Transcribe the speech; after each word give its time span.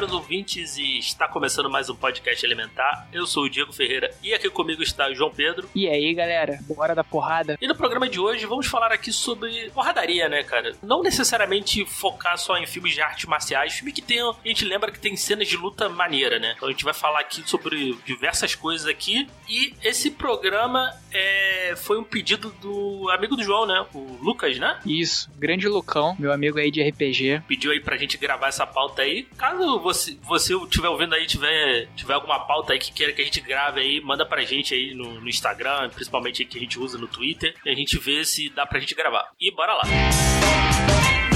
Caros 0.00 0.14
ouvintes, 0.14 0.78
e 0.78 0.98
está 0.98 1.28
começando 1.28 1.68
mais 1.68 1.90
um 1.90 1.94
podcast 1.94 2.42
Elementar. 2.42 3.06
Eu 3.12 3.26
sou 3.26 3.44
o 3.44 3.50
Diego 3.50 3.70
Ferreira 3.70 4.10
e 4.22 4.32
aqui 4.32 4.48
comigo 4.48 4.82
está 4.82 5.06
o 5.10 5.14
João 5.14 5.30
Pedro. 5.30 5.68
E 5.74 5.86
aí, 5.86 6.14
galera, 6.14 6.58
bora 6.62 6.94
da 6.94 7.04
porrada. 7.04 7.58
E 7.60 7.68
no 7.68 7.74
programa 7.74 8.08
de 8.08 8.18
hoje 8.18 8.46
vamos 8.46 8.66
falar 8.66 8.92
aqui 8.92 9.12
sobre 9.12 9.68
porradaria, 9.74 10.26
né, 10.26 10.42
cara? 10.42 10.72
Não 10.82 11.02
necessariamente 11.02 11.84
focar 11.84 12.38
só 12.38 12.56
em 12.56 12.66
filmes 12.66 12.94
de 12.94 13.02
artes 13.02 13.26
marciais, 13.26 13.74
filme 13.74 13.92
que 13.92 14.00
tem, 14.00 14.20
a 14.22 14.34
gente 14.42 14.64
lembra 14.64 14.90
que 14.90 14.98
tem 14.98 15.14
cenas 15.16 15.46
de 15.46 15.58
luta 15.58 15.86
maneira, 15.86 16.38
né? 16.38 16.54
Então 16.56 16.68
a 16.68 16.72
gente 16.72 16.82
vai 16.84 16.94
falar 16.94 17.20
aqui 17.20 17.42
sobre 17.46 17.94
diversas 18.06 18.54
coisas 18.54 18.86
aqui. 18.86 19.28
E 19.46 19.74
esse 19.82 20.12
programa 20.12 20.94
é, 21.12 21.74
foi 21.76 21.98
um 21.98 22.04
pedido 22.04 22.50
do 22.62 23.10
amigo 23.10 23.36
do 23.36 23.42
João, 23.42 23.66
né? 23.66 23.84
O 23.92 24.16
Lucas, 24.22 24.58
né? 24.58 24.80
Isso, 24.86 25.30
grande 25.36 25.68
Lucão, 25.68 26.16
meu 26.18 26.32
amigo 26.32 26.58
aí 26.58 26.70
de 26.70 26.82
RPG. 26.82 27.42
Pediu 27.46 27.72
aí 27.72 27.80
pra 27.80 27.98
gente 27.98 28.16
gravar 28.16 28.48
essa 28.48 28.66
pauta 28.66 29.02
aí. 29.02 29.24
Caso 29.36 29.78
você, 29.78 29.89
você 29.92 30.54
estiver 30.54 30.88
ouvindo 30.88 31.14
aí, 31.14 31.26
tiver, 31.26 31.88
tiver 31.96 32.14
alguma 32.14 32.40
pauta 32.40 32.72
aí 32.72 32.78
que 32.78 32.92
queira 32.92 33.12
que 33.12 33.22
a 33.22 33.24
gente 33.24 33.40
grave 33.40 33.80
aí, 33.80 34.00
manda 34.00 34.24
pra 34.24 34.42
gente 34.42 34.74
aí 34.74 34.94
no, 34.94 35.20
no 35.20 35.28
Instagram, 35.28 35.90
principalmente 35.90 36.42
aí 36.42 36.48
que 36.48 36.58
a 36.58 36.60
gente 36.60 36.78
usa 36.78 36.98
no 36.98 37.06
Twitter, 37.06 37.54
e 37.64 37.70
a 37.70 37.74
gente 37.74 37.98
vê 37.98 38.24
se 38.24 38.48
dá 38.50 38.66
pra 38.66 38.80
gente 38.80 38.94
gravar. 38.94 39.30
E 39.40 39.50
bora 39.50 39.74
lá! 39.74 39.82
Cara, 39.82 41.29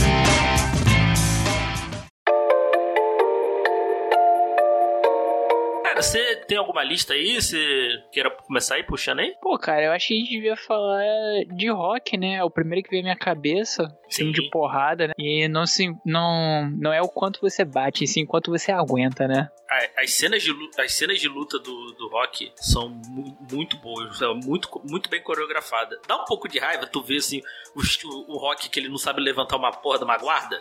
você 6.05 6.37
tem 6.37 6.59
alguma 6.59 6.85
lista 6.85 7.15
aí? 7.15 7.41
Você 7.41 8.03
queira 8.13 8.31
começar 8.31 8.75
aí 8.75 8.83
puxando 8.83 9.21
aí? 9.21 9.35
Pô, 9.41 9.59
cara, 9.59 9.85
eu 9.85 9.93
acho 9.93 10.09
que 10.09 10.15
a 10.15 10.17
gente 10.19 10.31
devia 10.31 10.57
falar 10.57 11.03
de 11.57 11.71
rock, 11.71 12.19
né? 12.19 12.45
O 12.45 12.51
primeiro 12.51 12.85
que 12.85 12.91
veio 12.91 13.03
à 13.03 13.05
minha 13.05 13.17
cabeça, 13.17 13.89
filme 14.11 14.33
de 14.33 14.51
porrada, 14.51 15.09
né? 15.09 15.15
E 15.19 15.49
não, 15.49 15.67
se, 15.67 15.95
não, 16.05 16.71
não 16.79 16.93
é 16.93 17.01
o 17.01 17.09
quanto 17.09 17.41
você 17.41 17.65
bate, 17.65 18.07
sim 18.07 18.25
o 18.25 18.27
quanto 18.27 18.51
você 18.51 18.71
aguenta, 18.71 19.27
né? 19.27 19.49
As 19.97 20.13
cenas 20.13 20.43
de 20.43 20.53
luta, 20.53 20.83
as 20.83 20.93
cenas 20.93 21.19
de 21.19 21.27
luta 21.27 21.59
do, 21.59 21.93
do 21.93 22.09
rock 22.09 22.53
são 22.55 22.89
mu 22.91 23.37
muito 23.51 23.77
boas, 23.79 24.17
são 24.19 24.35
muito, 24.35 24.69
muito 24.85 25.09
bem 25.09 25.23
coreografadas. 25.23 25.99
Dá 26.07 26.17
um 26.17 26.25
pouco 26.27 26.49
de 26.49 26.59
raiva 26.59 26.87
tu 26.87 27.03
ver 27.03 27.17
assim 27.17 27.43
o, 27.75 28.35
o 28.35 28.39
rock 28.39 28.69
que 28.69 28.79
ele 28.79 28.89
não 28.89 28.99
sabe 28.99 29.21
levantar 29.21 29.57
uma 29.57 29.73
porra 29.73 29.99
de 29.99 30.05
uma 30.05 30.19
guarda. 30.19 30.61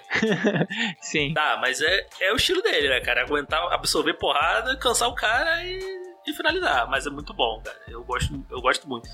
sim. 1.02 1.34
Dá, 1.34 1.58
mas 1.62 1.82
é, 1.82 2.08
é 2.22 2.34
o 2.34 2.38
estilo 2.38 2.62
dele, 2.62 2.90
né, 2.90 3.02
cara? 3.02 3.22
Aguentar, 3.22 3.62
absorver 3.72 4.14
porrada, 4.14 4.76
cansar 4.78 5.10
o 5.10 5.16
cara 5.16 5.33
e, 5.66 5.80
e 6.28 6.34
finalizar. 6.34 6.90
Mas 6.90 7.06
é 7.06 7.10
muito 7.10 7.34
bom, 7.34 7.62
cara. 7.62 7.78
Eu 7.88 8.04
gosto, 8.04 8.46
eu 8.50 8.62
gosto 8.62 8.88
muito. 8.88 9.08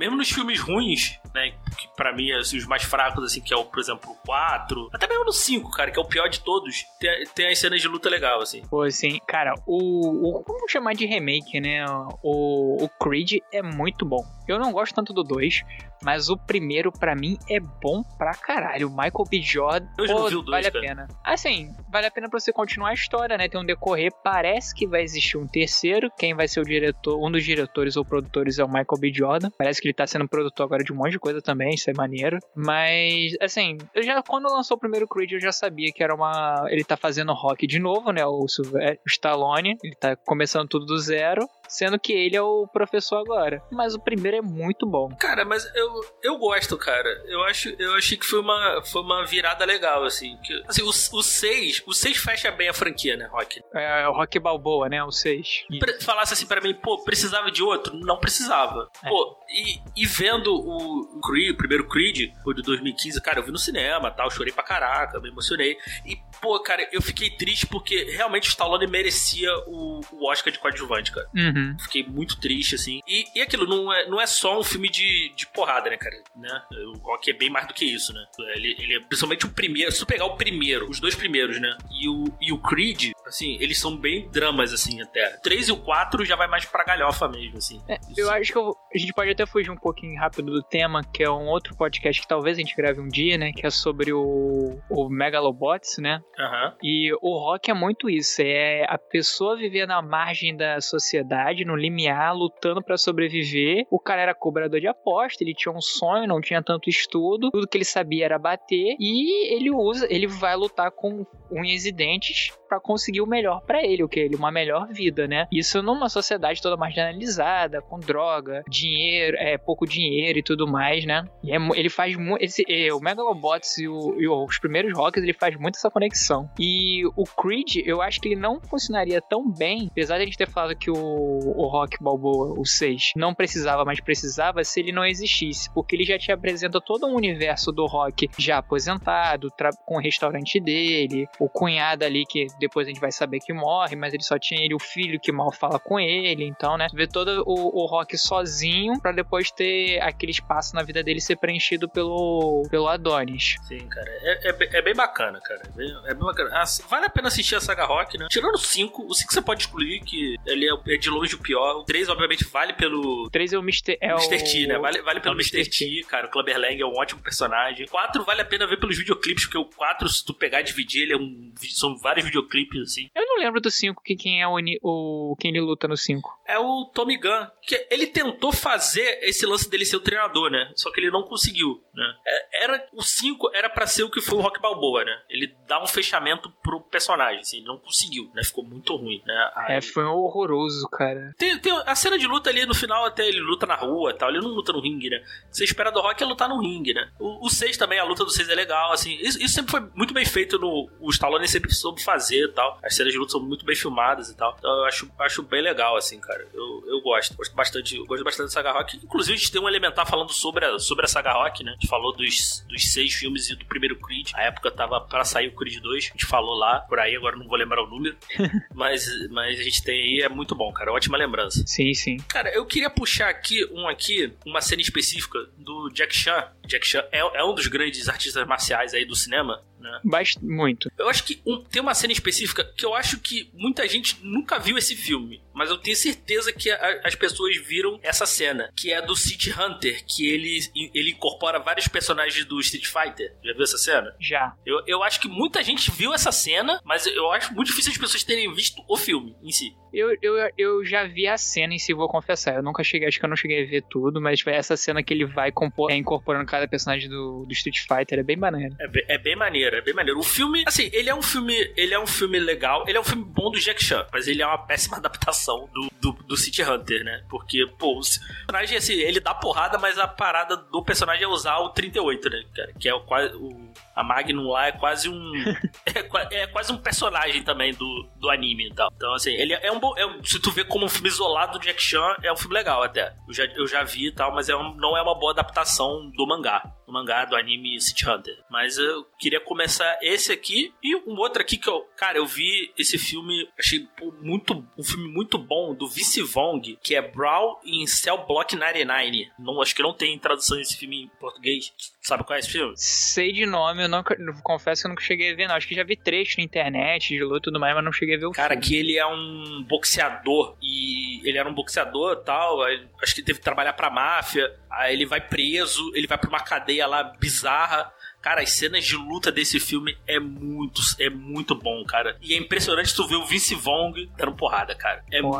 Mesmo 0.00 0.16
nos 0.16 0.30
filmes 0.30 0.58
ruins, 0.58 1.20
né? 1.34 1.52
Que 1.76 1.86
pra 1.94 2.16
mim, 2.16 2.32
assim, 2.32 2.56
os 2.56 2.64
mais 2.64 2.82
fracos, 2.82 3.22
assim, 3.22 3.42
que 3.42 3.52
é 3.52 3.56
o, 3.56 3.66
por 3.66 3.80
exemplo, 3.80 4.10
o 4.10 4.14
4. 4.26 4.88
Até 4.94 5.06
mesmo 5.06 5.26
no 5.26 5.32
5, 5.32 5.70
cara, 5.72 5.90
que 5.90 5.98
é 5.98 6.02
o 6.02 6.06
pior 6.06 6.26
de 6.28 6.40
todos. 6.40 6.86
Tem, 6.98 7.24
tem 7.34 7.48
as 7.48 7.58
cenas 7.58 7.82
de 7.82 7.86
luta 7.86 8.08
legal, 8.08 8.40
assim. 8.40 8.62
Pô, 8.70 8.80
assim, 8.80 9.20
cara, 9.28 9.52
o, 9.66 10.38
o. 10.38 10.42
Vamos 10.42 10.72
chamar 10.72 10.94
de 10.94 11.04
remake, 11.04 11.60
né? 11.60 11.84
O, 12.22 12.82
o 12.82 12.88
Creed 12.98 13.40
é 13.52 13.60
muito 13.60 14.06
bom. 14.06 14.24
Eu 14.48 14.58
não 14.58 14.72
gosto 14.72 14.94
tanto 14.94 15.12
do 15.12 15.22
2, 15.22 15.62
mas 16.02 16.30
o 16.30 16.36
primeiro, 16.36 16.90
para 16.90 17.14
mim, 17.14 17.38
é 17.48 17.60
bom 17.60 18.02
pra 18.18 18.32
caralho. 18.32 18.88
O 18.88 18.90
Michael 18.90 19.24
B. 19.30 19.42
Jordan, 19.42 19.86
eu 19.98 20.06
pô, 20.06 20.30
dois, 20.30 20.46
vale 20.46 20.70
cara. 20.70 20.78
a 20.78 20.88
pena. 20.88 21.08
Assim, 21.22 21.72
vale 21.90 22.06
a 22.06 22.10
pena 22.10 22.28
pra 22.28 22.40
você 22.40 22.52
continuar 22.52 22.90
a 22.90 22.94
história, 22.94 23.36
né? 23.36 23.48
Tem 23.48 23.60
um 23.60 23.64
decorrer. 23.64 24.10
Parece 24.24 24.74
que 24.74 24.86
vai 24.86 25.02
existir 25.02 25.36
um 25.36 25.46
terceiro. 25.46 26.10
Quem 26.18 26.34
vai 26.34 26.48
ser 26.48 26.60
o 26.60 26.64
diretor, 26.64 27.22
um 27.22 27.30
dos 27.30 27.44
diretores 27.44 27.96
ou 27.96 28.04
produtores 28.04 28.58
é 28.58 28.64
o 28.64 28.68
Michael 28.68 28.98
B. 28.98 29.12
Jordan. 29.12 29.50
Parece 29.58 29.80
que 29.80 29.88
ele 29.90 29.94
tá 29.94 30.06
sendo 30.06 30.28
produtor 30.28 30.64
agora 30.64 30.84
de 30.84 30.92
um 30.92 30.96
monte 30.96 31.12
de 31.12 31.18
coisa 31.18 31.42
também, 31.42 31.74
isso 31.74 31.90
é 31.90 31.92
maneiro. 31.92 32.38
Mas, 32.54 33.36
assim, 33.40 33.76
eu 33.94 34.02
já, 34.02 34.22
quando 34.22 34.52
lançou 34.52 34.76
o 34.76 34.80
primeiro 34.80 35.08
Creed, 35.08 35.32
eu 35.32 35.40
já 35.40 35.52
sabia 35.52 35.92
que 35.92 36.02
era 36.02 36.14
uma. 36.14 36.64
Ele 36.68 36.84
tá 36.84 36.96
fazendo 36.96 37.32
rock 37.32 37.66
de 37.66 37.78
novo, 37.78 38.12
né? 38.12 38.24
O, 38.24 38.44
o 38.44 39.08
Stallone. 39.08 39.76
Ele 39.82 39.94
tá 39.94 40.16
começando 40.16 40.68
tudo 40.68 40.86
do 40.86 40.98
zero. 40.98 41.46
Sendo 41.68 42.00
que 42.00 42.12
ele 42.12 42.36
é 42.36 42.42
o 42.42 42.66
professor 42.66 43.18
agora. 43.18 43.62
Mas 43.70 43.94
o 43.94 44.00
primeiro 44.00 44.38
é 44.38 44.42
muito 44.42 44.84
bom. 44.86 45.08
Cara, 45.20 45.44
mas 45.44 45.64
eu, 45.74 46.00
eu 46.22 46.36
gosto, 46.36 46.76
cara. 46.76 47.08
Eu 47.26 47.44
acho 47.44 47.70
eu 47.78 47.94
achei 47.94 48.16
que 48.16 48.26
foi 48.26 48.40
uma, 48.40 48.82
foi 48.84 49.02
uma 49.02 49.24
virada 49.24 49.64
legal, 49.64 50.04
assim. 50.04 50.36
Que, 50.44 50.62
assim, 50.66 50.82
o 50.82 50.92
6, 50.92 51.82
o 51.86 51.92
6 51.92 52.16
fecha 52.16 52.50
bem 52.50 52.68
a 52.68 52.74
franquia, 52.74 53.16
né, 53.16 53.26
Rock? 53.30 53.62
É, 53.72 54.08
o 54.08 54.12
Rock 54.12 54.38
Balboa, 54.38 54.88
né? 54.88 55.02
O 55.02 55.12
6. 55.12 55.66
Falasse 56.02 56.34
assim 56.34 56.46
para 56.46 56.60
mim, 56.60 56.74
pô, 56.74 57.02
precisava 57.04 57.50
de 57.50 57.62
outro? 57.62 57.96
Não 57.96 58.18
precisava. 58.18 58.88
É. 59.04 59.08
Pô, 59.08 59.36
e, 59.48 59.69
e 59.96 60.06
vendo 60.06 60.54
o 60.54 61.20
Creed, 61.20 61.50
o 61.50 61.56
primeiro 61.56 61.88
Creed, 61.88 62.32
foi 62.42 62.54
de 62.54 62.62
2015, 62.62 63.20
cara, 63.20 63.40
eu 63.40 63.44
vi 63.44 63.50
no 63.50 63.58
cinema, 63.58 64.10
tal, 64.10 64.30
chorei 64.30 64.52
pra 64.52 64.62
caraca, 64.62 65.20
me 65.20 65.28
emocionei. 65.28 65.76
E, 66.04 66.16
pô, 66.40 66.58
cara, 66.60 66.88
eu 66.92 67.02
fiquei 67.02 67.30
triste 67.30 67.66
porque 67.66 68.04
realmente 68.04 68.48
o 68.48 68.50
Stallone 68.50 68.86
merecia 68.86 69.50
o, 69.66 70.00
o 70.12 70.30
Oscar 70.30 70.52
de 70.52 70.58
coadjuvante, 70.58 71.12
cara. 71.12 71.28
Uhum. 71.34 71.76
Fiquei 71.80 72.04
muito 72.04 72.40
triste, 72.40 72.74
assim. 72.74 73.00
E, 73.06 73.24
e 73.34 73.40
aquilo, 73.40 73.66
não 73.66 73.92
é, 73.92 74.08
não 74.08 74.20
é 74.20 74.26
só 74.26 74.58
um 74.58 74.64
filme 74.64 74.88
de, 74.88 75.32
de 75.34 75.46
porrada, 75.48 75.90
né, 75.90 75.96
cara? 75.96 76.16
Né? 76.36 76.62
O 76.94 76.98
Rock 76.98 77.30
é 77.30 77.34
bem 77.34 77.50
mais 77.50 77.66
do 77.66 77.74
que 77.74 77.84
isso, 77.84 78.12
né? 78.12 78.24
Ele, 78.54 78.76
ele 78.78 78.96
é 78.96 79.00
principalmente 79.00 79.46
o 79.46 79.50
primeiro. 79.50 79.92
Se 79.92 79.98
tu 79.98 80.06
pegar 80.06 80.26
o 80.26 80.36
primeiro, 80.36 80.88
os 80.88 81.00
dois 81.00 81.14
primeiros, 81.14 81.60
né? 81.60 81.76
E 81.90 82.08
o, 82.08 82.24
e 82.40 82.52
o 82.52 82.58
Creed, 82.58 83.12
assim, 83.30 83.56
eles 83.60 83.78
são 83.78 83.96
bem 83.96 84.28
dramas, 84.30 84.72
assim, 84.72 85.00
até. 85.00 85.38
3 85.42 85.68
e 85.68 85.72
o 85.72 85.76
4 85.76 86.24
já 86.24 86.36
vai 86.36 86.48
mais 86.48 86.64
pra 86.64 86.84
galhofa 86.84 87.28
mesmo, 87.28 87.58
assim. 87.58 87.80
É, 87.88 87.98
eu 88.16 88.30
acho 88.30 88.52
que 88.52 88.58
eu, 88.58 88.76
a 88.94 88.98
gente 88.98 89.12
pode 89.12 89.30
até 89.30 89.46
fugir 89.46 89.70
um 89.70 89.76
pouquinho 89.76 90.18
rápido 90.18 90.50
do 90.52 90.62
tema, 90.62 91.02
que 91.02 91.22
é 91.22 91.30
um 91.30 91.48
outro 91.48 91.74
podcast 91.76 92.20
que 92.20 92.28
talvez 92.28 92.58
a 92.58 92.60
gente 92.60 92.76
grave 92.76 93.00
um 93.00 93.08
dia, 93.08 93.38
né? 93.38 93.52
Que 93.52 93.66
é 93.66 93.70
sobre 93.70 94.12
o, 94.12 94.78
o 94.90 95.08
Megalobots, 95.08 95.98
né? 95.98 96.20
Uhum. 96.38 96.72
E 96.82 97.12
o 97.22 97.38
rock 97.38 97.70
é 97.70 97.74
muito 97.74 98.10
isso. 98.10 98.42
É 98.42 98.84
a 98.88 98.98
pessoa 98.98 99.56
viver 99.56 99.86
na 99.86 100.02
margem 100.02 100.56
da 100.56 100.80
sociedade, 100.80 101.64
no 101.64 101.76
limiar, 101.76 102.34
lutando 102.34 102.82
para 102.82 102.96
sobreviver. 102.96 103.86
O 103.90 103.98
cara 103.98 104.22
era 104.22 104.34
cobrador 104.34 104.80
de 104.80 104.88
aposta, 104.88 105.42
ele 105.42 105.54
tinha 105.54 105.72
um 105.72 105.80
sonho, 105.80 106.26
não 106.26 106.40
tinha 106.40 106.62
tanto 106.62 106.90
estudo. 106.90 107.50
Tudo 107.50 107.68
que 107.68 107.76
ele 107.76 107.84
sabia 107.84 108.24
era 108.24 108.38
bater. 108.38 108.96
E 108.98 109.54
ele 109.54 109.70
usa, 109.70 110.06
ele 110.10 110.26
vai 110.26 110.56
lutar 110.56 110.90
com 110.90 111.24
unhas 111.50 111.84
e 111.86 111.92
dentes 111.92 112.52
para 112.68 112.80
conseguir 112.80 113.19
o 113.20 113.26
melhor 113.26 113.60
para 113.62 113.82
ele, 113.84 114.02
o 114.02 114.08
que 114.08 114.20
ele 114.20 114.36
uma 114.36 114.50
melhor 114.50 114.88
vida, 114.88 115.26
né? 115.26 115.46
Isso 115.52 115.82
numa 115.82 116.08
sociedade 116.08 116.60
toda 116.62 116.76
marginalizada, 116.76 117.80
com 117.82 117.98
droga, 117.98 118.62
dinheiro, 118.68 119.36
é 119.38 119.58
pouco 119.58 119.86
dinheiro 119.86 120.38
e 120.38 120.42
tudo 120.42 120.66
mais, 120.66 121.04
né? 121.04 121.24
E 121.42 121.52
é, 121.52 121.56
ele 121.74 121.88
faz 121.88 122.16
muito 122.16 122.42
esse 122.42 122.64
é, 122.68 122.92
o 122.92 123.00
Megalobots 123.00 123.78
e, 123.78 123.88
o, 123.88 124.20
e, 124.20 124.28
os 124.28 124.58
primeiros 124.58 124.92
rocks 124.96 125.22
ele 125.22 125.32
faz 125.32 125.56
muito 125.56 125.76
essa 125.76 125.90
conexão. 125.90 126.48
E 126.58 127.02
o 127.16 127.24
Creed, 127.24 127.76
eu 127.84 128.00
acho 128.00 128.20
que 128.20 128.28
ele 128.28 128.40
não 128.40 128.60
funcionaria 128.60 129.20
tão 129.20 129.50
bem, 129.50 129.88
apesar 129.90 130.16
de 130.16 130.22
a 130.22 130.26
gente 130.26 130.38
ter 130.38 130.48
falado 130.48 130.76
que 130.76 130.90
o, 130.90 130.94
o 130.96 131.66
Rock 131.66 132.02
Balboa, 132.02 132.58
o 132.58 132.64
6, 132.64 133.12
não 133.16 133.34
precisava, 133.34 133.84
mas 133.84 134.00
precisava 134.00 134.64
se 134.64 134.80
ele 134.80 134.92
não 134.92 135.04
existisse, 135.04 135.72
porque 135.72 135.94
ele 135.94 136.04
já 136.04 136.18
te 136.18 136.32
apresenta 136.32 136.80
todo 136.80 137.06
um 137.06 137.14
universo 137.14 137.70
do 137.72 137.86
Rock 137.86 138.28
já 138.38 138.58
aposentado, 138.58 139.48
com 139.84 139.96
o 139.96 140.00
restaurante 140.00 140.60
dele, 140.60 141.28
o 141.38 141.48
cunhado 141.48 142.04
ali 142.04 142.24
que 142.24 142.46
depois 142.58 142.86
a 142.86 142.90
gente 142.90 143.00
vai 143.00 143.09
saber 143.12 143.40
que 143.40 143.52
morre, 143.52 143.96
mas 143.96 144.14
ele 144.14 144.22
só 144.22 144.38
tinha 144.38 144.62
ele 144.62 144.74
o 144.74 144.78
filho 144.78 145.20
que 145.20 145.32
mal 145.32 145.52
fala 145.52 145.78
com 145.78 145.98
ele, 145.98 146.44
então, 146.44 146.76
né? 146.76 146.86
Vê 146.92 147.06
todo 147.06 147.42
o, 147.46 147.82
o 147.82 147.86
Rock 147.86 148.16
sozinho 148.16 149.00
para 149.00 149.12
depois 149.12 149.50
ter 149.50 150.00
aquele 150.00 150.32
espaço 150.32 150.74
na 150.74 150.82
vida 150.82 151.02
dele 151.02 151.20
ser 151.20 151.36
preenchido 151.36 151.88
pelo, 151.88 152.66
pelo 152.70 152.88
Adonis. 152.88 153.56
Sim, 153.66 153.86
cara. 153.88 154.08
É, 154.22 154.50
é, 154.50 154.78
é 154.78 154.82
bem 154.82 154.94
bacana, 154.94 155.40
cara. 155.40 155.62
É 155.64 155.76
bem, 155.76 156.00
é 156.06 156.14
bem 156.14 156.24
bacana. 156.24 156.50
Ah, 156.52 156.64
vale 156.88 157.06
a 157.06 157.10
pena 157.10 157.28
assistir 157.28 157.56
a 157.56 157.60
saga 157.60 157.84
Rock, 157.84 158.18
né? 158.18 158.26
Tirando 158.30 158.54
o 158.54 158.58
5, 158.58 159.06
o 159.06 159.14
5 159.14 159.32
você 159.32 159.42
pode 159.42 159.62
excluir, 159.62 160.00
que 160.00 160.36
ele 160.46 160.66
é, 160.66 160.94
é, 160.94 160.96
de 160.96 161.10
longe 161.10 161.34
o 161.34 161.38
pior. 161.38 161.80
O 161.80 161.84
3, 161.84 162.08
obviamente, 162.08 162.44
vale 162.44 162.72
pelo. 162.72 163.26
O 163.26 163.30
3 163.30 163.52
é 163.52 163.58
o 163.58 163.62
Mr. 163.62 163.98
É 164.00 164.10
Mr. 164.12 164.44
T, 164.44 164.66
né? 164.66 164.78
Vale, 164.78 165.02
vale 165.02 165.20
pelo 165.20 165.34
é 165.34 165.38
Mr. 165.38 165.64
T, 165.64 165.70
T, 165.70 166.06
cara. 166.08 166.26
O 166.26 166.30
Clubber 166.30 166.58
Lang 166.58 166.80
é 166.80 166.86
um 166.86 166.96
ótimo 166.96 167.20
personagem. 167.22 167.86
4 167.86 168.24
vale 168.24 168.42
a 168.42 168.44
pena 168.44 168.66
ver 168.66 168.78
pelos 168.78 168.98
videoclipes, 168.98 169.44
porque 169.44 169.58
o 169.58 169.64
4, 169.64 170.08
se 170.08 170.24
tu 170.24 170.34
pegar 170.34 170.60
e 170.60 170.64
dividir, 170.64 171.02
ele 171.02 171.12
é 171.12 171.16
um. 171.16 171.52
São 171.70 171.96
vários 171.96 172.24
videoclipes, 172.24 172.80
assim. 172.82 172.99
Eu 173.14 173.24
não 173.26 173.38
lembro 173.38 173.60
do 173.60 173.70
5 173.70 174.02
que 174.02 174.16
quem 174.16 174.42
é 174.42 174.48
o, 174.48 174.56
o. 174.82 175.36
quem 175.38 175.50
ele 175.50 175.60
luta 175.60 175.86
no 175.86 175.96
5. 175.96 176.40
É 176.46 176.58
o 176.58 176.84
Tommy 176.86 177.16
Gunn. 177.16 177.46
Que 177.62 177.86
ele 177.90 178.06
tentou 178.06 178.52
fazer 178.52 179.20
esse 179.22 179.46
lance 179.46 179.70
dele 179.70 179.84
ser 179.84 179.96
o 179.96 180.00
treinador, 180.00 180.50
né? 180.50 180.72
Só 180.74 180.90
que 180.90 181.00
ele 181.00 181.10
não 181.10 181.22
conseguiu, 181.22 181.82
né? 181.94 182.14
É, 182.26 182.64
era 182.64 182.88
o 182.92 183.02
5 183.02 183.50
era 183.54 183.68
para 183.68 183.86
ser 183.86 184.02
o 184.02 184.10
que 184.10 184.20
foi 184.20 184.38
o 184.38 184.40
Rock 184.40 184.60
Balboa, 184.60 185.04
né? 185.04 185.22
Ele 185.28 185.54
dá 185.66 185.82
um 185.82 185.86
fechamento 185.86 186.50
pro 186.62 186.80
personagem, 186.80 187.40
assim, 187.40 187.58
ele 187.58 187.66
não 187.66 187.78
conseguiu, 187.78 188.30
né? 188.34 188.42
Ficou 188.42 188.64
muito 188.64 188.96
ruim, 188.96 189.22
né? 189.24 189.50
Aí... 189.54 189.76
É, 189.76 189.80
foi 189.80 190.04
horroroso, 190.04 190.88
cara. 190.88 191.34
Tem, 191.38 191.58
tem 191.58 191.72
a 191.86 191.94
cena 191.94 192.18
de 192.18 192.26
luta 192.26 192.50
ali 192.50 192.66
no 192.66 192.74
final, 192.74 193.04
até 193.04 193.26
ele 193.26 193.40
luta 193.40 193.66
na 193.66 193.76
rua 193.76 194.14
tal, 194.14 194.28
ele 194.28 194.40
não 194.40 194.48
luta 194.48 194.72
no 194.72 194.80
ringue, 194.80 195.10
né? 195.10 195.22
Você 195.50 195.64
espera 195.64 195.90
do 195.90 196.00
Rock 196.00 196.22
é 196.22 196.26
lutar 196.26 196.48
no 196.48 196.60
ringue, 196.60 196.94
né? 196.94 197.10
O 197.18 197.48
6 197.48 197.76
também, 197.76 197.98
a 197.98 198.04
luta 198.04 198.24
do 198.24 198.30
6 198.30 198.48
é 198.48 198.54
legal, 198.54 198.92
assim. 198.92 199.16
Isso, 199.20 199.40
isso, 199.40 199.54
sempre 199.54 199.70
foi 199.70 199.80
muito 199.94 200.14
bem 200.14 200.24
feito 200.24 200.58
no. 200.58 200.90
O 201.00 201.10
Stallone 201.10 201.46
sempre 201.48 201.72
soube 201.72 202.02
fazer 202.02 202.52
tal. 202.52 202.78
As 202.82 202.94
cenas 202.94 203.12
de 203.12 203.18
luta 203.18 203.32
são 203.32 203.40
muito 203.40 203.64
bem 203.64 203.76
filmadas 203.76 204.30
e 204.30 204.36
tal. 204.36 204.54
Então 204.58 204.70
eu 204.70 204.84
acho, 204.84 205.10
acho 205.18 205.42
bem 205.42 205.62
legal, 205.62 205.96
assim, 205.96 206.20
cara. 206.20 206.46
Eu, 206.52 206.84
eu 206.86 207.00
gosto. 207.00 207.36
Gosto 207.36 207.54
bastante, 207.54 207.98
gosto 208.04 208.24
bastante 208.24 208.46
da 208.46 208.52
Saga 208.52 208.72
Rock. 208.72 208.96
Inclusive, 208.96 209.34
a 209.34 209.38
gente 209.38 209.52
tem 209.52 209.60
um 209.60 209.68
elementar 209.68 210.06
falando 210.06 210.32
sobre 210.32 210.64
a, 210.64 210.78
sobre 210.78 211.04
a 211.04 211.08
Saga 211.08 211.32
Rock, 211.32 211.62
né? 211.64 211.72
A 211.72 211.74
gente 211.74 211.88
falou 211.88 212.14
dos, 212.14 212.64
dos 212.68 212.92
seis 212.92 213.14
filmes 213.14 213.50
e 213.50 213.56
do 213.56 213.64
primeiro 213.64 213.96
Creed. 213.96 214.30
A 214.34 214.42
época 214.42 214.70
tava 214.70 215.00
para 215.00 215.24
sair 215.24 215.48
o 215.48 215.52
Creed 215.52 215.80
2. 215.80 216.04
A 216.04 216.12
gente 216.12 216.26
falou 216.26 216.56
lá, 216.56 216.80
por 216.80 216.98
aí, 216.98 217.16
agora 217.16 217.36
não 217.36 217.46
vou 217.46 217.56
lembrar 217.56 217.82
o 217.82 217.86
número. 217.86 218.16
mas, 218.74 219.06
mas 219.30 219.58
a 219.58 219.62
gente 219.62 219.82
tem 219.82 220.00
aí, 220.00 220.22
é 220.22 220.28
muito 220.28 220.54
bom, 220.54 220.72
cara. 220.72 220.92
Ótima 220.92 221.16
lembrança. 221.16 221.62
Sim, 221.66 221.92
sim. 221.94 222.16
Cara, 222.28 222.50
eu 222.50 222.64
queria 222.66 222.90
puxar 222.90 223.28
aqui 223.28 223.64
um 223.72 223.88
aqui, 223.88 224.32
uma 224.44 224.60
cena 224.60 224.82
específica 224.82 225.38
do 225.56 225.88
Jack 225.90 226.14
Chan. 226.14 226.48
Jack 226.66 226.86
Chan 226.86 227.04
é, 227.12 227.18
é 227.18 227.44
um 227.44 227.54
dos 227.54 227.66
grandes 227.66 228.08
artistas 228.08 228.46
marciais 228.46 228.94
aí 228.94 229.04
do 229.04 229.14
cinema 229.14 229.62
né? 229.80 230.00
Bast 230.04 230.44
muito. 230.44 230.92
Eu 230.98 231.08
acho 231.08 231.24
que 231.24 231.40
um, 231.46 231.62
tem 231.64 231.80
uma 231.80 231.94
cena 231.94 232.12
específica 232.12 232.69
que 232.76 232.84
eu 232.84 232.94
acho 232.94 233.20
que 233.20 233.50
muita 233.52 233.86
gente 233.88 234.18
nunca 234.22 234.58
viu 234.58 234.76
esse 234.76 234.96
filme, 234.96 235.42
mas 235.54 235.70
eu 235.70 235.78
tenho 235.78 235.96
certeza 235.96 236.52
que 236.52 236.70
a, 236.70 237.00
as 237.04 237.14
pessoas 237.14 237.56
viram 237.56 237.98
essa 238.02 238.26
cena, 238.26 238.70
que 238.76 238.92
é 238.92 239.02
do 239.02 239.16
City 239.16 239.50
Hunter, 239.50 240.04
que 240.06 240.26
ele, 240.26 240.58
ele 240.94 241.10
incorpora 241.10 241.58
vários 241.58 241.88
personagens 241.88 242.44
do 242.44 242.60
Street 242.60 242.86
Fighter. 242.86 243.34
Já 243.44 243.52
viu 243.52 243.62
essa 243.62 243.78
cena? 243.78 244.14
Já. 244.20 244.54
Eu, 244.64 244.82
eu 244.86 245.02
acho 245.02 245.20
que 245.20 245.28
muita 245.28 245.62
gente 245.62 245.90
viu 245.90 246.14
essa 246.14 246.32
cena, 246.32 246.80
mas 246.84 247.06
eu 247.06 247.30
acho 247.32 247.54
muito 247.54 247.68
difícil 247.68 247.92
as 247.92 247.98
pessoas 247.98 248.24
terem 248.24 248.52
visto 248.54 248.82
o 248.88 248.96
filme 248.96 249.36
em 249.42 249.50
si. 249.50 249.74
Eu, 249.92 250.16
eu, 250.22 250.50
eu 250.56 250.84
já 250.84 251.04
vi 251.04 251.26
a 251.26 251.36
cena 251.36 251.74
em 251.74 251.78
si, 251.78 251.92
vou 251.92 252.08
confessar. 252.08 252.54
Eu 252.54 252.62
nunca 252.62 252.82
cheguei, 252.84 253.08
acho 253.08 253.18
que 253.18 253.24
eu 253.24 253.28
não 253.28 253.36
cheguei 253.36 253.64
a 253.64 253.68
ver 253.68 253.82
tudo, 253.90 254.20
mas 254.20 254.40
essa 254.46 254.76
cena 254.76 255.02
que 255.02 255.12
ele 255.12 255.24
vai 255.24 255.50
compor, 255.50 255.90
é, 255.90 255.96
incorporando 255.96 256.46
cada 256.46 256.68
personagem 256.68 257.08
do, 257.08 257.44
do 257.44 257.52
Street 257.52 257.78
Fighter 257.80 258.20
é 258.20 258.22
bem 258.22 258.36
maneiro. 258.36 258.76
É, 258.80 259.14
é 259.14 259.18
bem 259.18 259.36
maneiro, 259.36 259.76
é 259.76 259.80
bem 259.80 259.94
maneiro. 259.94 260.18
O 260.18 260.22
filme, 260.22 260.62
assim, 260.66 260.88
ele 260.92 261.10
é 261.10 261.14
um 261.14 261.22
filme, 261.22 261.54
ele 261.76 261.92
é 261.92 261.98
um 261.98 262.06
filme 262.06 262.38
legal, 262.38 262.59
ele 262.86 262.98
é 262.98 263.00
um 263.00 263.04
filme 263.04 263.24
bom 263.24 263.50
do 263.50 263.58
Jack 263.58 263.82
Chan, 263.82 264.06
mas 264.12 264.26
ele 264.26 264.42
é 264.42 264.46
uma 264.46 264.58
péssima 264.58 264.96
adaptação 264.98 265.68
do, 265.72 265.90
do, 266.00 266.12
do 266.24 266.36
City 266.36 266.62
Hunter, 266.62 267.04
né? 267.04 267.24
Porque, 267.28 267.66
pô, 267.78 267.98
o 267.98 268.00
personagem, 268.00 268.76
assim, 268.76 268.94
ele 268.94 269.20
dá 269.20 269.34
porrada, 269.34 269.78
mas 269.78 269.98
a 269.98 270.06
parada 270.06 270.56
do 270.56 270.82
personagem 270.82 271.24
é 271.24 271.28
usar 271.28 271.58
o 271.58 271.70
38, 271.70 272.30
né, 272.30 272.44
cara? 272.54 272.72
Que 272.78 272.88
é 272.88 272.94
o, 272.94 272.98
o 272.98 273.69
a 273.94 274.02
Magnum 274.02 274.48
lá 274.48 274.66
é 274.66 274.72
quase 274.72 275.08
um. 275.08 275.32
é, 276.30 276.42
é, 276.42 276.46
quase 276.46 276.72
um 276.72 276.78
personagem 276.78 277.42
também 277.42 277.72
do, 277.74 278.08
do 278.16 278.30
anime 278.30 278.68
e 278.68 278.74
tal. 278.74 278.90
Então, 278.94 279.12
assim, 279.14 279.32
ele 279.32 279.54
é 279.54 279.70
um 279.70 279.80
bom. 279.80 279.96
É, 279.96 280.04
se 280.24 280.40
tu 280.40 280.50
vê 280.50 280.64
como 280.64 280.84
um 280.84 280.88
filme 280.88 281.08
isolado 281.08 281.58
do 281.58 281.62
Jack 281.62 281.82
Chan, 281.82 282.16
é 282.22 282.32
um 282.32 282.36
filme 282.36 282.54
legal 282.54 282.82
até. 282.82 283.14
Eu 283.28 283.34
já, 283.34 283.44
eu 283.44 283.66
já 283.66 283.82
vi 283.82 284.08
e 284.08 284.12
tal, 284.12 284.34
mas 284.34 284.48
é 284.48 284.56
um, 284.56 284.74
não 284.76 284.96
é 284.96 285.02
uma 285.02 285.18
boa 285.18 285.32
adaptação 285.32 286.10
do 286.10 286.26
mangá. 286.26 286.62
Do 286.86 286.92
mangá 286.92 287.24
do 287.24 287.36
anime 287.36 287.80
City 287.80 288.08
Hunter. 288.08 288.36
Mas 288.50 288.76
eu 288.76 289.04
queria 289.18 289.40
começar 289.40 289.98
esse 290.02 290.32
aqui 290.32 290.72
e 290.82 290.96
um 290.96 291.16
outro 291.16 291.42
aqui 291.42 291.56
que 291.56 291.68
eu. 291.68 291.82
Cara, 291.96 292.18
eu 292.18 292.26
vi 292.26 292.72
esse 292.76 292.98
filme, 292.98 293.48
achei 293.58 293.80
pô, 293.96 294.12
muito. 294.20 294.64
Um 294.76 294.82
filme 294.82 295.08
muito 295.08 295.38
bom 295.38 295.74
do 295.74 295.88
Vice 295.88 296.22
Vong, 296.22 296.78
que 296.82 296.94
é 296.94 297.02
Brawl 297.02 297.60
in 297.64 297.86
Cell 297.86 298.26
Block 298.26 298.54
99. 298.54 299.30
Não, 299.38 299.60
acho 299.60 299.74
que 299.74 299.82
não 299.82 299.94
tem 299.94 300.18
tradução 300.18 300.56
desse 300.56 300.76
filme 300.76 301.04
em 301.04 301.08
português. 301.20 301.72
Sabe 302.00 302.24
qual 302.24 302.36
é 302.36 302.40
esse 302.40 302.50
filme? 302.50 302.72
Sei 302.76 303.32
de 303.32 303.46
nome, 303.46 303.59
eu 303.68 303.88
não 303.88 304.02
confesso 304.42 304.82
que 304.82 304.86
eu 304.86 304.90
nunca 304.90 305.02
cheguei 305.02 305.32
a 305.32 305.36
ver, 305.36 305.46
não. 305.48 305.54
Acho 305.54 305.66
que 305.68 305.74
já 305.74 305.84
vi 305.84 305.96
trecho 305.96 306.36
na 306.38 306.44
internet 306.44 307.08
de 307.08 307.22
luta 307.22 307.38
e 307.38 307.42
tudo 307.42 307.60
mais, 307.60 307.74
mas 307.74 307.84
não 307.84 307.92
cheguei 307.92 308.16
a 308.16 308.18
ver 308.18 308.26
o 308.26 308.32
Cara, 308.32 308.50
filme. 308.54 308.62
que 308.66 308.76
ele 308.76 308.96
é 308.96 309.06
um 309.06 309.64
boxeador 309.68 310.56
e 310.62 311.20
ele 311.28 311.38
era 311.38 311.48
um 311.48 311.54
boxeador 311.54 312.12
e 312.20 312.24
tal. 312.24 312.62
Acho 313.02 313.14
que 313.14 313.22
teve 313.22 313.38
que 313.38 313.44
trabalhar 313.44 313.72
pra 313.72 313.90
máfia. 313.90 314.50
Aí 314.70 314.94
ele 314.94 315.06
vai 315.06 315.20
preso, 315.20 315.92
ele 315.94 316.06
vai 316.06 316.16
pra 316.18 316.28
uma 316.28 316.40
cadeia 316.40 316.86
lá 316.86 317.02
bizarra. 317.04 317.92
Cara, 318.22 318.42
as 318.42 318.52
cenas 318.52 318.84
de 318.84 318.96
luta 318.96 319.32
desse 319.32 319.58
filme 319.58 319.96
é 320.06 320.20
muito, 320.20 320.80
é 320.98 321.08
muito 321.08 321.54
bom, 321.54 321.82
cara. 321.84 322.18
E 322.20 322.34
é 322.34 322.36
impressionante 322.36 322.94
tu 322.94 323.06
ver 323.08 323.16
o 323.16 323.24
Vince 323.24 323.54
Vaughn 323.54 323.92
dando 324.16 324.34
porrada, 324.36 324.74
cara. 324.74 325.02
É, 325.10 325.22
mu 325.22 325.32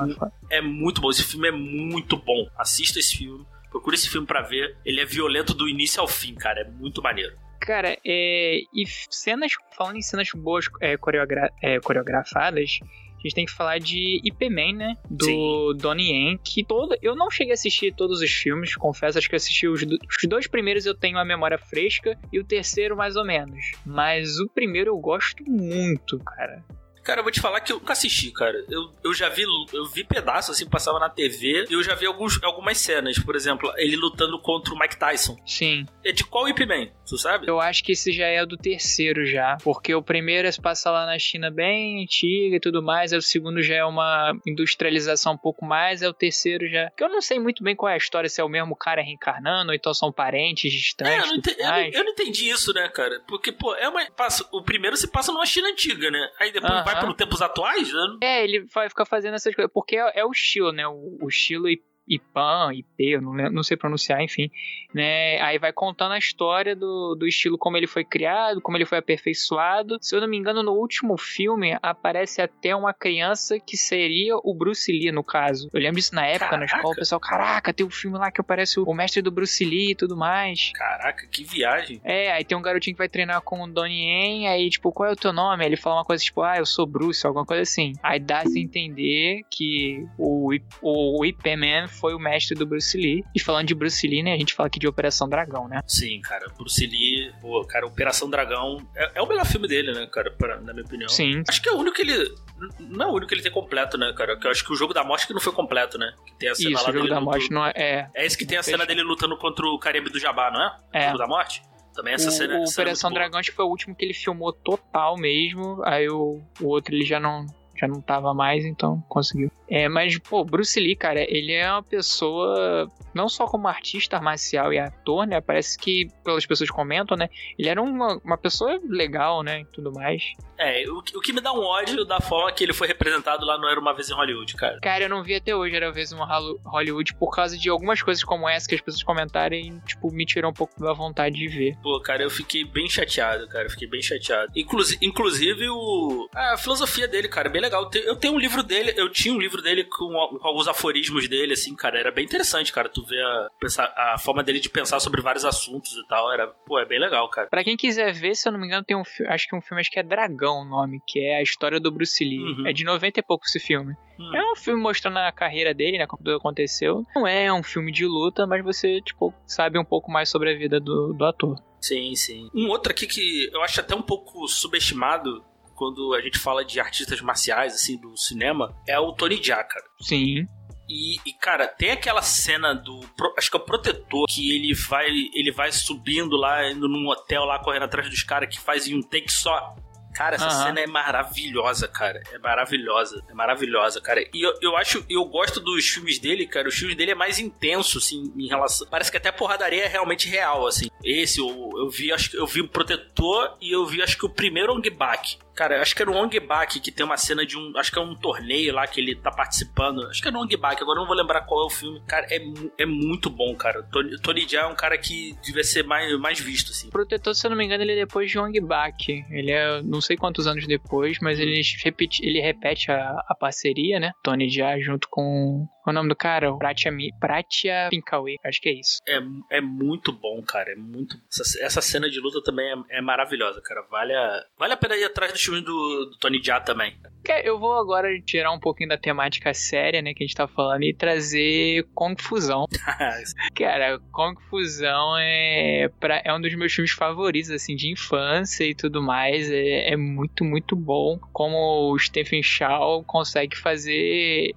é 0.49 0.61
muito 0.63 1.01
bom. 1.01 1.11
Esse 1.11 1.23
filme 1.25 1.49
é 1.49 1.53
muito 1.53 2.17
bom. 2.17 2.49
Assista 2.57 2.99
esse 2.99 3.19
filme. 3.19 3.45
Procura 3.71 3.95
esse 3.95 4.09
filme 4.09 4.27
para 4.27 4.41
ver. 4.41 4.77
Ele 4.85 4.99
é 5.01 5.05
violento 5.05 5.53
do 5.53 5.69
início 5.69 6.01
ao 6.01 6.09
fim, 6.09 6.35
cara. 6.35 6.63
É 6.63 6.65
muito 6.65 7.03
maneiro. 7.03 7.37
Cara, 7.61 7.99
é, 8.05 8.61
e 8.75 8.85
cenas, 9.11 9.53
falando 9.77 9.97
em 9.97 10.03
cenas 10.03 10.31
boas 10.35 10.67
é, 10.81 10.97
coreogra 10.97 11.53
é, 11.63 11.79
coreografadas, 11.79 12.79
a 12.83 13.23
gente 13.23 13.35
tem 13.35 13.45
que 13.45 13.53
falar 13.53 13.79
de 13.79 14.19
Ip 14.25 14.49
Man, 14.49 14.73
né? 14.73 14.97
Do 15.11 15.27
Sim. 15.27 15.77
Donnie 15.77 16.11
Yen, 16.11 16.39
que 16.43 16.65
todo. 16.65 16.97
Eu 17.03 17.15
não 17.15 17.31
cheguei 17.31 17.53
a 17.53 17.55
assistir 17.55 17.95
todos 17.95 18.23
os 18.23 18.31
filmes, 18.31 18.75
confesso, 18.75 19.19
acho 19.19 19.29
que 19.29 19.37
assisti 19.37 19.69
os, 19.69 19.83
os 19.83 20.29
dois 20.29 20.47
primeiros 20.47 20.87
eu 20.87 20.95
tenho 20.95 21.19
a 21.19 21.25
memória 21.25 21.59
fresca 21.59 22.19
e 22.33 22.41
o 22.41 22.45
terceiro 22.45 22.97
mais 22.97 23.17
ou 23.17 23.25
menos. 23.25 23.73
Mas 23.85 24.39
o 24.39 24.49
primeiro 24.49 24.91
eu 24.91 24.99
gosto 24.99 25.45
muito, 25.47 26.19
cara. 26.19 26.65
Cara, 27.03 27.21
eu 27.21 27.25
vou 27.25 27.33
te 27.33 27.41
falar 27.41 27.61
que 27.61 27.73
eu 27.73 27.79
nunca 27.79 27.93
assisti, 27.93 28.31
cara. 28.31 28.65
Eu, 28.69 28.91
eu 29.03 29.15
já 29.15 29.29
vi, 29.29 29.43
eu 29.73 29.87
vi 29.87 30.05
pedaços 30.05 30.57
assim, 30.57 30.69
passava 30.69 30.99
na 30.99 31.09
TV, 31.09 31.67
e 31.69 31.73
eu 31.73 31.83
já 31.83 31.95
vi 31.95 32.07
alguns, 32.07 32.43
algumas 32.43 32.79
cenas. 32.79 33.19
Por 33.19 33.35
exemplo, 33.35 33.73
ele 33.77 33.97
lutando 33.97 34.39
contra 34.41 34.75
o 34.75 34.79
Mike 34.79 34.99
Tyson. 34.99 35.37
Sim. 35.47 35.87
É 36.05 36.13
de 36.13 36.25
qual 36.25 36.49
Ip 36.49 36.65
Man? 36.67 36.89
Tu 37.07 37.19
sabe? 37.19 37.49
Eu 37.49 37.61
acho 37.61 37.83
que 37.83 37.93
esse 37.93 38.13
já 38.13 38.27
é 38.27 38.45
do 38.45 38.57
terceiro 38.57 39.27
já. 39.27 39.57
Porque 39.63 39.95
o 39.95 40.03
primeiro 40.03 40.51
se 40.53 40.61
passa 40.61 40.91
lá 40.91 41.07
na 41.07 41.19
China 41.19 41.51
bem 41.51 42.03
antiga 42.03 42.57
e 42.57 42.61
tudo 42.61 42.83
mais. 42.83 43.13
Aí 43.13 43.19
o 43.19 43.23
segundo 43.23 43.63
já 43.63 43.77
é 43.77 43.85
uma 43.85 44.33
industrialização 44.47 45.33
um 45.33 45.39
pouco 45.39 45.65
mais. 45.65 46.03
Aí 46.03 46.09
o 46.09 46.15
terceiro 46.15 46.69
já. 46.69 46.91
Que 46.97 47.03
eu 47.03 47.09
não 47.09 47.21
sei 47.21 47.39
muito 47.39 47.65
bem 47.65 47.75
qual 47.75 47.91
é 47.91 47.95
a 47.95 47.99
história, 47.99 48.29
se 48.29 48.41
é 48.41 48.45
o 48.45 48.49
mesmo 48.49 48.77
cara 48.77 49.03
reencarnando, 49.03 49.71
ou 49.71 49.75
então 49.75 49.93
são 49.93 50.13
parentes 50.13 50.73
distantes. 50.73 51.13
É, 51.13 51.19
eu, 51.19 51.27
não 51.27 51.37
entendi, 51.37 51.61
eu, 51.61 51.67
não, 51.67 51.79
eu 51.79 52.05
não 52.05 52.13
entendi 52.13 52.51
isso, 52.51 52.73
né, 52.73 52.89
cara? 52.89 53.21
Porque, 53.27 53.51
pô, 53.51 53.75
é 53.75 53.89
uma. 53.89 54.05
Passa, 54.13 54.47
o 54.53 54.63
primeiro 54.63 54.97
se 54.97 55.09
passa 55.09 55.33
numa 55.33 55.47
China 55.47 55.69
antiga, 55.69 56.11
né? 56.11 56.31
Aí 56.39 56.53
depois. 56.53 56.90
Vai 56.93 57.01
para 57.01 57.15
tempos 57.15 57.43
atuais, 57.43 57.93
né? 57.93 58.19
É, 58.23 58.45
ele 58.45 58.61
vai 58.73 58.89
ficar 58.89 59.05
fazendo 59.05 59.35
essas 59.35 59.55
coisas. 59.55 59.71
Porque 59.73 59.97
é, 59.97 60.21
é 60.21 60.25
o 60.25 60.31
estilo, 60.31 60.73
né? 60.73 60.87
O, 60.87 61.19
o 61.23 61.29
estilo 61.29 61.69
e 61.69 61.83
IPAN, 62.11 62.75
IP, 62.75 63.13
eu 63.13 63.23
não, 63.23 63.33
não 63.51 63.63
sei 63.63 63.77
pronunciar, 63.77 64.21
enfim, 64.21 64.51
né? 64.93 65.41
Aí 65.41 65.59
vai 65.59 65.73
contando 65.73 66.13
a 66.13 66.19
história 66.19 66.75
do, 66.75 67.15
do 67.15 67.27
estilo, 67.27 67.57
como 67.57 67.77
ele 67.77 67.87
foi 67.87 68.05
criado, 68.05 68.61
como 68.61 68.77
ele 68.77 68.85
foi 68.85 68.99
aperfeiçoado. 68.99 69.99
Se 70.01 70.17
eu 70.17 70.21
não 70.21 70.29
me 70.29 70.37
engano, 70.37 70.63
no 70.63 70.73
último 70.73 71.17
filme 71.17 71.77
aparece 71.83 72.43
até 72.43 72.75
uma 72.75 72.93
criança 72.93 73.59
que 73.61 73.77
seria 73.77 74.37
o 74.37 74.55
Bruce 74.55 74.91
Lee, 74.91 75.13
no 75.13 75.23
caso. 75.23 75.71
Eu 75.73 75.81
lembro 75.81 75.97
disso 75.97 76.15
na 76.15 76.27
época, 76.27 76.51
caraca. 76.51 76.59
na 76.59 76.65
escola, 76.65 76.95
o 76.95 76.97
pessoal, 76.97 77.21
caraca, 77.21 77.73
tem 77.73 77.87
um 77.87 77.91
filme 77.91 78.19
lá 78.19 78.31
que 78.31 78.41
aparece 78.41 78.81
o 78.81 78.95
mestre 78.95 79.23
do 79.23 79.31
Bruce 79.31 79.65
Lee 79.65 79.93
e 79.93 79.95
tudo 79.95 80.17
mais. 80.17 80.73
Caraca, 80.75 81.27
que 81.27 81.45
viagem. 81.45 82.01
É, 82.05 82.33
aí 82.33 82.45
tem 82.45 82.57
um 82.59 82.63
garotinho 82.63 82.95
que 82.95 82.99
vai 82.99 83.09
treinar 83.09 83.41
com 83.43 83.63
o 83.63 83.67
Donnie 83.69 84.05
Yen, 84.05 84.49
aí, 84.49 84.69
tipo, 84.69 84.93
qual 84.93 85.09
é 85.09 85.13
o 85.13 85.17
teu 85.17 85.33
nome? 85.33 85.63
Aí 85.63 85.69
ele 85.69 85.77
fala 85.77 85.97
uma 85.97 86.05
coisa 86.05 86.23
tipo, 86.23 86.43
ah, 86.43 86.57
eu 86.57 86.67
sou 86.67 86.87
Bruce, 86.87 87.27
alguma 87.27 87.47
coisa 87.47 87.63
assim. 87.63 87.93
Aí 88.03 88.19
dá-se 88.19 88.59
entender 88.59 89.43
que 89.51 90.07
o, 90.19 90.53
o, 90.83 91.21
o 91.21 91.25
Ip 91.25 91.45
Man 91.57 91.89
foi 92.01 92.15
o 92.15 92.19
mestre 92.19 92.57
do 92.57 92.67
Bruce 92.67 92.97
Lee. 92.97 93.25
E 93.35 93.41
falando 93.41 93.67
de 93.67 93.75
Bruce 93.75 94.07
Lee, 94.07 94.23
né, 94.23 94.33
a 94.33 94.39
gente 94.39 94.55
fala 94.55 94.69
aqui 94.69 94.79
de 94.79 94.89
Operação 94.89 95.29
Dragão, 95.29 95.69
né? 95.69 95.81
Sim, 95.87 96.21
cara, 96.23 96.47
Bruce 96.57 96.87
Lee, 96.87 97.33
pô, 97.41 97.65
cara, 97.65 97.87
Operação 97.87 98.29
Dragão 98.29 98.79
é, 98.97 99.13
é 99.17 99.23
o 99.23 99.27
melhor 99.27 99.45
filme 99.47 99.69
dele, 99.69 99.93
né, 99.93 100.07
cara, 100.07 100.31
pra, 100.31 100.61
na 100.61 100.73
minha 100.73 100.85
opinião. 100.85 101.09
Sim. 101.09 101.43
Acho 101.47 101.61
que 101.61 101.69
é 101.69 101.73
o 101.73 101.77
único 101.77 101.97
que 101.97 102.03
ele. 102.03 102.35
Não 102.79 103.07
é 103.07 103.09
o 103.09 103.13
único 103.13 103.29
que 103.29 103.35
ele 103.35 103.43
tem 103.43 103.53
completo, 103.53 103.99
né, 103.99 104.13
cara? 104.17 104.37
Que 104.39 104.47
eu 104.47 104.51
acho 104.51 104.65
que 104.65 104.73
o 104.73 104.77
jogo 104.77 104.95
da 104.95 105.05
morte 105.05 105.27
que 105.27 105.33
não 105.33 105.41
foi 105.41 105.53
completo, 105.53 105.99
né? 105.99 106.13
Que 106.27 106.35
tem 106.39 106.49
a 106.49 106.55
cena 106.55 106.71
Isso, 106.71 106.85
lá 106.85 106.91
o 106.91 106.93
jogo 106.93 107.09
da 107.09 107.21
morte 107.21 107.51
não 107.51 107.67
é, 107.67 107.73
é. 107.77 108.11
É 108.15 108.27
esse 108.27 108.37
que 108.37 108.47
tem 108.47 108.59
a 108.59 108.63
cena 108.63 108.87
dele 108.87 109.03
lutando 109.03 109.37
contra 109.37 109.67
o 109.67 109.79
Caribe 109.79 110.11
do 110.11 110.19
Jabá, 110.19 110.51
não 110.51 110.63
é? 110.63 110.79
É. 110.93 111.07
O 111.07 111.07
jogo 111.13 111.19
da 111.19 111.27
morte? 111.27 111.63
Também 111.95 112.15
essa 112.15 112.29
o, 112.29 112.33
cena. 112.33 112.59
O 112.59 112.65
Operação 112.65 113.13
Dragão 113.13 113.41
acho 113.41 113.51
que 113.51 113.57
foi 113.57 113.65
o 113.65 113.69
último 113.69 113.95
que 113.95 114.05
ele 114.05 114.15
filmou 114.15 114.53
total 114.53 115.17
mesmo. 115.17 115.83
Aí 115.85 116.09
o, 116.09 116.41
o 116.61 116.67
outro 116.67 116.95
ele 116.95 117.05
já 117.05 117.19
não, 117.19 117.47
já 117.81 117.89
não 117.89 118.01
tava 118.01 118.35
mais, 118.35 118.65
então 118.65 119.03
conseguiu. 119.09 119.51
É, 119.69 119.89
mas, 119.89 120.19
pô, 120.19 120.45
Bruce 120.45 120.79
Lee, 120.79 120.97
cara, 120.97 121.21
ele 121.21 121.53
é 121.53 121.71
uma 121.71 121.83
pessoa, 121.83 122.91
não 123.15 123.29
só 123.29 123.47
como 123.47 123.69
artista 123.69 124.21
marcial 124.21 124.73
e 124.73 124.79
ator, 124.79 125.27
né? 125.27 125.41
Parece 125.41 125.79
que, 125.79 126.09
pelas 126.25 126.45
pessoas 126.45 126.71
comentam, 126.71 127.17
né? 127.17 127.29
Ele 127.59 127.69
era 127.69 127.81
uma, 127.81 128.21
uma 128.25 128.37
pessoa 128.37 128.81
legal, 128.85 129.43
né? 129.43 129.61
E 129.61 129.65
tudo 129.67 129.93
mais. 129.93 130.35
É, 130.59 130.85
o, 130.89 130.99
o 130.99 131.21
que 131.21 131.33
me 131.33 131.41
dá 131.41 131.53
um 131.53 131.63
ódio 131.63 132.05
da 132.05 132.21
forma 132.21 132.53
que 132.53 132.65
ele 132.65 132.75
foi 132.75 132.89
representado 132.89 133.47
lá 133.47 133.57
não 133.57 133.69
Era 133.69 133.81
Uma 133.81 133.95
Vez 133.95 134.11
em 134.11 134.15
Hollywood, 134.15 134.55
cara. 134.57 134.79
Cara, 134.81 135.05
eu 135.05 135.09
não 135.09 135.23
vi 135.23 135.37
até 135.37 135.57
hoje 135.57 135.75
Era 135.75 135.87
Uma 135.87 135.93
Vez 135.93 136.13
em 136.13 136.17
Hollywood 136.65 137.15
por 137.15 137.31
causa 137.31 137.57
de 137.57 137.71
algumas 137.71 138.03
coisas 138.03 138.23
como 138.23 138.49
essa 138.49 138.69
que 138.69 138.75
as 138.75 138.81
pessoas 138.81 139.03
comentarem, 139.03 139.81
tipo, 139.87 140.13
me 140.13 140.27
tirou 140.27 140.51
um 140.51 140.55
pouco 140.55 140.79
da 140.79 140.93
vontade 140.93 141.37
de 141.37 141.49
ver. 141.49 141.77
Pô, 141.83 141.99
cara, 142.01 142.23
eu 142.25 142.31
fiquei 142.31 142.65
bem 142.65 142.89
chateado, 142.91 143.49
cara. 143.49 143.67
Eu 143.67 143.71
fiquei 143.71 143.89
bem 143.89 144.03
chateado. 144.03 144.53
Inclusive, 144.55 144.99
inclusive 145.01 145.69
o... 145.71 146.29
a 146.35 146.59
filosofia 146.59 147.09
dele, 147.09 147.29
cara, 147.29 147.49
bem 147.49 147.63
legal 147.63 147.70
legal. 147.71 147.91
Eu 147.95 148.17
tenho 148.17 148.35
um 148.35 148.39
livro 148.39 148.63
dele, 148.63 148.93
eu 148.97 149.09
tinha 149.09 149.33
um 149.33 149.39
livro 149.39 149.63
dele 149.63 149.85
com, 149.85 150.17
alguns 150.43 150.67
aforismos 150.67 151.29
dele, 151.29 151.53
assim, 151.53 151.75
cara. 151.77 151.99
Era 151.99 152.11
bem 152.11 152.25
interessante, 152.25 152.73
cara. 152.73 152.89
Tu 152.89 153.03
vê 153.05 153.21
a, 153.21 154.15
a 154.15 154.19
forma 154.19 154.43
dele 154.43 154.61
de 154.61 154.69
pensar 154.69 154.99
sobre 155.01 155.23
vários 155.23 155.45
assuntos 155.45 155.93
e 155.93 156.07
tal. 156.09 156.33
Era, 156.33 156.49
pô, 156.49 156.79
é 156.79 156.85
bem 156.85 156.99
legal, 156.99 157.29
cara. 157.31 157.49
Pra 157.49 157.65
quem 157.65 157.77
quiser 157.77 158.13
ver, 158.13 158.35
se 158.35 158.49
eu 158.49 158.53
não 158.53 158.59
me 158.59 158.67
engano, 158.67 158.85
tem 158.85 158.97
um 158.97 159.03
acho 159.29 159.49
que 159.49 159.57
um 159.57 159.61
filme, 159.61 159.81
acho 159.81 159.91
que 159.91 160.01
é 160.01 160.03
Dragão 160.03 160.63
o 160.63 160.65
nome, 160.65 161.01
que 161.07 161.21
é 161.21 161.37
a 161.37 161.43
história 161.43 161.79
do 161.79 161.91
Bruce 161.91 162.25
Lee. 162.25 162.43
Uhum. 162.43 162.67
É 162.67 162.73
de 162.73 162.85
90 162.85 163.21
e 163.21 163.23
pouco 163.23 163.47
esse 163.47 163.61
filme. 163.61 163.95
Hum. 164.19 164.35
É 164.35 164.53
um 164.53 164.57
filme 164.57 164.83
mostrando 164.83 165.19
a 165.19 165.33
carreira 165.33 165.73
dele, 165.73 165.99
né? 165.99 166.07
Como 166.07 166.23
tudo 166.23 166.37
aconteceu. 166.37 167.07
Não 167.15 167.27
é 167.27 167.53
um 167.53 167.63
filme 167.63 167.93
de 167.93 168.05
luta, 168.05 168.47
mas 168.47 168.63
você, 168.65 169.01
tipo, 169.01 169.33
sabe 169.47 169.79
um 169.79 169.85
pouco 169.85 170.11
mais 170.11 170.29
sobre 170.29 170.53
a 170.53 170.57
vida 170.57 170.81
do, 170.81 171.13
do 171.13 171.25
ator. 171.25 171.57
Sim, 171.81 172.15
sim. 172.15 172.51
Um 172.55 172.69
outro 172.69 172.93
aqui 172.93 173.07
que 173.07 173.49
eu 173.53 173.63
acho 173.63 173.81
até 173.81 173.95
um 173.95 174.03
pouco 174.03 174.47
subestimado 174.47 175.43
quando 175.81 176.13
a 176.13 176.21
gente 176.21 176.39
fala 176.39 176.63
de 176.63 176.79
artistas 176.79 177.23
marciais, 177.23 177.73
assim, 177.73 177.99
do 177.99 178.15
cinema, 178.15 178.77
é 178.87 179.01
o 179.01 179.15
Tony 179.15 179.43
Jaa, 179.43 179.65
cara. 179.65 179.87
Sim. 179.99 180.47
E, 180.87 181.17
e, 181.25 181.33
cara, 181.33 181.67
tem 181.67 181.93
aquela 181.93 182.21
cena 182.21 182.75
do. 182.75 183.01
Acho 183.39 183.51
que 183.51 183.57
é 183.57 183.61
o 183.61 183.65
protetor, 183.65 184.27
que 184.29 184.55
ele 184.55 184.75
vai 184.75 185.09
ele 185.09 185.51
vai 185.51 185.73
subindo 185.73 186.37
lá, 186.37 186.71
indo 186.71 186.87
num 186.87 187.09
hotel 187.09 187.45
lá, 187.47 187.59
correndo 187.61 187.85
atrás 187.85 188.11
dos 188.11 188.23
caras, 188.23 188.55
que 188.55 188.61
faz 188.61 188.87
em 188.87 188.95
um 188.95 189.01
take 189.01 189.33
só. 189.33 189.75
Cara, 190.15 190.35
essa 190.35 190.49
uhum. 190.49 190.65
cena 190.65 190.81
é 190.81 190.87
maravilhosa, 190.87 191.89
cara. 191.89 192.21
É 192.33 192.39
maravilhosa. 192.39 193.25
É 193.29 193.33
maravilhosa, 193.33 194.01
cara. 194.01 194.21
E 194.35 194.45
eu, 194.45 194.53
eu 194.61 194.77
acho, 194.77 195.05
eu 195.09 195.25
gosto 195.25 195.61
dos 195.61 195.87
filmes 195.87 196.19
dele, 196.19 196.47
cara. 196.47 196.69
Os 196.69 196.75
filmes 196.75 196.97
dele 196.97 197.13
é 197.13 197.15
mais 197.15 197.39
intenso, 197.39 197.99
assim, 197.99 198.31
em 198.37 198.49
relação. 198.49 198.87
Parece 198.91 199.11
que 199.11 199.17
até 199.17 199.29
a 199.29 199.33
porradaria 199.33 199.85
é 199.85 199.89
realmente 199.89 200.29
real, 200.29 200.67
assim. 200.67 200.89
Esse, 201.03 201.41
eu, 201.41 201.71
eu 201.77 201.89
vi, 201.89 202.13
acho 202.13 202.31
que 202.31 202.37
eu 202.37 202.47
vi 202.47 202.61
o 202.61 202.69
Protetor 202.69 203.57
e 203.61 203.73
eu 203.73 203.87
vi, 203.87 204.03
acho 204.03 204.19
que 204.19 204.27
o 204.27 204.29
primeiro 204.29 204.75
Ong 204.75 204.91
Bak. 204.91 205.39
Cara, 205.61 205.83
acho 205.83 205.95
que 205.95 206.01
era 206.01 206.11
o 206.11 206.17
Ong 206.17 206.41
Bak 206.41 206.81
que 206.81 206.91
tem 206.91 207.05
uma 207.05 207.19
cena 207.19 207.45
de 207.45 207.59
um. 207.59 207.77
Acho 207.77 207.93
que 207.93 207.99
é 207.99 208.01
um 208.01 208.15
torneio 208.15 208.73
lá 208.73 208.87
que 208.87 208.99
ele 208.99 209.15
tá 209.15 209.31
participando. 209.31 210.07
Acho 210.07 210.23
que 210.23 210.29
é 210.29 210.31
no 210.31 210.41
Ong 210.41 210.57
Bak, 210.57 210.83
agora 210.83 210.99
eu 210.99 211.03
não 211.03 211.07
vou 211.07 211.15
lembrar 211.15 211.43
qual 211.43 211.65
é 211.65 211.67
o 211.67 211.69
filme. 211.69 212.03
Cara, 212.09 212.27
é, 212.31 212.41
é 212.79 212.87
muito 212.87 213.29
bom, 213.29 213.55
cara. 213.55 213.83
Tony, 213.93 214.19
Tony 214.23 214.49
Jaa 214.49 214.63
é 214.63 214.67
um 214.67 214.75
cara 214.75 214.97
que 214.97 215.37
devia 215.43 215.63
ser 215.63 215.85
mais, 215.85 216.19
mais 216.19 216.41
visto, 216.41 216.71
assim. 216.71 216.89
Protetor, 216.89 217.35
se 217.35 217.47
eu 217.47 217.51
não 217.51 217.59
me 217.59 217.67
engano, 217.67 217.83
ele 217.83 217.93
é 217.93 218.07
depois 218.07 218.31
de 218.31 218.39
Ong 218.39 218.59
Bak. 218.59 219.23
Ele 219.31 219.51
é 219.51 219.83
não 219.83 220.01
sei 220.01 220.17
quantos 220.17 220.47
anos 220.47 220.67
depois, 220.67 221.19
mas 221.21 221.39
ele 221.39 221.61
repete, 221.85 222.25
ele 222.25 222.41
repete 222.41 222.91
a, 222.91 223.23
a 223.29 223.35
parceria, 223.39 224.01
né? 224.01 224.13
Tony 224.23 224.49
Jaa 224.49 224.81
junto 224.81 225.09
com 225.11 225.69
o 225.91 225.95
nome 225.95 226.09
do 226.09 226.17
cara? 226.17 226.53
Pratia, 226.57 226.93
Pratia 227.19 227.89
Pinkawi. 227.91 228.37
Acho 228.45 228.61
que 228.61 228.69
é 228.69 228.73
isso. 228.73 228.99
É, 229.07 229.21
é 229.59 229.61
muito 229.61 230.13
bom, 230.13 230.43
cara. 230.43 230.73
É 230.73 230.77
muito. 230.77 231.17
Essa, 231.31 231.65
essa 231.65 231.83
cena 231.83 232.09
de 232.09 232.21
luta 232.21 232.43
também 232.43 232.67
é, 232.67 232.99
é, 232.99 233.01
maravilhosa, 233.01 233.61
cara. 233.63 233.83
Vale 233.91 234.15
a, 234.15 234.45
vale 234.59 234.73
a 234.73 234.77
pena 234.77 234.97
ir 234.97 235.05
atrás 235.05 235.33
do 235.33 235.39
filme 235.39 235.61
do, 235.61 236.07
do 236.07 236.19
Tony 236.19 236.43
Jaa 236.43 236.61
também. 236.61 236.97
Eu 237.45 237.59
vou 237.59 237.75
agora 237.75 238.09
tirar 238.23 238.51
um 238.51 238.59
pouquinho 238.59 238.89
da 238.89 238.99
temática 238.99 239.53
séria, 239.53 240.01
né, 240.03 240.15
que 240.15 240.25
a 240.25 240.27
gente 240.27 240.35
tá 240.35 240.49
falando, 240.49 240.83
e 240.85 240.95
trazer 240.95 241.87
Confusão. 241.95 242.67
cara, 243.55 244.01
Confusão 244.11 245.17
é, 245.19 245.91
pra, 246.01 246.23
é 246.25 246.33
um 246.33 246.41
dos 246.41 246.55
meus 246.55 246.73
filmes 246.73 246.93
favoritos, 246.93 247.51
assim, 247.51 247.77
de 247.77 247.91
infância 247.91 248.65
e 248.65 248.75
tudo 248.75 249.03
mais. 249.03 249.51
É, 249.51 249.93
é 249.93 249.97
muito, 249.97 250.45
muito 250.45 250.75
bom 250.75 251.19
como 251.33 251.93
o 251.93 251.99
Stephen 251.99 252.43
Chow 252.43 253.05
consegue 253.05 253.57
fazer 253.57 254.55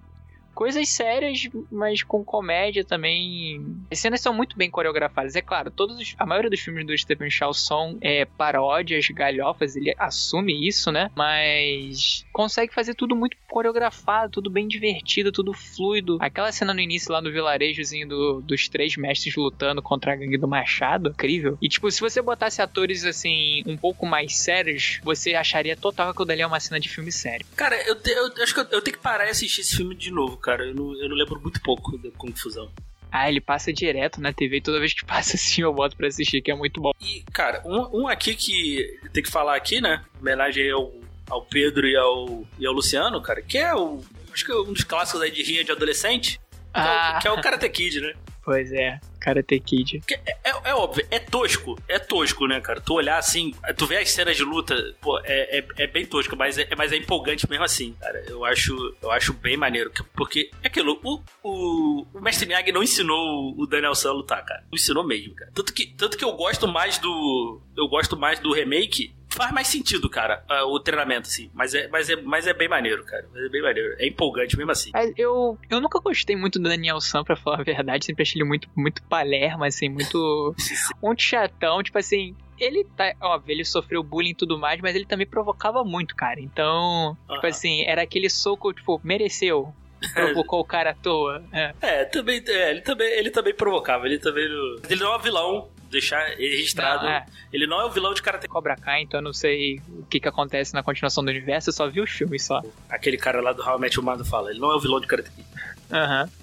coisas 0.53 0.87
sérias, 0.89 1.49
mas 1.71 2.03
com 2.03 2.23
comédia 2.23 2.83
também. 2.83 3.65
As 3.91 3.99
cenas 3.99 4.21
são 4.21 4.33
muito 4.33 4.57
bem 4.57 4.69
coreografadas. 4.69 5.35
É 5.35 5.41
claro, 5.41 5.71
todos 5.71 5.99
os, 5.99 6.15
a 6.17 6.25
maioria 6.25 6.49
dos 6.49 6.59
filmes 6.59 6.85
do 6.85 6.97
Stephen 6.97 7.29
Chow 7.29 7.53
são 7.53 7.97
é, 8.01 8.25
paródias, 8.25 9.07
galhofas, 9.09 9.75
ele 9.75 9.93
assume 9.97 10.67
isso, 10.67 10.91
né? 10.91 11.09
Mas 11.15 12.25
consegue 12.31 12.73
fazer 12.73 12.95
tudo 12.95 13.15
muito 13.15 13.37
coreografado, 13.49 14.31
tudo 14.31 14.49
bem 14.49 14.67
divertido, 14.67 15.31
tudo 15.31 15.53
fluido. 15.53 16.17
Aquela 16.19 16.51
cena 16.51 16.73
no 16.73 16.79
início 16.79 17.11
lá 17.11 17.21
no 17.21 17.31
vilarejozinho 17.31 18.07
do, 18.07 18.41
dos 18.41 18.67
três 18.67 18.95
mestres 18.95 19.35
lutando 19.35 19.81
contra 19.81 20.13
a 20.13 20.15
gangue 20.15 20.37
do 20.37 20.47
Machado, 20.47 21.09
incrível. 21.09 21.57
E 21.61 21.69
tipo, 21.69 21.89
se 21.91 21.99
você 21.99 22.21
botasse 22.21 22.61
atores 22.61 23.05
assim, 23.05 23.63
um 23.65 23.77
pouco 23.77 24.05
mais 24.05 24.37
sérios, 24.37 24.99
você 25.03 25.35
acharia 25.35 25.75
total 25.75 26.07
que 26.07 26.11
aquilo 26.11 26.25
dali 26.25 26.41
é 26.41 26.47
uma 26.47 26.59
cena 26.59 26.79
de 26.79 26.89
filme 26.89 27.11
sério. 27.11 27.45
Cara, 27.55 27.75
eu, 27.87 27.95
te, 27.95 28.11
eu 28.11 28.31
acho 28.41 28.53
que 28.53 28.59
eu, 28.59 28.67
eu 28.71 28.81
tenho 28.81 28.97
que 28.97 29.03
parar 29.03 29.27
e 29.27 29.29
assistir 29.29 29.61
esse 29.61 29.75
filme 29.75 29.95
de 29.95 30.11
novo 30.11 30.37
cara. 30.43 30.65
Eu 30.65 30.75
não, 30.75 30.93
eu 31.01 31.09
não 31.09 31.15
lembro 31.15 31.39
muito 31.41 31.61
pouco 31.61 31.97
da 31.97 32.11
Confusão. 32.11 32.69
Ah, 33.11 33.29
ele 33.29 33.39
passa 33.39 33.71
direto 33.71 34.19
na 34.19 34.33
TV 34.33 34.57
e 34.57 34.61
toda 34.61 34.79
vez 34.79 34.93
que 34.93 35.05
passa 35.07 35.35
assim 35.35 35.61
eu 35.61 35.73
boto 35.73 35.95
pra 35.95 36.07
assistir, 36.07 36.41
que 36.41 36.51
é 36.51 36.55
muito 36.55 36.81
bom. 36.81 36.91
E, 36.99 37.23
cara, 37.31 37.61
um, 37.65 38.01
um 38.01 38.07
aqui 38.07 38.35
que 38.35 38.99
tem 39.13 39.23
que 39.23 39.31
falar 39.31 39.55
aqui, 39.55 39.79
né? 39.79 40.03
Homenagem 40.19 40.69
ao, 40.71 40.91
ao 41.29 41.41
Pedro 41.43 41.87
e 41.87 41.95
ao, 41.95 42.43
e 42.59 42.65
ao 42.65 42.73
Luciano, 42.73 43.21
cara, 43.21 43.41
que 43.41 43.57
é 43.57 43.73
o. 43.73 44.01
Acho 44.33 44.45
que 44.45 44.51
é 44.51 44.55
um 44.55 44.73
dos 44.73 44.83
clássicos 44.83 45.21
aí 45.21 45.31
de 45.31 45.43
rinha 45.43 45.63
de 45.63 45.71
adolescente. 45.71 46.41
Ah. 46.73 47.19
Que, 47.21 47.27
é 47.27 47.31
o, 47.31 47.33
que 47.33 47.37
é 47.37 47.39
o 47.39 47.43
Karate 47.43 47.69
Kid, 47.69 48.01
né? 48.01 48.13
Pois 48.43 48.73
é. 48.73 48.99
Karate 49.23 49.57
Kid. 49.61 50.01
É, 50.11 50.31
é, 50.43 50.53
é, 50.65 50.75
óbvio, 50.75 51.05
é 51.09 51.17
tosco. 51.17 51.79
É 51.87 51.97
tosco, 51.97 52.45
né, 52.45 52.59
cara? 52.59 52.81
Tu 52.81 52.93
olhar 52.93 53.17
assim, 53.17 53.53
tu 53.77 53.87
vê 53.87 53.97
as 53.97 54.11
cenas 54.11 54.35
de 54.35 54.43
luta, 54.43 54.75
pô, 54.99 55.17
é, 55.23 55.59
é, 55.59 55.65
é 55.77 55.87
bem 55.87 56.05
tosco, 56.05 56.35
mas 56.35 56.57
é, 56.57 56.67
mas 56.77 56.91
é 56.91 56.97
empolgante 56.97 57.49
mesmo 57.49 57.63
assim, 57.63 57.93
cara. 57.93 58.23
Eu 58.27 58.43
acho, 58.43 58.95
eu 59.01 59.09
acho 59.11 59.31
bem 59.33 59.55
maneiro. 59.55 59.91
Porque 60.13 60.51
é 60.61 60.67
aquilo, 60.67 60.99
o, 61.03 61.21
o, 61.41 62.05
o 62.13 62.21
Mestre 62.21 62.45
Miyagi 62.45 62.73
não 62.73 62.83
ensinou 62.83 63.55
o 63.57 63.65
Daniel 63.65 63.95
San 63.95 64.09
a 64.09 64.13
lutar, 64.13 64.43
cara. 64.43 64.61
Não 64.63 64.75
ensinou 64.75 65.05
mesmo, 65.05 65.33
cara. 65.35 65.51
Tanto 65.53 65.73
que, 65.73 65.87
tanto 65.87 66.17
que 66.17 66.25
eu 66.25 66.33
gosto 66.33 66.67
mais 66.67 66.97
do. 66.97 67.61
Eu 67.77 67.87
gosto 67.87 68.17
mais 68.17 68.39
do 68.39 68.51
remake 68.51 69.13
faz 69.33 69.51
mais 69.51 69.67
sentido, 69.67 70.09
cara, 70.09 70.43
uh, 70.49 70.67
o 70.67 70.79
treinamento, 70.79 71.27
assim. 71.27 71.49
Mas 71.53 71.73
é, 71.73 71.87
mas, 71.87 72.09
é, 72.09 72.15
mas 72.15 72.47
é 72.47 72.53
bem 72.53 72.67
maneiro, 72.67 73.03
cara. 73.03 73.27
É 73.35 73.49
bem 73.49 73.61
maneiro. 73.61 73.95
É 73.97 74.07
empolgante 74.07 74.57
mesmo 74.57 74.71
assim. 74.71 74.91
Eu, 75.17 75.57
eu 75.69 75.81
nunca 75.81 75.99
gostei 75.99 76.35
muito 76.35 76.59
do 76.59 76.69
Daniel 76.69 77.01
San, 77.01 77.23
pra 77.23 77.35
falar 77.35 77.59
a 77.59 77.63
verdade. 77.63 78.05
Sempre 78.05 78.23
achei 78.23 78.41
ele 78.41 78.47
muito, 78.47 78.69
muito 78.75 79.01
palerma, 79.03 79.67
assim, 79.67 79.89
muito. 79.89 80.55
muito 81.01 81.21
chatão. 81.21 81.81
Tipo 81.81 81.97
assim, 81.97 82.35
ele 82.57 82.85
tá, 82.95 83.13
óbvio, 83.21 83.53
ele 83.53 83.65
sofreu 83.65 84.03
bullying 84.03 84.31
e 84.31 84.35
tudo 84.35 84.57
mais, 84.57 84.79
mas 84.81 84.95
ele 84.95 85.05
também 85.05 85.27
provocava 85.27 85.83
muito, 85.83 86.15
cara. 86.15 86.39
Então, 86.39 87.17
tipo 87.29 87.45
assim, 87.45 87.83
era 87.85 88.01
aquele 88.03 88.29
soco, 88.29 88.73
tipo, 88.73 89.01
mereceu. 89.03 89.73
Provocou 90.13 90.59
o 90.59 90.65
cara 90.65 90.89
à 90.89 90.93
toa. 90.93 91.41
É, 91.51 91.73
é 91.81 92.05
também, 92.05 92.43
é, 92.45 92.71
ele 92.71 92.81
também, 92.81 93.07
ele 93.07 93.31
também 93.31 93.53
provocava, 93.53 94.05
ele 94.05 94.19
também. 94.19 94.43
Ele 94.89 94.99
não 94.99 95.13
é 95.13 95.17
um 95.17 95.19
vilão, 95.19 95.69
deixar 95.93 96.21
registrado. 96.35 97.03
Não, 97.03 97.09
é. 97.11 97.25
Ele 97.51 97.65
não 97.65 97.79
é 97.79 97.85
o 97.85 97.89
vilão 97.89 98.13
de 98.13 98.21
Karate 98.21 98.47
Cobra 98.47 98.75
Kai, 98.75 99.01
então 99.01 99.19
eu 99.19 99.23
não 99.23 99.33
sei 99.33 99.81
o 99.87 100.03
que, 100.03 100.19
que 100.19 100.27
acontece 100.27 100.73
na 100.73 100.83
continuação 100.83 101.23
do 101.23 101.29
universo, 101.29 101.69
eu 101.69 101.73
só 101.73 101.87
vi 101.87 102.01
os 102.01 102.09
filmes 102.09 102.43
só. 102.43 102.61
Aquele 102.89 103.17
cara 103.17 103.41
lá 103.41 103.53
do 103.53 103.61
How 103.61 103.77
I 103.77 103.81
Met 103.81 103.95
Your 103.95 104.05
Mother 104.05 104.25
fala, 104.25 104.51
ele 104.51 104.59
não 104.59 104.71
é 104.71 104.75
o 104.75 104.79
vilão 104.79 104.99
de 104.99 105.07
Karate 105.07 105.31
Kid. 105.31 105.47
Aham. 105.91 106.23
Uhum. 106.23 106.42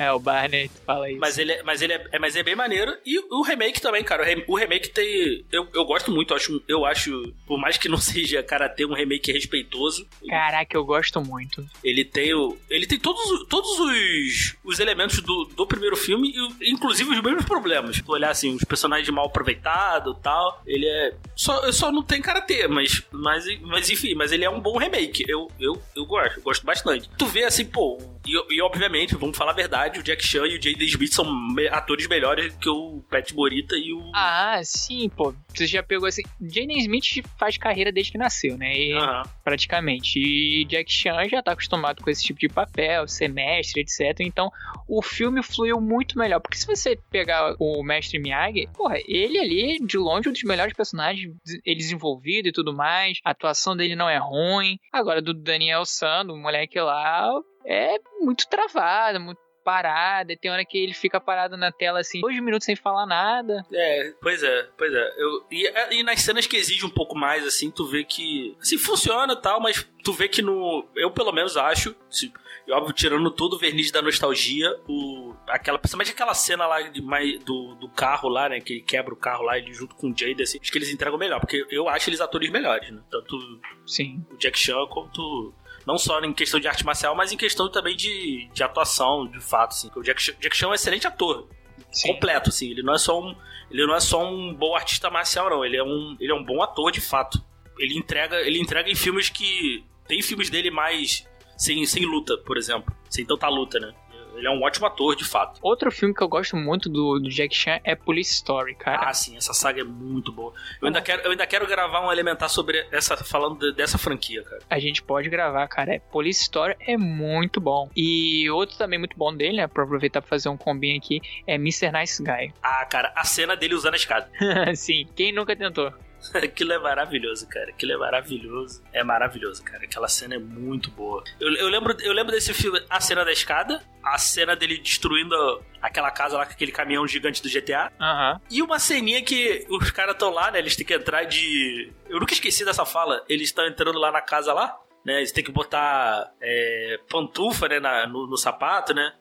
É, 0.00 0.10
o 0.10 0.18
Barney 0.18 0.70
fala 0.86 1.10
isso. 1.10 1.20
Mas 1.20 1.36
ele, 1.36 1.52
é, 1.52 1.62
mas 1.62 1.82
ele 1.82 1.92
é, 1.92 2.06
é, 2.12 2.18
mas 2.18 2.34
é 2.34 2.42
bem 2.42 2.56
maneiro. 2.56 2.96
E 3.04 3.18
o 3.18 3.42
remake 3.42 3.82
também, 3.82 4.02
cara. 4.02 4.24
O 4.48 4.56
remake 4.56 4.88
tem. 4.88 5.44
Eu, 5.52 5.68
eu 5.74 5.84
gosto 5.84 6.10
muito, 6.10 6.32
eu 6.32 6.36
acho, 6.36 6.62
eu 6.66 6.86
acho. 6.86 7.34
Por 7.46 7.58
mais 7.58 7.76
que 7.76 7.86
não 7.86 7.98
seja 8.00 8.42
Karate, 8.42 8.86
um 8.86 8.94
remake 8.94 9.30
respeitoso. 9.30 10.08
Caraca, 10.26 10.74
eu 10.74 10.86
gosto 10.86 11.20
muito. 11.20 11.68
Ele 11.84 12.02
tem 12.02 12.32
o. 12.32 12.56
Ele 12.70 12.86
tem 12.86 12.98
todos, 12.98 13.46
todos 13.46 13.78
os, 13.78 14.56
os 14.64 14.80
elementos 14.80 15.20
do, 15.20 15.44
do 15.54 15.66
primeiro 15.66 15.96
filme, 15.98 16.32
inclusive 16.62 17.10
os 17.10 17.22
mesmos 17.22 17.44
problemas. 17.44 17.96
Se 17.96 18.02
olhar 18.06 18.30
assim, 18.30 18.54
os 18.54 18.64
personagens 18.64 19.10
mal 19.10 19.26
aproveitados 19.26 20.16
e 20.16 20.22
tal. 20.22 20.62
Ele 20.66 20.86
é. 20.86 21.14
Só, 21.36 21.70
só 21.72 21.92
não 21.92 22.02
tem 22.02 22.22
karatê, 22.22 22.66
mas, 22.66 23.02
mas, 23.12 23.44
mas 23.60 23.90
enfim, 23.90 24.14
mas 24.14 24.32
ele 24.32 24.46
é 24.46 24.50
um 24.50 24.60
bom 24.60 24.78
remake. 24.78 25.26
Eu, 25.28 25.50
eu, 25.60 25.80
eu 25.94 26.06
gosto, 26.06 26.38
eu 26.38 26.42
gosto 26.42 26.64
bastante. 26.64 27.10
Tu 27.18 27.26
vê 27.26 27.44
assim, 27.44 27.66
pô, 27.66 27.98
e, 28.26 28.56
e 28.56 28.62
obviamente, 28.62 29.14
vamos 29.14 29.36
falar 29.36 29.50
a 29.50 29.54
verdade 29.54 29.89
o 29.98 30.02
Jack 30.02 30.24
Chan 30.24 30.46
e 30.46 30.58
o 30.58 30.62
Jaden 30.62 30.86
Smith 30.88 31.12
são 31.12 31.26
atores 31.70 32.06
melhores 32.06 32.54
que 32.56 32.68
o 32.68 33.02
Pat 33.10 33.32
Morita 33.32 33.74
e 33.76 33.92
o. 33.92 34.10
Ah, 34.14 34.60
sim, 34.62 35.08
pô. 35.08 35.34
Você 35.54 35.66
já 35.66 35.82
pegou 35.82 36.06
assim. 36.06 36.22
Jaden 36.40 36.78
Smith 36.78 37.24
faz 37.38 37.56
carreira 37.56 37.90
desde 37.90 38.12
que 38.12 38.18
nasceu, 38.18 38.56
né? 38.56 38.72
E, 38.76 38.94
Praticamente. 39.42 40.18
E 40.18 40.64
Jack 40.66 40.90
Chan 40.90 41.28
já 41.28 41.42
tá 41.42 41.52
acostumado 41.52 42.02
com 42.02 42.10
esse 42.10 42.22
tipo 42.22 42.38
de 42.38 42.48
papel, 42.48 43.06
semestre, 43.08 43.82
etc. 43.82 44.20
Então, 44.20 44.50
o 44.88 45.02
filme 45.02 45.42
fluiu 45.42 45.80
muito 45.80 46.18
melhor. 46.18 46.40
Porque 46.40 46.56
se 46.56 46.66
você 46.66 46.98
pegar 47.10 47.54
o 47.58 47.82
Mestre 47.82 48.18
Miyagi, 48.18 48.68
porra, 48.74 48.96
ele 49.06 49.38
ali, 49.38 49.78
de 49.84 49.98
longe, 49.98 50.28
um 50.28 50.32
dos 50.32 50.42
melhores 50.44 50.74
personagens, 50.74 51.34
ele 51.64 51.76
desenvolvido 51.76 52.48
e 52.48 52.52
tudo 52.52 52.74
mais. 52.74 53.18
A 53.24 53.30
atuação 53.30 53.76
dele 53.76 53.96
não 53.96 54.08
é 54.08 54.18
ruim. 54.18 54.78
Agora, 54.92 55.20
do 55.20 55.34
Daniel 55.34 55.84
San, 55.84 56.24
o 56.28 56.36
moleque 56.36 56.80
lá, 56.80 57.30
é 57.66 57.96
muito 58.20 58.48
travado, 58.48 59.20
muito 59.20 59.38
parada, 59.64 60.36
tem 60.36 60.50
hora 60.50 60.64
que 60.64 60.78
ele 60.78 60.94
fica 60.94 61.20
parado 61.20 61.56
na 61.56 61.70
tela 61.70 62.00
assim, 62.00 62.20
dois 62.20 62.40
minutos 62.40 62.64
sem 62.64 62.76
falar 62.76 63.06
nada. 63.06 63.64
É, 63.72 64.14
pois 64.20 64.42
é, 64.42 64.68
pois 64.76 64.92
é. 64.92 65.14
Eu, 65.18 65.46
e, 65.50 65.66
é, 65.66 65.94
e 65.94 66.02
nas 66.02 66.20
cenas 66.20 66.46
que 66.46 66.56
exige 66.56 66.84
um 66.84 66.90
pouco 66.90 67.16
mais, 67.16 67.46
assim, 67.46 67.70
tu 67.70 67.86
vê 67.86 68.04
que. 68.04 68.56
Assim, 68.60 68.78
funciona 68.78 69.34
e 69.34 69.40
tal, 69.40 69.60
mas 69.60 69.86
tu 70.02 70.12
vê 70.12 70.28
que 70.28 70.42
no. 70.42 70.86
Eu 70.96 71.10
pelo 71.10 71.32
menos 71.32 71.56
acho. 71.56 71.94
Se, 72.08 72.32
e 72.66 72.72
óbvio, 72.72 72.92
tirando 72.92 73.30
todo 73.30 73.54
o 73.54 73.58
verniz 73.58 73.90
da 73.90 74.02
nostalgia, 74.02 74.70
o, 74.88 75.34
aquela, 75.48 75.78
principalmente 75.78 76.12
aquela 76.12 76.34
cena 76.34 76.66
lá 76.66 76.80
de, 76.82 77.00
do, 77.44 77.74
do 77.74 77.88
carro 77.88 78.28
lá, 78.28 78.48
né? 78.48 78.60
Que 78.60 78.74
ele 78.74 78.82
quebra 78.82 79.12
o 79.12 79.16
carro 79.16 79.42
lá, 79.42 79.58
ele 79.58 79.72
junto 79.72 79.94
com 79.94 80.10
o 80.10 80.16
Jade, 80.16 80.42
assim, 80.42 80.58
acho 80.60 80.70
que 80.70 80.78
eles 80.78 80.90
entregam 80.90 81.18
melhor, 81.18 81.40
porque 81.40 81.66
eu 81.70 81.88
acho 81.88 82.08
eles 82.08 82.20
atores 82.20 82.50
melhores, 82.50 82.90
né? 82.90 83.00
Tanto 83.10 83.38
Sim. 83.86 84.24
o 84.30 84.36
Jack 84.36 84.58
Chan 84.58 84.86
quanto 84.88 85.54
Não 85.90 85.98
só 85.98 86.20
em 86.20 86.32
questão 86.32 86.60
de 86.60 86.68
arte 86.68 86.86
marcial, 86.86 87.16
mas 87.16 87.32
em 87.32 87.36
questão 87.36 87.68
também 87.68 87.96
de, 87.96 88.48
de 88.54 88.62
atuação, 88.62 89.26
de 89.26 89.40
fato, 89.40 89.72
assim. 89.72 89.90
O 89.96 90.02
Jack, 90.02 90.22
Jack 90.38 90.56
Chan 90.56 90.66
é 90.66 90.68
um 90.68 90.74
excelente 90.74 91.04
ator. 91.04 91.48
Sim. 91.90 92.12
Completo, 92.12 92.50
assim. 92.50 92.70
Ele 92.70 92.80
não 92.80 92.94
é 92.94 92.98
só 92.98 93.20
um. 93.20 93.34
Ele 93.68 93.84
não 93.84 93.96
é 93.96 93.98
só 93.98 94.24
um 94.24 94.54
bom 94.54 94.76
artista 94.76 95.10
marcial, 95.10 95.50
não. 95.50 95.64
Ele 95.64 95.76
é 95.76 95.82
um, 95.82 96.16
ele 96.20 96.30
é 96.30 96.34
um 96.34 96.44
bom 96.44 96.62
ator, 96.62 96.92
de 96.92 97.00
fato. 97.00 97.44
Ele 97.76 97.98
entrega, 97.98 98.36
ele 98.40 98.60
entrega 98.60 98.88
em 98.88 98.94
filmes 98.94 99.28
que. 99.28 99.84
Tem 100.06 100.22
filmes 100.22 100.48
dele 100.48 100.70
mais. 100.70 101.26
Sem, 101.56 101.84
sem 101.84 102.04
luta, 102.04 102.38
por 102.38 102.56
exemplo. 102.56 102.94
Sem 103.08 103.26
tanta 103.26 103.48
luta, 103.48 103.80
né? 103.80 103.92
Ele 104.36 104.46
é 104.46 104.50
um 104.50 104.62
ótimo 104.62 104.86
ator, 104.86 105.14
de 105.16 105.24
fato. 105.24 105.58
Outro 105.62 105.90
filme 105.90 106.14
que 106.14 106.22
eu 106.22 106.28
gosto 106.28 106.56
muito 106.56 106.88
do, 106.88 107.18
do 107.18 107.28
Jack 107.28 107.54
Chan 107.54 107.80
é 107.84 107.94
Police 107.94 108.32
Story, 108.34 108.74
cara. 108.74 109.08
Ah, 109.08 109.14
sim, 109.14 109.36
essa 109.36 109.52
saga 109.52 109.80
é 109.80 109.84
muito 109.84 110.32
boa. 110.32 110.52
Eu 110.80 110.88
ainda, 110.88 111.00
quero, 111.00 111.22
eu 111.22 111.30
ainda 111.30 111.46
quero 111.46 111.66
gravar 111.66 112.06
um 112.06 112.12
elementar 112.12 112.48
sobre 112.48 112.86
essa, 112.90 113.16
falando 113.16 113.58
de, 113.58 113.72
dessa 113.72 113.98
franquia, 113.98 114.42
cara. 114.42 114.62
A 114.68 114.78
gente 114.78 115.02
pode 115.02 115.28
gravar, 115.28 115.66
cara. 115.68 115.94
É, 115.94 115.98
Police 115.98 116.42
Story 116.42 116.76
é 116.80 116.96
muito 116.96 117.60
bom. 117.60 117.90
E 117.96 118.48
outro 118.50 118.76
também 118.76 118.98
muito 118.98 119.16
bom 119.16 119.34
dele, 119.34 119.58
né? 119.58 119.66
Pra 119.66 119.84
aproveitar 119.84 120.20
pra 120.20 120.28
fazer 120.28 120.48
um 120.48 120.56
combinho 120.56 120.96
aqui, 120.96 121.20
é 121.46 121.54
Mr. 121.54 121.92
Nice 121.92 122.22
Guy. 122.22 122.52
Ah, 122.62 122.84
cara, 122.84 123.12
a 123.14 123.24
cena 123.24 123.56
dele 123.56 123.74
usando 123.74 123.94
a 123.94 123.96
escada. 123.96 124.30
sim, 124.74 125.06
quem 125.14 125.32
nunca 125.32 125.54
tentou? 125.56 125.92
Aquilo 126.34 126.72
é 126.72 126.78
maravilhoso, 126.78 127.46
cara. 127.48 127.70
Aquilo 127.70 127.92
é 127.92 127.96
maravilhoso. 127.96 128.82
É 128.92 129.02
maravilhoso, 129.02 129.62
cara. 129.62 129.84
Aquela 129.84 130.08
cena 130.08 130.34
é 130.34 130.38
muito 130.38 130.90
boa. 130.90 131.22
Eu, 131.40 131.52
eu, 131.54 131.68
lembro, 131.68 131.96
eu 132.00 132.12
lembro 132.12 132.32
desse 132.32 132.52
filme, 132.52 132.82
a 132.88 133.00
cena 133.00 133.24
da 133.24 133.32
escada, 133.32 133.82
a 134.02 134.18
cena 134.18 134.54
dele 134.54 134.78
destruindo 134.78 135.34
aquela 135.80 136.10
casa 136.10 136.36
lá 136.36 136.46
com 136.46 136.52
aquele 136.52 136.72
caminhão 136.72 137.06
gigante 137.06 137.42
do 137.42 137.48
GTA. 137.48 137.92
Uhum. 138.00 138.40
E 138.50 138.62
uma 138.62 138.78
ceninha 138.78 139.22
que 139.22 139.66
os 139.68 139.90
caras 139.90 140.14
estão 140.14 140.30
lá, 140.30 140.50
né? 140.50 140.58
Eles 140.58 140.76
têm 140.76 140.86
que 140.86 140.94
entrar 140.94 141.24
de. 141.24 141.92
Eu 142.08 142.20
nunca 142.20 142.32
esqueci 142.32 142.64
dessa 142.64 142.84
fala. 142.84 143.24
Eles 143.28 143.48
estão 143.48 143.66
entrando 143.66 143.98
lá 143.98 144.12
na 144.12 144.20
casa 144.20 144.52
lá, 144.52 144.78
né? 145.04 145.18
Eles 145.18 145.32
têm 145.32 145.44
que 145.44 145.52
botar 145.52 146.32
é, 146.40 147.00
pantufa, 147.08 147.68
né? 147.68 147.80
Na, 147.80 148.06
no, 148.06 148.26
no 148.26 148.36
sapato, 148.36 148.94
né? 148.94 149.14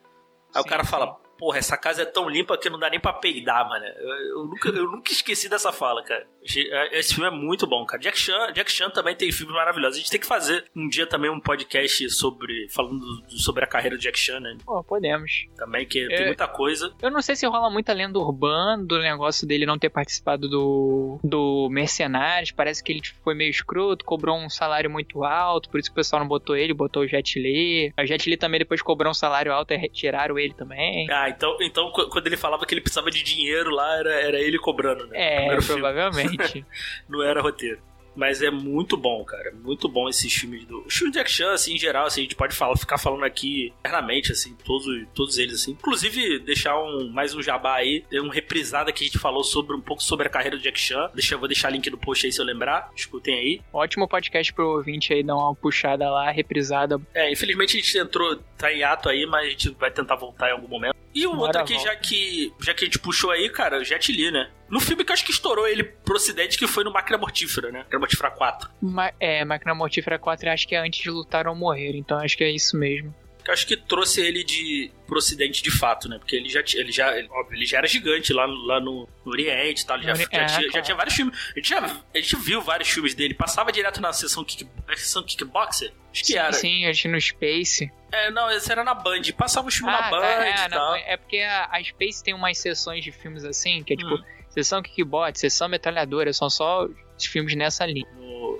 Aí 0.53 0.61
sim, 0.61 0.67
o 0.67 0.69
cara 0.69 0.83
fala, 0.83 1.15
porra, 1.39 1.57
essa 1.57 1.77
casa 1.77 2.01
é 2.01 2.05
tão 2.05 2.29
limpa 2.29 2.57
que 2.57 2.69
não 2.69 2.77
dá 2.77 2.89
nem 2.89 2.99
pra 2.99 3.13
peidar, 3.13 3.67
mano. 3.67 3.85
Eu, 3.85 4.09
eu, 4.09 4.45
nunca, 4.45 4.69
eu 4.69 4.91
nunca 4.91 5.11
esqueci 5.11 5.47
dessa 5.47 5.71
fala, 5.71 6.03
cara. 6.03 6.27
É, 6.55 6.99
esse 6.99 7.15
filme 7.15 7.29
é 7.29 7.31
muito 7.31 7.65
bom, 7.65 7.85
cara. 7.85 8.01
Jack 8.01 8.19
Chan, 8.19 8.51
Jack 8.53 8.69
Chan 8.71 8.89
também 8.89 9.15
tem 9.15 9.31
filmes 9.31 9.55
maravilhosos. 9.55 9.97
A 9.97 9.99
gente 10.01 10.11
tem 10.11 10.19
que 10.19 10.27
fazer 10.27 10.65
um 10.75 10.89
dia 10.89 11.07
também 11.07 11.31
um 11.31 11.39
podcast 11.39 12.09
sobre 12.09 12.67
falando 12.69 12.99
sobre 13.29 13.63
a 13.63 13.67
carreira 13.67 13.95
do 13.95 14.01
Jack 14.01 14.19
Chan, 14.19 14.41
né? 14.41 14.57
Pô, 14.65 14.83
podemos. 14.83 15.47
Também, 15.55 15.85
que 15.85 16.03
é, 16.03 16.07
tem 16.07 16.25
muita 16.25 16.47
coisa. 16.47 16.93
Eu 17.01 17.09
não 17.09 17.21
sei 17.21 17.35
se 17.35 17.47
rola 17.47 17.69
muita 17.69 17.93
lenda 17.93 18.19
urbana 18.19 18.83
do 18.83 18.99
negócio 18.99 19.47
dele 19.47 19.65
não 19.65 19.79
ter 19.79 19.89
participado 19.89 20.49
do, 20.49 21.19
do 21.23 21.69
Mercenários. 21.71 22.51
Parece 22.51 22.83
que 22.83 22.91
ele 22.91 23.01
foi 23.23 23.33
meio 23.33 23.49
escroto, 23.49 24.03
cobrou 24.03 24.37
um 24.37 24.49
salário 24.49 24.89
muito 24.89 25.23
alto, 25.23 25.69
por 25.69 25.79
isso 25.79 25.89
que 25.89 25.93
o 25.93 25.95
pessoal 25.95 26.19
não 26.21 26.27
botou 26.27 26.55
ele, 26.55 26.73
botou 26.73 27.03
o 27.03 27.07
Jet 27.07 27.39
Li. 27.39 27.93
O 27.97 28.05
Jet 28.05 28.29
Li 28.29 28.35
também 28.35 28.59
depois 28.59 28.81
cobrou 28.81 29.11
um 29.11 29.13
salário 29.13 29.53
alto 29.53 29.73
e 29.73 29.77
retiraram 29.77 30.37
ele 30.37 30.53
também. 30.53 31.07
Ah, 31.09 31.28
então, 31.29 31.57
então 31.61 31.91
quando 31.91 32.27
ele 32.27 32.37
falava 32.37 32.65
que 32.65 32.73
ele 32.73 32.81
precisava 32.81 33.09
de 33.09 33.23
dinheiro 33.23 33.69
lá, 33.69 33.97
era, 33.97 34.13
era 34.13 34.39
ele 34.39 34.57
cobrando, 34.57 35.07
né? 35.07 35.17
É, 35.17 35.55
provavelmente. 35.57 36.65
não 37.07 37.21
era 37.23 37.41
roteiro. 37.41 37.79
Mas 38.19 38.41
é 38.41 38.51
muito 38.51 38.97
bom, 38.97 39.23
cara. 39.23 39.53
Muito 39.63 39.87
bom 39.87 40.09
esses 40.09 40.33
filmes 40.33 40.65
do. 40.65 40.83
Os 40.85 40.93
filmes 40.93 41.13
de 41.13 41.19
action, 41.19 41.47
assim, 41.49 41.75
em 41.75 41.77
geral, 41.77 42.05
assim, 42.05 42.19
a 42.19 42.23
gente 42.23 42.35
pode 42.35 42.53
falar, 42.53 42.75
ficar 42.75 42.97
falando 42.97 43.23
aqui 43.23 43.73
eternamente, 43.79 44.33
assim, 44.33 44.55
todos, 44.65 45.07
todos 45.13 45.37
eles, 45.37 45.61
assim. 45.61 45.71
Inclusive, 45.71 46.39
deixar 46.39 46.77
um, 46.77 47.09
mais 47.09 47.33
um 47.33 47.41
jabá 47.41 47.75
aí. 47.75 48.03
Tem 48.09 48.19
um 48.19 48.27
reprisada 48.27 48.91
que 48.91 49.05
a 49.05 49.07
gente 49.07 49.17
falou 49.17 49.41
sobre 49.41 49.73
um 49.73 49.79
pouco 49.79 50.03
sobre 50.03 50.27
a 50.27 50.29
carreira 50.29 50.57
do 50.57 50.61
Jack 50.61 50.77
Chan. 50.77 51.09
Deixa, 51.13 51.37
vou 51.37 51.47
deixar 51.47 51.69
link 51.69 51.89
no 51.89 51.97
post 51.97 52.25
aí 52.25 52.31
se 52.33 52.41
eu 52.41 52.45
lembrar. 52.45 52.91
Escutem 52.93 53.35
aí. 53.35 53.61
Ótimo 53.71 54.05
podcast 54.05 54.51
pro 54.51 54.67
ouvinte 54.67 55.13
aí 55.13 55.23
dar 55.23 55.37
uma 55.37 55.55
puxada 55.55 56.09
lá, 56.09 56.29
reprisada. 56.29 56.99
É, 57.13 57.31
infelizmente 57.31 57.77
a 57.77 57.79
gente 57.79 57.97
entrou, 57.97 58.35
tá 58.57 58.73
em 58.73 58.83
ato 58.83 59.07
aí, 59.07 59.25
mas 59.25 59.47
a 59.47 59.49
gente 59.49 59.69
vai 59.71 59.91
tentar 59.91 60.15
voltar 60.15 60.49
em 60.49 60.53
algum 60.53 60.67
momento. 60.67 60.95
E 61.13 61.25
o 61.25 61.35
outro 61.35 61.61
aqui, 61.61 61.77
já 61.79 61.95
que, 61.95 62.53
já 62.61 62.73
que 62.73 62.83
a 62.83 62.85
gente 62.85 62.99
puxou 62.99 63.31
aí, 63.31 63.49
cara, 63.49 63.79
o 63.79 63.83
Jet 63.83 64.11
Li, 64.11 64.31
né? 64.31 64.49
No 64.69 64.79
filme 64.79 65.03
que 65.03 65.11
eu 65.11 65.13
acho 65.13 65.25
que 65.25 65.31
estourou 65.31 65.67
ele 65.67 65.83
pro 65.83 66.15
ocidente, 66.15 66.57
que 66.57 66.67
foi 66.67 66.83
no 66.83 66.93
Máquina 66.93 67.17
Mortífera, 67.17 67.71
né? 67.71 67.79
Máquina 67.79 67.99
Mortífera 67.99 68.31
4. 68.31 68.69
Ma 68.81 69.11
é, 69.19 69.43
Máquina 69.43 69.73
Mortífera 69.73 70.19
4 70.19 70.49
acho 70.49 70.67
que 70.67 70.75
é 70.75 70.79
antes 70.79 71.01
de 71.01 71.09
lutar 71.09 71.47
ou 71.47 71.55
morrer, 71.55 71.95
então 71.95 72.19
acho 72.19 72.37
que 72.37 72.43
é 72.43 72.51
isso 72.51 72.77
mesmo. 72.77 73.13
Eu 73.45 73.53
acho 73.53 73.65
que 73.65 73.75
trouxe 73.75 74.21
ele 74.21 74.43
de 74.43 74.91
pro 75.07 75.17
ocidente 75.17 75.63
de 75.63 75.71
fato, 75.71 76.07
né? 76.07 76.19
Porque 76.19 76.35
ele 76.35 76.49
já 76.49 76.61
ele 76.73 76.91
já, 76.91 77.17
ele, 77.17 77.27
óbvio, 77.31 77.57
ele 77.57 77.65
já 77.65 77.79
era 77.79 77.87
gigante 77.87 78.31
lá, 78.31 78.45
lá 78.45 78.79
no, 78.79 79.09
no 79.25 79.31
Oriente 79.31 79.81
e 79.81 79.85
tal. 79.85 79.97
Ele 79.97 80.05
já, 80.05 80.13
já, 80.15 80.23
é, 80.23 80.45
tinha, 80.45 80.71
já, 80.71 80.81
tinha, 80.81 80.95
vários 80.95 81.15
filmes. 81.15 81.37
A 81.51 81.55
gente, 81.55 81.69
já, 81.69 81.79
a 82.13 82.17
gente 82.19 82.35
viu 82.35 82.61
vários 82.61 82.89
filmes 82.89 83.15
dele. 83.15 83.33
Passava 83.33 83.71
direto 83.71 83.99
na 84.01 84.13
sessão, 84.13 84.43
kick, 84.43 84.67
na 84.87 84.95
sessão 84.95 85.23
Kickboxer. 85.23 85.91
Acho 86.11 86.21
que 86.21 86.27
sim, 86.27 86.37
era. 86.37 86.53
Sim, 86.53 86.85
acho 86.85 87.01
que 87.01 87.07
no 87.07 87.19
Space. 87.19 87.91
É, 88.11 88.29
não, 88.29 88.51
esse 88.51 88.71
era 88.71 88.83
na 88.83 88.93
Band. 88.93 89.21
Passava 89.35 89.67
os 89.67 89.75
filmes 89.75 89.95
ah, 89.95 90.01
na 90.01 90.09
Band 90.09 90.21
tá, 90.21 90.45
é, 90.45 90.65
e 90.65 90.69
tal. 90.69 90.95
É 90.95 91.17
porque 91.17 91.39
a, 91.39 91.69
a, 91.71 91.83
Space 91.83 92.23
tem 92.23 92.33
umas 92.33 92.57
sessões 92.57 93.03
de 93.03 93.11
filmes 93.11 93.43
assim, 93.43 93.83
que 93.83 93.93
é 93.93 93.97
tipo, 93.97 94.13
hum. 94.13 94.23
sessão 94.49 94.81
kickbot, 94.83 95.39
sessão 95.39 95.67
metralhadora, 95.67 96.31
são 96.33 96.49
só 96.49 96.85
os 96.85 97.25
filmes 97.25 97.55
nessa 97.55 97.85
linha 97.85 98.07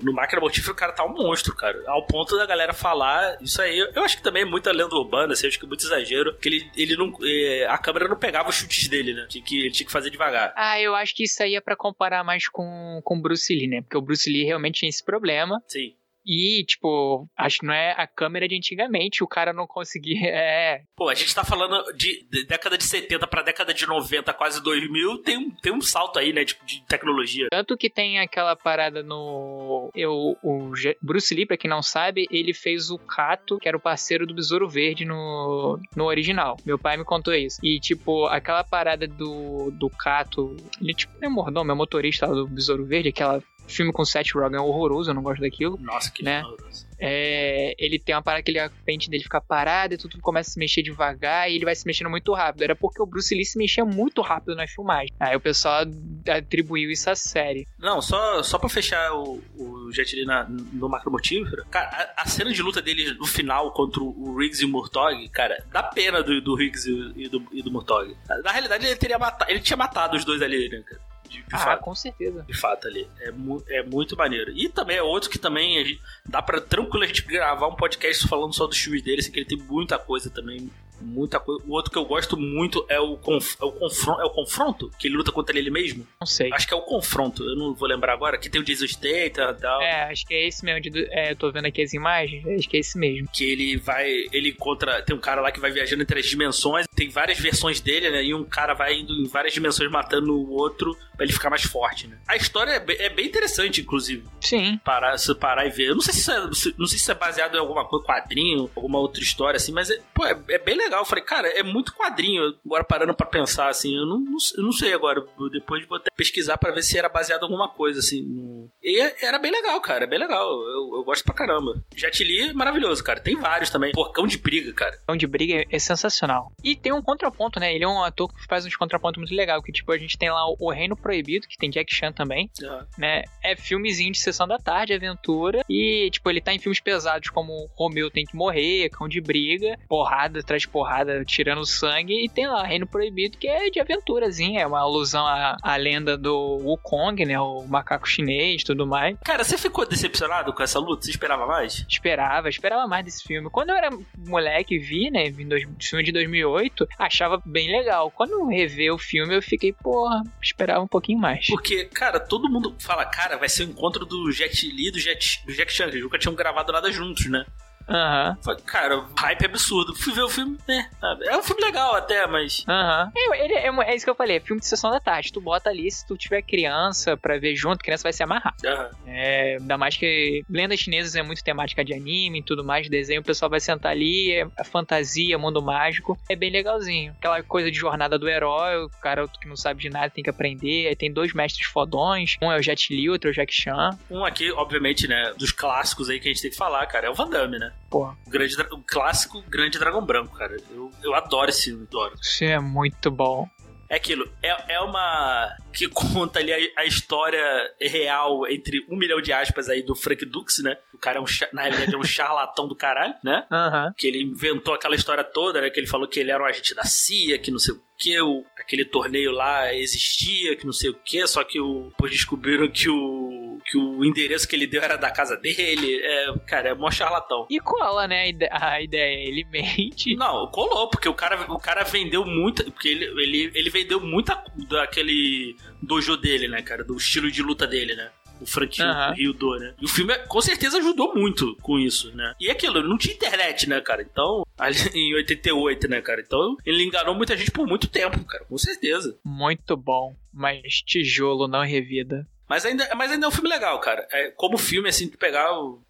no 0.02 0.12
Máquina 0.12 0.40
Mortífera 0.40 0.72
o 0.72 0.76
cara 0.76 0.92
tá 0.92 1.04
um 1.04 1.12
monstro, 1.12 1.54
cara. 1.54 1.82
Ao 1.86 2.06
ponto 2.06 2.36
da 2.36 2.46
galera 2.46 2.72
falar 2.72 3.38
isso 3.40 3.60
aí. 3.60 3.78
Eu 3.78 4.02
acho 4.02 4.16
que 4.16 4.22
também 4.22 4.42
é 4.42 4.46
muita 4.46 4.72
lenda 4.72 4.94
urbana, 4.94 5.32
assim, 5.32 5.46
acho 5.46 5.58
que 5.58 5.64
é 5.64 5.68
muito 5.68 5.84
exagero. 5.84 6.36
Que 6.36 6.48
ele, 6.48 6.70
ele 6.76 6.96
não. 6.96 7.12
É, 7.22 7.66
a 7.68 7.78
câmera 7.78 8.08
não 8.08 8.16
pegava 8.16 8.48
os 8.48 8.56
chutes 8.56 8.88
dele, 8.88 9.14
né? 9.14 9.26
Tinha 9.28 9.44
que, 9.44 9.60
ele 9.60 9.70
tinha 9.70 9.86
que 9.86 9.92
fazer 9.92 10.10
devagar. 10.10 10.52
Ah, 10.56 10.80
eu 10.80 10.94
acho 10.94 11.14
que 11.14 11.24
isso 11.24 11.42
aí 11.42 11.54
é 11.54 11.60
pra 11.60 11.76
comparar 11.76 12.24
mais 12.24 12.48
com, 12.48 13.00
com 13.04 13.20
Bruce 13.20 13.54
Lee, 13.54 13.68
né? 13.68 13.82
Porque 13.82 13.96
o 13.96 14.02
Bruce 14.02 14.30
Lee 14.30 14.44
realmente 14.44 14.80
tinha 14.80 14.88
esse 14.88 15.04
problema. 15.04 15.62
Sim. 15.66 15.94
E, 16.30 16.64
tipo, 16.64 17.28
acho 17.36 17.58
que 17.58 17.66
não 17.66 17.74
é 17.74 17.90
a 17.98 18.06
câmera 18.06 18.46
de 18.46 18.54
antigamente, 18.54 19.24
o 19.24 19.26
cara 19.26 19.52
não 19.52 19.66
conseguia. 19.66 20.20
É. 20.40 20.82
Pô, 20.96 21.08
a 21.08 21.14
gente 21.14 21.34
tá 21.34 21.42
falando 21.42 21.92
de, 21.92 22.26
de 22.30 22.44
década 22.44 22.78
de 22.78 22.84
70 22.84 23.26
pra 23.26 23.42
década 23.42 23.74
de 23.74 23.86
90, 23.86 24.32
quase 24.34 24.62
2000, 24.62 25.18
tem 25.22 25.38
um, 25.38 25.50
tem 25.50 25.72
um 25.72 25.80
salto 25.80 26.18
aí, 26.18 26.32
né, 26.32 26.44
de, 26.44 26.56
de 26.64 26.84
tecnologia. 26.86 27.48
Tanto 27.50 27.76
que 27.76 27.90
tem 27.90 28.20
aquela 28.20 28.54
parada 28.54 29.02
no. 29.02 29.90
Eu, 29.94 30.36
o 30.42 30.72
Bruce 31.02 31.34
Lee, 31.34 31.46
pra 31.46 31.56
quem 31.56 31.68
não 31.68 31.82
sabe, 31.82 32.28
ele 32.30 32.54
fez 32.54 32.90
o 32.90 32.98
Kato, 32.98 33.58
que 33.58 33.66
era 33.66 33.76
o 33.76 33.80
parceiro 33.80 34.26
do 34.26 34.34
Besouro 34.34 34.68
Verde 34.68 35.04
no, 35.04 35.80
no 35.96 36.04
original. 36.04 36.56
Meu 36.64 36.78
pai 36.78 36.96
me 36.96 37.04
contou 37.04 37.34
isso. 37.34 37.58
E, 37.62 37.80
tipo, 37.80 38.26
aquela 38.26 38.62
parada 38.62 39.06
do, 39.06 39.70
do 39.72 39.90
Kato. 39.90 40.56
Ele, 40.80 40.94
tipo, 40.94 41.12
é 41.20 41.28
mordomo, 41.28 41.72
é 41.72 41.74
motorista 41.74 42.26
do 42.26 42.46
Besouro 42.46 42.84
Verde, 42.84 43.08
aquela 43.08 43.42
filme 43.68 43.92
com 43.92 44.04
Seth 44.04 44.32
Rogen 44.34 44.56
é 44.56 44.60
horroroso, 44.60 45.10
eu 45.10 45.14
não 45.14 45.22
gosto 45.22 45.40
daquilo. 45.40 45.78
Nossa, 45.80 46.10
que 46.10 46.22
né? 46.22 46.42
horroroso. 46.42 46.90
É, 47.02 47.74
ele 47.78 47.98
tem 47.98 48.14
uma 48.14 48.22
parada 48.22 48.42
que 48.42 48.50
ele, 48.50 48.58
a 48.58 48.70
pente 48.84 49.08
dele 49.08 49.22
fica 49.22 49.40
parada 49.40 49.94
e 49.94 49.96
tudo 49.96 50.18
começa 50.20 50.50
a 50.50 50.52
se 50.52 50.58
mexer 50.58 50.82
devagar 50.82 51.50
e 51.50 51.54
ele 51.54 51.64
vai 51.64 51.74
se 51.74 51.86
mexendo 51.86 52.10
muito 52.10 52.32
rápido. 52.34 52.62
Era 52.62 52.76
porque 52.76 53.00
o 53.00 53.06
Bruce 53.06 53.34
Lee 53.34 53.46
se 53.46 53.56
mexia 53.56 53.84
muito 53.86 54.20
rápido 54.20 54.54
na 54.54 54.66
filmagem. 54.66 55.10
Aí 55.18 55.34
o 55.34 55.40
pessoal 55.40 55.84
atribuiu 56.28 56.90
isso 56.90 57.08
à 57.08 57.16
série. 57.16 57.66
Não, 57.78 58.02
só, 58.02 58.42
só 58.42 58.58
pra 58.58 58.68
fechar 58.68 59.14
o, 59.14 59.42
o 59.56 59.90
Jet 59.92 60.14
Li 60.14 60.26
na, 60.26 60.46
no 60.48 60.88
macromotífero, 60.90 61.64
cara, 61.70 61.88
a, 62.16 62.22
a, 62.22 62.26
cena 62.26 62.52
de 62.52 62.62
luta 62.62 62.82
dele 62.82 63.14
no 63.14 63.26
final 63.26 63.72
contra 63.72 64.02
o 64.02 64.36
Riggs 64.36 64.62
e 64.62 64.66
o 64.66 64.68
Murtog, 64.68 65.26
cara, 65.30 65.64
dá 65.72 65.82
pena 65.82 66.22
do, 66.22 66.40
do 66.42 66.54
Riggs 66.54 66.86
e, 66.86 67.24
e, 67.24 67.28
do, 67.28 67.46
e 67.52 67.62
do 67.62 67.70
Murtog. 67.70 68.14
Na 68.44 68.52
realidade, 68.52 68.84
ele 68.84 68.96
teria 68.96 69.18
matado, 69.18 69.50
ele 69.50 69.60
tinha 69.60 69.76
matado 69.76 70.16
os 70.16 70.24
dois 70.24 70.42
ali, 70.42 70.68
né, 70.68 70.82
cara? 70.86 71.09
De, 71.30 71.38
de 71.38 71.44
ah, 71.52 71.58
fato. 71.58 71.80
com 71.82 71.94
certeza. 71.94 72.42
De 72.42 72.52
fato 72.52 72.88
ali. 72.88 73.08
É, 73.20 73.30
mu 73.30 73.62
é 73.68 73.82
muito 73.84 74.16
maneiro. 74.16 74.50
E 74.50 74.68
também 74.68 74.96
é 74.96 75.02
outro 75.02 75.30
que 75.30 75.38
também 75.38 75.78
gente, 75.84 76.00
dá 76.26 76.42
pra 76.42 76.60
tranquilo 76.60 77.04
a 77.04 77.06
gente 77.06 77.22
gravar 77.22 77.68
um 77.68 77.76
podcast 77.76 78.26
falando 78.26 78.52
só 78.52 78.66
dos 78.66 78.76
filmes 78.76 79.02
dele, 79.02 79.20
assim, 79.20 79.30
que 79.30 79.38
ele 79.38 79.46
tem 79.46 79.58
muita 79.58 79.96
coisa 79.96 80.28
também 80.28 80.68
muita 81.00 81.40
coisa. 81.40 81.62
O 81.66 81.72
outro 81.72 81.90
que 81.90 81.98
eu 81.98 82.04
gosto 82.04 82.36
muito 82.36 82.84
é 82.88 83.00
o, 83.00 83.16
conf... 83.16 83.56
é 83.60 83.64
o 83.64 83.72
confronto. 83.72 84.20
É 84.20 84.24
o 84.24 84.30
confronto? 84.30 84.90
Que 84.98 85.08
ele 85.08 85.16
luta 85.16 85.32
contra 85.32 85.58
ele 85.58 85.70
mesmo? 85.70 86.06
Não 86.20 86.26
sei. 86.26 86.52
Acho 86.52 86.66
que 86.66 86.74
é 86.74 86.76
o 86.76 86.82
confronto. 86.82 87.42
Eu 87.44 87.56
não 87.56 87.74
vou 87.74 87.88
lembrar 87.88 88.12
agora. 88.12 88.38
Que 88.38 88.48
tem 88.48 88.60
o 88.60 88.64
Statham 88.64 89.50
e 89.50 89.60
tal. 89.60 89.82
É, 89.82 90.10
acho 90.10 90.26
que 90.26 90.34
é 90.34 90.46
esse 90.46 90.64
mesmo. 90.64 90.80
De, 90.80 91.08
é, 91.10 91.32
eu 91.32 91.36
tô 91.36 91.50
vendo 91.50 91.66
aqui 91.66 91.82
as 91.82 91.92
imagens. 91.92 92.46
Acho 92.46 92.68
que 92.68 92.76
é 92.76 92.80
esse 92.80 92.98
mesmo. 92.98 93.28
Que 93.32 93.44
ele 93.44 93.76
vai. 93.76 94.08
Ele 94.32 94.50
encontra. 94.50 95.02
Tem 95.02 95.14
um 95.14 95.20
cara 95.20 95.40
lá 95.40 95.50
que 95.50 95.60
vai 95.60 95.70
viajando 95.70 96.02
entre 96.02 96.20
as 96.20 96.26
dimensões. 96.26 96.86
Tem 96.94 97.08
várias 97.08 97.38
versões 97.38 97.80
dele, 97.80 98.10
né? 98.10 98.24
E 98.24 98.34
um 98.34 98.44
cara 98.44 98.74
vai 98.74 98.98
indo 98.98 99.12
em 99.12 99.28
várias 99.28 99.52
dimensões 99.52 99.90
matando 99.90 100.34
o 100.34 100.52
outro 100.52 100.96
pra 101.16 101.24
ele 101.24 101.34
ficar 101.34 101.50
mais 101.50 101.62
forte, 101.62 102.06
né? 102.06 102.16
A 102.26 102.34
história 102.34 102.72
é 102.72 102.80
bem, 102.80 102.96
é 102.98 103.10
bem 103.10 103.26
interessante, 103.26 103.82
inclusive. 103.82 104.24
Sim. 104.40 104.80
Parar, 104.82 105.18
se 105.18 105.34
parar 105.34 105.66
e 105.66 105.70
ver. 105.70 105.88
Eu 105.88 105.94
não 105.94 106.00
sei 106.00 106.14
se 106.14 106.20
isso 106.20 106.32
é, 106.32 106.72
não 106.78 106.86
sei 106.86 106.98
se 106.98 107.10
é 107.10 107.14
baseado 107.14 107.54
em 107.54 107.58
alguma 107.58 107.84
coisa, 107.84 108.06
quadrinho, 108.06 108.70
alguma 108.74 108.98
outra 108.98 109.20
história 109.22 109.58
assim, 109.58 109.70
mas 109.70 109.90
é, 109.90 109.98
pô, 110.14 110.24
é, 110.24 110.38
é 110.48 110.58
bem 110.58 110.76
legal 110.76 110.89
legal. 110.90 111.00
Eu 111.00 111.06
falei, 111.06 111.24
cara, 111.24 111.48
é 111.48 111.62
muito 111.62 111.94
quadrinho. 111.94 112.42
Agora 112.66 112.84
parando 112.84 113.14
pra 113.14 113.26
pensar, 113.26 113.68
assim, 113.68 113.96
eu 113.96 114.04
não, 114.04 114.18
não, 114.18 114.36
eu 114.56 114.64
não 114.64 114.72
sei 114.72 114.92
agora. 114.92 115.24
Depois 115.52 115.86
vou 115.86 115.96
até 115.96 116.10
pesquisar 116.14 116.58
para 116.58 116.72
ver 116.72 116.82
se 116.82 116.98
era 116.98 117.08
baseado 117.08 117.42
em 117.42 117.44
alguma 117.44 117.68
coisa, 117.68 118.00
assim. 118.00 118.68
E 118.82 119.00
era 119.24 119.38
bem 119.38 119.52
legal, 119.52 119.80
cara. 119.80 120.04
É 120.04 120.06
bem 120.06 120.18
legal. 120.18 120.50
Eu, 120.50 120.96
eu 120.96 121.04
gosto 121.04 121.24
pra 121.24 121.34
caramba. 121.34 121.82
Jet 121.94 122.22
Li 122.24 122.50
é 122.50 122.52
maravilhoso, 122.52 123.02
cara. 123.04 123.20
Tem 123.20 123.36
vários 123.36 123.70
também. 123.70 123.92
Porcão 123.92 124.26
de 124.26 124.36
briga, 124.36 124.72
cara. 124.72 124.96
Porcão 124.98 125.16
de 125.16 125.26
briga 125.26 125.64
é 125.70 125.78
sensacional. 125.78 126.52
E 126.62 126.74
tem 126.74 126.92
um 126.92 127.02
contraponto, 127.02 127.60
né? 127.60 127.74
Ele 127.74 127.84
é 127.84 127.88
um 127.88 128.02
ator 128.02 128.32
que 128.34 128.46
faz 128.46 128.66
uns 128.66 128.76
contrapontos 128.76 129.18
muito 129.18 129.34
legal. 129.34 129.62
Que, 129.62 129.72
tipo, 129.72 129.92
a 129.92 129.98
gente 129.98 130.18
tem 130.18 130.30
lá 130.30 130.44
o 130.58 130.70
Reino 130.70 130.96
Proibido, 130.96 131.46
que 131.46 131.56
tem 131.56 131.70
Jack 131.70 131.94
Chan 131.94 132.12
também. 132.12 132.50
Uhum. 132.62 132.86
Né? 132.98 133.22
É 133.42 133.54
filmezinho 133.54 134.12
de 134.12 134.18
sessão 134.18 134.46
da 134.48 134.58
tarde, 134.58 134.92
aventura. 134.92 135.64
E, 135.68 136.10
tipo, 136.10 136.28
ele 136.28 136.40
tá 136.40 136.52
em 136.52 136.58
filmes 136.58 136.80
pesados 136.80 137.30
como 137.30 137.68
Romeu 137.74 138.10
tem 138.10 138.24
que 138.24 138.36
morrer, 138.36 138.88
Cão 138.90 139.08
de 139.08 139.20
briga, 139.20 139.78
porrada 139.88 140.40
atrás 140.40 140.62
de 140.62 140.68
porrada, 140.80 141.22
tirando 141.26 141.66
sangue. 141.66 142.24
E 142.24 142.28
tem 142.28 142.46
lá 142.46 142.64
Reino 142.64 142.86
Proibido, 142.86 143.36
que 143.36 143.46
é 143.46 143.68
de 143.68 143.78
aventurazinha. 143.78 144.62
É 144.62 144.66
uma 144.66 144.80
alusão 144.80 145.26
à, 145.26 145.56
à 145.62 145.76
lenda 145.76 146.16
do 146.16 146.34
Wukong, 146.64 147.24
né? 147.26 147.38
O 147.38 147.66
macaco 147.68 148.08
chinês 148.08 148.62
e 148.62 148.64
tudo 148.64 148.86
mais. 148.86 149.16
Cara, 149.22 149.44
você 149.44 149.58
ficou 149.58 149.86
decepcionado 149.86 150.54
com 150.54 150.62
essa 150.62 150.78
luta? 150.78 151.04
Você 151.04 151.10
esperava 151.10 151.46
mais? 151.46 151.84
Esperava, 151.86 152.48
esperava 152.48 152.86
mais 152.86 153.04
desse 153.04 153.22
filme. 153.22 153.50
Quando 153.50 153.70
eu 153.70 153.76
era 153.76 153.90
moleque 154.16 154.78
vi, 154.78 155.10
né? 155.10 155.28
Vi 155.30 155.44
dois, 155.44 155.66
filme 155.78 156.02
de 156.02 156.12
2008, 156.12 156.88
achava 156.98 157.40
bem 157.44 157.70
legal. 157.70 158.10
Quando 158.10 158.32
eu 158.32 158.46
revi 158.46 158.90
o 158.90 158.98
filme, 158.98 159.36
eu 159.36 159.42
fiquei, 159.42 159.74
porra, 159.74 160.22
esperava 160.42 160.80
um 160.80 160.88
pouquinho 160.88 161.18
mais. 161.18 161.46
Porque, 161.46 161.84
cara, 161.86 162.18
todo 162.18 162.48
mundo 162.48 162.74
fala, 162.78 163.04
cara, 163.04 163.36
vai 163.36 163.48
ser 163.50 163.64
o 163.64 163.70
encontro 163.70 164.06
do 164.06 164.32
Jet 164.32 164.66
Li 164.66 164.88
e 164.88 164.90
do, 164.90 164.98
Jet, 164.98 165.44
do 165.44 165.52
Jack 165.52 165.70
Chan. 165.72 165.88
Eles 165.88 166.02
nunca 166.02 166.18
tinham 166.18 166.34
gravado 166.34 166.72
nada 166.72 166.90
juntos, 166.90 167.26
né? 167.26 167.44
Aham. 167.90 168.38
Uhum. 168.46 168.56
Cara, 168.64 169.04
hype 169.18 169.46
absurdo. 169.46 169.94
Fui 169.94 170.12
ver 170.12 170.22
o 170.22 170.28
filme, 170.28 170.56
né? 170.68 170.88
É 171.22 171.36
um 171.36 171.42
filme 171.42 171.62
legal 171.62 171.94
até, 171.96 172.26
mas. 172.26 172.64
Aham. 172.68 173.10
Uhum. 173.16 173.34
É, 173.34 173.66
é, 173.66 173.90
é, 173.90 173.96
isso 173.96 174.04
que 174.04 174.10
eu 174.10 174.14
falei, 174.14 174.36
é 174.36 174.40
filme 174.40 174.60
de 174.60 174.66
sessão 174.66 174.90
da 174.90 175.00
tarde. 175.00 175.32
Tu 175.32 175.40
bota 175.40 175.70
ali, 175.70 175.90
se 175.90 176.06
tu 176.06 176.16
tiver 176.16 176.42
criança 176.42 177.16
pra 177.16 177.38
ver 177.38 177.56
junto, 177.56 177.78
criança 177.78 178.04
vai 178.04 178.12
se 178.12 178.22
amarrar. 178.22 178.54
Uhum. 178.64 178.90
É, 179.06 179.56
ainda 179.60 179.76
mais 179.76 179.96
que 179.96 180.44
lendas 180.48 180.80
chinesas 180.80 181.14
é 181.16 181.22
muito 181.22 181.42
temática 181.42 181.84
de 181.84 181.92
anime 181.92 182.38
e 182.38 182.42
tudo 182.42 182.64
mais, 182.64 182.88
desenho, 182.88 183.20
o 183.20 183.24
pessoal 183.24 183.50
vai 183.50 183.60
sentar 183.60 183.92
ali, 183.92 184.32
é 184.32 184.64
fantasia, 184.64 185.36
mundo 185.38 185.60
mágico. 185.60 186.18
É 186.28 186.36
bem 186.36 186.50
legalzinho. 186.50 187.12
Aquela 187.18 187.42
coisa 187.42 187.70
de 187.70 187.76
jornada 187.76 188.18
do 188.18 188.28
herói, 188.28 188.84
o 188.84 188.88
cara 189.00 189.26
que 189.26 189.48
não 189.48 189.56
sabe 189.56 189.80
de 189.80 189.90
nada 189.90 190.10
tem 190.10 190.22
que 190.22 190.30
aprender. 190.30 190.88
Aí 190.88 190.96
tem 190.96 191.12
dois 191.12 191.32
mestres 191.32 191.66
fodões, 191.66 192.36
um 192.40 192.52
é 192.52 192.58
o 192.58 192.62
Jet 192.62 192.94
Li, 192.94 193.10
outro 193.10 193.30
é 193.30 193.32
o 193.32 193.34
Jack 193.34 193.52
Chan. 193.52 193.98
Um 194.10 194.24
aqui, 194.24 194.50
obviamente, 194.52 195.08
né, 195.08 195.32
dos 195.36 195.52
clássicos 195.52 196.08
aí 196.08 196.20
que 196.20 196.28
a 196.28 196.32
gente 196.32 196.42
tem 196.42 196.50
que 196.50 196.56
falar, 196.56 196.86
cara, 196.86 197.06
é 197.06 197.10
o 197.10 197.14
Van 197.14 197.28
Damme, 197.28 197.58
né? 197.58 197.72
Porra. 197.90 198.16
O, 198.24 198.30
grande, 198.30 198.54
o 198.70 198.82
clássico 198.86 199.42
Grande 199.48 199.78
Dragão 199.78 200.04
Branco, 200.04 200.36
cara. 200.36 200.56
Eu, 200.70 200.90
eu 201.02 201.14
adoro 201.14 201.50
esse 201.50 201.64
filme, 201.64 201.86
adoro. 201.88 202.14
Isso 202.20 202.44
é 202.44 202.58
muito 202.60 203.10
bom. 203.10 203.48
É 203.90 203.96
aquilo, 203.96 204.30
é, 204.40 204.74
é 204.74 204.80
uma. 204.80 205.52
que 205.72 205.88
conta 205.88 206.38
ali 206.38 206.52
a, 206.52 206.82
a, 206.82 206.84
história 206.84 207.42
real 207.80 208.46
entre 208.46 208.86
um 208.88 208.96
milhão 208.96 209.20
de 209.20 209.32
aspas 209.32 209.68
aí 209.68 209.82
do 209.82 209.96
Frank 209.96 210.24
Dux, 210.26 210.62
né? 210.62 210.76
O 210.94 210.98
cara 210.98 211.18
é 211.18 211.20
um, 211.20 211.24
na 211.52 211.62
realidade 211.62 211.92
é 211.92 211.98
um 211.98 212.04
charlatão 212.04 212.68
do 212.68 212.76
caralho, 212.76 213.14
né? 213.24 213.44
Uhum. 213.50 213.92
Que 213.98 214.06
ele 214.06 214.22
inventou 214.22 214.74
aquela 214.74 214.94
história 214.94 215.24
toda, 215.24 215.60
né? 215.60 215.70
Que 215.70 215.80
ele 215.80 215.88
falou 215.88 216.06
que 216.06 216.20
ele 216.20 216.30
era 216.30 216.40
um 216.40 216.46
agente 216.46 216.72
da 216.72 216.84
CIA, 216.84 217.36
que 217.40 217.50
não 217.50 217.58
sei 217.58 217.74
o 217.74 217.82
que, 218.00 218.18
o, 218.20 218.44
aquele 218.58 218.84
torneio 218.84 219.30
lá 219.30 219.74
existia, 219.74 220.56
que 220.56 220.64
não 220.64 220.72
sei 220.72 220.90
o 220.90 220.94
que, 220.94 221.26
só 221.26 221.44
que 221.44 221.60
o, 221.60 221.90
depois 221.90 222.10
descobriram 222.10 222.68
que 222.68 222.88
o 222.88 223.40
que 223.70 223.76
o 223.76 224.04
endereço 224.04 224.48
que 224.48 224.56
ele 224.56 224.66
deu 224.66 224.82
era 224.82 224.96
da 224.96 225.10
casa 225.10 225.36
dele. 225.36 226.00
É, 226.02 226.32
cara, 226.46 226.70
é 226.70 226.74
mó 226.74 226.90
charlatão. 226.90 227.46
E 227.50 227.60
cola, 227.60 228.08
né, 228.08 228.32
a 228.50 228.80
ideia. 228.80 229.28
Ele 229.28 229.44
mente. 229.44 230.16
Não, 230.16 230.46
colou, 230.48 230.88
porque 230.88 231.08
o 231.08 231.14
cara, 231.14 231.50
o 231.52 231.58
cara 231.58 231.84
vendeu 231.84 232.24
muita. 232.24 232.64
Porque 232.64 232.88
ele, 232.88 233.04
ele, 233.22 233.52
ele 233.54 233.70
vendeu 233.70 234.00
muita 234.00 234.42
daquele 234.68 235.56
dojo 235.80 236.16
dele, 236.16 236.48
né, 236.48 236.62
cara? 236.62 236.84
Do 236.84 236.96
estilo 236.96 237.30
de 237.30 237.42
luta 237.42 237.66
dele, 237.66 237.94
né? 237.94 238.10
O 238.40 238.46
Frank 238.46 238.80
uhum. 238.80 239.14
Ryudo, 239.14 239.58
né? 239.58 239.74
E 239.80 239.84
o 239.84 239.88
filme 239.88 240.16
com 240.26 240.40
certeza 240.40 240.78
ajudou 240.78 241.14
muito 241.14 241.56
com 241.56 241.78
isso, 241.78 242.14
né? 242.14 242.34
E 242.40 242.50
aquilo, 242.50 242.82
não 242.82 242.98
tinha 242.98 243.14
internet, 243.14 243.68
né, 243.68 243.80
cara? 243.80 244.02
Então, 244.02 244.44
em 244.94 245.14
88, 245.14 245.88
né, 245.88 246.00
cara? 246.00 246.20
Então, 246.20 246.56
ele 246.64 246.84
enganou 246.84 247.14
muita 247.14 247.36
gente 247.36 247.50
por 247.50 247.66
muito 247.66 247.88
tempo, 247.88 248.24
cara, 248.24 248.44
com 248.44 248.58
certeza. 248.58 249.18
Muito 249.24 249.76
bom, 249.76 250.16
mas 250.32 250.82
tijolo 250.84 251.46
não 251.46 251.64
revida. 251.64 252.26
Mas 252.50 252.66
ainda, 252.66 252.92
mas 252.96 253.12
ainda 253.12 253.26
é 253.26 253.28
um 253.28 253.32
filme 253.32 253.48
legal, 253.48 253.78
cara. 253.78 254.08
É, 254.10 254.32
como 254.32 254.58
filme, 254.58 254.88
assim, 254.88 255.08
tu 255.08 255.16
pegar 255.16 255.56
o, 255.56 255.80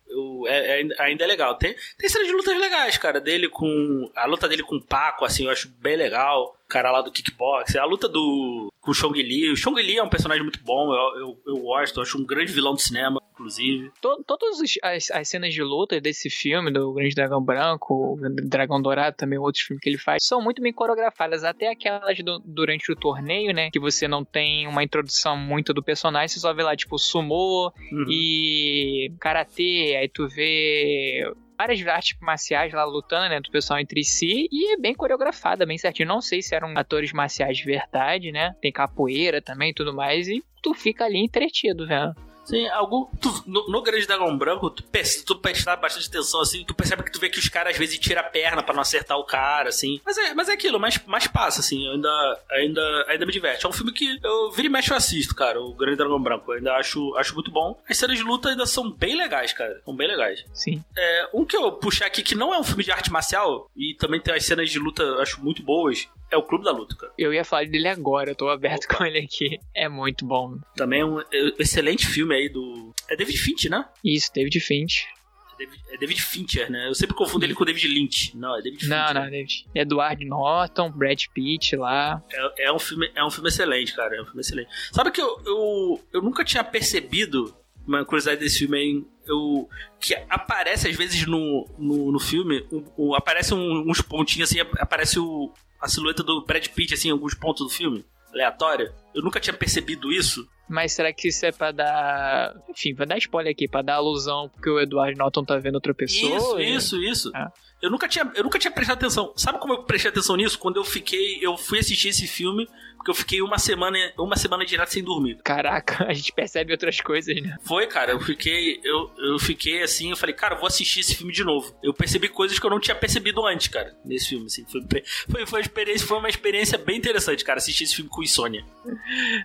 é, 0.46 0.82
é, 0.82 1.02
ainda 1.02 1.24
é 1.24 1.26
legal. 1.26 1.54
Tem, 1.54 1.74
tem 1.96 2.10
cenas 2.10 2.28
de 2.28 2.34
lutas 2.34 2.54
legais, 2.58 2.98
cara. 2.98 3.18
Dele 3.18 3.48
com. 3.48 4.10
A 4.14 4.26
luta 4.26 4.46
dele 4.46 4.62
com 4.62 4.76
o 4.76 4.82
Paco, 4.82 5.24
assim, 5.24 5.46
eu 5.46 5.50
acho 5.50 5.70
bem 5.80 5.96
legal. 5.96 6.54
O 6.66 6.68
cara 6.68 6.90
lá 6.90 7.00
do 7.00 7.10
kickbox. 7.10 7.74
A 7.76 7.84
luta 7.86 8.06
do. 8.06 8.70
com 8.78 8.90
o 8.90 8.94
Chong 8.94 9.22
Li. 9.22 9.50
O 9.50 9.56
Chong 9.56 9.80
Li 9.80 9.96
é 9.96 10.02
um 10.02 10.10
personagem 10.10 10.42
muito 10.42 10.62
bom. 10.62 10.92
Eu, 10.92 11.20
eu, 11.20 11.42
eu 11.46 11.56
gosto. 11.60 11.98
Eu 11.98 12.02
acho 12.02 12.18
um 12.18 12.26
grande 12.26 12.52
vilão 12.52 12.74
do 12.74 12.80
cinema 12.80 13.22
inclusive. 13.40 13.90
todas 14.00 14.60
as, 14.82 15.10
as, 15.10 15.28
cenas 15.28 15.54
de 15.54 15.62
luta 15.62 16.00
desse 16.00 16.28
filme, 16.28 16.70
do 16.70 16.92
Grande 16.92 17.14
Dragão 17.14 17.42
Branco, 17.42 18.18
Dragão 18.44 18.80
Dourado, 18.80 19.16
também 19.16 19.38
outros 19.38 19.64
filmes 19.64 19.82
que 19.82 19.88
ele 19.88 19.98
faz, 19.98 20.22
são 20.22 20.42
muito 20.42 20.60
bem 20.60 20.72
coreografadas. 20.72 21.42
Até 21.42 21.70
aquelas 21.70 22.18
do, 22.18 22.38
durante 22.40 22.92
o 22.92 22.96
torneio, 22.96 23.52
né? 23.52 23.70
Que 23.70 23.80
você 23.80 24.06
não 24.06 24.24
tem 24.24 24.66
uma 24.66 24.84
introdução 24.84 25.36
muito 25.36 25.72
do 25.72 25.82
personagem, 25.82 26.28
você 26.28 26.40
só 26.40 26.52
vê 26.52 26.62
lá, 26.62 26.76
tipo, 26.76 26.98
sumô 26.98 27.72
uhum. 27.90 28.04
e 28.08 29.12
karatê, 29.18 29.96
aí 29.98 30.08
tu 30.08 30.28
vê 30.28 31.32
várias 31.58 31.86
artes 31.86 32.16
marciais 32.20 32.72
lá 32.72 32.84
lutando, 32.84 33.28
né, 33.28 33.38
do 33.38 33.50
pessoal 33.50 33.78
entre 33.78 34.02
si, 34.02 34.48
e 34.50 34.72
é 34.72 34.78
bem 34.78 34.94
coreografada, 34.94 35.66
bem 35.66 35.76
certinho. 35.76 36.08
Não 36.08 36.22
sei 36.22 36.40
se 36.40 36.54
eram 36.54 36.72
atores 36.76 37.12
marciais 37.12 37.58
de 37.58 37.64
verdade, 37.64 38.32
né? 38.32 38.54
Tem 38.62 38.72
capoeira 38.72 39.42
também 39.42 39.70
e 39.70 39.74
tudo 39.74 39.92
mais, 39.92 40.26
e 40.26 40.42
tu 40.62 40.72
fica 40.72 41.04
ali 41.04 41.18
entretido, 41.18 41.86
vendo. 41.86 42.14
Sim, 42.50 42.66
algo. 42.68 43.08
Tu, 43.20 43.44
no, 43.46 43.68
no, 43.68 43.80
Grande 43.80 44.06
Dragão 44.06 44.36
Branco, 44.36 44.70
tu, 44.70 44.82
tu 45.24 45.36
prestar 45.36 45.76
bastante 45.76 46.08
atenção, 46.08 46.40
assim, 46.40 46.64
tu 46.64 46.74
percebe 46.74 47.04
que 47.04 47.12
tu 47.12 47.20
vê 47.20 47.28
que 47.28 47.38
os 47.38 47.48
caras 47.48 47.72
às 47.72 47.78
vezes 47.78 47.98
tiram 47.98 48.20
a 48.20 48.24
perna 48.24 48.60
pra 48.60 48.74
não 48.74 48.82
acertar 48.82 49.16
o 49.16 49.24
cara, 49.24 49.68
assim. 49.68 50.00
Mas 50.04 50.18
é, 50.18 50.34
mas 50.34 50.48
é 50.48 50.52
aquilo, 50.52 50.80
mais, 50.80 50.98
mais 51.06 51.28
passa, 51.28 51.60
assim, 51.60 51.88
ainda, 51.88 52.40
ainda, 52.50 53.04
ainda 53.06 53.24
me 53.24 53.32
diverte. 53.32 53.64
É 53.64 53.68
um 53.68 53.72
filme 53.72 53.92
que 53.92 54.18
eu 54.22 54.50
vira 54.50 54.66
e 54.66 54.70
mexe 54.70 54.90
eu 54.90 54.96
assisto, 54.96 55.34
cara, 55.34 55.60
o 55.60 55.72
Grande 55.72 55.96
Dragão 55.96 56.20
Branco. 56.20 56.50
Eu 56.50 56.56
ainda 56.56 56.74
acho, 56.74 57.14
acho 57.16 57.34
muito 57.34 57.52
bom. 57.52 57.80
As 57.88 57.96
cenas 57.96 58.18
de 58.18 58.24
luta 58.24 58.48
ainda 58.48 58.66
são 58.66 58.90
bem 58.90 59.16
legais, 59.16 59.52
cara. 59.52 59.80
São 59.84 59.94
bem 59.94 60.08
legais. 60.08 60.44
Sim. 60.52 60.82
É, 60.98 61.28
um 61.32 61.44
que 61.44 61.56
eu 61.56 61.70
puxei 61.72 62.06
aqui 62.06 62.22
que 62.22 62.34
não 62.34 62.52
é 62.52 62.58
um 62.58 62.64
filme 62.64 62.82
de 62.82 62.90
arte 62.90 63.12
marcial, 63.12 63.70
e 63.76 63.94
também 63.94 64.20
tem 64.20 64.34
as 64.34 64.44
cenas 64.44 64.70
de 64.70 64.78
luta, 64.78 65.02
eu 65.02 65.20
acho 65.20 65.42
muito 65.42 65.62
boas, 65.62 66.08
é 66.30 66.36
o 66.36 66.42
Clube 66.42 66.64
da 66.64 66.70
Luta, 66.70 66.94
cara. 66.96 67.12
Eu 67.18 67.34
ia 67.34 67.44
falar 67.44 67.66
dele 67.66 67.88
agora, 67.88 68.30
eu 68.30 68.34
tô 68.34 68.48
aberto 68.48 68.84
Opa. 68.84 68.98
com 68.98 69.04
ele 69.04 69.18
aqui. 69.18 69.58
É 69.74 69.88
muito 69.88 70.24
bom. 70.24 70.58
Também 70.76 71.00
é 71.00 71.04
um 71.04 71.20
excelente 71.58 72.06
filme 72.06 72.34
aí 72.34 72.48
do. 72.48 72.94
É 73.08 73.16
David 73.16 73.38
Finch, 73.38 73.68
né? 73.68 73.84
Isso, 74.04 74.30
David 74.32 74.60
Finch. 74.60 75.06
É 75.54 75.58
David, 75.58 75.82
é 75.90 75.96
David 75.98 76.22
Fincher, 76.22 76.70
né? 76.70 76.88
Eu 76.88 76.94
sempre 76.94 77.14
confundo 77.14 77.44
ele 77.44 77.54
com 77.54 77.62
o 77.62 77.66
David 77.66 77.86
Lynch. 77.86 78.36
Não, 78.36 78.56
é 78.56 78.62
David 78.62 78.80
Fincher. 78.80 78.96
Não, 78.96 79.14
não, 79.14 79.24
é 79.24 79.30
David. 79.30 79.66
Edward 79.74 80.24
Norton, 80.24 80.90
Brad 80.90 81.22
Pitt 81.34 81.76
lá. 81.76 82.22
É, 82.32 82.66
é, 82.68 82.72
um 82.72 82.78
filme, 82.78 83.10
é 83.14 83.24
um 83.24 83.30
filme 83.30 83.48
excelente, 83.48 83.94
cara. 83.94 84.16
É 84.16 84.22
um 84.22 84.24
filme 84.24 84.40
excelente. 84.40 84.70
Sabe 84.92 85.10
que 85.10 85.20
eu, 85.20 85.40
eu, 85.44 86.04
eu 86.14 86.22
nunca 86.22 86.44
tinha 86.44 86.64
percebido 86.64 87.54
uma 87.86 88.04
curiosidade 88.04 88.40
desse 88.40 88.58
filme 88.60 88.78
aí, 88.78 89.04
eu, 89.26 89.68
que 89.98 90.14
aparece 90.28 90.88
às 90.88 90.96
vezes 90.96 91.26
no, 91.26 91.66
no, 91.78 92.12
no 92.12 92.20
filme, 92.20 92.64
um, 92.70 92.84
um, 92.96 93.14
aparece 93.14 93.52
um, 93.52 93.90
uns 93.90 94.00
pontinhos 94.00 94.48
assim, 94.48 94.60
aparece 94.60 95.18
o, 95.18 95.52
a 95.80 95.88
silhueta 95.88 96.22
do 96.22 96.44
Brad 96.44 96.66
Pitt 96.68 96.94
assim, 96.94 97.08
em 97.08 97.12
alguns 97.12 97.34
pontos 97.34 97.66
do 97.66 97.72
filme, 97.72 98.04
aleatória. 98.32 98.94
Eu 99.14 99.22
nunca 99.22 99.40
tinha 99.40 99.54
percebido 99.54 100.12
isso. 100.12 100.46
Mas 100.68 100.92
será 100.92 101.12
que 101.12 101.28
isso 101.28 101.44
é 101.44 101.50
pra 101.50 101.72
dar. 101.72 102.54
Enfim, 102.68 102.94
vai 102.94 103.06
dar 103.06 103.18
spoiler 103.18 103.52
aqui, 103.52 103.66
pra 103.66 103.82
dar 103.82 103.94
alusão 103.94 104.48
porque 104.48 104.70
o 104.70 104.78
Edward 104.78 105.18
Norton 105.18 105.44
tá 105.44 105.58
vendo 105.58 105.74
outra 105.74 105.92
pessoa? 105.92 106.36
Isso, 106.36 106.60
e... 106.60 106.74
isso, 106.74 107.02
isso. 107.02 107.30
Ah. 107.34 107.50
Eu 107.82 107.90
nunca, 107.90 108.06
tinha, 108.06 108.30
eu 108.34 108.44
nunca 108.44 108.58
tinha 108.58 108.70
prestado 108.70 108.98
atenção. 108.98 109.32
Sabe 109.36 109.58
como 109.58 109.72
eu 109.72 109.82
prestei 109.84 110.10
atenção 110.10 110.36
nisso? 110.36 110.58
Quando 110.58 110.76
eu 110.76 110.84
fiquei. 110.84 111.38
Eu 111.44 111.56
fui 111.56 111.78
assistir 111.78 112.08
esse 112.08 112.26
filme 112.26 112.68
porque 113.00 113.10
eu 113.10 113.14
fiquei 113.14 113.40
uma 113.40 113.58
semana, 113.58 113.96
uma 114.18 114.36
semana 114.36 114.62
direto 114.64 114.92
sem 114.92 115.02
dormir. 115.02 115.38
Caraca, 115.42 116.04
a 116.06 116.12
gente 116.12 116.32
percebe 116.32 116.72
outras 116.72 117.00
coisas, 117.00 117.34
né? 117.42 117.56
Foi, 117.62 117.86
cara, 117.86 118.12
eu 118.12 118.20
fiquei, 118.20 118.78
eu, 118.84 119.10
eu 119.16 119.38
fiquei 119.38 119.82
assim, 119.82 120.10
eu 120.10 120.16
falei, 120.16 120.34
cara, 120.34 120.54
eu 120.54 120.58
vou 120.58 120.66
assistir 120.66 121.00
esse 121.00 121.14
filme 121.14 121.32
de 121.32 121.42
novo. 121.42 121.74
Eu 121.82 121.94
percebi 121.94 122.28
coisas 122.28 122.58
que 122.58 122.66
eu 122.66 122.70
não 122.70 122.78
tinha 122.78 122.94
percebido 122.94 123.44
antes, 123.46 123.68
cara, 123.68 123.96
nesse 124.04 124.28
filme, 124.28 124.44
assim. 124.44 124.66
Foi, 124.66 124.82
foi, 125.30 125.46
foi, 125.46 125.58
uma, 125.58 125.60
experiência, 125.62 126.06
foi 126.06 126.18
uma 126.18 126.28
experiência 126.28 126.76
bem 126.76 126.98
interessante, 126.98 127.42
cara, 127.42 127.56
assistir 127.56 127.84
esse 127.84 127.96
filme 127.96 128.10
com 128.10 128.22
insônia. 128.22 128.66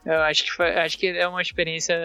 Eu 0.05 0.21
acho 0.23 0.43
que, 0.43 0.51
foi, 0.51 0.75
acho 0.75 0.97
que 0.97 1.07
é 1.07 1.27
uma 1.27 1.41
experiência 1.41 1.95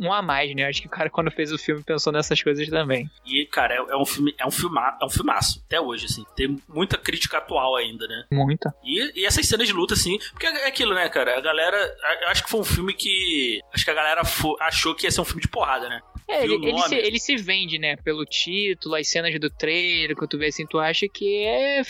um 0.00 0.12
a 0.12 0.20
mais, 0.20 0.52
né? 0.52 0.64
Eu 0.64 0.68
acho 0.68 0.80
que 0.80 0.88
o 0.88 0.90
cara, 0.90 1.08
quando 1.08 1.30
fez 1.30 1.52
o 1.52 1.58
filme, 1.58 1.84
pensou 1.84 2.12
nessas 2.12 2.42
coisas 2.42 2.68
também. 2.68 3.08
E, 3.24 3.46
cara, 3.46 3.74
é, 3.74 3.76
é 3.76 3.96
um 3.96 4.04
filme, 4.04 4.34
é 4.36 4.46
um 4.46 4.50
filma, 4.50 4.98
é 5.00 5.04
um 5.04 5.10
filmaço, 5.10 5.62
até 5.64 5.80
hoje, 5.80 6.06
assim. 6.06 6.24
Tem 6.34 6.60
muita 6.68 6.98
crítica 6.98 7.38
atual 7.38 7.76
ainda, 7.76 8.08
né? 8.08 8.24
Muita. 8.32 8.74
E, 8.82 9.20
e 9.20 9.24
essas 9.24 9.46
cenas 9.46 9.68
de 9.68 9.72
luta, 9.72 9.94
assim, 9.94 10.18
porque 10.32 10.46
é 10.46 10.71
aquilo, 10.72 10.94
né, 10.94 11.08
cara? 11.08 11.38
A 11.38 11.40
galera. 11.40 11.76
Eu 12.22 12.28
acho 12.28 12.42
que 12.42 12.50
foi 12.50 12.60
um 12.60 12.64
filme 12.64 12.94
que. 12.94 13.60
Acho 13.72 13.84
que 13.84 13.90
a 13.90 13.94
galera 13.94 14.22
achou 14.60 14.94
que 14.94 15.06
ia 15.06 15.10
ser 15.10 15.20
um 15.20 15.24
filme 15.24 15.42
de 15.42 15.48
porrada, 15.48 15.88
né? 15.88 16.00
É, 16.28 16.44
ele, 16.44 16.54
ele, 16.54 16.78
se, 16.78 16.94
ele 16.94 17.18
se 17.18 17.36
vende, 17.36 17.78
né? 17.78 17.96
Pelo 17.96 18.24
título, 18.24 18.94
as 18.94 19.08
cenas 19.08 19.38
do 19.38 19.50
trailer, 19.50 20.16
que 20.16 20.26
tu 20.26 20.38
vê 20.38 20.46
assim, 20.46 20.66
tu 20.66 20.78
acha 20.78 21.06
que 21.08 21.44
é, 21.44 21.82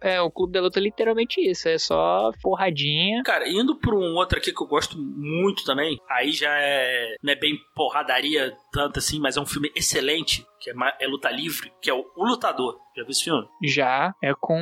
é 0.00 0.20
o 0.20 0.30
Clube 0.30 0.52
da 0.52 0.60
Luta 0.60 0.80
literalmente 0.80 1.40
isso. 1.40 1.68
É 1.68 1.78
só 1.78 2.30
porradinha. 2.42 3.22
Cara, 3.24 3.48
indo 3.48 3.76
pra 3.76 3.94
um 3.94 4.14
outro 4.14 4.38
aqui 4.38 4.52
que 4.52 4.62
eu 4.62 4.66
gosto 4.66 4.98
muito 4.98 5.64
também, 5.64 5.98
aí 6.10 6.32
já 6.32 6.50
é, 6.58 7.16
não 7.22 7.32
é 7.32 7.36
bem 7.36 7.56
porradaria 7.74 8.56
tanto 8.72 8.98
assim, 8.98 9.20
mas 9.20 9.36
é 9.36 9.40
um 9.40 9.46
filme 9.46 9.70
excelente, 9.76 10.44
que 10.60 10.70
é, 10.70 10.74
é 11.00 11.06
luta 11.06 11.30
livre, 11.30 11.72
que 11.80 11.90
é 11.90 11.94
o, 11.94 12.04
o 12.16 12.24
Lutador. 12.26 12.78
Já 12.96 13.02
viu 13.02 13.10
esse 13.10 13.24
filme? 13.24 13.46
Já 13.62 14.14
é 14.22 14.32
com 14.34 14.58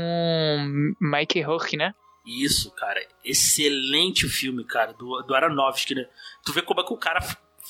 Mike 1.00 1.40
Rourke, 1.40 1.76
né? 1.76 1.92
Isso, 2.26 2.70
cara. 2.72 3.00
Excelente 3.24 4.28
filme, 4.28 4.64
cara, 4.64 4.92
do, 4.92 5.22
do 5.22 5.34
Aronofsky, 5.34 5.94
né? 5.94 6.06
Tu 6.44 6.52
vê 6.52 6.62
como 6.62 6.80
é 6.80 6.84
que 6.84 6.92
o 6.92 6.96
cara 6.96 7.20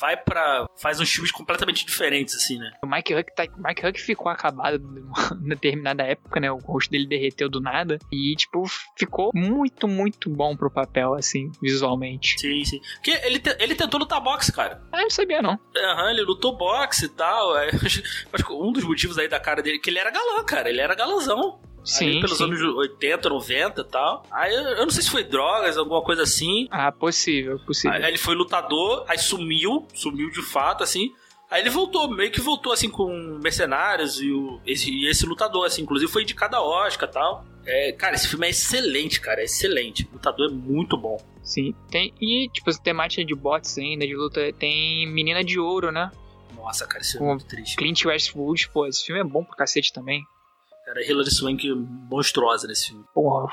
vai 0.01 0.17
pra. 0.17 0.67
faz 0.81 0.99
uns 1.01 1.11
filmes 1.11 1.31
completamente 1.31 1.85
diferentes, 1.85 2.35
assim, 2.35 2.59
né? 2.59 2.73
O 2.83 2.87
Mike 2.87 3.15
Huck, 3.15 3.35
tá, 3.37 3.45
Mike 3.59 3.87
Huck 3.87 4.01
ficou 4.01 4.29
acabado 4.31 4.79
numa 4.83 5.35
determinada 5.49 6.03
época, 6.03 6.41
né? 6.41 6.51
O 6.51 6.57
rosto 6.57 6.91
dele 6.91 7.07
derreteu 7.07 7.49
do 7.49 7.61
nada. 7.61 7.99
E, 8.11 8.35
tipo, 8.37 8.65
ficou 8.99 9.31
muito, 9.35 9.87
muito 9.87 10.31
bom 10.31 10.57
pro 10.57 10.71
papel, 10.71 11.15
assim, 11.15 11.51
visualmente. 11.61 12.39
Sim, 12.41 12.65
sim. 12.65 12.81
Porque 12.95 13.11
ele, 13.25 13.39
te- 13.39 13.57
ele 13.61 13.75
tentou 13.75 14.01
lutar 14.01 14.21
boxe, 14.21 14.51
cara. 14.53 14.83
Ah, 14.91 14.99
eu 14.99 15.03
não 15.05 15.11
sabia, 15.11 15.43
não. 15.43 15.59
Aham, 15.77 16.11
ele 16.11 16.23
lutou 16.23 16.57
boxe 16.57 17.05
e 17.07 17.09
tal. 17.11 17.57
É, 17.59 17.69
acho, 17.69 18.03
acho 18.33 18.45
que 18.45 18.53
um 18.53 18.73
dos 18.73 18.85
motivos 18.85 19.19
aí 19.19 19.29
da 19.29 19.39
cara 19.41 19.63
dele, 19.63 19.79
que 19.79 19.91
ele 19.91 19.99
era 19.99 20.11
galã, 20.11 20.43
cara. 20.45 20.69
Ele 20.71 20.81
era 20.81 20.95
galãzão. 20.95 21.61
Sim, 21.85 22.07
ali 22.07 22.21
pelos 22.21 22.39
sim. 22.39 22.45
anos 22.45 22.61
80, 22.61 23.29
90 23.29 23.81
e 23.81 23.85
tal. 23.85 24.27
Aí 24.31 24.55
eu, 24.55 24.85
não 24.85 24.91
sei 24.91 25.03
se 25.03 25.11
foi 25.11 25.25
drogas, 25.25 25.77
alguma 25.77 26.03
coisa 26.03 26.23
assim. 26.23 26.69
Ah, 26.71 26.93
possível, 26.93 27.59
possível. 27.61 27.97
Aí 27.97 28.05
ele 28.05 28.19
foi 28.19 28.35
lutador, 28.35 29.05
aí 29.09 29.19
sumiu, 29.19 29.87
sumiu 29.95 30.31
de 30.31 30.43
fato, 30.43 30.83
assim. 30.85 31.13
Aí 31.51 31.61
ele 31.61 31.71
voltou, 31.71 32.09
meio 32.09 32.31
que 32.31 32.41
voltou 32.41 32.73
assim 32.73 32.89
com 32.89 33.39
mercenários 33.43 34.21
e, 34.23 34.31
o, 34.31 34.59
esse, 34.65 34.91
e 34.91 35.07
esse 35.07 35.27
lutador, 35.27 35.67
assim, 35.67 35.83
inclusive 35.83 36.11
foi 36.11 36.23
indicado 36.23 36.57
a 36.57 36.63
Oscar 36.63 37.09
e 37.09 37.13
tal. 37.13 37.45
É, 37.67 37.93
cara, 37.93 38.15
esse 38.15 38.27
filme 38.27 38.47
é 38.47 38.51
excelente, 38.51 39.21
cara, 39.21 39.43
é 39.43 39.45
excelente. 39.45 40.09
O 40.11 40.15
lutador 40.15 40.51
é 40.51 40.53
muito 40.53 40.97
bom. 40.97 41.19
Sim. 41.43 41.75
Tem, 41.91 42.15
e, 42.21 42.49
tipo, 42.49 42.71
temática 42.81 43.25
de 43.25 43.35
bots 43.35 43.77
ainda, 43.77 44.07
de 44.07 44.15
luta. 44.15 44.53
Tem 44.55 45.07
Menina 45.07 45.45
de 45.45 45.61
Ouro, 45.61 45.93
né? 45.93 46.11
Nossa, 46.57 46.87
cara, 46.87 47.03
isso 47.03 47.17
é 47.17 47.19
Com 47.19 47.27
muito 47.27 47.45
triste. 47.45 47.77
Clint 47.77 48.05
Westwood, 48.05 48.71
pô, 48.71 48.87
esse 48.87 49.05
filme 49.05 49.21
é 49.21 49.25
bom 49.25 49.45
pra 49.45 49.57
cacete 49.57 49.93
também. 49.93 50.25
Cara, 50.85 51.05
Hilary 51.05 51.31
Swank 51.31 51.69
monstruosa 52.11 52.67
nesse 52.67 52.89
filme. 52.89 53.05
Porra, 53.15 53.47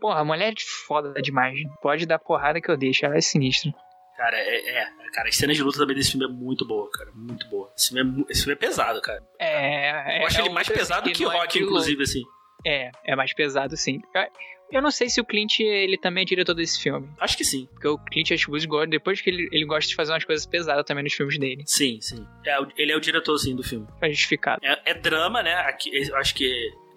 porra, 0.00 0.20
a 0.20 0.24
mulher 0.24 0.52
é 0.52 0.54
foda 0.86 1.12
demais. 1.22 1.58
Pode 1.80 2.04
dar 2.06 2.18
porrada 2.18 2.60
que 2.60 2.70
eu 2.70 2.76
deixo, 2.76 3.06
ela 3.06 3.16
é 3.16 3.20
sinistra. 3.20 3.72
Cara, 4.16 4.36
é, 4.36 4.82
é, 4.82 4.86
cara, 5.14 5.28
a 5.28 5.32
cena 5.32 5.54
de 5.54 5.62
luta 5.62 5.78
também 5.78 5.96
desse 5.96 6.10
filme 6.10 6.26
é 6.26 6.28
muito 6.28 6.66
boa, 6.66 6.90
cara, 6.90 7.10
muito 7.14 7.48
boa. 7.48 7.72
Esse 7.76 7.88
filme 7.88 8.24
é, 8.28 8.32
esse 8.32 8.42
filme 8.42 8.52
é 8.52 8.56
pesado, 8.56 9.00
cara. 9.00 9.22
É, 9.38 10.20
Eu 10.20 10.26
acho 10.26 10.38
é 10.38 10.44
ele 10.44 10.50
mais 10.50 10.68
pesado 10.68 11.10
que 11.10 11.24
não 11.24 11.32
é 11.32 11.38
Rock, 11.38 11.58
inclusive, 11.58 12.02
assim. 12.02 12.22
É, 12.66 12.90
é 13.04 13.16
mais 13.16 13.32
pesado, 13.32 13.76
sim. 13.76 14.02
Eu- 14.72 14.82
não 14.82 14.90
sei 14.90 15.08
se 15.08 15.20
o 15.20 15.24
Clint, 15.24 15.60
ele 15.60 15.96
também 15.98 16.22
é 16.22 16.24
diretor 16.24 16.54
desse 16.54 16.80
filme. 16.82 17.08
Acho 17.20 17.36
que 17.36 17.44
sim. 17.44 17.66
Porque 17.72 17.88
o 17.88 17.98
Clint 17.98 18.30
Eastwood, 18.30 18.66
gosta- 18.66 18.86
depois 18.90 19.20
que 19.20 19.30
ele, 19.30 19.48
ele 19.52 19.64
gosta 19.64 19.88
de 19.88 19.94
fazer 19.94 20.12
umas 20.12 20.24
coisas 20.24 20.46
pesadas 20.46 20.84
também 20.84 21.04
nos 21.04 21.12
filmes 21.12 21.38
dele. 21.38 21.62
Sim, 21.66 21.98
sim. 22.00 22.26
É, 22.46 22.56
ele 22.76 22.92
é 22.92 22.96
o 22.96 23.00
diretor, 23.00 23.36
sim, 23.38 23.54
do 23.56 23.62
filme. 23.62 23.86
Tá 24.00 24.08
justificado. 24.08 24.60
É, 24.64 24.80
é 24.86 24.94
drama, 24.94 25.42
né? 25.42 25.54
Aqui, 25.54 25.90
acho 26.14 26.34
que. 26.34 26.50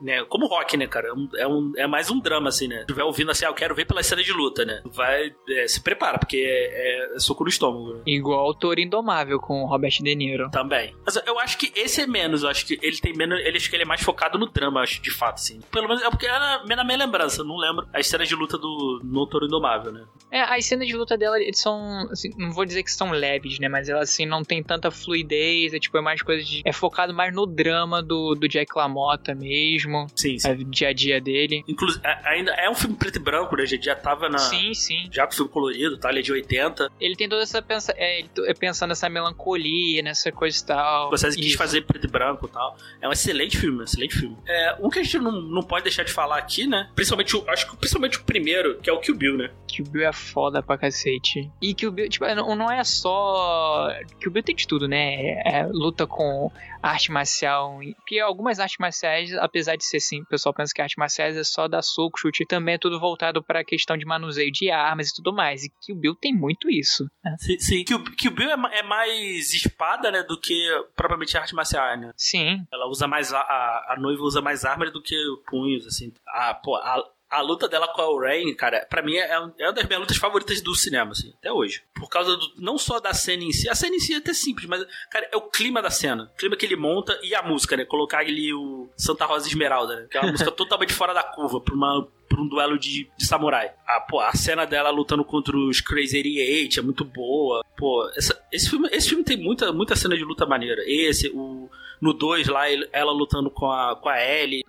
Né, 0.04 0.24
como 0.26 0.48
rock, 0.48 0.76
né, 0.78 0.86
cara? 0.88 1.08
É 1.08 1.14
um- 1.14 1.30
É, 1.38 1.48
um, 1.48 1.72
é 1.78 1.88
mais 1.88 2.12
um 2.12 2.20
drama, 2.20 2.50
assim, 2.50 2.68
né? 2.68 2.84
Tu 2.88 2.94
vai 2.94 3.04
ouvindo 3.06 3.32
assim, 3.32 3.46
ah, 3.46 3.50
eu 3.50 3.54
quero 3.54 3.74
ver 3.74 3.86
pela 3.86 4.04
cena 4.04 4.22
de 4.22 4.32
luta, 4.34 4.66
né? 4.66 4.82
Vai. 4.86 5.34
é, 5.50 5.68
se 5.68 5.82
prepara, 5.82 6.18
porque 6.20 6.38
é, 6.46 7.16
é 7.16 7.20
soco 7.20 7.44
no 7.44 7.50
estômago, 7.50 7.94
né? 7.96 8.02
Igual 8.06 8.50
o 8.50 8.54
Toro 8.54 8.80
Indomável 8.80 9.40
com 9.40 9.64
o 9.64 9.66
Robert 9.66 9.92
De 10.02 10.16
Niro. 10.16 10.50
Também. 10.52 10.94
Mas 11.06 11.16
eu 11.26 11.40
acho 11.40 11.58
que 11.58 11.72
esse 11.76 12.02
é 12.02 12.08
menos, 12.08 12.44
eu 12.44 12.50
acho 12.50 12.66
que 12.66 12.78
ele 12.82 12.98
tem 12.98 13.14
menos. 13.14 13.40
Ele 13.40 13.56
acho 13.58 13.70
que 13.70 13.76
ele 13.76 13.84
é 13.84 13.86
mais 13.86 14.02
focado 14.02 14.38
no 14.38 14.48
drama, 14.48 14.82
acho, 14.82 15.02
de 15.02 15.12
fato, 15.12 15.36
assim. 15.36 15.60
Pelo 15.72 15.88
menos 15.88 16.04
é 16.04 16.10
porque 16.10 16.26
era 16.28 16.64
na 16.66 16.84
minha 16.84 16.98
lembrança, 16.98 17.44
não 17.44 17.56
lembro 17.58 17.88
as 17.94 18.06
cenas 18.08 18.28
de 18.28 18.36
luta 18.36 18.58
do 18.58 19.00
no 19.04 19.26
Toro 19.28 19.46
Indomável, 19.46 19.92
né? 19.92 20.04
É, 20.32 20.42
as 20.42 20.66
cenas 20.66 20.88
de 20.88 20.96
luta 20.96 21.18
dela 21.18 21.40
eles 21.40 21.60
são, 21.60 22.08
assim, 22.12 22.30
não 22.38 22.52
vou 22.52 22.66
dizer 22.66 22.84
que 22.84 22.92
são 22.92 23.12
leves, 23.12 23.60
né? 23.60 23.70
Mas 23.70 23.88
elas, 23.88 24.10
assim, 24.10 24.26
não 24.26 24.44
tem 24.44 24.62
tanta 24.64 24.90
fluidez, 24.92 25.74
é 25.74 25.80
tipo, 25.80 25.98
é 25.98 26.02
mais 26.02 26.22
coisa 26.22 26.44
de... 26.44 26.62
É 26.66 26.74
focado 26.74 27.14
mais 27.14 27.34
no 27.34 27.46
drama 27.46 28.02
do, 28.02 28.34
do 28.36 28.48
Jack 28.48 28.76
LaMotta 28.76 29.34
mesmo, 29.36 29.93
Sim, 30.16 30.38
sim. 30.40 30.50
é, 30.50 30.56
dia 30.56 30.90
a 30.90 30.94
dia 30.94 31.22
dele. 31.22 31.64
Inclusive, 31.68 32.06
a- 32.06 32.30
ainda 32.30 32.52
é 32.54 32.70
um 32.70 32.76
filme 32.76 32.96
preto 32.96 33.18
e 33.18 33.20
branco, 33.20 33.56
né? 33.56 33.66
Já, 33.66 33.78
já 33.80 33.96
tava 33.96 34.30
na. 34.30 34.38
Sim, 34.38 34.74
sim. 34.74 35.08
Já 35.12 35.26
com 35.28 35.34
filme 35.34 35.52
colorido, 35.52 35.98
tá? 35.98 36.10
Ele 36.10 36.20
é 36.20 36.22
de 36.22 36.32
80. 36.32 36.92
Ele 37.00 37.16
tem 37.16 37.28
toda 37.30 37.42
essa 37.44 37.62
pensa... 37.62 37.94
É, 37.98 38.20
ele 38.20 38.30
é 38.48 38.54
pensando 38.54 38.90
nessa 38.90 39.10
melancolia, 39.10 40.02
nessa 40.02 40.32
coisa 40.32 40.58
e 40.62 40.66
tal. 40.66 41.10
Você 41.10 41.28
quis 41.30 41.48
Isso. 41.48 41.58
fazer 41.58 41.82
preto 41.82 42.06
e 42.08 42.10
branco 42.10 42.46
e 42.48 42.50
tal. 42.50 42.76
É 43.02 43.08
um 43.08 43.12
excelente 43.12 43.58
filme, 43.58 43.80
um 43.82 43.84
excelente 43.84 44.16
filme. 44.18 44.38
É, 44.48 44.76
um 44.80 44.90
que 44.90 45.00
a 45.00 45.04
gente 45.04 45.20
não, 45.20 45.32
não 45.32 45.62
pode 45.64 45.84
deixar 45.84 46.04
de 46.04 46.12
falar 46.12 46.38
aqui, 46.38 46.66
né? 46.68 46.90
Principalmente, 46.96 47.36
o, 47.36 47.44
acho 47.50 47.70
que 47.70 47.78
principalmente 47.78 48.18
o 48.18 48.24
primeiro, 48.24 48.78
que 48.80 48.90
é 48.90 48.94
o 48.94 49.00
Kill 49.00 49.16
Bill, 49.16 49.38
né? 49.38 49.52
O 49.80 49.84
Bill 49.90 50.08
é 50.08 50.14
foda 50.14 50.62
pra 50.62 50.78
cacete. 50.78 51.52
E 51.62 51.76
o 51.86 51.92
Bill, 51.92 52.08
tipo, 52.10 52.26
não, 52.36 52.56
não 52.56 52.72
é 52.72 52.84
só. 52.84 53.90
O 54.26 54.30
Bill 54.30 54.44
tem 54.44 54.56
de 54.56 54.68
tudo, 54.68 54.88
né? 54.88 55.42
É, 55.46 55.66
luta 55.72 56.06
com 56.06 56.52
arte 56.84 57.12
marcial. 57.12 57.80
Porque 57.98 58.20
algumas 58.20 58.60
artes 58.60 58.78
marciais, 58.78 59.34
apesar 59.36 59.76
de 59.78 59.86
ser 59.86 59.98
assim, 59.98 60.22
o 60.22 60.26
pessoal 60.26 60.54
pensa 60.54 60.74
que 60.74 60.82
arte 60.82 60.98
marciais 61.00 61.38
é 61.38 61.44
só 61.44 61.68
dar 61.68 61.82
soco, 61.82 62.20
chute, 62.20 62.46
também 62.46 62.76
é 62.76 62.78
tudo 62.78 63.00
voltado 63.00 63.42
pra 63.42 63.64
questão 63.64 63.98
de 63.98 64.06
manuseio 64.06 64.52
de 64.52 64.70
armas 64.70 65.10
e 65.10 65.16
tudo 65.16 65.34
mais. 65.34 65.64
E 65.64 65.72
que 65.82 65.94
o 65.94 65.96
Bill 65.96 66.16
tem 66.16 66.34
muito 66.34 66.70
isso. 66.70 67.10
né? 67.24 67.36
Sim, 67.40 67.60
sim. 67.60 67.84
Kill, 67.86 68.04
Kill 68.04 68.32
Bill 68.32 68.50
é, 68.52 68.80
é 68.80 68.84
mais 68.84 69.54
espada, 69.54 70.12
né? 70.12 70.22
Do 70.24 70.40
que 70.40 70.54
propriamente 70.96 71.38
arte 71.38 71.56
marcial, 71.56 71.98
né? 71.98 72.12
Sim. 72.18 72.66
Ela 72.72 72.88
usa 72.88 73.08
mais. 73.08 73.34
A, 73.34 73.40
a, 73.40 73.94
a 73.94 74.00
noiva 74.00 74.22
usa 74.24 74.42
mais 74.42 74.66
armas 74.66 74.92
do 74.92 75.02
que 75.02 75.16
punhos, 75.48 75.88
assim. 75.88 76.12
Ah, 76.28 76.54
pô, 76.54 76.76
a, 76.76 77.02
a 77.38 77.42
luta 77.42 77.68
dela 77.68 77.88
com 77.88 78.02
a 78.02 78.06
Lorraine, 78.06 78.56
cara, 78.56 78.86
pra 78.90 79.02
mim 79.02 79.16
é, 79.16 79.30
é 79.32 79.40
uma 79.40 79.74
das 79.74 79.86
minhas 79.86 80.00
lutas 80.02 80.18
favoritas 80.18 80.62
do 80.62 80.74
cinema, 80.76 81.12
assim, 81.12 81.34
até 81.40 81.52
hoje. 81.52 81.84
Por 81.94 82.10
causa 82.10 82.36
do, 82.38 82.46
não 82.58 82.78
só 82.78 83.00
da 83.00 83.14
cena 83.14 83.44
em 83.44 83.52
si, 83.52 83.70
a 83.70 83.76
cena 83.76 83.96
em 83.96 84.00
si 84.00 84.14
é 84.14 84.18
até 84.18 84.34
simples, 84.34 84.68
mas, 84.68 84.86
cara, 85.12 85.28
é 85.32 85.38
o 85.38 85.42
clima 85.42 85.82
da 85.82 85.90
cena. 85.90 86.32
O 86.34 86.38
clima 86.38 86.56
que 86.56 86.66
ele 86.66 86.76
monta 86.76 87.18
e 87.24 87.34
a 87.36 87.42
música, 87.42 87.76
né? 87.78 87.86
Colocar 87.86 88.20
ali 88.20 88.54
o 88.54 88.90
Santa 88.98 89.26
Rosa 89.26 89.48
Esmeralda, 89.48 89.96
né? 89.96 90.08
Que 90.10 90.18
é 90.18 90.22
uma 90.22 90.32
música 90.32 90.52
totalmente 90.52 90.94
fora 90.94 91.14
da 91.14 91.24
curva, 91.24 91.60
pra, 91.62 91.74
uma, 91.74 92.08
pra 92.28 92.42
um 92.42 92.48
duelo 92.48 92.78
de, 92.78 93.10
de 93.18 93.26
samurai. 93.26 93.72
Ah, 93.88 94.02
pô, 94.02 94.20
a 94.20 94.34
cena 94.34 94.66
dela 94.66 94.90
lutando 94.90 95.24
contra 95.26 95.56
os 95.58 95.82
Crazy 95.82 96.18
88 96.18 96.80
é 96.80 96.84
muito 96.84 97.04
boa. 97.06 97.64
Pô, 97.78 98.10
essa- 98.16 98.40
esse, 98.52 98.70
filme, 98.70 98.88
esse 98.92 99.10
filme 99.10 99.24
tem 99.24 99.38
muita, 99.38 99.72
muita 99.74 99.96
cena 99.96 100.16
de 100.16 100.24
luta 100.24 100.46
maneira. 100.46 100.82
Esse, 100.86 101.30
o. 101.30 101.70
No 102.02 102.12
2 102.12 102.48
lá, 102.50 102.66
ela 102.92 103.14
lutando 103.14 103.50
com 103.50 103.72
a, 103.72 103.96
com 103.96 104.10
a 104.10 104.22
Ellie 104.22 104.62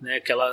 né? 0.00 0.20
Que 0.20 0.30
ela 0.30 0.48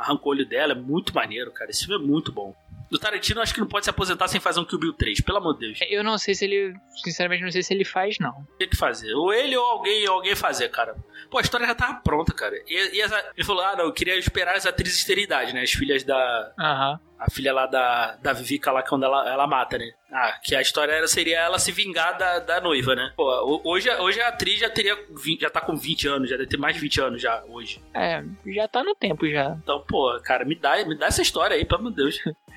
arrancou 0.00 0.32
o 0.32 0.34
olho 0.34 0.46
dela, 0.46 0.72
é 0.72 0.76
muito 0.76 1.14
maneiro, 1.14 1.50
cara. 1.52 1.70
Esse 1.70 1.86
filme 1.86 2.02
é 2.02 2.06
muito 2.06 2.32
bom. 2.32 2.54
Do 2.90 2.98
Tarantino, 2.98 3.40
acho 3.40 3.54
que 3.54 3.60
não 3.60 3.68
pode 3.68 3.84
se 3.84 3.90
aposentar 3.90 4.26
sem 4.28 4.40
fazer 4.40 4.58
um 4.58 4.64
Kill 4.64 4.78
Bill 4.78 4.92
3, 4.92 5.20
pelo 5.20 5.38
amor 5.38 5.54
de 5.54 5.60
Deus. 5.60 5.78
Eu 5.88 6.02
não 6.02 6.18
sei 6.18 6.34
se 6.34 6.44
ele. 6.44 6.74
Sinceramente, 7.04 7.42
não 7.44 7.50
sei 7.52 7.62
se 7.62 7.72
ele 7.72 7.84
faz, 7.84 8.18
não. 8.18 8.32
Tem 8.58 8.68
que 8.68 8.76
fazer. 8.76 9.14
Ou 9.14 9.32
ele 9.32 9.56
ou 9.56 9.64
alguém, 9.64 10.08
ou 10.08 10.16
alguém 10.16 10.34
fazer, 10.34 10.68
cara. 10.70 10.96
Pô, 11.30 11.38
a 11.38 11.40
história 11.40 11.66
já 11.66 11.74
tava 11.74 12.00
pronta, 12.00 12.32
cara. 12.34 12.54
E, 12.66 12.96
e 12.96 13.00
essa- 13.00 13.24
ele 13.36 13.46
falou: 13.46 13.62
ah, 13.62 13.76
não, 13.76 13.84
eu 13.84 13.92
queria 13.92 14.16
esperar 14.16 14.56
as 14.56 14.66
atrizes 14.66 15.04
terem 15.04 15.22
idade, 15.24 15.54
né? 15.54 15.62
As 15.62 15.70
filhas 15.70 16.02
da. 16.02 16.52
Aham. 16.58 16.98
A 17.18 17.30
filha 17.30 17.52
lá 17.52 17.66
da, 17.66 18.16
da 18.16 18.32
Vivica 18.32 18.72
lá, 18.72 18.82
quando 18.82 19.04
ela, 19.04 19.28
ela 19.30 19.46
mata, 19.46 19.76
né? 19.76 19.92
Ah, 20.10 20.40
que 20.42 20.56
a 20.56 20.62
história 20.62 20.90
era, 20.90 21.06
seria 21.06 21.38
ela 21.38 21.58
se 21.58 21.70
vingar 21.70 22.16
da, 22.16 22.38
da 22.38 22.60
noiva, 22.62 22.96
né? 22.96 23.12
Pô, 23.14 23.24
ho- 23.44 23.60
hoje, 23.62 23.90
hoje 23.96 24.18
a 24.22 24.28
atriz 24.28 24.58
já 24.58 24.70
teria. 24.70 24.96
20 25.16 25.42
já 25.42 25.50
tá 25.50 25.60
com 25.60 25.76
20 25.76 26.08
anos, 26.08 26.30
já 26.30 26.36
deve 26.36 26.48
ter 26.48 26.56
mais 26.56 26.74
de 26.74 26.80
20 26.80 27.00
anos 27.00 27.20
já 27.22 27.44
hoje. 27.46 27.80
É, 27.94 28.24
já 28.46 28.66
tá 28.66 28.82
no 28.82 28.94
tempo 28.94 29.28
já. 29.28 29.54
Então, 29.62 29.84
pô, 29.86 30.18
cara, 30.24 30.44
me 30.46 30.54
dá, 30.56 30.82
me 30.84 30.96
dá 30.96 31.06
essa 31.06 31.20
história 31.22 31.54
aí, 31.56 31.64
pelo 31.64 31.80
amor 31.82 31.90
de 31.90 31.96
Deus. 31.96 32.18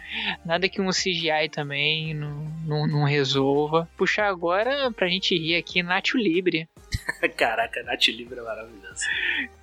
Nada 0.45 0.69
que 0.69 0.81
um 0.81 0.89
CGI 0.89 1.49
também 1.51 2.13
não, 2.13 2.51
não, 2.65 2.87
não 2.87 3.03
resolva. 3.03 3.87
Puxar 3.97 4.27
agora 4.27 4.91
pra 4.91 5.07
gente 5.07 5.37
rir 5.37 5.55
aqui, 5.55 5.81
Nacho 5.81 6.17
Libre. 6.17 6.67
Caraca, 7.37 7.83
Nath 7.83 8.07
Livre 8.07 8.39
é 8.39 8.41
maravilhosa. 8.41 9.05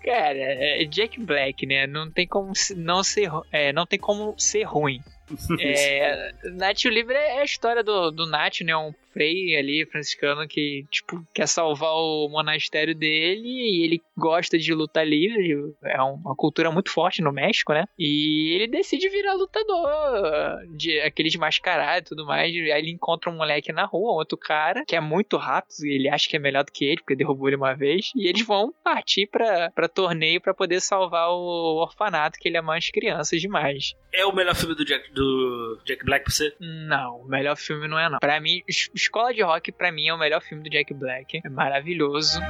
Cara, 0.04 0.36
é 0.36 0.84
Jack 0.84 1.20
Black, 1.20 1.66
né? 1.66 1.86
Não 1.86 2.10
tem 2.10 2.26
como 2.26 2.52
não 2.76 3.02
ser, 3.02 3.30
é, 3.52 3.72
não 3.72 3.86
tem 3.86 3.98
como 3.98 4.34
ser 4.38 4.64
ruim. 4.64 5.00
É, 5.60 6.32
Nath 6.54 6.84
Livre 6.86 7.14
é 7.14 7.40
a 7.40 7.44
história 7.44 7.84
do, 7.84 8.10
do 8.10 8.26
Nath, 8.26 8.62
né? 8.62 8.76
Um 8.76 8.92
frei 9.12 9.56
ali, 9.56 9.86
franciscano, 9.86 10.46
que, 10.48 10.84
tipo, 10.90 11.24
quer 11.34 11.46
salvar 11.48 11.92
o 11.92 12.28
monastério 12.28 12.94
dele 12.94 13.46
e 13.48 13.84
ele 13.84 14.02
gosta 14.16 14.58
de 14.58 14.72
luta 14.74 15.02
livre. 15.02 15.74
É 15.84 16.02
um- 16.02 16.14
uma 16.14 16.34
cultura 16.36 16.70
muito 16.70 16.90
forte 16.90 17.22
no 17.22 17.32
México, 17.32 17.72
né? 17.72 17.84
E 17.98 18.52
ele 18.54 18.66
decide 18.66 19.08
virar 19.08 19.34
lutador, 19.34 20.66
de 20.76 21.00
aquele 21.00 21.28
de 21.28 21.38
mascarado 21.38 22.06
e 22.06 22.08
tudo 22.08 22.26
mais. 22.26 22.52
Aí 22.54 22.70
ele 22.80 22.90
encontra 22.90 23.30
um 23.30 23.36
moleque 23.36 23.72
na 23.72 23.84
rua, 23.84 24.12
um 24.12 24.16
outro 24.16 24.36
cara, 24.38 24.84
que 24.86 24.96
é 24.96 25.00
muito 25.00 25.36
rápido 25.36 25.84
e 25.86 25.94
ele 25.94 26.08
acha 26.08 26.28
que 26.28 26.36
é 26.36 26.38
melhor 26.38 26.64
do 26.64 26.72
que 26.72 26.84
ele, 26.84 26.98
porque 27.00 27.16
derrubou 27.16 27.48
ele 27.48 27.56
uma 27.56 27.74
vez. 27.74 28.10
E 28.16 28.26
eles 28.28 28.42
vão 28.44 28.72
partir 28.84 29.26
pra, 29.26 29.70
pra 29.70 29.88
torneio 29.88 30.40
pra 30.40 30.54
poder 30.54 30.80
salvar 30.80 31.30
o 31.30 31.76
orfanato, 31.82 32.38
que 32.38 32.48
ele 32.48 32.58
ama 32.58 32.76
as 32.76 32.88
crianças 32.90 33.40
demais. 33.40 33.94
É 34.12 34.24
o 34.26 34.34
melhor 34.34 34.54
filme 34.54 34.74
do 34.74 34.84
Jack, 34.84 35.10
do 35.12 35.20
do 35.20 35.80
Jack 35.84 36.04
Black 36.04 36.24
pra 36.24 36.32
você? 36.32 36.54
Não, 36.60 37.20
o 37.20 37.28
melhor 37.28 37.56
filme 37.56 37.86
não 37.86 37.98
é 37.98 38.08
não. 38.08 38.18
Pra 38.18 38.40
mim, 38.40 38.62
Escola 39.00 39.32
de 39.32 39.42
Rock 39.42 39.72
pra 39.72 39.90
mim 39.90 40.08
é 40.08 40.14
o 40.14 40.18
melhor 40.18 40.42
filme 40.42 40.62
do 40.62 40.70
Jack 40.70 40.92
Black. 40.92 41.40
É 41.42 41.48
maravilhoso. 41.48 42.40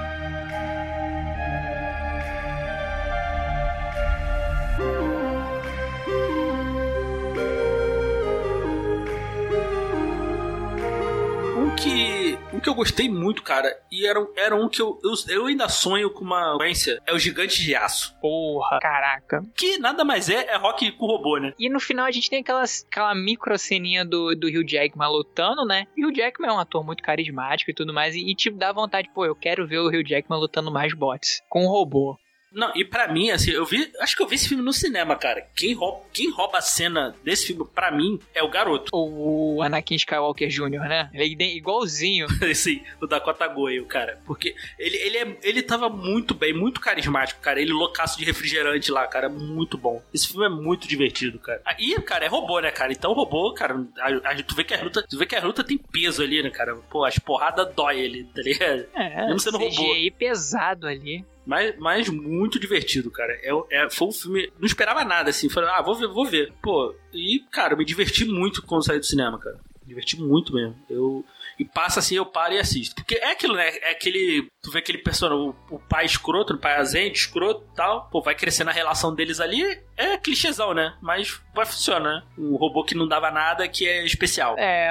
que, 11.81 12.30
um 12.53 12.61
que 12.61 12.69
eu 12.69 12.75
gostei 12.75 13.09
muito, 13.09 13.43
cara, 13.43 13.77
e 13.91 14.07
era, 14.07 14.27
era 14.37 14.57
um 14.57 14.69
que 14.69 14.81
eu, 14.81 14.99
eu, 15.03 15.15
eu 15.29 15.47
ainda 15.47 15.69
sonho 15.69 16.11
com 16.11 16.25
uma 16.25 16.53
sequência, 16.53 17.01
é 17.07 17.13
o 17.13 17.19
Gigante 17.19 17.63
de 17.63 17.75
Aço. 17.75 18.15
Porra, 18.21 18.79
caraca. 18.81 19.45
Que 19.57 19.79
nada 19.79 20.05
mais 20.05 20.29
é, 20.29 20.47
é 20.47 20.57
rock 20.57 20.91
com 20.93 21.07
robô, 21.07 21.39
né? 21.39 21.53
E 21.59 21.69
no 21.69 21.81
final 21.81 22.07
a 22.07 22.11
gente 22.11 22.29
tem 22.29 22.41
aquela, 22.41 22.65
aquela 22.65 23.15
micro 23.15 23.59
ceninha 23.59 24.05
do, 24.05 24.35
do 24.35 24.49
Hugh 24.49 24.67
Jackman 24.67 25.09
lutando, 25.09 25.65
né? 25.65 25.87
E 25.97 26.05
o 26.05 26.09
Hugh 26.09 26.17
Jackman 26.17 26.51
é 26.51 26.53
um 26.53 26.59
ator 26.59 26.85
muito 26.85 27.03
carismático 27.03 27.71
e 27.71 27.75
tudo 27.75 27.95
mais, 27.95 28.15
e, 28.15 28.21
e 28.21 28.35
tipo, 28.35 28.59
dá 28.59 28.73
vontade, 28.73 29.11
pô, 29.15 29.25
eu 29.25 29.35
quero 29.35 29.67
ver 29.67 29.79
o 29.79 29.89
Hugh 29.89 30.07
Jackman 30.07 30.41
lutando 30.41 30.71
mais 30.71 30.95
bots 30.95 31.43
com 31.49 31.65
um 31.65 31.69
robô. 31.69 32.19
Não, 32.53 32.73
e 32.75 32.85
para 32.85 33.13
mim, 33.13 33.31
assim, 33.31 33.53
eu 33.53 33.65
vi. 33.65 33.91
Acho 34.01 34.17
que 34.17 34.23
eu 34.23 34.27
vi 34.27 34.35
esse 34.35 34.49
filme 34.49 34.63
no 34.63 34.73
cinema, 34.73 35.15
cara. 35.17 35.47
Quem 35.55 35.73
rouba, 35.73 36.01
quem 36.13 36.31
rouba 36.31 36.59
a 36.59 36.63
cena 36.63 37.15
desse 37.23 37.47
filme, 37.47 37.65
para 37.75 37.91
mim, 37.91 38.19
é 38.35 38.43
o 38.43 38.49
garoto. 38.49 38.91
O 38.93 39.63
Anakin 39.63 39.95
Skywalker 39.95 40.49
Jr., 40.49 40.81
né? 40.89 41.11
Ele 41.15 41.37
é 41.39 41.57
igualzinho. 41.57 42.27
Sim, 42.55 42.83
o 43.01 43.07
Dakota 43.07 43.47
Goyle, 43.47 43.85
cara. 43.85 44.21
Porque 44.27 44.55
ele, 44.79 44.97
ele, 44.97 45.19
é, 45.19 45.39
ele 45.43 45.63
tava 45.63 45.89
muito 45.89 46.35
bem, 46.35 46.53
muito 46.53 46.81
carismático, 46.81 47.41
cara. 47.41 47.61
Ele 47.61 47.73
loucaço 47.73 48.19
de 48.19 48.25
refrigerante 48.25 48.91
lá, 48.91 49.07
cara. 49.07 49.29
Muito 49.29 49.79
bom. 49.79 50.03
Esse 50.13 50.29
filme 50.29 50.47
é 50.47 50.49
muito 50.49 50.89
divertido, 50.89 51.39
cara. 51.39 51.63
E, 51.79 51.95
cara, 52.03 52.25
é 52.25 52.29
robô, 52.29 52.59
né, 52.61 52.71
cara? 52.71 52.93
Então, 52.93 53.13
robô, 53.13 53.53
cara, 53.55 53.75
a, 53.99 54.09
a, 54.31 54.43
tu, 54.43 54.57
vê 54.57 54.65
que 54.65 54.75
a 54.75 54.83
luta, 54.83 55.05
tu 55.09 55.17
vê 55.17 55.27
que 55.27 55.37
a 55.37 55.45
luta 55.45 55.63
tem 55.63 55.79
peso 55.79 56.23
ali, 56.23 56.43
né, 56.43 56.51
cara? 56.51 56.75
Pô, 56.91 57.05
as 57.05 57.19
porradas 57.19 57.73
dói 57.75 58.01
ele, 58.01 58.25
tá 58.25 58.43
ligado? 58.43 58.87
É, 58.95 59.27
Mesmo 59.27 59.39
sendo 59.39 59.59
CGI 59.59 59.77
robô. 59.77 60.17
pesado 60.19 60.87
ali 60.87 61.25
mas, 61.47 61.77
mas 61.79 62.09
muito 62.09 62.59
divertido, 62.59 63.11
cara. 63.11 63.33
É, 63.43 63.51
é, 63.71 63.91
foi 63.91 64.09
um 64.09 64.13
filme. 64.13 64.53
Não 64.59 64.67
esperava 64.67 65.05
nada, 65.05 65.31
assim. 65.31 65.49
Falei, 65.49 65.71
ah, 65.71 65.83
vou 65.83 65.95
ver, 65.95 66.09
vou 66.09 66.27
ver. 66.27 66.53
Pô, 66.63 66.95
e, 67.13 67.41
cara, 67.51 67.75
eu 67.75 67.79
me 67.79 67.85
diverti 67.85 68.25
muito 68.25 68.63
quando 68.63 68.85
saí 68.85 68.99
do 68.99 69.07
cinema, 69.07 69.39
cara. 69.39 69.57
Me 69.83 69.89
diverti 69.89 70.21
muito 70.21 70.53
mesmo. 70.53 70.77
Eu. 70.89 71.25
E 71.59 71.65
passa 71.65 72.01
assim, 72.01 72.15
eu 72.15 72.25
paro 72.25 72.55
e 72.55 72.59
assisto. 72.59 72.95
Porque 72.95 73.17
é 73.17 73.33
aquilo, 73.33 73.55
né? 73.55 73.69
É 73.79 73.91
aquele. 73.91 74.49
Tu 74.63 74.71
vê 74.71 74.79
aquele 74.79 74.99
personagem, 74.99 75.45
o, 75.45 75.75
o 75.75 75.79
pai 75.79 76.05
escroto, 76.05 76.55
o 76.55 76.59
pai 76.59 76.77
azente, 76.77 77.19
escroto 77.19 77.67
e 77.73 77.77
tal. 77.77 78.09
Pô, 78.11 78.23
vai 78.23 78.35
crescendo 78.35 78.71
a 78.71 78.75
relação 78.75 79.15
deles 79.15 79.41
ali. 79.41 79.81
É 80.01 80.17
clichêzão, 80.17 80.73
né? 80.73 80.95
Mas 81.01 81.41
vai 81.55 81.67
funcionar, 81.67 82.01
né? 82.01 82.23
Um 82.39 82.57
robô 82.57 82.85
que 82.85 82.95
não 82.95 83.07
dava 83.07 83.31
nada 83.31 83.69
que 83.69 83.87
é 83.87 84.05
especial. 84.05 84.57
É, 84.59 84.91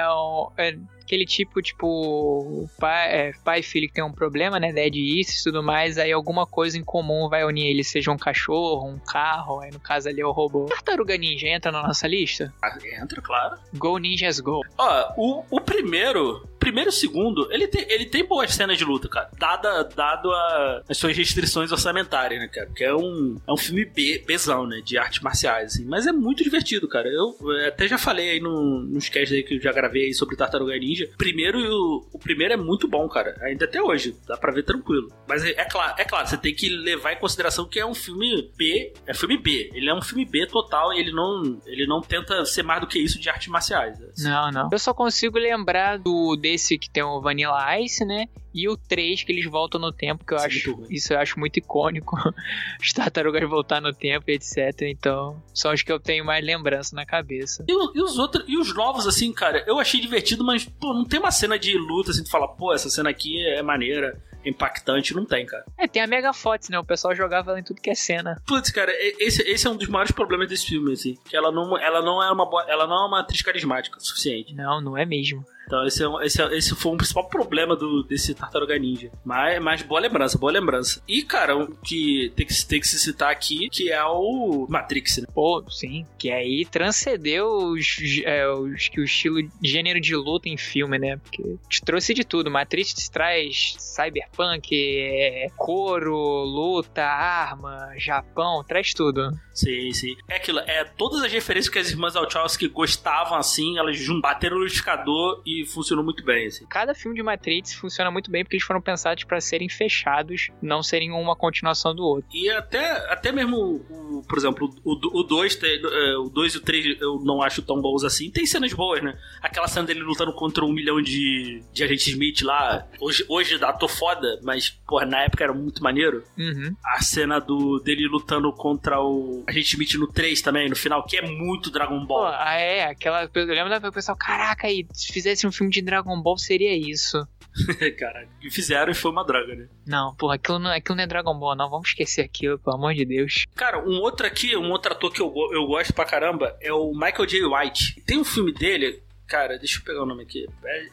é 0.56 0.76
aquele 1.10 1.26
tipo, 1.26 1.60
tipo, 1.60 2.70
pai, 2.78 3.08
é, 3.10 3.32
pai 3.44 3.60
e 3.60 3.62
filho 3.64 3.88
que 3.88 3.94
tem 3.94 4.04
um 4.04 4.12
problema, 4.12 4.60
né? 4.60 4.72
Dead 4.72 4.94
isso 4.94 5.40
e 5.40 5.42
tudo 5.42 5.60
mais, 5.60 5.98
aí 5.98 6.12
alguma 6.12 6.46
coisa 6.46 6.78
em 6.78 6.84
comum 6.84 7.28
vai 7.28 7.44
unir 7.44 7.66
eles, 7.66 7.88
seja 7.88 8.12
um 8.12 8.16
cachorro, 8.16 8.88
um 8.88 8.98
carro, 8.98 9.60
aí 9.60 9.72
no 9.72 9.80
caso 9.80 10.08
ali 10.08 10.20
é 10.20 10.26
o 10.26 10.30
robô. 10.30 10.66
Tartaruga 10.66 11.16
Ninja 11.16 11.48
entra 11.48 11.72
na 11.72 11.82
nossa 11.82 12.06
lista? 12.06 12.54
Ah, 12.62 12.78
entra, 13.02 13.20
claro. 13.20 13.56
Go 13.74 13.98
Ninjas 13.98 14.38
Go. 14.38 14.60
Ó, 14.78 15.12
o, 15.16 15.44
o 15.50 15.60
primeiro, 15.60 16.48
primeiro 16.60 16.90
e 16.90 16.92
segundo, 16.92 17.52
ele 17.52 17.66
tem, 17.66 17.84
ele 17.88 18.06
tem 18.06 18.24
boas 18.24 18.54
cenas 18.54 18.78
de 18.78 18.84
luta, 18.84 19.08
cara. 19.08 19.30
Dada, 19.36 19.82
dado 19.84 20.30
a, 20.30 20.82
as 20.88 20.96
suas 20.96 21.16
restrições 21.16 21.72
orçamentárias, 21.72 22.40
né, 22.40 22.46
cara? 22.46 22.66
Porque 22.68 22.84
é 22.84 22.94
um, 22.94 23.36
é 23.48 23.52
um 23.52 23.56
filme 23.56 23.84
B, 23.84 24.24
Bzão, 24.24 24.64
né? 24.64 24.80
De 24.84 24.96
artes 25.00 25.20
marciais, 25.20 25.74
assim. 25.74 25.84
Mas 25.84 26.06
é 26.06 26.12
muito 26.12 26.42
divertido, 26.42 26.88
cara. 26.88 27.08
Eu, 27.08 27.36
eu 27.40 27.68
até 27.68 27.88
já 27.88 27.98
falei 27.98 28.30
aí 28.30 28.40
no, 28.40 28.80
nos 28.80 29.08
casts 29.08 29.32
aí 29.32 29.42
que 29.42 29.54
eu 29.54 29.60
já 29.60 29.72
gravei 29.72 30.06
aí 30.06 30.14
sobre 30.14 30.36
Tartaruga 30.36 30.76
Ninja. 30.78 31.08
Primeiro, 31.16 31.58
o, 31.58 32.06
o 32.12 32.18
primeiro 32.18 32.54
é 32.54 32.56
muito 32.56 32.88
bom, 32.88 33.08
cara. 33.08 33.36
Ainda 33.42 33.64
até 33.64 33.82
hoje. 33.82 34.16
Dá 34.26 34.36
pra 34.36 34.52
ver 34.52 34.64
tranquilo. 34.64 35.12
Mas 35.28 35.44
é, 35.44 35.50
é, 35.50 35.64
claro, 35.64 35.94
é 35.98 36.04
claro, 36.04 36.26
você 36.26 36.36
tem 36.36 36.54
que 36.54 36.68
levar 36.68 37.12
em 37.12 37.18
consideração 37.18 37.66
que 37.66 37.78
é 37.78 37.86
um 37.86 37.94
filme 37.94 38.50
B. 38.56 38.92
É 39.06 39.14
filme 39.14 39.36
B. 39.36 39.70
Ele 39.74 39.88
é 39.88 39.94
um 39.94 40.02
filme 40.02 40.24
B 40.24 40.46
total 40.46 40.92
e 40.92 41.00
ele 41.00 41.12
não, 41.12 41.60
ele 41.66 41.86
não 41.86 42.00
tenta 42.00 42.44
ser 42.44 42.62
mais 42.62 42.80
do 42.80 42.86
que 42.86 42.98
isso 42.98 43.18
de 43.18 43.28
artes 43.28 43.48
marciais. 43.48 44.00
Assim. 44.02 44.24
Não, 44.24 44.50
não. 44.50 44.68
Eu 44.70 44.78
só 44.78 44.92
consigo 44.92 45.38
lembrar 45.38 45.98
do 45.98 46.36
desse 46.36 46.78
que 46.78 46.90
tem 46.90 47.02
o 47.02 47.20
Vanilla 47.20 47.78
Ice, 47.80 48.04
né? 48.04 48.26
E 48.52 48.68
o 48.68 48.76
3, 48.76 49.22
que 49.22 49.30
eles 49.30 49.44
voltam 49.44 49.80
no 49.80 49.92
tempo, 49.92 50.24
que 50.24 50.34
eu 50.34 50.38
acho. 50.38 50.84
Isso 50.90 51.12
eu 51.12 51.18
acho 51.18 51.38
muito 51.38 51.58
icônico. 51.58 52.16
Os 52.82 52.92
tartarugas 52.92 53.48
voltar 53.48 53.80
no 53.80 53.92
tempo, 53.92 54.28
etc. 54.28 54.82
Então, 54.90 55.42
são 55.54 55.72
os 55.72 55.82
que 55.82 55.92
eu 55.92 56.00
tenho 56.00 56.24
mais 56.24 56.44
lembrança 56.44 56.94
na 56.94 57.06
cabeça. 57.06 57.64
E, 57.68 57.72
e, 57.72 58.02
os 58.02 58.18
outros, 58.18 58.44
e 58.46 58.58
os 58.58 58.74
novos, 58.74 59.06
assim, 59.06 59.32
cara, 59.32 59.64
eu 59.66 59.78
achei 59.78 60.00
divertido, 60.00 60.44
mas, 60.44 60.64
pô, 60.64 60.92
não 60.92 61.04
tem 61.04 61.20
uma 61.20 61.30
cena 61.30 61.58
de 61.58 61.76
luta 61.76 62.10
assim, 62.10 62.24
tu 62.24 62.30
fala, 62.30 62.48
pô, 62.48 62.72
essa 62.72 62.90
cena 62.90 63.10
aqui 63.10 63.44
é 63.46 63.62
maneira 63.62 64.20
impactante, 64.44 65.14
não 65.14 65.24
tem, 65.24 65.44
cara. 65.44 65.64
É, 65.78 65.86
tem 65.86 66.02
a 66.02 66.06
Mega 66.06 66.32
Fox, 66.32 66.68
né? 66.68 66.78
O 66.78 66.84
pessoal 66.84 67.14
jogava 67.14 67.50
ela 67.50 67.60
em 67.60 67.62
tudo 67.62 67.80
que 67.80 67.90
é 67.90 67.94
cena. 67.94 68.40
Putz, 68.46 68.70
cara, 68.70 68.92
esse, 69.18 69.42
esse 69.42 69.66
é 69.66 69.70
um 69.70 69.76
dos 69.76 69.88
maiores 69.88 70.12
problemas 70.12 70.48
desse 70.48 70.66
filme, 70.66 70.92
assim. 70.92 71.16
Que 71.28 71.36
ela 71.36 71.52
não, 71.52 71.76
ela 71.78 72.02
não 72.02 72.22
é 72.22 72.30
uma 72.30 72.48
ela 72.66 72.86
não 72.86 73.04
é 73.04 73.06
uma 73.06 73.20
atriz 73.20 73.42
carismática 73.42 73.98
o 73.98 74.00
suficiente. 74.00 74.54
Não, 74.54 74.80
não 74.80 74.96
é 74.96 75.04
mesmo. 75.04 75.44
Então 75.70 75.86
esse, 75.86 76.04
é, 76.04 76.08
esse, 76.26 76.42
é, 76.42 76.56
esse 76.58 76.74
foi 76.74 76.90
um 76.90 76.96
principal 76.96 77.28
problema 77.28 77.76
do, 77.76 78.02
desse 78.02 78.34
Tartaruga 78.34 78.76
Ninja. 78.76 79.08
Mas, 79.24 79.62
mas 79.62 79.82
boa 79.82 80.00
lembrança, 80.00 80.36
boa 80.36 80.50
lembrança. 80.50 81.00
E, 81.06 81.22
cara, 81.22 81.56
um 81.56 81.66
que 81.84 82.32
tem 82.34 82.44
que, 82.44 82.66
tem 82.66 82.80
que 82.80 82.88
se 82.88 82.98
citar 82.98 83.30
aqui, 83.30 83.68
que 83.70 83.92
é 83.92 84.04
o 84.04 84.66
Matrix, 84.68 85.18
né? 85.18 85.28
Pô, 85.32 85.64
sim. 85.70 86.04
Que 86.18 86.32
aí 86.32 86.66
transcendeu 86.68 87.46
os, 87.46 87.96
é, 88.24 88.48
os, 88.48 88.90
o 88.98 89.02
estilo 89.02 89.40
de 89.42 89.70
gênero 89.70 90.00
de 90.00 90.16
luta 90.16 90.48
em 90.48 90.56
filme, 90.56 90.98
né? 90.98 91.18
Porque 91.18 91.56
te 91.68 91.80
trouxe 91.82 92.12
de 92.12 92.24
tudo. 92.24 92.50
Matrix 92.50 93.08
traz 93.08 93.76
cyberpunk, 93.78 94.74
é, 94.74 95.46
couro, 95.56 96.16
luta, 96.16 97.04
arma, 97.04 97.92
Japão, 97.96 98.64
traz 98.66 98.92
tudo. 98.92 99.30
Sim, 99.54 99.92
sim. 99.92 100.16
É 100.28 100.36
aquilo, 100.36 100.58
é 100.60 100.82
todas 100.84 101.22
as 101.22 101.32
referências 101.32 101.72
que 101.72 101.78
as 101.78 101.90
irmãs 101.90 102.14
Wachowski 102.14 102.66
gostavam, 102.66 103.38
assim, 103.38 103.78
elas 103.78 104.00
bateram 104.20 104.56
no 104.56 104.64
liquidificador 104.64 105.42
e 105.46 105.59
funcionou 105.64 106.04
muito 106.04 106.24
bem, 106.24 106.46
assim. 106.46 106.66
Cada 106.66 106.94
filme 106.94 107.16
de 107.16 107.22
Matrix 107.22 107.74
funciona 107.74 108.10
muito 108.10 108.30
bem 108.30 108.44
porque 108.44 108.56
eles 108.56 108.66
foram 108.66 108.80
pensados 108.80 109.24
para 109.24 109.40
serem 109.40 109.68
fechados, 109.68 110.48
não 110.60 110.82
serem 110.82 111.12
uma 111.12 111.36
continuação 111.36 111.94
do 111.94 112.04
outro. 112.04 112.28
E 112.32 112.50
até, 112.50 112.90
até 113.12 113.32
mesmo, 113.32 113.56
o, 113.90 114.22
por 114.28 114.38
exemplo, 114.38 114.74
o 114.84 115.22
2 115.22 115.58
é, 115.62 116.16
o 116.16 116.28
dois 116.28 116.54
e 116.54 116.58
o 116.58 116.60
3 116.60 117.00
eu 117.00 117.20
não 117.24 117.42
acho 117.42 117.62
tão 117.62 117.80
bons 117.80 118.04
assim. 118.04 118.30
Tem 118.30 118.46
cenas 118.46 118.72
boas, 118.72 119.02
né? 119.02 119.18
Aquela 119.42 119.68
cena 119.68 119.86
dele 119.86 120.00
lutando 120.00 120.32
contra 120.32 120.64
um 120.64 120.72
milhão 120.72 121.00
de, 121.00 121.62
de 121.72 121.84
agentes 121.84 122.08
Smith 122.08 122.42
lá. 122.42 122.86
Hoje, 122.98 123.24
hoje 123.28 123.58
tô 123.78 123.88
foda, 123.88 124.38
mas, 124.42 124.70
porra, 124.86 125.06
na 125.06 125.22
época 125.22 125.44
era 125.44 125.52
muito 125.52 125.82
maneiro. 125.82 126.22
Uhum. 126.38 126.74
A 126.84 127.02
cena 127.02 127.38
do, 127.38 127.78
dele 127.80 128.06
lutando 128.06 128.52
contra 128.52 129.00
o 129.00 129.44
agente 129.48 129.72
Smith 129.72 129.94
no 129.94 130.06
3 130.06 130.42
também, 130.42 130.68
no 130.68 130.76
final, 130.76 131.04
que 131.04 131.16
é 131.16 131.22
muito 131.22 131.70
Dragon 131.70 132.04
Ball. 132.04 132.26
Pô, 132.26 132.26
ah, 132.26 132.54
é, 132.54 132.84
aquela. 132.84 133.28
Eu 133.34 133.46
lembro 133.46 133.80
do 133.80 133.92
pessoal, 133.92 134.16
caraca, 134.16 134.66
aí, 134.66 134.86
se 134.92 135.12
fizesse 135.12 135.46
um 135.50 135.52
filme 135.52 135.72
de 135.72 135.82
Dragon 135.82 136.20
Ball, 136.22 136.38
seria 136.38 136.76
isso. 136.76 137.26
Cara, 137.98 138.28
e 138.42 138.50
fizeram 138.50 138.92
e 138.92 138.94
foi 138.94 139.10
uma 139.10 139.24
droga, 139.24 139.54
né? 139.54 139.68
Não, 139.86 140.14
porra, 140.14 140.36
aquilo 140.36 140.58
não, 140.58 140.70
aquilo 140.70 140.96
não 140.96 141.04
é 141.04 141.06
Dragon 141.06 141.38
Ball, 141.38 141.56
não. 141.56 141.68
Vamos 141.68 141.88
esquecer 141.88 142.22
aquilo, 142.22 142.58
pelo 142.58 142.76
amor 142.76 142.94
de 142.94 143.04
Deus. 143.04 143.44
Cara, 143.54 143.84
um 143.86 144.00
outro 144.00 144.26
aqui, 144.26 144.56
um 144.56 144.70
outro 144.70 144.92
ator 144.92 145.12
que 145.12 145.20
eu, 145.20 145.32
eu 145.52 145.66
gosto 145.66 145.92
pra 145.92 146.04
caramba 146.04 146.56
é 146.60 146.72
o 146.72 146.92
Michael 146.92 147.26
J. 147.26 147.44
White. 147.44 148.00
Tem 148.06 148.18
um 148.18 148.24
filme 148.24 148.52
dele, 148.52 149.02
cara, 149.26 149.58
deixa 149.58 149.78
eu 149.78 149.84
pegar 149.84 150.02
o 150.02 150.06
nome 150.06 150.22
aqui. 150.22 150.46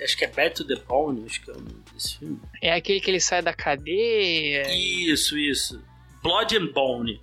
Acho 0.03 0.17
que 0.17 0.25
é 0.25 0.27
Bad 0.27 0.55
to 0.55 0.67
the 0.67 0.75
Bone, 0.87 1.25
acho 1.25 1.41
que 1.41 1.51
é 1.51 1.53
o 1.53 1.57
nome 1.57 1.83
desse 1.93 2.17
filme. 2.17 2.39
É 2.61 2.73
aquele 2.73 2.99
que 2.99 3.11
ele 3.11 3.19
sai 3.19 3.41
da 3.41 3.53
cadeia. 3.53 4.63
Isso, 4.73 5.37
isso. 5.37 5.81
Blood 6.23 6.57
and 6.57 6.71
Bone. 6.73 7.21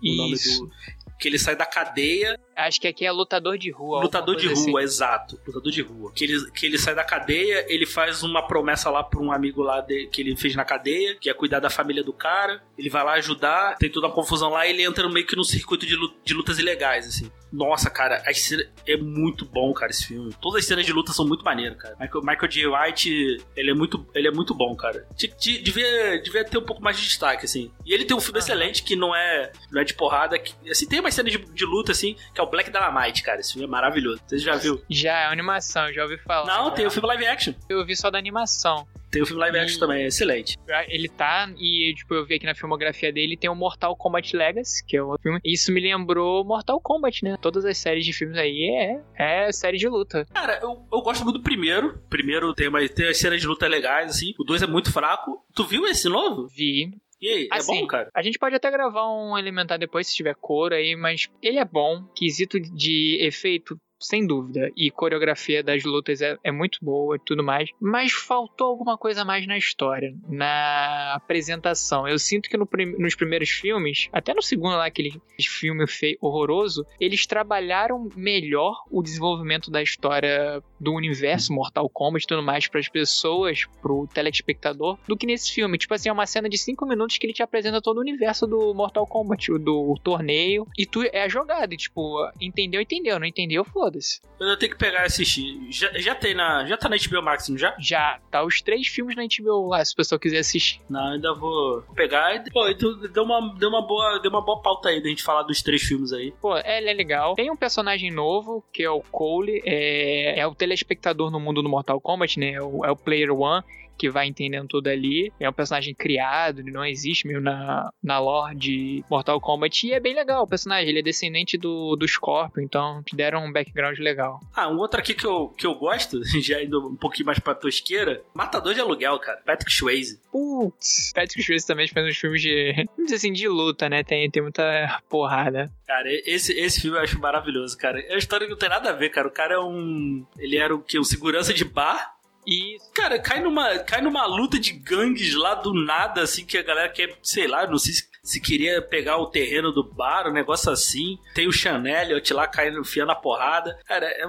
O 0.00 0.32
isso. 0.32 0.60
nome 0.60 0.70
do 0.70 0.86
que 1.18 1.28
ele 1.28 1.38
sai 1.38 1.56
da 1.56 1.66
cadeia. 1.66 2.38
Acho 2.56 2.80
que 2.80 2.88
aqui 2.88 3.04
é 3.04 3.12
lutador 3.12 3.58
de 3.58 3.70
rua. 3.70 4.00
Lutador 4.00 4.34
de 4.34 4.46
rua, 4.46 4.54
assim. 4.54 4.78
exato. 4.78 5.38
Lutador 5.46 5.70
de 5.70 5.82
rua. 5.82 6.10
Que 6.14 6.24
ele, 6.24 6.50
que 6.52 6.64
ele 6.64 6.78
sai 6.78 6.94
da 6.94 7.04
cadeia, 7.04 7.66
ele 7.68 7.84
faz 7.84 8.22
uma 8.22 8.46
promessa 8.46 8.88
lá 8.88 9.04
pra 9.04 9.20
um 9.20 9.30
amigo 9.30 9.62
lá 9.62 9.82
de, 9.82 10.06
que 10.06 10.22
ele 10.22 10.34
fez 10.36 10.56
na 10.56 10.64
cadeia, 10.64 11.16
que 11.20 11.28
é 11.28 11.34
cuidar 11.34 11.60
da 11.60 11.68
família 11.68 12.02
do 12.02 12.14
cara. 12.14 12.62
Ele 12.78 12.88
vai 12.88 13.04
lá 13.04 13.12
ajudar, 13.14 13.76
tem 13.76 13.90
toda 13.90 14.06
uma 14.06 14.14
confusão 14.14 14.50
lá 14.50 14.66
e 14.66 14.70
ele 14.70 14.82
entra 14.82 15.06
meio 15.08 15.26
que 15.26 15.36
no 15.36 15.44
circuito 15.44 15.84
de, 15.84 15.96
de 16.24 16.34
lutas 16.34 16.58
ilegais, 16.58 17.06
assim. 17.06 17.30
Nossa, 17.52 17.88
cara, 17.88 18.22
a 18.26 18.34
cena 18.34 18.64
é 18.86 18.96
muito 18.96 19.44
bom, 19.44 19.72
cara, 19.72 19.90
esse 19.90 20.06
filme. 20.06 20.34
Todas 20.40 20.60
as 20.60 20.66
cenas 20.66 20.84
de 20.84 20.92
luta 20.92 21.12
são 21.12 21.26
muito 21.26 21.44
maneiras, 21.44 21.78
cara. 21.78 21.96
Michael, 21.98 22.22
Michael 22.22 22.48
J. 22.48 22.66
White, 22.66 23.44
ele 23.56 23.70
é 23.70 23.74
muito, 23.74 24.06
ele 24.14 24.28
é 24.28 24.30
muito 24.30 24.54
bom, 24.54 24.74
cara. 24.74 25.06
Devia, 25.16 26.20
devia 26.20 26.44
ter 26.44 26.58
um 26.58 26.64
pouco 26.64 26.82
mais 26.82 26.96
de 26.96 27.04
destaque, 27.04 27.44
assim. 27.44 27.70
E 27.84 27.94
ele 27.94 28.04
tem 28.04 28.16
um 28.16 28.20
filme 28.20 28.38
ah. 28.38 28.42
excelente 28.42 28.82
que 28.82 28.96
não 28.96 29.14
é, 29.14 29.52
não 29.70 29.80
é 29.80 29.84
de 29.84 29.94
porrada. 29.94 30.38
Que, 30.38 30.54
assim, 30.70 30.86
tem 30.86 31.00
umas 31.00 31.14
cenas 31.14 31.32
de, 31.32 31.38
de, 31.38 31.64
luta, 31.64 31.92
assim, 31.92 32.16
que 32.34 32.40
é 32.40 32.44
o 32.46 32.50
Black 32.50 32.70
Dynamite, 32.70 33.22
cara. 33.22 33.40
Esse 33.40 33.52
filme 33.52 33.66
é 33.66 33.70
maravilhoso. 33.70 34.20
Você 34.26 34.38
já 34.38 34.56
viu? 34.56 34.82
Já, 34.88 35.20
é 35.20 35.26
animação, 35.26 35.92
já 35.92 36.02
ouvi 36.02 36.18
falar. 36.18 36.46
Não, 36.46 36.70
tem 36.70 36.86
o 36.86 36.90
filme 36.90 37.08
live 37.08 37.26
action. 37.26 37.54
Eu 37.68 37.84
vi 37.84 37.96
só 37.96 38.10
da 38.10 38.18
animação. 38.18 38.86
Tem 39.10 39.22
o 39.22 39.26
filme 39.26 39.40
live 39.40 39.58
action 39.58 39.76
e... 39.76 39.80
também, 39.80 40.02
é 40.02 40.06
excelente. 40.08 40.58
Ele 40.88 41.08
tá, 41.08 41.48
e 41.58 41.94
tipo, 41.94 42.14
eu 42.14 42.26
vi 42.26 42.34
aqui 42.34 42.46
na 42.46 42.54
filmografia 42.54 43.12
dele, 43.12 43.36
tem 43.36 43.48
o 43.48 43.54
Mortal 43.54 43.96
Kombat 43.96 44.36
Legacy, 44.36 44.84
que 44.84 44.96
é 44.96 45.02
o 45.02 45.16
filme. 45.22 45.40
Isso 45.44 45.72
me 45.72 45.80
lembrou 45.80 46.44
Mortal 46.44 46.80
Kombat, 46.80 47.24
né? 47.24 47.36
Todas 47.40 47.64
as 47.64 47.78
séries 47.78 48.04
de 48.04 48.12
filmes 48.12 48.36
aí 48.36 49.00
é, 49.16 49.46
é 49.46 49.52
série 49.52 49.78
de 49.78 49.88
luta. 49.88 50.26
Cara, 50.34 50.58
eu, 50.60 50.84
eu 50.92 51.00
gosto 51.02 51.24
muito 51.24 51.38
do 51.38 51.42
primeiro. 51.42 51.98
primeiro 52.10 52.52
tem, 52.52 52.68
uma, 52.68 52.86
tem 52.88 53.08
as 53.08 53.16
cenas 53.16 53.40
de 53.40 53.46
luta 53.46 53.66
legais, 53.66 54.10
assim. 54.10 54.34
O 54.38 54.44
dois 54.44 54.62
é 54.62 54.66
muito 54.66 54.92
fraco. 54.92 55.42
Tu 55.54 55.64
viu 55.64 55.86
esse 55.86 56.08
novo? 56.08 56.46
Vi. 56.48 56.90
E 57.20 57.28
aí, 57.28 57.48
assim, 57.50 57.78
é 57.78 57.80
bom, 57.80 57.86
cara? 57.86 58.10
A 58.14 58.22
gente 58.22 58.38
pode 58.38 58.54
até 58.54 58.70
gravar 58.70 59.10
um 59.10 59.38
elementar 59.38 59.78
depois 59.78 60.06
se 60.06 60.14
tiver 60.14 60.34
cor 60.34 60.72
aí, 60.72 60.94
mas 60.94 61.28
ele 61.42 61.58
é 61.58 61.64
bom. 61.64 62.04
Quesito 62.14 62.60
de 62.60 63.18
efeito 63.20 63.78
sem 64.06 64.26
dúvida. 64.26 64.70
E 64.76 64.90
coreografia 64.90 65.62
das 65.62 65.84
lutas 65.84 66.20
é, 66.20 66.38
é 66.42 66.52
muito 66.52 66.78
boa 66.82 67.16
e 67.16 67.18
tudo 67.18 67.42
mais. 67.42 67.70
Mas 67.80 68.12
faltou 68.12 68.68
alguma 68.68 68.96
coisa 68.96 69.24
mais 69.24 69.46
na 69.46 69.58
história, 69.58 70.14
na 70.28 71.14
apresentação. 71.14 72.06
Eu 72.06 72.18
sinto 72.18 72.48
que 72.48 72.56
no 72.56 72.66
prim 72.66 72.86
nos 72.98 73.14
primeiros 73.14 73.50
filmes, 73.50 74.08
até 74.12 74.32
no 74.32 74.42
segundo 74.42 74.76
lá, 74.76 74.86
aquele 74.86 75.20
filme 75.40 75.86
feio, 75.86 76.16
horroroso, 76.20 76.86
eles 77.00 77.26
trabalharam 77.26 78.08
melhor 78.16 78.84
o 78.90 79.02
desenvolvimento 79.02 79.70
da 79.70 79.82
história 79.82 80.62
do 80.78 80.94
universo 80.94 81.52
Mortal 81.52 81.88
Kombat 81.88 82.24
e 82.24 82.28
tudo 82.28 82.42
mais 82.42 82.68
para 82.68 82.80
as 82.80 82.88
pessoas, 82.88 83.66
pro 83.82 84.06
telespectador, 84.12 84.98
do 85.06 85.16
que 85.16 85.26
nesse 85.26 85.52
filme. 85.52 85.78
Tipo 85.78 85.94
assim, 85.94 86.08
é 86.08 86.12
uma 86.12 86.26
cena 86.26 86.48
de 86.48 86.58
5 86.58 86.86
minutos 86.86 87.18
que 87.18 87.26
ele 87.26 87.32
te 87.32 87.42
apresenta 87.42 87.80
todo 87.80 87.98
o 87.98 88.00
universo 88.00 88.46
do 88.46 88.72
Mortal 88.72 89.06
Kombat, 89.06 89.50
do 89.58 89.94
torneio, 90.02 90.66
e 90.78 90.86
tu 90.86 91.02
é 91.02 91.22
a 91.22 91.28
jogada. 91.28 91.74
E, 91.74 91.76
tipo, 91.76 92.18
entendeu, 92.40 92.80
entendeu. 92.80 93.18
Não 93.18 93.26
entendeu, 93.26 93.64
foda 93.64 93.95
foda-se. 93.96 94.20
Eu 94.38 94.56
tenho 94.58 94.72
que 94.72 94.78
pegar 94.78 95.02
e 95.02 95.06
assistir. 95.06 95.58
Já, 95.70 95.90
já 95.98 96.14
tem 96.14 96.34
na. 96.34 96.64
Já 96.66 96.76
tá 96.76 96.88
na 96.88 96.96
HBO 96.96 97.22
Max, 97.22 97.48
não 97.48 97.58
já? 97.58 97.74
Já. 97.78 98.20
Tá 98.30 98.44
os 98.44 98.60
três 98.60 98.86
filmes 98.86 99.16
na 99.16 99.22
HBO 99.22 99.68
lá, 99.68 99.84
se 99.84 99.92
o 99.94 99.96
pessoal 99.96 100.18
quiser 100.18 100.38
assistir. 100.38 100.80
Não, 100.88 101.12
ainda 101.12 101.34
vou 101.34 101.82
pegar 101.94 102.34
e. 102.34 102.50
Pô, 102.50 102.68
então 102.68 102.96
deu 103.08 103.22
uma, 103.22 103.54
deu 103.58 103.68
uma, 103.68 103.86
boa, 103.86 104.18
deu 104.20 104.30
uma 104.30 104.44
boa 104.44 104.60
pauta 104.60 104.88
aí 104.88 105.02
da 105.02 105.08
gente 105.08 105.22
falar 105.22 105.42
dos 105.42 105.62
três 105.62 105.82
filmes 105.82 106.12
aí. 106.12 106.32
Pô, 106.40 106.56
ele 106.56 106.90
é 106.90 106.92
legal. 106.92 107.34
Tem 107.34 107.50
um 107.50 107.56
personagem 107.56 108.10
novo, 108.10 108.64
que 108.72 108.82
é 108.82 108.90
o 108.90 109.00
Cole. 109.00 109.62
É, 109.64 110.40
é 110.40 110.46
o 110.46 110.54
telespectador 110.54 111.30
no 111.30 111.40
mundo 111.40 111.62
do 111.62 111.68
Mortal 111.68 112.00
Kombat, 112.00 112.38
né? 112.38 112.52
É 112.52 112.62
o, 112.62 112.84
é 112.84 112.90
o 112.90 112.96
Player 112.96 113.32
One 113.32 113.64
que 113.96 114.10
vai 114.10 114.26
entendendo 114.26 114.68
tudo 114.68 114.88
ali. 114.88 115.32
É 115.38 115.48
um 115.48 115.52
personagem 115.52 115.94
criado, 115.94 116.60
ele 116.60 116.70
não 116.70 116.84
existe 116.84 117.26
meio 117.26 117.40
na, 117.40 117.90
na 118.02 118.18
lore 118.18 118.56
de 118.56 119.04
Mortal 119.10 119.40
Kombat. 119.40 119.86
E 119.86 119.92
é 119.92 120.00
bem 120.00 120.14
legal 120.14 120.42
o 120.42 120.48
personagem, 120.48 120.88
ele 120.88 121.00
é 121.00 121.02
descendente 121.02 121.56
do, 121.56 121.96
do 121.96 122.06
Scorpion, 122.06 122.62
então 122.62 123.02
te 123.02 123.16
deram 123.16 123.44
um 123.44 123.52
background 123.52 123.98
legal. 123.98 124.40
Ah, 124.54 124.68
um 124.68 124.78
outro 124.78 125.00
aqui 125.00 125.14
que 125.14 125.26
eu, 125.26 125.48
que 125.48 125.66
eu 125.66 125.74
gosto, 125.74 126.20
já 126.40 126.62
indo 126.62 126.88
um 126.88 126.96
pouquinho 126.96 127.26
mais 127.26 127.38
pra 127.38 127.54
tosqueira, 127.54 128.22
Matador 128.34 128.74
de 128.74 128.80
Aluguel, 128.80 129.18
cara. 129.18 129.40
Patrick 129.44 129.72
Swayze. 129.72 130.20
Putz, 130.30 131.12
Patrick 131.14 131.42
Swayze 131.42 131.66
também 131.66 131.88
faz 131.88 132.06
uns 132.06 132.16
filmes 132.16 132.42
de, 132.42 132.72
vamos 132.96 133.04
dizer 133.04 133.16
assim, 133.16 133.32
de 133.32 133.48
luta, 133.48 133.88
né? 133.88 134.02
Tem, 134.02 134.30
tem 134.30 134.42
muita 134.42 135.00
porrada. 135.08 135.70
Cara, 135.86 136.08
esse, 136.26 136.52
esse 136.58 136.80
filme 136.80 136.96
eu 136.96 137.02
acho 137.02 137.18
maravilhoso, 137.20 137.76
cara. 137.78 138.00
É 138.00 138.12
uma 138.12 138.18
história 138.18 138.46
que 138.46 138.52
não 138.52 138.58
tem 138.58 138.68
nada 138.68 138.90
a 138.90 138.92
ver, 138.92 139.10
cara. 139.10 139.28
O 139.28 139.30
cara 139.30 139.54
é 139.54 139.58
um. 139.58 140.26
Ele 140.38 140.56
era 140.56 140.74
o 140.74 140.80
que? 140.80 140.98
Um 140.98 141.04
segurança 141.04 141.54
de 141.54 141.64
bar 141.64 142.15
e, 142.46 142.76
cara, 142.94 143.18
cai 143.18 143.40
numa, 143.40 143.78
cai 143.80 144.00
numa 144.00 144.24
luta 144.24 144.58
de 144.58 144.72
gangues 144.72 145.34
lá 145.34 145.54
do 145.54 145.74
nada, 145.74 146.22
assim, 146.22 146.44
que 146.44 146.56
a 146.56 146.62
galera 146.62 146.88
quer, 146.88 147.18
sei 147.22 147.48
lá, 147.48 147.66
não 147.66 147.78
sei 147.78 147.94
se, 147.94 148.08
se 148.22 148.40
queria 148.40 148.80
pegar 148.80 149.18
o 149.18 149.26
terreno 149.26 149.72
do 149.72 149.82
bar, 149.82 150.28
um 150.28 150.32
negócio 150.32 150.70
assim. 150.70 151.18
Tem 151.34 151.48
o 151.48 151.52
Chanel, 151.52 152.20
te 152.20 152.32
lá 152.32 152.46
caindo, 152.46 152.80
enfiando 152.80 153.10
a 153.10 153.16
porrada. 153.16 153.76
Cara, 153.84 154.06
é 154.06 154.24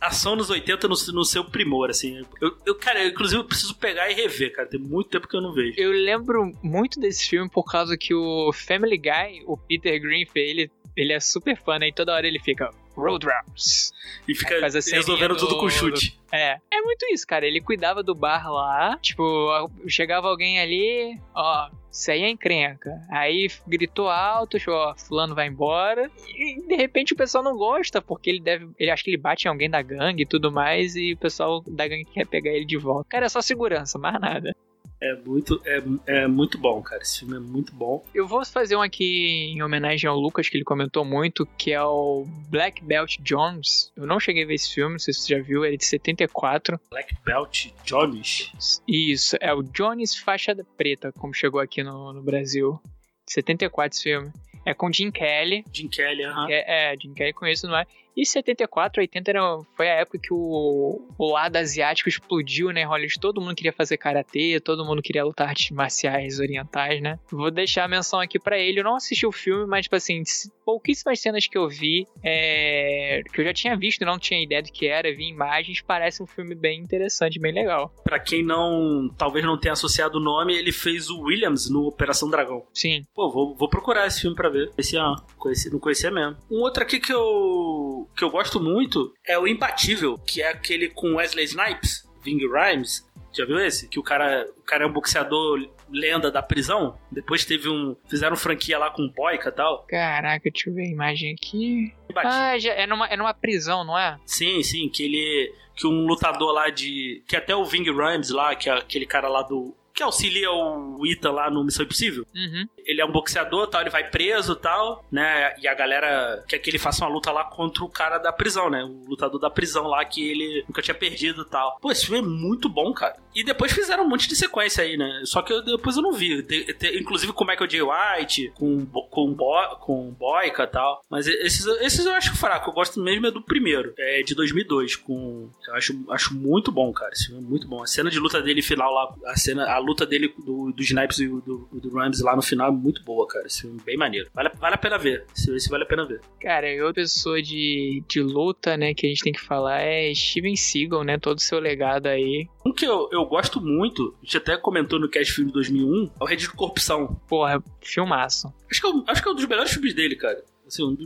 ação 0.00 0.36
nos 0.36 0.50
80 0.50 0.88
no, 0.88 0.94
no 1.12 1.24
seu 1.24 1.44
primor, 1.44 1.90
assim. 1.90 2.22
Eu, 2.40 2.56
eu, 2.66 2.74
cara, 2.74 3.02
eu, 3.02 3.08
inclusive 3.08 3.40
eu 3.40 3.46
preciso 3.46 3.74
pegar 3.76 4.10
e 4.10 4.14
rever, 4.14 4.52
cara. 4.52 4.68
Tem 4.68 4.80
muito 4.80 5.10
tempo 5.10 5.28
que 5.28 5.36
eu 5.36 5.40
não 5.42 5.52
vejo. 5.52 5.74
Eu 5.78 5.90
lembro 5.92 6.52
muito 6.62 7.00
desse 7.00 7.28
filme 7.28 7.48
por 7.50 7.64
causa 7.64 7.96
que 7.96 8.14
o 8.14 8.52
Family 8.52 8.98
Guy, 8.98 9.42
o 9.46 9.56
Peter 9.56 10.00
Greenfield, 10.00 10.50
ele 10.50 10.70
ele 10.96 11.12
é 11.12 11.20
super 11.20 11.56
fã, 11.56 11.78
né? 11.78 11.88
E 11.88 11.92
toda 11.92 12.14
hora 12.14 12.26
ele 12.26 12.38
fica 12.38 12.70
Road 12.96 13.26
Routes. 13.26 13.92
E 14.28 14.34
fica 14.34 14.60
resolvendo 14.60 15.34
do... 15.34 15.40
tudo 15.40 15.58
com 15.58 15.68
chute. 15.68 16.18
É. 16.32 16.58
É 16.70 16.80
muito 16.82 17.04
isso, 17.12 17.26
cara. 17.26 17.46
Ele 17.46 17.60
cuidava 17.60 18.02
do 18.02 18.14
bar 18.14 18.50
lá. 18.50 18.96
Tipo, 18.98 19.70
chegava 19.88 20.28
alguém 20.28 20.60
ali, 20.60 21.18
ó, 21.34 21.68
isso 21.90 22.10
aí 22.10 22.22
é 22.22 22.28
encrenca. 22.28 22.90
Aí 23.10 23.48
gritou 23.66 24.08
alto, 24.08 24.56
ó, 24.68 24.94
fulano 24.96 25.34
vai 25.34 25.46
embora. 25.46 26.10
E 26.28 26.66
de 26.66 26.74
repente 26.74 27.12
o 27.12 27.16
pessoal 27.16 27.42
não 27.42 27.56
gosta, 27.56 28.00
porque 28.00 28.30
ele 28.30 28.40
deve. 28.40 28.68
Ele 28.78 28.90
acha 28.90 29.02
que 29.02 29.10
ele 29.10 29.16
bate 29.16 29.46
em 29.46 29.50
alguém 29.50 29.70
da 29.70 29.82
gangue 29.82 30.22
e 30.22 30.26
tudo 30.26 30.50
mais. 30.50 30.96
E 30.96 31.12
o 31.12 31.18
pessoal 31.18 31.62
da 31.66 31.86
gangue 31.86 32.04
quer 32.04 32.26
pegar 32.26 32.50
ele 32.50 32.64
de 32.64 32.76
volta. 32.76 33.08
Cara, 33.08 33.26
é 33.26 33.28
só 33.28 33.40
segurança, 33.40 33.98
mais 33.98 34.20
nada. 34.20 34.56
É 35.00 35.14
muito, 35.14 35.60
é, 35.66 35.82
é 36.06 36.26
muito 36.26 36.56
bom, 36.56 36.80
cara. 36.82 37.02
Esse 37.02 37.20
filme 37.20 37.36
é 37.36 37.40
muito 37.40 37.74
bom. 37.74 38.04
Eu 38.14 38.26
vou 38.26 38.44
fazer 38.44 38.76
um 38.76 38.82
aqui 38.82 39.52
em 39.54 39.62
homenagem 39.62 40.08
ao 40.08 40.18
Lucas, 40.18 40.48
que 40.48 40.56
ele 40.56 40.64
comentou 40.64 41.04
muito, 41.04 41.46
que 41.58 41.72
é 41.72 41.82
o 41.82 42.24
Black 42.48 42.82
Belt 42.82 43.18
Jones. 43.20 43.92
Eu 43.96 44.06
não 44.06 44.18
cheguei 44.18 44.44
a 44.44 44.46
ver 44.46 44.54
esse 44.54 44.72
filme, 44.72 44.92
não 44.92 44.98
sei 44.98 45.12
se 45.12 45.20
você 45.20 45.36
já 45.36 45.42
viu, 45.42 45.64
ele 45.64 45.74
é 45.74 45.78
de 45.78 45.84
74. 45.84 46.80
Black 46.90 47.14
Belt 47.24 47.66
Jones? 47.84 48.80
Isso, 48.88 49.36
é 49.40 49.52
o 49.52 49.62
Jones 49.62 50.16
Faixa 50.16 50.54
Preta, 50.76 51.12
como 51.12 51.34
chegou 51.34 51.60
aqui 51.60 51.82
no, 51.82 52.12
no 52.12 52.22
Brasil. 52.22 52.80
74 53.26 53.96
esse 53.96 54.02
filme. 54.02 54.32
É 54.66 54.72
com 54.72 54.90
Jim 54.90 55.10
Kelly. 55.10 55.64
Jim 55.70 55.88
Kelly, 55.88 56.24
aham. 56.24 56.44
Uh 56.44 56.48
-huh. 56.48 56.50
é, 56.50 56.92
é, 56.92 56.96
Jim 56.98 57.12
Kelly 57.12 57.32
conheço, 57.34 57.66
não 57.66 57.76
é? 57.76 57.86
E 58.16 58.24
74, 58.24 59.00
80 59.00 59.30
era, 59.30 59.58
foi 59.76 59.90
a 59.90 59.94
época 59.94 60.18
que 60.18 60.32
o, 60.32 61.00
o 61.18 61.32
lado 61.32 61.56
asiático 61.56 62.08
explodiu, 62.08 62.70
né? 62.70 62.84
Hollywood, 62.84 63.18
todo 63.20 63.40
mundo 63.40 63.56
queria 63.56 63.72
fazer 63.72 63.96
karatê, 63.96 64.60
todo 64.60 64.84
mundo 64.84 65.02
queria 65.02 65.24
lutar 65.24 65.48
artes 65.48 65.70
marciais 65.70 66.38
orientais, 66.38 67.02
né? 67.02 67.18
Vou 67.30 67.50
deixar 67.50 67.84
a 67.84 67.88
menção 67.88 68.20
aqui 68.20 68.38
para 68.38 68.58
ele. 68.58 68.80
Eu 68.80 68.84
não 68.84 68.96
assisti 68.96 69.26
o 69.26 69.32
filme, 69.32 69.66
mas, 69.66 69.84
tipo 69.84 69.96
assim, 69.96 70.22
pouquíssimas 70.64 71.20
cenas 71.20 71.46
que 71.46 71.56
eu 71.56 71.68
vi, 71.68 72.06
é, 72.22 73.22
que 73.32 73.40
eu 73.40 73.44
já 73.44 73.52
tinha 73.52 73.76
visto 73.76 74.04
não 74.04 74.18
tinha 74.18 74.42
ideia 74.42 74.62
do 74.62 74.72
que 74.72 74.86
era, 74.86 75.14
vi 75.14 75.28
imagens, 75.28 75.80
parece 75.80 76.22
um 76.22 76.26
filme 76.26 76.54
bem 76.54 76.80
interessante, 76.80 77.38
bem 77.38 77.52
legal. 77.52 77.92
Para 78.02 78.18
quem 78.18 78.42
não, 78.42 79.08
talvez 79.16 79.44
não 79.44 79.58
tenha 79.58 79.72
associado 79.72 80.18
o 80.18 80.22
nome, 80.22 80.56
ele 80.56 80.72
fez 80.72 81.10
o 81.10 81.20
Williams 81.20 81.70
no 81.70 81.86
Operação 81.86 82.28
Dragão. 82.28 82.66
Sim. 82.72 83.04
Pô, 83.14 83.30
vou, 83.30 83.54
vou 83.54 83.68
procurar 83.68 84.06
esse 84.06 84.22
filme 84.22 84.36
para 84.36 84.48
ver. 84.48 84.70
Esse, 84.76 84.96
ah, 84.96 85.14
conheci, 85.38 85.70
não 85.70 85.78
conhecia 85.78 86.10
mesmo. 86.10 86.36
Um 86.50 86.60
outro 86.60 86.82
aqui 86.82 86.98
que 86.98 87.12
eu 87.12 88.08
que 88.16 88.24
eu 88.24 88.30
gosto 88.30 88.60
muito 88.60 89.12
é 89.26 89.38
o 89.38 89.46
Imbatível, 89.46 90.18
que 90.18 90.42
é 90.42 90.48
aquele 90.48 90.88
com 90.88 91.14
Wesley 91.14 91.44
Snipes, 91.44 92.08
Ving 92.22 92.40
Rhymes. 92.46 93.04
Já 93.32 93.44
viu 93.44 93.58
esse? 93.58 93.88
Que 93.88 93.98
o 93.98 94.02
cara, 94.02 94.46
o 94.56 94.62
cara 94.62 94.84
é 94.84 94.86
um 94.86 94.92
boxeador 94.92 95.68
lenda 95.90 96.30
da 96.30 96.42
prisão. 96.42 96.98
Depois 97.10 97.44
teve 97.44 97.68
um. 97.68 97.96
Fizeram 98.08 98.36
franquia 98.36 98.78
lá 98.78 98.90
com 98.90 99.08
Boica 99.08 99.48
e 99.48 99.52
tal. 99.52 99.84
Caraca, 99.88 100.50
deixa 100.50 100.70
eu 100.70 100.74
ver 100.74 100.82
a 100.82 100.90
imagem 100.90 101.34
aqui. 101.34 101.94
Ah, 102.16 102.58
já, 102.58 102.72
é, 102.72 102.86
numa, 102.86 103.06
é 103.06 103.16
numa 103.16 103.34
prisão, 103.34 103.84
não 103.84 103.98
é? 103.98 104.18
Sim, 104.24 104.62
sim, 104.62 104.88
que 104.88 105.02
ele. 105.04 105.52
Que 105.74 105.86
um 105.86 106.06
lutador 106.06 106.52
lá 106.52 106.70
de. 106.70 107.22
Que 107.26 107.36
até 107.36 107.54
o 107.54 107.64
Ving 107.64 107.90
Rhymes 107.90 108.30
lá, 108.30 108.54
que 108.54 108.68
é 108.68 108.72
aquele 108.72 109.06
cara 109.06 109.28
lá 109.28 109.42
do 109.42 109.74
que 109.94 110.02
auxilia 110.02 110.50
o 110.50 111.06
Ita 111.06 111.30
lá 111.30 111.48
no 111.48 111.62
Missão 111.62 111.84
Impossível. 111.84 112.26
Uhum. 112.34 112.66
Ele 112.84 113.00
é 113.00 113.04
um 113.04 113.12
boxeador, 113.12 113.68
tal, 113.68 113.80
ele 113.80 113.90
vai 113.90 114.10
preso 114.10 114.56
tal, 114.56 115.04
né? 115.10 115.54
E 115.60 115.68
a 115.68 115.74
galera 115.74 116.44
quer 116.48 116.58
que 116.58 116.68
ele 116.68 116.80
faça 116.80 117.04
uma 117.04 117.14
luta 117.14 117.30
lá 117.30 117.44
contra 117.44 117.84
o 117.84 117.88
cara 117.88 118.18
da 118.18 118.32
prisão, 118.32 118.68
né? 118.68 118.82
O 118.82 119.04
lutador 119.08 119.40
da 119.40 119.48
prisão 119.48 119.86
lá 119.86 120.04
que 120.04 120.28
ele 120.28 120.64
nunca 120.66 120.82
tinha 120.82 120.94
perdido 120.94 121.44
tal. 121.44 121.78
Pô, 121.80 121.92
esse 121.92 122.06
filme 122.06 122.18
é 122.18 122.22
muito 122.22 122.68
bom, 122.68 122.92
cara. 122.92 123.16
E 123.34 123.42
depois 123.42 123.72
fizeram 123.72 124.04
um 124.04 124.08
monte 124.08 124.28
de 124.28 124.36
sequência 124.36 124.84
aí, 124.84 124.96
né? 124.96 125.22
Só 125.24 125.42
que 125.42 125.52
eu, 125.52 125.62
depois 125.62 125.96
eu 125.96 126.02
não 126.02 126.12
vi. 126.12 126.42
De, 126.42 126.72
de, 126.72 126.98
inclusive 126.98 127.32
com 127.32 127.44
Michael 127.44 127.66
J. 127.66 127.82
White, 127.82 128.52
com, 128.54 128.86
com, 128.86 129.32
Bo, 129.32 129.76
com 129.80 130.10
Boyka 130.12 130.62
e 130.62 130.66
tal. 130.66 131.02
Mas 131.10 131.26
esses, 131.26 131.66
esses 131.66 132.06
eu 132.06 132.12
acho 132.12 132.36
fraco. 132.36 132.70
Eu 132.70 132.74
gosto 132.74 133.00
mesmo 133.00 133.26
é 133.26 133.30
do 133.30 133.42
primeiro. 133.42 133.92
É 133.98 134.22
de 134.22 134.34
2002. 134.34 134.96
Com, 134.96 135.50
eu 135.66 135.74
acho, 135.74 136.04
acho 136.10 136.34
muito 136.34 136.70
bom, 136.70 136.92
cara. 136.92 137.12
Esse 137.12 137.26
filme 137.26 137.44
é 137.44 137.48
muito 137.48 137.66
bom. 137.66 137.82
A 137.82 137.86
cena 137.86 138.10
de 138.10 138.18
luta 138.18 138.40
dele 138.40 138.62
final 138.62 138.92
lá, 138.92 139.14
a 139.26 139.36
cena, 139.36 139.64
a 139.70 139.78
luta 139.78 140.06
dele 140.06 140.32
do, 140.38 140.72
do 140.72 140.82
Snipes 140.82 141.18
e 141.18 141.26
do, 141.26 141.40
do, 141.40 141.80
do 141.80 141.90
Rams 141.90 142.20
lá 142.20 142.36
no 142.36 142.42
final 142.42 142.68
é 142.68 142.72
muito 142.72 143.02
boa, 143.02 143.26
cara. 143.26 143.46
Esse 143.46 143.62
filme 143.62 143.80
é 143.80 143.84
bem 143.84 143.96
maneiro. 143.96 144.28
Vale, 144.32 144.50
vale 144.60 144.74
a 144.74 144.78
pena 144.78 144.98
ver. 144.98 145.24
Esse, 145.36 145.54
esse 145.54 145.68
vale 145.68 145.84
a 145.84 145.86
pena 145.86 146.06
ver. 146.06 146.20
Cara, 146.40 146.70
e 146.70 146.80
outra 146.80 147.02
pessoa 147.02 147.42
de, 147.42 148.02
de 148.08 148.20
luta, 148.20 148.76
né, 148.76 148.94
que 148.94 149.06
a 149.06 149.08
gente 149.08 149.22
tem 149.22 149.32
que 149.32 149.40
falar 149.40 149.80
é 149.80 150.14
Steven 150.14 150.56
Seagal, 150.56 151.02
né? 151.02 151.18
Todo 151.18 151.38
o 151.38 151.42
seu 151.42 151.58
legado 151.58 152.06
aí. 152.06 152.48
Que 152.74 152.86
eu, 152.86 153.08
eu 153.12 153.24
gosto 153.24 153.60
muito, 153.60 154.14
a 154.22 154.24
gente 154.24 154.36
até 154.36 154.56
comentou 154.56 154.98
no 154.98 155.08
cast 155.08 155.32
filme 155.32 155.50
de 155.50 155.54
2001, 155.54 156.10
é 156.20 156.24
o 156.24 156.26
Rede 156.26 156.42
de 156.42 156.50
Corrupção. 156.50 157.20
Porra, 157.28 157.62
filmaço. 157.80 158.52
Acho 158.70 158.80
que, 158.80 158.86
é, 158.86 159.12
acho 159.12 159.22
que 159.22 159.28
é 159.28 159.32
um 159.32 159.34
dos 159.34 159.46
melhores 159.46 159.72
filmes 159.72 159.94
dele, 159.94 160.16
cara. 160.16 160.42
Assim, 160.66 160.82
um 160.82 160.96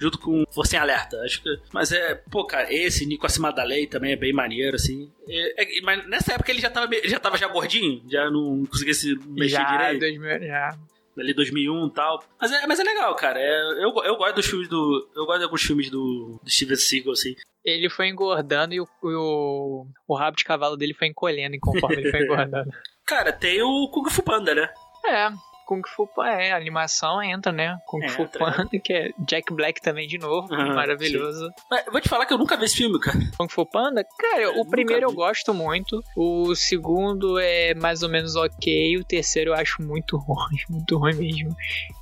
junto 0.00 0.18
com 0.18 0.44
Força 0.50 0.76
em 0.76 0.78
Alerta. 0.78 1.16
Acho 1.22 1.42
que. 1.42 1.48
Mas 1.72 1.92
é, 1.92 2.14
pô, 2.30 2.44
cara, 2.44 2.72
esse 2.72 3.06
Nico 3.06 3.26
Acima 3.26 3.52
da 3.52 3.62
Lei 3.62 3.86
também 3.86 4.12
é 4.12 4.16
bem 4.16 4.32
maneiro, 4.32 4.76
assim. 4.76 5.10
É, 5.28 5.62
é, 5.62 5.80
mas 5.82 6.06
nessa 6.08 6.34
época 6.34 6.50
ele 6.50 6.60
já 6.60 6.70
tava, 6.70 6.92
ele 6.94 7.08
já 7.08 7.20
tava 7.20 7.38
já 7.38 7.46
gordinho, 7.46 8.02
já 8.10 8.28
não 8.30 8.64
conseguia 8.66 8.94
se 8.94 9.14
mexer 9.26 9.56
já, 9.56 9.76
direito. 9.76 10.00
2000, 10.00 10.46
já. 10.46 10.76
Ali 11.16 11.32
2001 11.32 11.86
e 11.86 11.90
tal. 11.92 12.22
Mas 12.38 12.52
é, 12.52 12.66
mas 12.66 12.78
é 12.78 12.84
legal, 12.84 13.14
cara. 13.14 13.40
É, 13.40 13.84
eu, 13.84 13.94
eu 14.04 14.16
gosto 14.16 14.34
dos 14.34 14.46
filmes 14.46 14.68
do. 14.68 15.08
Eu 15.14 15.24
gosto 15.24 15.38
de 15.38 15.44
alguns 15.44 15.62
filmes 15.62 15.88
do, 15.88 16.38
do 16.42 16.50
Steven 16.50 16.76
Seagal, 16.76 17.12
assim. 17.12 17.34
Ele 17.66 17.90
foi 17.90 18.08
engordando 18.08 18.72
e 18.74 18.80
o, 18.80 18.86
o, 19.02 19.86
o 20.06 20.14
rabo 20.14 20.36
de 20.36 20.44
cavalo 20.44 20.76
dele 20.76 20.94
foi 20.94 21.08
encolhendo 21.08 21.56
conforme 21.60 21.96
ele 21.96 22.10
foi 22.12 22.22
engordando. 22.24 22.70
Cara, 23.04 23.32
tem 23.32 23.60
o 23.60 23.90
Kung 23.92 24.08
Fu 24.08 24.22
Panda, 24.22 24.54
né? 24.54 24.68
É, 25.04 25.28
Kung 25.66 25.82
Fu 25.96 26.06
Panda, 26.06 26.30
é, 26.30 26.52
a 26.52 26.56
animação 26.56 27.20
entra, 27.20 27.50
né? 27.50 27.76
Kung 27.86 28.04
É, 28.04 28.08
Fu 28.08 28.22
entra. 28.22 28.38
Panda, 28.38 28.68
que 28.78 28.92
é 28.92 29.10
Jack 29.26 29.52
Black 29.52 29.80
também 29.82 30.06
de 30.06 30.16
novo, 30.16 30.52
Aham, 30.54 30.74
maravilhoso. 30.76 31.50
Mas 31.68 31.84
eu 31.86 31.90
vou 31.92 32.00
te 32.00 32.08
falar 32.08 32.24
que 32.26 32.32
eu 32.32 32.38
nunca 32.38 32.56
vi 32.56 32.66
esse 32.66 32.76
filme, 32.76 33.00
cara. 33.00 33.18
Kung 33.36 33.48
Fu 33.48 33.66
Panda, 33.68 34.04
cara, 34.16 34.42
Eu 34.42 34.60
o 34.60 34.68
primeiro 34.70 35.04
eu 35.06 35.10
vi. 35.10 35.16
gosto 35.16 35.52
muito, 35.52 36.00
o 36.16 36.54
segundo 36.54 37.36
é 37.40 37.74
mais 37.74 38.04
ou 38.04 38.08
menos 38.08 38.36
ok, 38.36 38.96
o 38.96 39.04
terceiro 39.04 39.50
eu 39.50 39.54
acho 39.54 39.82
muito 39.82 40.16
ruim, 40.16 40.56
muito 40.70 40.96
ruim 40.98 41.14
mesmo. 41.14 41.56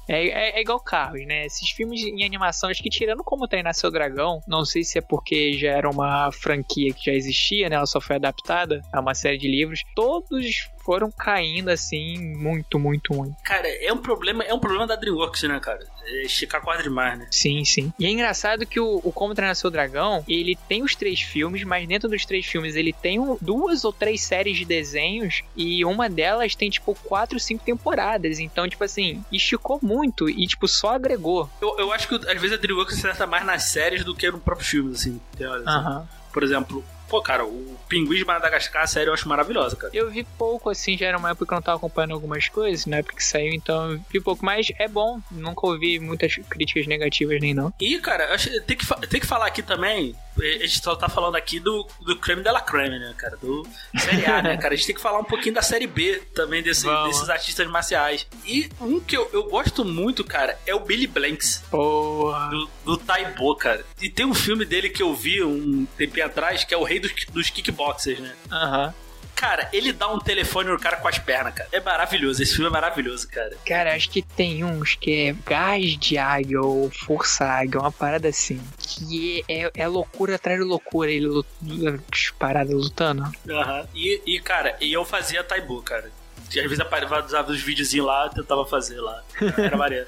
É, 0.09 0.27
é, 0.27 0.59
é 0.59 0.61
igual 0.61 0.81
Carros, 0.81 1.27
né? 1.27 1.47
Esses 1.47 1.71
filmes 1.71 2.03
em 2.03 2.25
animação, 2.25 2.71
acho 2.71 2.83
que 2.83 2.91
tirando 2.91 3.25
como 3.25 3.49
treinar 3.49 3.75
seu 3.75 3.91
dragão, 3.91 4.41
não 4.47 4.65
sei 4.65 4.85
se 4.85 4.99
é 4.99 5.01
porque 5.01 5.55
já 5.55 5.71
era 5.71 5.89
uma 5.89 6.31
franquia 6.33 6.93
que 6.93 7.07
já 7.07 7.13
existia, 7.13 7.69
né? 7.69 7.77
Ela 7.77 7.87
só 7.87 8.01
foi 8.01 8.17
adaptada 8.17 8.83
a 8.93 9.01
uma 9.01 9.15
série 9.15 9.39
de 9.39 9.49
livros. 9.49 9.83
Todos 9.95 10.69
foram 10.85 11.11
caindo 11.11 11.71
assim, 11.71 12.19
muito, 12.37 12.79
muito 12.79 13.15
ruim. 13.15 13.33
Cara, 13.45 13.67
é 13.67 13.93
um 13.93 13.99
problema, 13.99 14.45
é 14.45 14.53
um 14.53 14.61
problema 14.61 14.87
da 14.87 14.97
DreamWorks, 14.97 15.43
né, 15.45 15.59
cara? 15.61 15.81
Esticar 16.23 16.61
corda 16.63 16.83
demais, 16.83 17.19
né? 17.19 17.27
Sim, 17.31 17.65
sim. 17.65 17.93
E 17.99 18.07
é 18.07 18.11
engraçado 18.11 18.67
que 18.67 18.79
o, 18.81 19.01
o 19.03 19.13
Como 19.13 19.35
Treinar 19.35 19.55
Seu 19.57 19.71
Dragão, 19.71 20.25
ele 20.29 20.57
tem 20.69 20.83
os 20.83 20.95
três 20.95 21.21
filmes, 21.21 21.65
mas 21.65 21.87
dentro 21.87 22.09
dos 22.09 22.25
três 22.25 22.45
filmes 22.47 22.77
ele 22.77 22.93
tem 22.93 23.19
um- 23.19 23.37
duas 23.41 23.85
ou 23.85 23.93
três 23.93 24.23
séries 24.23 24.57
de 24.57 24.65
desenhos 24.65 25.43
e 25.57 25.85
uma 25.85 26.09
delas 26.09 26.55
tem, 26.55 26.69
tipo, 26.71 26.95
quatro, 27.05 27.39
cinco 27.41 27.65
temporadas. 27.65 28.39
Então, 28.39 28.69
tipo 28.69 28.85
assim, 28.85 29.25
esticou 29.33 29.79
muito 29.83 30.29
e, 30.29 30.47
tipo, 30.47 30.67
só 30.69 30.95
agregou. 30.95 31.49
Eu, 31.61 31.79
eu 31.79 31.93
acho 31.93 32.09
que 32.09 32.15
às 32.15 32.41
vezes 32.41 32.53
a 32.53 32.61
DreamWorks 32.61 32.99
acerta 32.99 33.27
mais 33.27 33.45
nas 33.45 33.65
séries 33.65 34.05
do 34.05 34.15
que 34.15 34.31
no 34.31 34.39
próprio 34.41 34.67
filme, 34.67 34.93
assim. 34.95 35.21
tem 35.37 35.47
hora, 35.47 35.63
assim. 35.67 36.09
Por 36.33 36.43
exemplo, 36.43 36.85
pô, 37.09 37.21
cara, 37.23 37.45
o 37.45 37.77
Pinguim 37.89 38.19
de 38.19 38.25
Madagascar, 38.25 38.83
a 38.83 38.87
série 38.87 39.09
eu 39.09 39.15
acho 39.15 39.29
maravilhosa, 39.29 39.77
cara. 39.77 39.93
Eu 39.95 40.11
vi 40.11 40.25
pouco, 40.37 40.71
assim, 40.71 40.97
já 40.97 41.07
era 41.07 41.19
uma 41.19 41.31
época 41.31 41.47
que 41.47 41.53
eu 41.53 41.57
não 41.57 41.63
tava 41.63 41.77
acompanhando 41.77 42.13
algumas 42.13 42.49
coisas, 42.49 42.87
na 42.87 42.99
época 42.99 43.17
que 43.17 43.25
saiu, 43.25 43.53
então 43.53 43.93
eu 43.93 44.01
vi 44.11 44.21
pouco. 44.21 44.45
Mas 44.45 44.73
é 44.79 44.89
bom, 44.89 45.21
nunca 45.31 45.67
ouvi 45.67 45.99
muitas 45.99 46.35
críticas 46.49 46.87
negativas 46.87 47.41
nem 47.41 47.55
não. 47.55 47.73
E, 47.81 47.99
cara, 47.99 48.37
tem, 48.67 48.77
que, 48.77 48.87
tem 49.09 49.21
que 49.21 49.27
falar 49.27 49.47
aqui 49.47 49.63
também. 49.63 50.15
A 50.37 50.67
gente 50.67 50.83
só 50.83 50.97
tá 50.97 51.09
falando 51.09 51.37
aqui 51.37 51.61
do, 51.61 51.87
do 52.01 52.17
creme 52.17 52.43
de 52.43 52.51
la 52.51 52.61
creme, 52.61 52.99
né, 52.99 53.15
cara? 53.17 53.37
Do 53.37 53.67
Série 53.99 54.27
A, 54.27 54.43
né, 54.43 54.57
cara? 54.61 54.75
A 54.75 54.77
gente 54.77 54.87
tem 54.87 54.95
que 54.95 55.01
falar 55.01 55.19
um 55.19 55.25
pouquinho 55.25 55.55
da 55.55 55.63
Série 55.63 55.87
B 55.87 56.23
também, 56.35 56.63
desse- 56.63 56.87
desses 57.07 57.29
artistas 57.31 57.67
marciais. 57.69 58.27
E 58.45 58.69
um 58.81 58.99
que 59.01 59.17
eu, 59.17 59.29
eu 59.33 59.45
gosto 59.45 59.85
muito, 59.85 60.25
cara, 60.25 60.59
é 60.67 60.75
o 60.75 60.81
Billy 60.81 61.07
Blanks. 61.07 61.63
Porra. 61.71 62.49
Do, 62.51 62.71
do 62.85 62.97
Taibo, 62.97 63.55
cara. 63.57 63.85
E 64.01 64.09
tem 64.11 64.27
um 64.27 64.35
filme 64.35 64.65
dele 64.65 64.89
que 64.91 65.03
eu 65.03 65.15
vi 65.15 65.43
um 65.43 65.85
tempinho 65.97 66.27
atrás, 66.27 66.65
que 66.65 66.75
é 66.75 66.77
o 66.77 66.83
Rei 66.85 66.99
dos, 66.99 67.13
dos 67.33 67.51
Kickboxers, 67.51 68.19
né? 68.21 68.35
Aham. 68.51 68.95
Cara, 69.35 69.69
ele 69.73 69.93
dá 69.93 70.09
um 70.09 70.19
telefone 70.19 70.71
no 70.71 70.79
cara 70.79 70.97
com 70.97 71.09
as 71.09 71.19
pernas, 71.19 71.55
cara. 71.55 71.69
É 71.73 71.81
maravilhoso. 71.81 72.43
Esse 72.43 72.53
filme 72.55 72.69
é 72.69 72.73
maravilhoso, 72.73 73.29
cara. 73.29 73.57
Cara, 73.67 73.95
acho 73.95 74.09
que 74.09 74.23
tem 74.23 74.65
uns 74.65 74.95
que 74.95 75.29
é 75.29 75.37
gás 75.45 75.97
de 75.99 76.17
águia 76.17 76.61
ou 76.61 76.91
força 76.91 77.45
águia, 77.45 77.81
uma 77.81 77.93
parada 77.93 78.29
assim. 78.29 78.61
Que 78.79 79.45
é, 79.49 79.71
é 79.75 79.87
loucura 79.89 80.37
atrás 80.37 80.59
de 80.59 80.65
loucura, 80.65 81.11
ele 81.11 81.27
lut- 81.27 82.33
parada 82.39 82.73
lutando. 82.75 83.25
Aham. 83.49 83.87
E, 83.95 84.23
e, 84.27 84.41
cara, 84.41 84.77
e 84.81 84.93
eu 84.93 85.05
fazia 85.05 85.43
Taibo, 85.45 85.83
cara. 85.83 86.11
E 86.55 86.59
às 86.61 86.65
vezes 86.65 86.81
apareceva 86.81 87.25
usava 87.25 87.51
os 87.51 87.61
videozinhos 87.61 88.07
lá, 88.07 88.27
eu 88.27 88.31
tentava 88.43 88.65
fazer 88.67 89.01
lá. 89.01 89.23
Era 89.59 89.77
maneiro. 89.77 90.07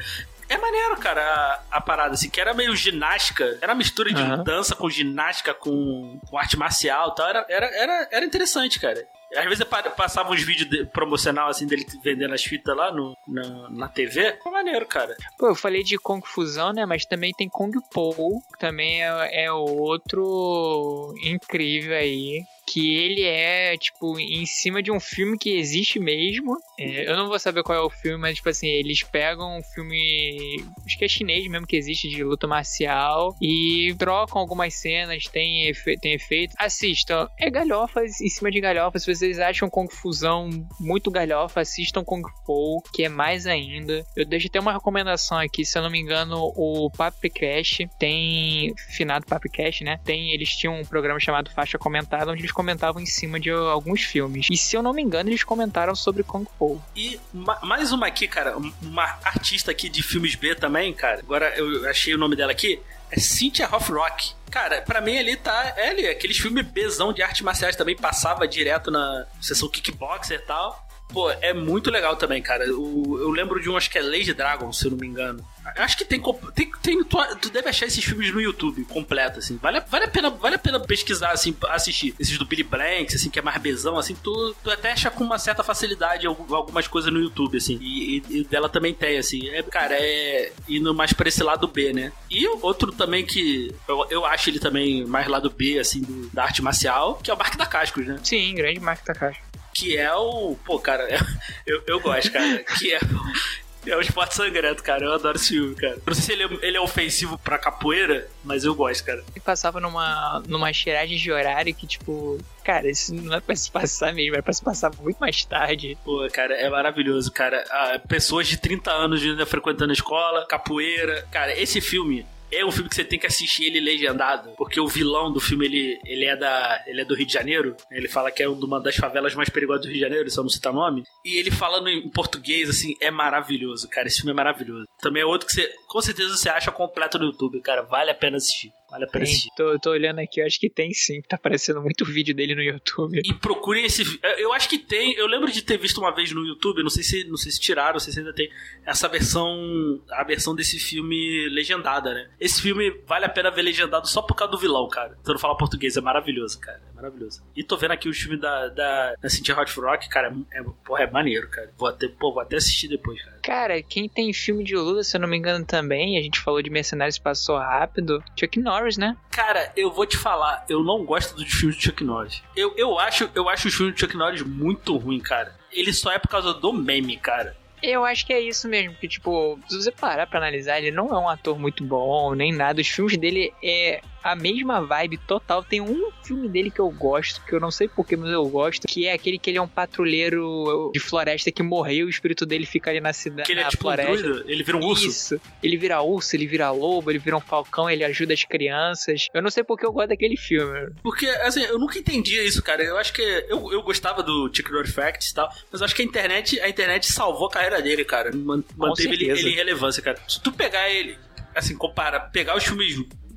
É 0.48 0.56
maneiro, 0.56 0.96
cara, 0.98 1.20
a, 1.20 1.78
a 1.78 1.80
parada, 1.80 2.14
assim, 2.14 2.30
que 2.30 2.40
era 2.40 2.54
meio 2.54 2.76
ginástica. 2.76 3.58
Era 3.60 3.72
uma 3.72 3.78
mistura 3.78 4.12
de 4.12 4.22
Aham. 4.22 4.44
dança 4.44 4.76
com 4.76 4.88
ginástica, 4.88 5.52
com, 5.52 6.20
com 6.24 6.38
arte 6.38 6.56
marcial 6.56 7.08
e 7.10 7.14
tal. 7.16 7.28
Era, 7.28 7.44
era, 7.48 7.66
era, 7.66 8.08
era 8.12 8.24
interessante, 8.24 8.78
cara. 8.78 9.04
Às 9.34 9.44
vezes 9.44 9.64
pa- 9.64 9.82
passava 9.90 10.30
uns 10.32 10.42
vídeos 10.42 10.68
de- 10.70 10.84
promocional, 10.86 11.48
assim, 11.48 11.66
dele 11.66 11.84
vendendo 12.02 12.32
as 12.34 12.42
fitas 12.44 12.76
lá 12.76 12.92
no, 12.92 13.16
na, 13.26 13.68
na 13.70 13.88
TV. 13.88 14.38
Foi 14.42 14.52
maneiro, 14.52 14.86
cara. 14.86 15.16
Pô, 15.38 15.48
eu 15.48 15.54
falei 15.54 15.82
de 15.82 15.98
Kung 15.98 16.20
Fusão, 16.24 16.72
né? 16.72 16.86
Mas 16.86 17.04
também 17.04 17.32
tem 17.36 17.48
Kung 17.48 17.72
Po, 17.92 18.40
que 18.52 18.58
também 18.58 19.02
é, 19.02 19.44
é 19.46 19.52
outro 19.52 21.12
incrível 21.22 21.96
aí. 21.96 22.42
Que 22.68 22.96
ele 22.96 23.22
é, 23.22 23.76
tipo, 23.76 24.18
em 24.18 24.44
cima 24.44 24.82
de 24.82 24.90
um 24.90 24.98
filme 24.98 25.38
que 25.38 25.56
existe 25.56 25.98
mesmo. 25.98 26.56
É, 26.78 27.08
eu 27.08 27.16
não 27.16 27.28
vou 27.28 27.38
saber 27.38 27.62
qual 27.62 27.78
é 27.78 27.80
o 27.80 27.90
filme, 27.90 28.18
mas, 28.18 28.36
tipo 28.36 28.48
assim, 28.48 28.66
eles 28.66 29.02
pegam 29.02 29.58
um 29.58 29.62
filme. 29.62 30.64
Acho 30.84 30.98
que 30.98 31.04
é 31.04 31.08
chinês 31.08 31.48
mesmo 31.48 31.66
que 31.66 31.76
existe 31.76 32.08
de 32.08 32.24
luta 32.24 32.46
marcial. 32.46 33.34
E 33.40 33.94
trocam 33.98 34.40
algumas 34.40 34.74
cenas, 34.74 35.24
tem, 35.24 35.68
efe, 35.68 35.96
tem 35.98 36.14
efeito. 36.14 36.54
Assistam. 36.58 37.28
É 37.38 37.50
galhofas 37.50 38.20
em 38.20 38.28
cima 38.28 38.50
de 38.50 38.60
galhofas. 38.60 39.04
Se 39.04 39.14
vocês 39.14 39.38
acham 39.38 39.70
Kung 39.70 39.88
Fusão 39.88 40.50
muito 40.80 41.10
galhofa, 41.10 41.60
assistam 41.60 42.04
Kung 42.04 42.22
Po, 42.44 42.82
que 42.92 43.04
é 43.04 43.08
mais 43.08 43.46
ainda. 43.46 44.04
Eu 44.16 44.24
deixo 44.24 44.48
até 44.48 44.58
uma 44.58 44.72
recomendação 44.72 45.38
aqui, 45.38 45.64
se 45.64 45.78
eu 45.78 45.82
não 45.82 45.90
me 45.90 46.00
engano, 46.00 46.52
o 46.56 46.90
Papicast 46.90 47.88
tem. 47.98 48.74
Finado 48.90 49.26
Papicast, 49.26 49.84
né? 49.84 50.00
Tem, 50.04 50.32
eles 50.32 50.50
tinham 50.50 50.80
um 50.80 50.84
programa 50.84 51.20
chamado 51.20 51.50
Faixa 51.50 51.78
Comentada, 51.78 52.32
onde 52.32 52.40
eles 52.40 52.52
comentavam 52.56 53.02
em 53.02 53.06
cima 53.06 53.38
de 53.38 53.50
alguns 53.50 54.00
filmes. 54.00 54.46
E 54.50 54.56
se 54.56 54.74
eu 54.74 54.82
não 54.82 54.94
me 54.94 55.02
engano, 55.02 55.28
eles 55.28 55.44
comentaram 55.44 55.94
sobre 55.94 56.22
Kung 56.22 56.46
Po. 56.58 56.82
E 56.96 57.20
ma- 57.32 57.60
mais 57.62 57.92
uma 57.92 58.06
aqui, 58.06 58.26
cara, 58.26 58.56
um- 58.56 58.72
uma 58.80 59.04
artista 59.22 59.70
aqui 59.70 59.90
de 59.90 60.02
filmes 60.02 60.34
B 60.34 60.54
também, 60.54 60.94
cara. 60.94 61.20
Agora 61.20 61.54
eu 61.58 61.86
achei 61.88 62.14
o 62.14 62.18
nome 62.18 62.34
dela 62.34 62.50
aqui. 62.52 62.80
É 63.10 63.20
Cynthia 63.20 63.66
Rothrock. 63.66 64.32
Cara, 64.50 64.80
pra 64.82 65.00
mim 65.02 65.16
ali 65.18 65.36
tá. 65.36 65.74
É 65.76 65.90
ali, 65.90 66.08
aqueles 66.08 66.38
filmes 66.38 66.66
Bzão 66.66 67.12
de 67.12 67.22
artes 67.22 67.42
marciais 67.42 67.76
também 67.76 67.94
passava 67.94 68.48
direto 68.48 68.90
na 68.90 69.26
sessão 69.40 69.68
kickboxer 69.68 70.40
e 70.40 70.46
tal. 70.46 70.85
Pô, 71.08 71.30
é 71.30 71.54
muito 71.54 71.90
legal 71.90 72.16
também, 72.16 72.42
cara. 72.42 72.64
Eu 72.64 73.30
lembro 73.30 73.60
de 73.60 73.70
um, 73.70 73.76
acho 73.76 73.88
que 73.90 73.96
é 73.96 74.02
Lady 74.02 74.34
Dragon, 74.34 74.70
se 74.72 74.84
eu 74.86 74.90
não 74.90 74.98
me 74.98 75.06
engano. 75.06 75.42
Acho 75.76 75.96
que 75.96 76.04
tem, 76.04 76.20
tem, 76.54 76.70
tem 76.82 77.04
tu, 77.04 77.16
tu 77.40 77.48
deve 77.50 77.68
achar 77.68 77.86
esses 77.86 78.04
filmes 78.04 78.32
no 78.32 78.40
YouTube 78.40 78.84
completo, 78.84 79.38
assim. 79.38 79.56
Vale, 79.56 79.80
vale, 79.88 80.04
a 80.04 80.08
pena, 80.08 80.30
vale 80.30 80.56
a 80.56 80.58
pena 80.58 80.78
pesquisar, 80.78 81.30
assim, 81.30 81.56
assistir. 81.70 82.14
Esses 82.20 82.36
do 82.36 82.44
Billy 82.44 82.62
Blanks, 82.62 83.14
assim, 83.14 83.30
que 83.30 83.38
é 83.38 83.42
mais 83.42 83.60
bezão, 83.60 83.96
assim, 83.96 84.14
tu, 84.22 84.54
tu 84.62 84.70
até 84.70 84.92
acha 84.92 85.10
com 85.10 85.24
uma 85.24 85.38
certa 85.38 85.62
facilidade 85.64 86.26
algu- 86.26 86.54
algumas 86.54 86.86
coisas 86.86 87.12
no 87.12 87.18
YouTube, 87.20 87.56
assim. 87.56 87.78
E, 87.80 88.18
e- 88.18 88.38
e 88.40 88.44
dela 88.44 88.68
também 88.68 88.92
tem, 88.92 89.16
assim. 89.16 89.48
É, 89.48 89.62
cara, 89.62 89.94
é 89.98 90.52
indo 90.68 90.92
mais 90.94 91.12
pra 91.12 91.28
esse 91.28 91.42
lado 91.42 91.66
B, 91.66 91.92
né? 91.92 92.12
E 92.30 92.46
outro 92.62 92.92
também 92.92 93.24
que 93.24 93.74
eu, 93.88 94.06
eu 94.10 94.24
acho 94.26 94.50
ele 94.50 94.58
também 94.60 95.04
mais 95.06 95.26
lado 95.28 95.50
B, 95.50 95.78
assim, 95.78 96.00
do- 96.02 96.28
da 96.30 96.44
arte 96.44 96.62
marcial, 96.62 97.14
que 97.22 97.30
é 97.30 97.34
o 97.34 97.36
Barque 97.36 97.56
da 97.56 97.64
Cascos, 97.66 98.06
né? 98.06 98.18
Sim, 98.22 98.54
grande 98.54 98.80
marca 98.80 99.02
Takashi. 99.14 99.40
Que 99.76 99.96
é 99.96 100.12
o. 100.14 100.56
Pô, 100.64 100.78
cara, 100.78 101.06
eu, 101.66 101.82
eu 101.86 102.00
gosto, 102.00 102.32
cara. 102.32 102.62
Que 102.78 102.92
é. 102.94 102.98
o- 102.98 103.66
É 103.88 103.96
o 103.96 104.00
esporte 104.00 104.34
sangrento, 104.34 104.82
cara. 104.82 105.04
Eu 105.04 105.12
adoro 105.14 105.36
esse 105.36 105.50
filme, 105.50 105.76
cara. 105.76 105.96
Não 106.04 106.12
sei 106.12 106.22
se 106.24 106.32
ele 106.32 106.42
é, 106.42 106.66
ele 106.66 106.76
é 106.76 106.80
ofensivo 106.80 107.38
pra 107.38 107.56
capoeira, 107.56 108.26
mas 108.42 108.64
eu 108.64 108.74
gosto, 108.74 109.04
cara. 109.04 109.22
E 109.36 109.38
passava 109.38 109.78
numa, 109.78 110.42
numa 110.48 110.72
tiragem 110.72 111.16
de 111.16 111.30
horário 111.30 111.72
que, 111.72 111.86
tipo, 111.86 112.36
cara, 112.64 112.90
isso 112.90 113.14
não 113.14 113.36
é 113.36 113.40
pra 113.40 113.54
se 113.54 113.70
passar 113.70 114.12
mesmo, 114.12 114.34
é 114.34 114.42
pra 114.42 114.52
se 114.52 114.60
passar 114.64 114.90
muito 115.00 115.18
mais 115.18 115.44
tarde. 115.44 115.96
Pô, 116.04 116.26
cara, 116.32 116.54
é 116.56 116.68
maravilhoso, 116.68 117.30
cara. 117.30 117.62
Ah, 117.70 118.00
pessoas 118.08 118.48
de 118.48 118.56
30 118.56 118.90
anos 118.90 119.22
ainda 119.22 119.46
frequentando 119.46 119.92
a 119.92 119.94
escola, 119.94 120.44
capoeira. 120.48 121.24
Cara, 121.30 121.56
esse 121.56 121.80
filme. 121.80 122.26
É 122.50 122.64
um 122.64 122.70
filme 122.70 122.88
que 122.88 122.94
você 122.94 123.04
tem 123.04 123.18
que 123.18 123.26
assistir 123.26 123.64
ele 123.64 123.80
legendado, 123.80 124.50
porque 124.56 124.80
o 124.80 124.86
vilão 124.86 125.32
do 125.32 125.40
filme 125.40 125.66
ele, 125.66 126.00
ele 126.04 126.24
é 126.24 126.36
da 126.36 126.84
ele 126.86 127.00
é 127.00 127.04
do 127.04 127.14
Rio 127.14 127.26
de 127.26 127.32
Janeiro. 127.32 127.76
Ele 127.90 128.08
fala 128.08 128.30
que 128.30 128.42
é 128.42 128.48
uma 128.48 128.80
das 128.80 128.96
favelas 128.96 129.34
mais 129.34 129.48
perigosas 129.48 129.82
do 129.82 129.88
Rio 129.88 129.94
de 129.94 130.00
Janeiro, 130.00 130.30
só 130.30 130.42
não 130.42 130.48
citar 130.48 130.72
nome. 130.72 131.02
E 131.24 131.36
ele 131.38 131.50
falando 131.50 131.88
em 131.88 132.08
português 132.08 132.70
assim 132.70 132.94
é 133.00 133.10
maravilhoso, 133.10 133.88
cara. 133.88 134.06
Esse 134.06 134.18
filme 134.18 134.32
é 134.32 134.34
maravilhoso. 134.34 134.86
Também 135.00 135.22
é 135.22 135.26
outro 135.26 135.46
que 135.46 135.54
você 135.54 135.68
com 135.88 136.00
certeza 136.00 136.36
você 136.36 136.48
acha 136.48 136.70
completo 136.70 137.18
no 137.18 137.26
YouTube, 137.26 137.60
cara. 137.60 137.82
Vale 137.82 138.10
a 138.10 138.14
pena 138.14 138.36
assistir. 138.36 138.72
Vale 138.90 139.04
a 139.04 139.08
pena 139.08 139.24
assistir. 139.24 139.48
tô, 139.56 139.78
tô 139.78 139.90
olhando 139.90 140.20
aqui, 140.20 140.40
eu 140.40 140.46
acho 140.46 140.60
que 140.60 140.70
tem 140.70 140.92
sim, 140.94 141.20
tá 141.22 141.36
aparecendo 141.36 141.82
muito 141.82 142.04
vídeo 142.06 142.34
dele 142.34 142.54
no 142.54 142.62
YouTube. 142.62 143.20
E 143.24 143.34
procurem 143.34 143.84
esse. 143.84 144.04
vi- 144.04 144.20
Eu 144.38 144.52
acho 144.52 144.68
que 144.68 144.78
tem. 144.78 145.12
Eu 145.14 145.26
lembro 145.26 145.50
de 145.50 145.62
ter 145.62 145.76
visto 145.78 145.98
uma 145.98 146.14
vez 146.14 146.30
no 146.32 146.44
YouTube, 146.44 146.82
não 146.82 146.90
sei 146.90 147.02
se, 147.02 147.24
não 147.24 147.36
sei 147.36 147.50
se 147.52 147.60
tiraram, 147.60 147.94
não 147.94 148.00
sei 148.00 148.12
se 148.12 148.18
ainda 148.20 148.32
tem 148.32 148.48
essa 148.84 149.08
versão. 149.08 150.00
A 150.10 150.22
versão 150.24 150.54
desse 150.54 150.78
filme 150.78 151.48
legendada, 151.50 152.14
né? 152.14 152.30
Esse 152.40 152.62
filme 152.62 152.90
vale 153.06 153.24
a 153.24 153.28
pena 153.28 153.50
ver 153.50 153.62
legendado 153.62 154.06
só 154.08 154.22
por 154.22 154.34
causa 154.34 154.52
do 154.52 154.58
vilão, 154.58 154.88
cara. 154.88 155.18
Tu 155.24 155.32
não 155.32 155.38
fala 155.38 155.56
português, 155.56 155.96
é 155.96 156.00
maravilhoso, 156.00 156.60
cara. 156.60 156.80
É 156.90 156.94
maravilhoso. 156.94 157.42
E 157.56 157.64
tô 157.64 157.76
vendo 157.76 157.90
aqui 157.92 158.08
o 158.08 158.14
filme 158.14 158.36
da, 158.38 158.68
da, 158.68 159.14
da 159.20 159.28
Cynthia 159.28 159.58
Hot 159.58 159.72
Rock, 159.80 160.08
cara. 160.08 160.34
É, 160.52 160.62
porra, 160.84 161.02
é 161.04 161.10
maneiro, 161.10 161.48
cara. 161.48 161.72
Vou 161.76 161.88
até, 161.88 162.08
pô, 162.08 162.32
vou 162.32 162.40
até 162.40 162.56
assistir 162.56 162.88
depois, 162.88 163.20
cara. 163.22 163.35
Cara, 163.46 163.80
quem 163.80 164.08
tem 164.08 164.32
filme 164.32 164.64
de 164.64 164.74
luta, 164.74 165.04
se 165.04 165.16
eu 165.16 165.20
não 165.20 165.28
me 165.28 165.36
engano 165.36 165.64
também, 165.64 166.18
a 166.18 166.20
gente 166.20 166.40
falou 166.40 166.60
de 166.60 166.68
Mercenários 166.68 167.16
Passou 167.16 167.56
Rápido, 167.56 168.20
Chuck 168.36 168.58
Norris, 168.58 168.96
né? 168.96 169.16
Cara, 169.30 169.72
eu 169.76 169.88
vou 169.88 170.04
te 170.04 170.16
falar, 170.16 170.66
eu 170.68 170.82
não 170.82 171.04
gosto 171.04 171.36
dos 171.36 171.46
filmes 171.46 171.76
de 171.76 171.84
Chuck 171.84 172.02
Norris. 172.02 172.42
Eu, 172.56 172.74
eu, 172.76 172.98
acho, 172.98 173.30
eu 173.36 173.48
acho 173.48 173.68
os 173.68 173.74
filmes 173.74 173.94
de 173.94 174.00
Chuck 174.00 174.16
Norris 174.16 174.42
muito 174.42 174.96
ruim, 174.96 175.20
cara. 175.20 175.56
Ele 175.70 175.92
só 175.92 176.10
é 176.10 176.18
por 176.18 176.26
causa 176.26 176.52
do 176.54 176.72
meme, 176.72 177.16
cara. 177.16 177.56
Eu 177.80 178.04
acho 178.04 178.26
que 178.26 178.32
é 178.32 178.40
isso 178.40 178.66
mesmo, 178.66 178.96
que 178.96 179.06
tipo, 179.06 179.60
se 179.68 179.76
você 179.80 179.92
parar 179.92 180.26
pra 180.26 180.40
analisar, 180.40 180.78
ele 180.78 180.90
não 180.90 181.14
é 181.14 181.18
um 181.18 181.28
ator 181.28 181.56
muito 181.56 181.84
bom, 181.84 182.34
nem 182.34 182.52
nada. 182.52 182.80
Os 182.80 182.88
filmes 182.88 183.16
dele 183.16 183.54
é 183.62 184.00
a 184.32 184.36
mesma 184.36 184.80
vibe 184.80 185.18
total. 185.18 185.62
Tem 185.64 185.80
um 185.80 186.10
filme 186.22 186.48
dele 186.48 186.70
que 186.70 186.80
eu 186.80 186.90
gosto, 186.90 187.40
que 187.44 187.54
eu 187.54 187.60
não 187.60 187.70
sei 187.70 187.88
porquê, 187.88 188.16
mas 188.16 188.30
eu 188.30 188.46
gosto, 188.48 188.86
que 188.86 189.06
é 189.06 189.12
aquele 189.12 189.38
que 189.38 189.50
ele 189.50 189.58
é 189.58 189.62
um 189.62 189.68
patrulheiro 189.68 190.90
de 190.92 191.00
floresta 191.00 191.50
que 191.52 191.62
morreu, 191.62 192.06
o 192.06 192.10
espírito 192.10 192.44
dele 192.46 192.66
fica 192.66 192.90
ali 192.90 193.00
na 193.00 193.12
cidade. 193.12 193.46
Que 193.46 193.52
ele 193.52 193.60
é 193.60 193.68
tipo 193.68 193.82
floresta. 193.82 194.26
um 194.26 194.42
ele 194.48 194.62
vira 194.62 194.76
um 194.78 194.84
urso. 194.84 195.06
Isso. 195.06 195.40
Ele 195.62 195.76
vira 195.76 196.00
urso, 196.02 196.34
ele 196.36 196.46
vira 196.46 196.70
lobo, 196.70 197.10
ele 197.10 197.18
vira 197.18 197.36
um 197.36 197.40
falcão, 197.40 197.88
ele 197.90 198.04
ajuda 198.04 198.34
as 198.34 198.44
crianças. 198.44 199.28
Eu 199.32 199.42
não 199.42 199.50
sei 199.50 199.62
porque 199.64 199.84
eu 199.86 199.92
gosto 199.92 200.08
daquele 200.08 200.36
filme. 200.36 200.90
Porque, 201.02 201.26
assim, 201.26 201.62
eu 201.62 201.78
nunca 201.78 201.98
entendi 201.98 202.38
isso, 202.44 202.62
cara. 202.62 202.82
Eu 202.82 202.96
acho 202.96 203.12
que. 203.12 203.22
Eu, 203.48 203.72
eu 203.72 203.82
gostava 203.82 204.22
do 204.22 204.50
Road 204.70 204.90
Facts 204.90 205.30
e 205.30 205.34
tal, 205.34 205.48
mas 205.70 205.80
eu 205.80 205.84
acho 205.84 205.94
que 205.94 206.02
a 206.02 206.04
internet, 206.04 206.60
a 206.60 206.68
internet 206.68 207.10
salvou 207.12 207.46
a 207.46 207.50
carreira 207.50 207.80
dele, 207.82 208.04
cara. 208.04 208.34
Man- 208.34 208.62
Manteve 208.76 209.14
ele, 209.14 209.30
ele 209.30 209.50
em 209.50 209.54
relevância, 209.54 210.02
cara. 210.02 210.18
Se 210.28 210.40
tu 210.40 210.52
pegar 210.52 210.88
ele, 210.90 211.16
assim, 211.54 211.76
compara, 211.76 212.20
pegar 212.20 212.56
os 212.56 212.64
filmes 212.64 212.96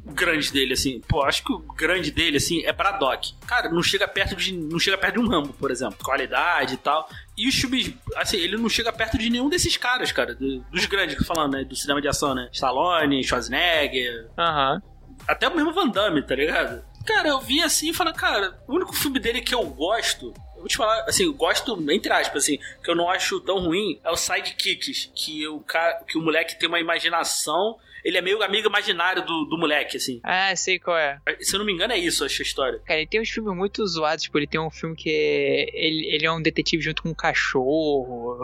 grandes 0.10 0.52
dele, 0.52 0.74
assim, 0.74 1.00
pô, 1.08 1.24
acho 1.24 1.44
que 1.44 1.52
o 1.54 1.60
grande 1.60 2.12
dele, 2.12 2.38
assim, 2.38 2.64
é 2.66 2.74
Braddock. 2.74 3.34
Cara, 3.48 3.70
não 3.70 3.82
chega 3.84 4.08
perto 4.08 4.36
de. 4.36 4.52
Não 4.54 4.80
chega 4.80 4.98
perto 4.98 5.14
de 5.16 5.20
um 5.20 5.28
Rambo, 5.28 5.54
por 5.54 5.72
exemplo. 5.72 5.98
Qualidade 6.04 6.74
e 6.74 6.78
tal. 6.78 7.08
E 7.38 7.48
os 7.48 7.56
filmes, 7.56 7.94
assim, 8.16 8.38
ele 8.38 8.58
não 8.58 8.68
chega 8.70 8.92
perto 8.92 9.18
de 9.18 9.30
nenhum 9.30 9.50
desses 9.50 9.78
caras, 9.78 10.12
cara. 10.12 10.36
do- 10.36 10.60
dos 10.72 10.86
grandes 10.86 11.16
que 11.16 11.22
eu 11.24 11.28
tô 11.28 11.34
falando, 11.34 11.54
né? 11.54 11.64
Do 11.64 11.76
cinema 11.76 12.02
de 12.02 12.08
ação, 12.08 12.34
né? 12.36 12.50
Stallone, 12.52 13.24
Schwarzenegger, 13.24 14.30
Aham. 14.38 14.82
até 15.28 15.48
o 15.48 15.56
mesmo 15.56 15.74
Van 15.74 15.88
Damme, 15.88 16.22
tá 16.22 16.36
ligado? 16.36 16.84
Cara, 17.06 17.30
eu 17.30 17.40
vi 17.40 17.62
assim 17.62 17.90
e 17.90 17.94
falei, 17.94 18.14
cara, 18.14 18.60
o 18.68 18.76
único 18.76 18.94
filme 18.94 19.20
dele 19.20 19.42
que 19.42 19.56
eu 19.56 19.64
gosto, 19.66 20.34
vou 20.60 20.68
te 20.68 20.78
falar, 20.78 21.04
assim, 21.06 21.26
eu 21.26 21.34
gosto, 21.34 21.78
entre 21.92 22.12
aspas, 22.12 22.44
assim, 22.44 22.60
que 22.84 22.90
eu 22.90 22.96
não 22.96 23.10
acho 23.10 23.40
tão 23.42 23.60
ruim, 23.60 24.00
é 24.04 24.10
o 24.10 24.16
Sidekicks, 24.16 25.12
que 25.16 25.48
o, 25.48 25.60
cara, 25.60 26.04
que 26.08 26.18
o 26.18 26.22
moleque 26.22 26.60
tem 26.60 26.70
uma 26.70 26.80
imaginação, 26.80 27.78
ele 28.04 28.18
é 28.18 28.22
meio 28.22 28.42
amigo 28.42 28.68
imaginário 28.68 29.26
do, 29.26 29.46
do 29.46 29.58
moleque, 29.58 29.98
assim. 29.98 30.20
Ah, 30.24 30.56
sei 30.56 30.80
qual 30.80 30.98
é. 30.98 31.20
Se 31.40 31.56
eu 31.56 31.60
não 31.60 31.66
me 31.66 31.74
engano, 31.74 31.94
é 31.94 31.98
isso, 31.98 32.24
acho 32.24 32.42
a 32.42 32.46
história. 32.46 32.80
Cara, 32.86 33.00
ele 33.00 33.08
tem 33.08 33.22
uns 33.22 33.30
filmes 33.30 33.56
muito 33.56 33.86
zoados, 33.86 34.24
tipo, 34.24 34.38
ele 34.38 34.48
tem 34.48 34.60
um 34.60 34.70
filme 34.70 34.96
que 34.96 35.10
é... 35.10 35.70
Ele, 35.74 36.06
ele 36.08 36.26
é 36.26 36.32
um 36.32 36.42
detetive 36.42 36.82
junto 36.82 37.04
com 37.04 37.10
um 37.10 37.14
cachorro. 37.14 38.38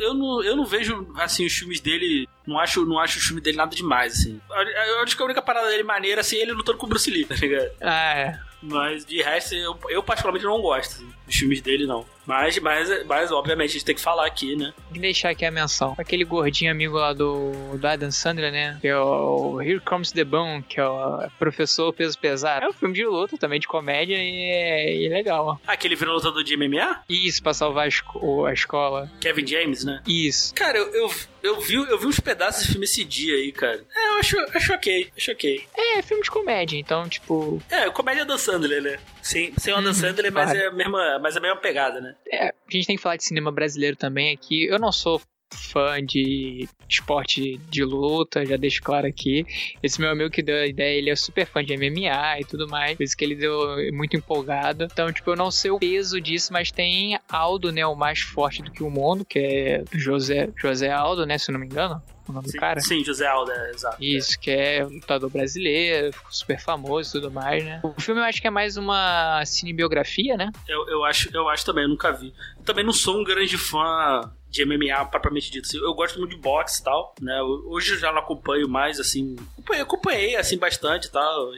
Eu 0.00 0.14
não, 0.14 0.42
eu 0.42 0.56
não 0.56 0.64
vejo, 0.64 1.06
assim, 1.16 1.44
os 1.44 1.52
filmes 1.52 1.80
dele. 1.80 2.28
Não 2.46 2.58
acho, 2.58 2.84
não 2.84 2.98
acho 2.98 3.18
o 3.18 3.22
filme 3.22 3.40
dele 3.40 3.56
nada 3.56 3.74
demais, 3.74 4.14
assim. 4.14 4.40
Eu, 4.50 5.02
acho 5.02 5.16
que 5.16 5.22
a 5.22 5.26
única 5.26 5.42
parada 5.42 5.68
dele 5.68 5.82
maneira, 5.82 6.20
assim, 6.20 6.36
é 6.36 6.42
ele 6.42 6.52
lutando 6.52 6.78
com 6.78 6.86
o 6.86 6.88
Bruce 6.88 7.10
Lee, 7.10 7.24
tá 7.24 7.34
ligado? 7.34 7.70
Ah, 7.80 8.18
é. 8.18 8.49
Mas 8.62 9.04
de 9.06 9.22
resto, 9.22 9.54
eu, 9.54 9.78
eu 9.88 10.02
particularmente 10.02 10.44
não 10.44 10.60
gosto 10.60 11.02
dos 11.26 11.34
filmes 11.34 11.60
dele, 11.62 11.86
não. 11.86 12.04
Mas, 12.26 12.58
mas, 12.58 13.06
mas, 13.06 13.32
obviamente, 13.32 13.70
a 13.70 13.72
gente 13.72 13.84
tem 13.84 13.94
que 13.94 14.00
falar 14.00 14.26
aqui, 14.26 14.54
né? 14.56 14.72
Tem 14.76 14.94
que 14.94 14.98
deixar 15.00 15.30
aqui 15.30 15.44
a 15.44 15.50
menção. 15.50 15.94
Aquele 15.98 16.24
gordinho 16.24 16.70
amigo 16.70 16.96
lá 16.96 17.12
do, 17.12 17.52
do 17.76 17.86
Adam 17.86 18.10
Sandler, 18.10 18.52
né? 18.52 18.78
Que 18.80 18.88
é 18.88 18.96
o 18.98 19.60
Here 19.60 19.80
Comes 19.80 20.12
the 20.12 20.24
Bone, 20.24 20.62
que 20.62 20.78
é 20.78 20.86
o 20.86 21.28
professor 21.38 21.92
peso 21.92 22.18
pesado. 22.18 22.64
É 22.64 22.68
um 22.68 22.72
filme 22.72 22.94
de 22.94 23.04
luta 23.04 23.36
também, 23.36 23.58
de 23.58 23.66
comédia, 23.66 24.16
e 24.16 24.50
é, 24.50 24.94
e 24.96 25.06
é 25.06 25.08
legal. 25.08 25.60
Ah, 25.66 25.72
aquele 25.72 25.96
virou 25.96 26.14
lutador 26.14 26.44
de 26.44 26.56
MMA? 26.56 27.02
Isso, 27.08 27.42
pra 27.42 27.52
salvar 27.54 27.84
a, 27.84 27.88
esco- 27.88 28.44
a 28.46 28.52
escola. 28.52 29.10
Kevin 29.20 29.46
James, 29.46 29.84
né? 29.84 30.02
Isso. 30.06 30.54
Cara, 30.54 30.78
eu, 30.78 30.92
eu, 30.94 31.10
eu, 31.42 31.60
vi, 31.60 31.74
eu 31.74 31.98
vi 31.98 32.06
uns 32.06 32.20
pedaços 32.20 32.60
desse 32.60 32.72
filme 32.72 32.84
esse 32.84 33.04
dia 33.04 33.34
aí, 33.34 33.50
cara. 33.50 33.84
É, 33.94 34.08
eu 34.08 34.18
acho, 34.18 34.36
acho 34.54 34.72
ok, 34.74 35.10
acho 35.16 35.32
ok. 35.32 35.64
É, 35.76 36.02
filme 36.02 36.22
de 36.22 36.30
comédia, 36.30 36.76
então, 36.78 37.08
tipo... 37.08 37.60
É, 37.70 37.88
comédia 37.90 38.24
Dan 38.24 38.38
Sandler, 38.38 38.82
né? 38.82 38.98
Sem, 39.30 39.52
sem 39.56 39.72
o 39.72 39.78
Uhum, 39.78 39.94
Sandler, 39.94 40.32
mas, 40.32 40.52
é 40.52 40.66
a 40.66 40.72
mesma, 40.72 41.18
mas 41.20 41.36
é 41.36 41.38
a 41.38 41.42
mesma 41.42 41.56
pegada, 41.56 42.00
né? 42.00 42.14
É, 42.32 42.48
a 42.48 42.54
gente 42.68 42.86
tem 42.86 42.96
que 42.96 43.02
falar 43.02 43.16
de 43.16 43.24
cinema 43.24 43.52
brasileiro 43.52 43.96
também 43.96 44.34
aqui. 44.34 44.64
Eu 44.64 44.78
não 44.78 44.90
sou 44.90 45.20
fã 45.52 46.04
de 46.04 46.68
esporte 46.88 47.58
de 47.68 47.84
luta, 47.84 48.44
já 48.44 48.56
deixo 48.56 48.82
claro 48.82 49.06
aqui. 49.06 49.44
Esse 49.82 50.00
meu 50.00 50.10
amigo 50.10 50.30
que 50.30 50.42
deu 50.42 50.56
a 50.56 50.66
ideia, 50.66 50.96
ele 50.98 51.10
é 51.10 51.16
super 51.16 51.46
fã 51.46 51.64
de 51.64 51.76
MMA 51.76 52.40
e 52.40 52.44
tudo 52.44 52.68
mais, 52.68 52.96
por 52.96 53.02
isso 53.02 53.16
que 53.16 53.24
ele 53.24 53.34
deu 53.34 53.76
muito 53.92 54.16
empolgado. 54.16 54.84
Então, 54.84 55.12
tipo, 55.12 55.30
eu 55.30 55.36
não 55.36 55.50
sei 55.50 55.70
o 55.70 55.78
peso 55.78 56.20
disso, 56.20 56.52
mas 56.52 56.70
tem 56.70 57.18
Aldo, 57.28 57.72
né, 57.72 57.86
o 57.86 57.94
mais 57.94 58.20
forte 58.20 58.62
do 58.62 58.70
que 58.70 58.82
o 58.82 58.90
mundo, 58.90 59.24
que 59.24 59.38
é 59.38 59.84
José, 59.92 60.48
José 60.56 60.90
Aldo, 60.90 61.26
né, 61.26 61.38
se 61.38 61.50
eu 61.50 61.52
não 61.52 61.60
me 61.60 61.66
engano, 61.66 62.02
o 62.30 62.34
nome 62.34 62.48
Sim, 62.48 62.56
do 62.56 62.60
cara. 62.60 62.80
sim, 62.80 63.04
José 63.04 63.26
Alda, 63.26 63.52
é, 63.52 63.70
exato. 63.70 63.96
Isso, 64.02 64.38
que 64.38 64.50
é 64.50 64.84
lutador 64.84 65.30
brasileiro, 65.30 66.12
ficou 66.12 66.32
super 66.32 66.60
famoso 66.60 67.10
e 67.10 67.20
tudo 67.20 67.30
mais, 67.32 67.64
né? 67.64 67.80
O 67.82 68.00
filme 68.00 68.20
eu 68.20 68.24
acho 68.24 68.40
que 68.40 68.46
é 68.46 68.50
mais 68.50 68.76
uma 68.76 69.44
cinebiografia, 69.44 70.36
né? 70.36 70.50
Eu, 70.68 70.88
eu, 70.88 71.04
acho, 71.04 71.30
eu 71.34 71.48
acho 71.48 71.64
também, 71.64 71.84
eu 71.84 71.90
nunca 71.90 72.12
vi. 72.12 72.32
Eu 72.58 72.64
também 72.64 72.84
não 72.84 72.92
sou 72.92 73.20
um 73.20 73.24
grande 73.24 73.56
fã 73.58 74.30
de 74.48 74.64
MMA 74.64 75.04
propriamente 75.06 75.50
dito. 75.50 75.66
assim. 75.66 75.78
Eu 75.78 75.94
gosto 75.94 76.18
muito 76.18 76.34
de 76.34 76.40
boxe 76.40 76.80
e 76.80 76.84
tal, 76.84 77.14
né? 77.20 77.40
Hoje 77.42 77.92
eu 77.92 77.98
já 77.98 78.10
não 78.12 78.18
acompanho 78.18 78.68
mais, 78.68 78.98
assim. 78.98 79.36
Acompanhei, 79.52 79.82
acompanhei 79.82 80.36
assim, 80.36 80.58
bastante 80.58 81.06
e 81.06 81.10
tal. 81.10 81.52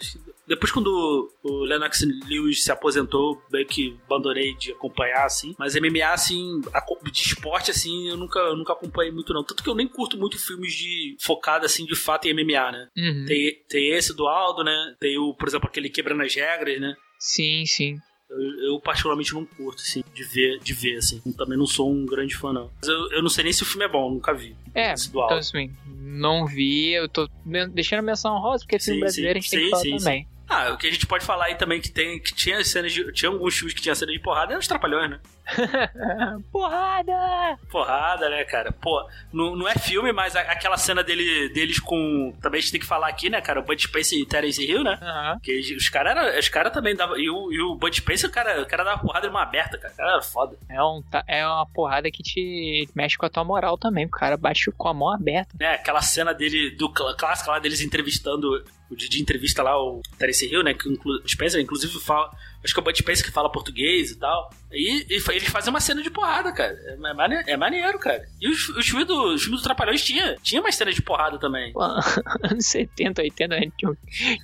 Depois, 0.46 0.72
quando 0.72 1.30
o 1.42 1.64
Lennox 1.64 2.00
Lewis 2.28 2.64
se 2.64 2.72
aposentou, 2.72 3.40
meio 3.50 3.66
que 3.66 3.96
abandonei 4.06 4.54
de 4.56 4.72
acompanhar, 4.72 5.24
assim. 5.24 5.54
Mas 5.58 5.76
MMA, 5.76 6.12
assim, 6.12 6.60
a- 6.74 6.84
de 7.10 7.20
esporte, 7.22 7.70
assim, 7.70 8.08
eu 8.08 8.16
nunca, 8.16 8.38
eu 8.40 8.56
nunca 8.56 8.72
acompanhei 8.72 9.12
muito, 9.12 9.32
não. 9.32 9.44
Tanto 9.44 9.62
que 9.62 9.68
eu 9.68 9.74
nem 9.74 9.86
curto 9.86 10.16
muito 10.18 10.38
filmes 10.38 10.74
de 10.74 11.16
focado, 11.20 11.64
assim, 11.64 11.86
de 11.86 11.94
fato 11.94 12.26
em 12.26 12.30
MMA, 12.34 12.72
né? 12.72 12.88
Uhum. 12.96 13.24
Tem, 13.26 13.54
tem 13.68 13.90
esse 13.92 14.14
do 14.14 14.26
Aldo, 14.26 14.64
né? 14.64 14.94
Tem 14.98 15.16
o, 15.16 15.32
por 15.34 15.48
exemplo, 15.48 15.68
aquele 15.68 15.88
Quebrando 15.88 16.22
as 16.22 16.34
Regras, 16.34 16.80
né? 16.80 16.94
Sim, 17.18 17.64
sim. 17.66 17.98
Eu, 18.28 18.72
eu 18.74 18.80
particularmente 18.80 19.34
não 19.34 19.44
curto, 19.44 19.82
assim, 19.82 20.02
de 20.14 20.24
ver, 20.24 20.58
de 20.58 20.72
ver, 20.72 20.96
assim. 20.96 21.20
Também 21.36 21.56
não 21.56 21.66
sou 21.66 21.92
um 21.92 22.04
grande 22.06 22.34
fã, 22.34 22.52
não. 22.52 22.70
Mas 22.80 22.88
eu, 22.88 23.12
eu 23.12 23.22
não 23.22 23.28
sei 23.28 23.44
nem 23.44 23.52
se 23.52 23.62
o 23.62 23.66
filme 23.66 23.84
é 23.84 23.88
bom, 23.88 24.10
nunca 24.10 24.32
vi. 24.32 24.56
É, 24.74 24.94
então 24.94 25.36
assim, 25.36 25.70
não 25.86 26.46
vi, 26.46 26.92
eu 26.92 27.08
tô 27.08 27.28
deixando 27.74 28.02
menção 28.02 28.38
rosa, 28.38 28.64
porque 28.64 28.78
filme 28.78 28.96
Sim, 28.96 29.00
brasileiro 29.00 29.34
sim, 29.34 29.38
a 29.38 29.42
gente 29.42 29.50
tem 29.50 29.58
que 29.60 29.64
sim, 29.66 29.70
falar 29.70 29.82
sim, 29.82 29.96
também. 29.98 30.26
Ah, 30.52 30.72
o 30.72 30.76
que 30.78 30.86
a 30.86 30.90
gente 30.92 31.06
pode 31.06 31.24
falar 31.24 31.46
aí 31.46 31.54
também 31.54 31.80
que 31.80 31.90
tem 31.90 32.20
que 32.20 32.34
tinha 32.34 32.62
cenas 32.64 32.92
de, 32.92 33.10
tinha 33.12 33.30
alguns 33.30 33.54
filmes 33.56 33.74
que 33.74 33.80
tinha 33.80 33.94
cena 33.94 34.12
de 34.12 34.18
porrada, 34.20 34.54
é 34.54 34.58
os 34.58 34.66
Trapalhões, 34.66 35.10
né? 35.10 35.20
Porrada! 36.50 37.58
Porrada, 37.70 38.28
né, 38.30 38.44
cara? 38.44 38.72
Pô, 38.72 39.06
não, 39.32 39.56
não 39.56 39.68
é 39.68 39.74
filme, 39.74 40.12
mas 40.12 40.36
a- 40.36 40.40
aquela 40.42 40.76
cena 40.76 41.02
dele, 41.02 41.48
deles 41.50 41.78
com. 41.80 42.32
Também 42.40 42.58
a 42.58 42.60
gente 42.60 42.72
tem 42.72 42.80
que 42.80 42.86
falar 42.86 43.08
aqui, 43.08 43.28
né, 43.28 43.40
cara? 43.40 43.60
O 43.60 43.64
Bud 43.64 43.80
Spencer 43.82 44.18
e 44.18 44.26
Terence 44.26 44.62
Hill, 44.64 44.84
né? 44.84 44.98
Aham. 45.00 45.38
Que 45.42 45.58
os 45.76 45.88
caras 45.88 46.38
os 46.38 46.48
cara 46.48 46.70
também 46.70 46.94
davam. 46.94 47.16
E 47.16 47.28
o, 47.30 47.52
e 47.52 47.60
o 47.60 47.74
Bud 47.74 47.94
Spencer, 47.96 48.28
o 48.28 48.32
cara, 48.32 48.62
o 48.62 48.66
cara 48.66 48.84
dava 48.84 49.02
porrada 49.02 49.26
de 49.26 49.32
mão 49.32 49.42
aberta, 49.42 49.78
cara. 49.78 49.92
O 49.92 49.96
cara 49.96 50.12
era 50.12 50.22
foda. 50.22 50.56
É, 50.68 50.82
um, 50.82 51.02
ta- 51.10 51.24
é 51.26 51.46
uma 51.46 51.66
porrada 51.66 52.10
que 52.10 52.22
te 52.22 52.88
mexe 52.94 53.16
com 53.16 53.26
a 53.26 53.30
tua 53.30 53.44
moral 53.44 53.76
também. 53.78 54.06
O 54.06 54.10
cara 54.10 54.36
bate 54.36 54.70
com 54.70 54.88
a 54.88 54.94
mão 54.94 55.10
aberta. 55.12 55.54
né? 55.58 55.74
Aquela 55.74 56.02
cena 56.02 56.32
dele, 56.32 56.70
do 56.76 56.88
cl- 56.94 57.14
clássico 57.16 57.50
lá 57.50 57.58
deles 57.58 57.80
entrevistando, 57.80 58.64
o 58.92 58.96
Didi 58.96 59.20
entrevista 59.20 59.62
lá 59.62 59.76
o 59.82 60.00
Terence 60.18 60.46
Hill, 60.46 60.62
né? 60.62 60.74
Que 60.74 60.88
inclu, 60.88 61.20
Spencer, 61.28 61.60
inclusive, 61.60 61.92
fala. 62.00 62.30
Acho 62.64 62.72
que 62.72 62.78
é 62.78 62.82
o 62.82 62.84
Bud 62.84 62.96
Spencer 62.96 63.24
que 63.26 63.32
fala 63.32 63.50
português 63.50 64.12
e 64.12 64.18
tal. 64.18 64.48
E, 64.70 65.04
e 65.10 65.14
eles 65.30 65.48
fazem 65.48 65.70
uma 65.70 65.80
cena 65.80 66.00
de 66.00 66.10
porrada, 66.10 66.52
cara. 66.52 66.72
É, 66.86 66.96
ma- 66.96 67.12
mane- 67.12 67.42
é 67.46 67.56
maneiro, 67.56 67.98
cara. 67.98 68.24
E 68.40 68.48
os, 68.48 68.68
os 68.68 68.86
filmes 68.86 69.06
do, 69.08 69.34
os 69.34 69.42
filmes 69.42 69.60
do 69.60 69.64
Trapalhões 69.64 70.04
tinha. 70.04 70.36
Tinha 70.42 70.62
mais 70.62 70.76
cenas 70.76 70.94
de 70.94 71.02
porrada 71.02 71.38
também. 71.40 71.72
Pô, 71.72 71.80
anos 72.44 72.66
70, 72.66 73.20
80, 73.22 73.48
né, 73.48 73.72
tinha, 73.76 73.96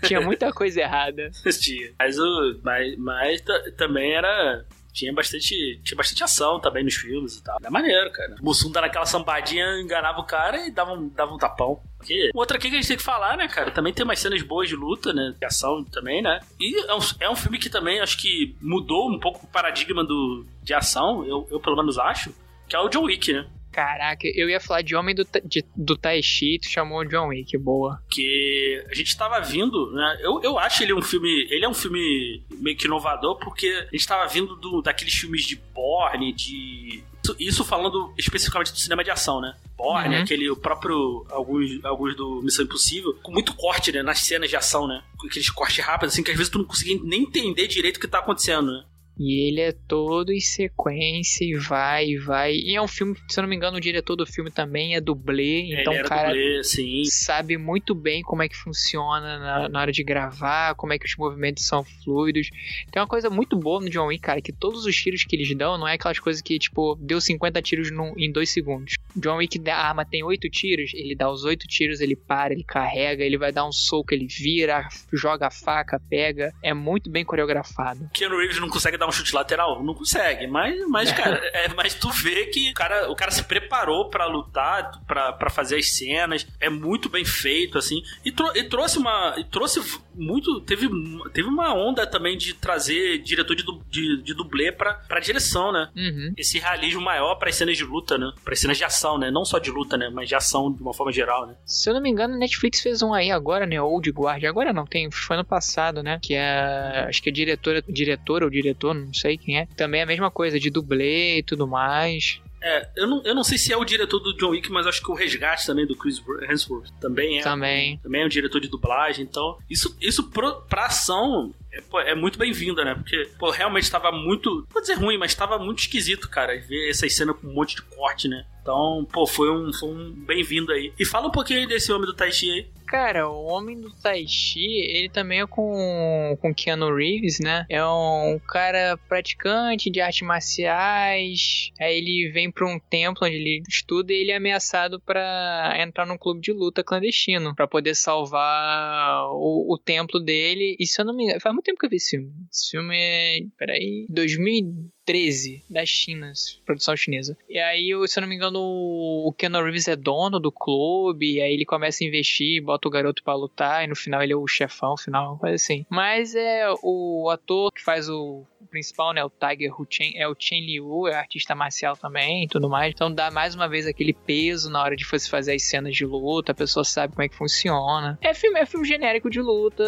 tinha 0.03 0.21
muita 0.21 0.53
coisa 0.53 0.81
errada. 0.81 1.31
tinha. 1.61 1.93
Mas, 1.99 2.19
o, 2.19 2.61
mas, 2.65 2.97
mas 2.99 3.41
ta- 3.43 3.71
também 3.77 4.13
era. 4.13 4.65
Tinha 4.93 5.12
bastante, 5.12 5.80
tinha 5.84 5.97
bastante 5.97 6.24
ação 6.24 6.61
também 6.61 6.82
nos 6.82 6.95
filmes 6.95 7.36
e 7.36 7.43
tal. 7.43 7.59
Era 7.61 7.70
maneiro, 7.70 8.11
cara. 8.11 8.34
O 8.41 8.45
Mussum 8.45 8.70
dava 8.70 8.86
aquela 8.86 9.07
sambadinha, 9.07 9.80
enganava 9.80 10.20
o 10.20 10.24
cara 10.24 10.66
e 10.66 10.70
dava 10.70 10.93
um, 10.93 11.09
dava 11.09 11.32
um 11.34 11.39
tapão. 11.39 11.80
Aqui. 12.01 12.30
Outra 12.34 12.57
aqui 12.57 12.68
que 12.68 12.76
a 12.76 12.80
gente 12.80 12.89
tem 12.89 12.97
que 12.97 13.03
falar, 13.03 13.36
né, 13.36 13.49
cara? 13.49 13.70
Também 13.70 13.93
tem 13.93 14.05
umas 14.05 14.18
cenas 14.18 14.41
boas 14.43 14.68
de 14.68 14.76
luta, 14.76 15.12
né? 15.12 15.34
De 15.39 15.45
ação 15.45 15.84
também, 15.84 16.22
né? 16.22 16.41
E 16.59 16.86
é 16.89 16.95
um, 16.95 16.99
é 17.20 17.30
um 17.30 17.36
filme 17.36 17.59
que 17.59 17.68
também 17.68 18.01
acho 18.01 18.18
que 18.18 18.57
mudou 18.61 19.11
um 19.11 19.18
pouco 19.18 19.45
o 19.45 19.49
paradigma 19.49 20.05
do, 20.05 20.47
de 20.62 20.74
ação, 20.74 21.24
eu, 21.24 21.47
eu 21.51 21.61
pelo 21.61 21.76
menos 21.76 21.99
acho, 21.99 22.34
que 22.68 22.76
é 22.76 22.78
o 22.78 22.89
John 22.89 23.05
Wick, 23.05 23.32
né? 23.32 23.47
Caraca, 23.79 24.26
eu 24.35 24.51
ia 24.51 24.59
falar 24.59 24.83
de 24.83 24.97
Homem 24.97 25.14
do, 25.14 25.24
de, 25.45 25.64
do 25.76 25.97
Tai 25.97 26.20
Chi, 26.20 26.59
tu 26.61 26.68
chamou 26.68 26.99
o 26.99 27.05
John 27.05 27.29
Wick, 27.29 27.57
boa. 27.59 28.03
que 28.11 28.85
a 28.91 28.95
gente 28.95 29.16
tava 29.16 29.39
vindo, 29.41 29.93
né? 29.93 30.18
Eu, 30.20 30.41
eu 30.43 30.59
acho 30.59 30.83
ele 30.83 30.93
um 30.93 31.01
filme. 31.01 31.47
Ele 31.49 31.64
é 31.64 31.68
um 31.68 31.74
filme 31.74 32.43
meio 32.61 32.76
que 32.76 32.87
inovador, 32.87 33.39
porque 33.39 33.68
a 33.68 33.97
gente 33.97 34.07
tava 34.07 34.26
vindo 34.26 34.57
do, 34.57 34.83
daqueles 34.83 35.14
filmes 35.14 35.45
de 35.45 35.55
Borne, 35.72 36.33
de. 36.33 37.05
isso- 37.22 37.37
Isso 37.39 37.64
falando 37.64 38.12
especificamente 38.18 38.72
do 38.72 38.79
cinema 38.79 39.05
de 39.05 39.11
ação, 39.12 39.41
né? 39.41 39.55
Borne, 39.76 40.16
Uhum. 40.16 40.22
aquele 40.22 40.51
o 40.51 40.57
próprio. 40.57 41.24
Alguns, 41.31 41.85
alguns 41.85 42.16
do 42.16 42.41
Missão 42.43 42.64
Impossível, 42.64 43.14
com 43.22 43.31
muito 43.31 43.55
corte, 43.55 43.93
né? 43.93 44.03
Nas 44.03 44.18
cenas 44.20 44.51
de 44.51 44.57
ação, 44.57 44.89
né? 44.89 45.03
Com 45.16 45.29
aqueles 45.29 45.51
cortes 45.51 45.85
rápidos, 45.85 46.14
assim, 46.14 46.22
que 46.24 46.31
às 46.33 46.37
vezes 46.37 46.51
tu 46.51 46.59
não 46.59 46.64
conseguia 46.64 46.99
nem 47.05 47.22
entender 47.22 47.68
direito 47.68 47.99
o 47.99 48.01
que 48.01 48.09
tá 48.09 48.18
acontecendo, 48.18 48.72
né? 48.72 48.85
E 49.19 49.49
ele 49.49 49.61
é 49.61 49.73
todo 49.73 50.33
em 50.33 50.41
sequência 50.41 51.45
e 51.45 51.55
vai 51.55 52.11
e 52.11 52.19
vai. 52.19 52.55
E 52.55 52.77
é 52.77 52.81
um 52.81 52.87
filme, 52.87 53.16
se 53.29 53.39
eu 53.39 53.43
não 53.43 53.49
me 53.49 53.57
engano, 53.57 53.77
o 53.77 53.81
diretor 53.81 54.14
do 54.14 54.25
filme 54.25 54.51
também 54.51 54.95
é 54.95 55.01
dublê, 55.01 55.75
então 55.75 55.93
o 55.93 56.05
cara 56.05 56.29
dublê, 56.29 56.62
sabe 57.11 57.57
muito 57.59 57.95
bem 57.95 58.23
como 58.23 58.43
é 58.43 58.49
que 58.49 58.57
funciona 58.57 59.39
na, 59.39 59.69
na, 59.69 59.81
hora 59.81 59.91
de 59.91 60.05
gravar, 60.05 60.75
como 60.77 60.93
é 60.93 60.99
que 60.99 61.07
os 61.07 61.16
movimentos 61.16 61.66
são 61.66 61.85
fluidos. 61.85 62.49
Tem 62.93 63.01
uma 63.01 63.09
coisa 63.09 63.29
muito 63.29 63.57
boa 63.57 63.81
no 63.81 63.91
John 63.91 64.07
Wick, 64.07 64.23
cara, 64.23 64.41
que 64.41 64.53
todos 64.53 64.87
os 64.87 64.95
tiros 64.95 65.25
que 65.25 65.35
eles 65.35 65.53
dão 65.57 65.77
não 65.77 65.89
é 65.89 65.95
aquelas 65.95 66.21
coisas 66.21 66.41
que, 66.41 66.59
tipo, 66.59 66.97
deu 67.01 67.21
50 67.21 67.61
tiros 67.62 67.91
em 68.16 68.31
2 68.31 68.49
segundos. 68.49 68.95
John 69.16 69.37
Wick, 69.37 69.59
a 69.69 69.77
arma 69.77 70.05
tem 70.05 70.23
8 70.23 70.49
tiros, 70.49 70.93
ele 70.95 71.16
dá 71.16 71.31
os 71.31 71.45
8 71.45 71.66
tiros, 71.66 72.01
ele 72.01 72.14
para, 72.14 72.53
ele 72.53 72.64
carrega, 72.64 73.25
ele 73.25 73.37
vai 73.37 73.51
dar 73.51 73.66
um 73.66 73.73
soco, 73.73 74.14
ele 74.14 74.27
vira, 74.27 74.89
joga 75.12 75.49
a 75.49 75.51
faca, 75.51 76.01
pega. 76.09 76.53
É 76.62 76.73
muito 76.73 77.11
bem 77.11 77.25
coreografado. 77.25 78.09
Keanu 78.14 78.39
Reeves 78.39 78.61
não 78.61 78.69
consegue 78.69 78.97
dar 78.97 79.08
um 79.09 79.13
chute 79.13 79.35
lateral? 79.35 79.83
Não 79.83 79.95
consegue, 79.95 80.47
mas, 80.47 80.79
mas 80.89 81.13
cara, 81.13 81.41
é, 81.53 81.69
mas 81.75 81.95
tu 81.95 82.11
vê 82.11 82.47
que 82.47 82.71
o 82.71 82.75
cara, 82.75 83.11
o 83.11 83.17
cara 83.17 83.31
se 83.31 83.45
preparou 83.45 84.09
para 84.11 84.27
lutar, 84.27 84.91
para 85.07 85.51
fazer 85.51 85.77
as 85.77 85.91
cenas, 85.91 86.47
é 86.61 86.69
muito 86.69 87.09
bem 87.09 87.25
feito, 87.25 87.79
assim, 87.79 88.03
e, 88.25 88.33
tro 88.33 88.51
e 88.57 88.65
trouxe 88.65 88.99
uma. 88.99 89.35
E 89.39 89.45
trouxe 89.45 89.81
muito. 90.19 90.61
Teve, 90.62 90.89
teve 91.33 91.49
uma 91.49 91.75
onda 91.75 92.07
também 92.07 92.37
de 92.37 92.55
trazer 92.55 93.19
diretor 93.19 93.55
de, 93.55 93.64
de, 93.89 94.23
de 94.23 94.35
dublê 94.35 94.73
pra, 94.73 94.95
pra 94.95 95.21
direção, 95.21 95.73
né? 95.73 95.89
Uhum. 95.97 96.33
Esse 96.37 96.59
realismo 96.59 97.01
maior 97.01 97.37
para 97.37 97.53
cenas 97.53 97.77
de 97.77 97.85
luta, 97.85 98.19
né? 98.19 98.31
Para 98.45 98.57
cenas 98.57 98.77
de 98.77 98.85
ação, 98.85 99.19
né? 99.19 99.31
Não 99.31 99.45
só 99.45 99.59
de 99.59 99.71
luta, 99.71 99.97
né? 99.97 100.11
Mas 100.12 100.29
de 100.29 100.35
ação 100.35 100.73
de 100.73 100.83
uma 100.83 100.93
forma 100.93 101.12
geral, 101.12 101.47
né? 101.47 101.55
Se 101.64 101.89
eu 101.89 101.95
não 101.95 102.01
me 102.01 102.11
engano, 102.11 102.35
a 102.35 102.39
Netflix 102.39 102.81
fez 102.81 103.03
um 103.03 103.14
aí 103.14 103.31
agora, 103.31 103.66
né? 103.66 103.81
Old 103.81 104.11
Guard. 104.11 104.45
Agora 104.45 104.73
não, 104.73 104.85
tem. 104.85 105.11
Foi 105.11 105.37
ano 105.37 105.45
passado, 105.45 106.03
né? 106.03 106.19
Que 106.23 106.35
é. 106.35 107.07
Acho 107.09 107.23
que 107.23 107.29
é 107.29 107.33
diretora, 107.33 107.83
diretora 107.89 108.45
ou 108.45 108.51
diretor, 108.51 108.95
não 108.95 109.12
sei 109.14 109.39
quem 109.39 109.59
é. 109.59 109.66
Também 109.77 110.01
é 110.01 110.05
a 110.05 110.07
mesma 110.07 110.31
coisa, 110.31 110.59
de 110.59 110.71
dublê 110.71 111.39
e 111.39 111.43
tudo 111.43 111.66
mais. 111.66 112.41
É, 112.63 112.89
eu 112.97 113.07
não, 113.07 113.23
eu 113.25 113.35
não 113.35 113.45
sei 113.45 113.59
se 113.59 113.73
é 113.73 113.77
o 113.77 113.85
diretor 113.85 114.19
do 114.19 114.37
John 114.37 114.51
Wick, 114.51 114.71
mas 114.71 114.87
acho 114.87 115.03
que 115.03 115.11
o 115.11 115.15
resgate 115.15 115.67
também 115.67 115.87
do 115.87 115.97
Chris 115.97 116.23
Hemsworth 116.49 116.91
também 117.01 117.39
é. 117.39 117.43
Também. 117.43 117.99
Também 117.99 118.23
é 118.23 118.27
o 118.27 118.29
diretor 118.29 118.61
de 118.61 118.69
dublagem, 118.69 119.25
então. 119.25 119.59
Isso, 119.69 119.97
isso 120.01 120.31
pro, 120.31 120.63
pra 120.63 120.87
ação 120.87 121.55
é, 121.73 121.81
pô, 121.83 122.01
é 122.01 122.15
muito 122.15 122.39
bem-vinda, 122.39 122.85
né? 122.85 122.95
Porque, 122.95 123.29
pô, 123.39 123.51
realmente 123.51 123.85
estava 123.85 124.11
muito. 124.11 124.67
Vou 124.71 124.81
dizer 124.81 124.95
ruim, 124.95 125.19
mas 125.19 125.31
estava 125.31 125.59
muito 125.59 125.81
esquisito, 125.81 126.29
cara, 126.29 126.59
ver 126.61 126.91
essas 126.91 127.15
cenas 127.15 127.37
com 127.37 127.47
um 127.47 127.53
monte 127.53 127.77
de 127.77 127.83
corte, 127.83 128.29
né? 128.29 128.45
Então, 128.63 129.07
pô, 129.13 129.27
foi 129.27 129.51
um, 129.51 129.73
foi 129.73 129.89
um 129.89 130.11
bem-vindo 130.11 130.73
aí. 130.73 130.93
E 130.99 131.05
fala 131.05 131.29
um 131.29 131.31
pouquinho 131.31 131.61
aí 131.61 131.67
desse 131.67 131.93
homem 131.93 132.07
do 132.07 132.15
Tai 132.15 132.33
Chi 132.33 132.51
aí. 132.51 132.67
Cara, 132.89 133.28
o 133.28 133.45
Homem 133.45 133.78
do 133.78 133.91
Tai 133.91 134.26
Chi, 134.26 134.64
ele 134.64 135.11
também 135.11 135.41
é 135.41 135.47
com, 135.47 136.39
com 136.41 136.55
Keanu 136.55 136.95
Reeves, 136.95 137.39
né? 137.39 137.66
É 137.68 137.84
um 137.84 138.41
cara 138.49 138.97
praticante 139.09 139.91
de 139.91 140.01
artes 140.01 140.26
marciais. 140.26 141.70
Aí 141.78 141.99
ele 141.99 142.30
vem 142.32 142.51
pra 142.51 142.66
um 142.66 142.80
templo 142.80 143.26
onde 143.26 143.36
ele 143.36 143.62
estuda 143.68 144.11
e 144.11 144.16
ele 144.16 144.30
é 144.30 144.36
ameaçado 144.36 144.99
para 145.01 145.76
entrar 145.78 146.07
num 146.07 146.16
clube 146.16 146.41
de 146.41 146.51
luta 146.51 146.82
clandestino. 146.82 147.55
para 147.55 147.68
poder 147.68 147.95
salvar 147.95 149.26
o, 149.32 149.74
o, 149.74 149.78
templo 149.78 150.18
dele. 150.18 150.74
E 150.80 150.86
se 150.86 150.99
eu 150.99 151.05
não 151.05 151.14
me 151.14 151.24
engano, 151.24 151.41
faz 151.43 151.55
muito 151.55 151.66
tempo 151.66 151.78
que 151.78 151.84
eu 151.84 151.91
vi 151.91 151.97
esse 151.97 152.16
filme. 152.16 152.32
Esse 152.51 152.70
filme 152.70 152.97
é. 152.97 153.41
Peraí. 153.59 154.07
2000 154.09 154.91
13 155.09 155.65
da 155.71 155.87
China, 155.87 156.31
produção 156.67 156.95
chinesa. 156.95 157.35
E 157.49 157.59
aí, 157.59 157.89
se 158.07 158.19
eu 158.19 158.21
não 158.21 158.29
me 158.29 158.35
engano, 158.35 158.61
o 158.61 159.33
Keanu 159.33 159.63
Reeves 159.63 159.89
é 159.89 159.97
dono 159.97 160.39
do 160.39 160.53
clube, 160.53 161.37
e 161.37 161.41
aí 161.41 161.55
ele 161.55 161.65
começa 161.65 162.05
a 162.05 162.07
investir, 162.07 162.63
bota 162.63 162.87
o 162.87 162.91
garoto 162.91 163.23
para 163.23 163.33
lutar, 163.33 163.83
e 163.83 163.87
no 163.87 163.97
final 163.97 164.23
ele 164.23 164.35
é 164.35 164.37
o 164.37 164.47
chefão, 164.47 164.99
final, 164.99 165.39
coisa 165.39 165.55
assim. 165.55 165.87
Mas 165.89 166.35
é 166.35 166.67
o 166.83 167.31
ator 167.31 167.73
que 167.73 167.83
faz 167.83 168.07
o 168.11 168.45
principal, 168.67 169.13
né, 169.13 169.25
o 169.25 169.31
Tiger 169.31 169.73
Hu 169.79 169.87
Chen, 169.89 170.13
é 170.17 170.29
o 170.29 170.35
Chen 170.39 170.65
Liu, 170.65 171.07
é 171.07 171.15
artista 171.15 171.55
marcial 171.55 171.97
também 171.97 172.45
e 172.45 172.49
tudo 172.49 172.69
mais. 172.69 172.93
Então 172.95 173.13
dá 173.13 173.31
mais 173.31 173.55
uma 173.55 173.69
vez 173.69 173.87
aquele 173.87 174.13
peso 174.13 174.71
na 174.71 174.83
hora 174.83 174.97
de 174.97 175.05
você 175.05 175.29
fazer 175.29 175.55
as 175.55 175.63
cenas 175.63 175.95
de 175.95 176.05
luta, 176.05 176.53
a 176.53 176.55
pessoa 176.55 176.85
sabe 176.85 177.15
como 177.15 177.25
é 177.25 177.29
que 177.29 177.37
funciona. 177.37 178.19
É 178.21 178.35
filme, 178.35 178.59
é 178.59 178.67
filme 178.67 178.87
genérico 178.87 179.31
de 179.31 179.41
luta. 179.41 179.85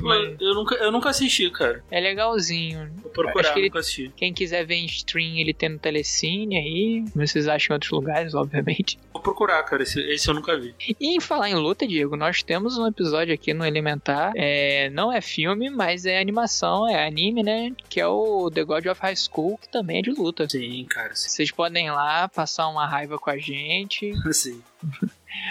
Mas... 0.00 0.36
Eu, 0.40 0.54
nunca, 0.54 0.74
eu 0.76 0.92
nunca 0.92 1.10
assisti, 1.10 1.50
cara. 1.50 1.84
É 1.90 2.00
legalzinho. 2.00 2.90
Vou 3.02 3.10
procurar, 3.10 3.56
ele, 3.56 3.66
nunca 3.66 3.80
assisti. 3.80 4.12
Quem 4.16 4.32
quiser 4.32 4.64
ver 4.64 4.76
em 4.76 4.86
stream, 4.86 5.36
ele 5.36 5.54
tem 5.54 5.68
no 5.68 5.78
Telecine 5.78 6.56
aí. 6.56 7.04
Vocês 7.14 7.48
acham 7.48 7.74
em 7.74 7.76
outros 7.76 7.92
lugares, 7.92 8.34
obviamente. 8.34 8.98
Vou 9.12 9.22
procurar, 9.22 9.62
cara. 9.64 9.82
Esse, 9.82 10.00
esse 10.00 10.28
eu 10.28 10.34
nunca 10.34 10.58
vi. 10.58 10.74
E 11.00 11.16
em 11.16 11.20
falar 11.20 11.50
em 11.50 11.54
luta, 11.54 11.86
Diego, 11.86 12.16
nós 12.16 12.42
temos 12.42 12.78
um 12.78 12.86
episódio 12.86 13.34
aqui 13.34 13.52
no 13.54 13.64
Elementar. 13.64 14.32
É, 14.34 14.90
não 14.90 15.12
é 15.12 15.20
filme, 15.20 15.70
mas 15.70 16.06
é 16.06 16.18
animação, 16.18 16.88
é 16.88 17.06
anime, 17.06 17.42
né? 17.42 17.72
Que 17.88 18.00
é 18.00 18.05
o 18.06 18.50
The 18.50 18.64
God 18.64 18.86
of 18.86 19.00
High 19.00 19.16
School, 19.16 19.58
que 19.58 19.68
também 19.68 19.98
é 19.98 20.02
de 20.02 20.10
luta. 20.10 20.48
Sim, 20.48 20.84
cara. 20.88 21.14
Sim. 21.14 21.28
Vocês 21.28 21.50
podem 21.50 21.86
ir 21.86 21.90
lá 21.90 22.28
passar 22.28 22.68
uma 22.68 22.86
raiva 22.86 23.18
com 23.18 23.30
a 23.30 23.38
gente. 23.38 24.12
Sim. 24.32 24.62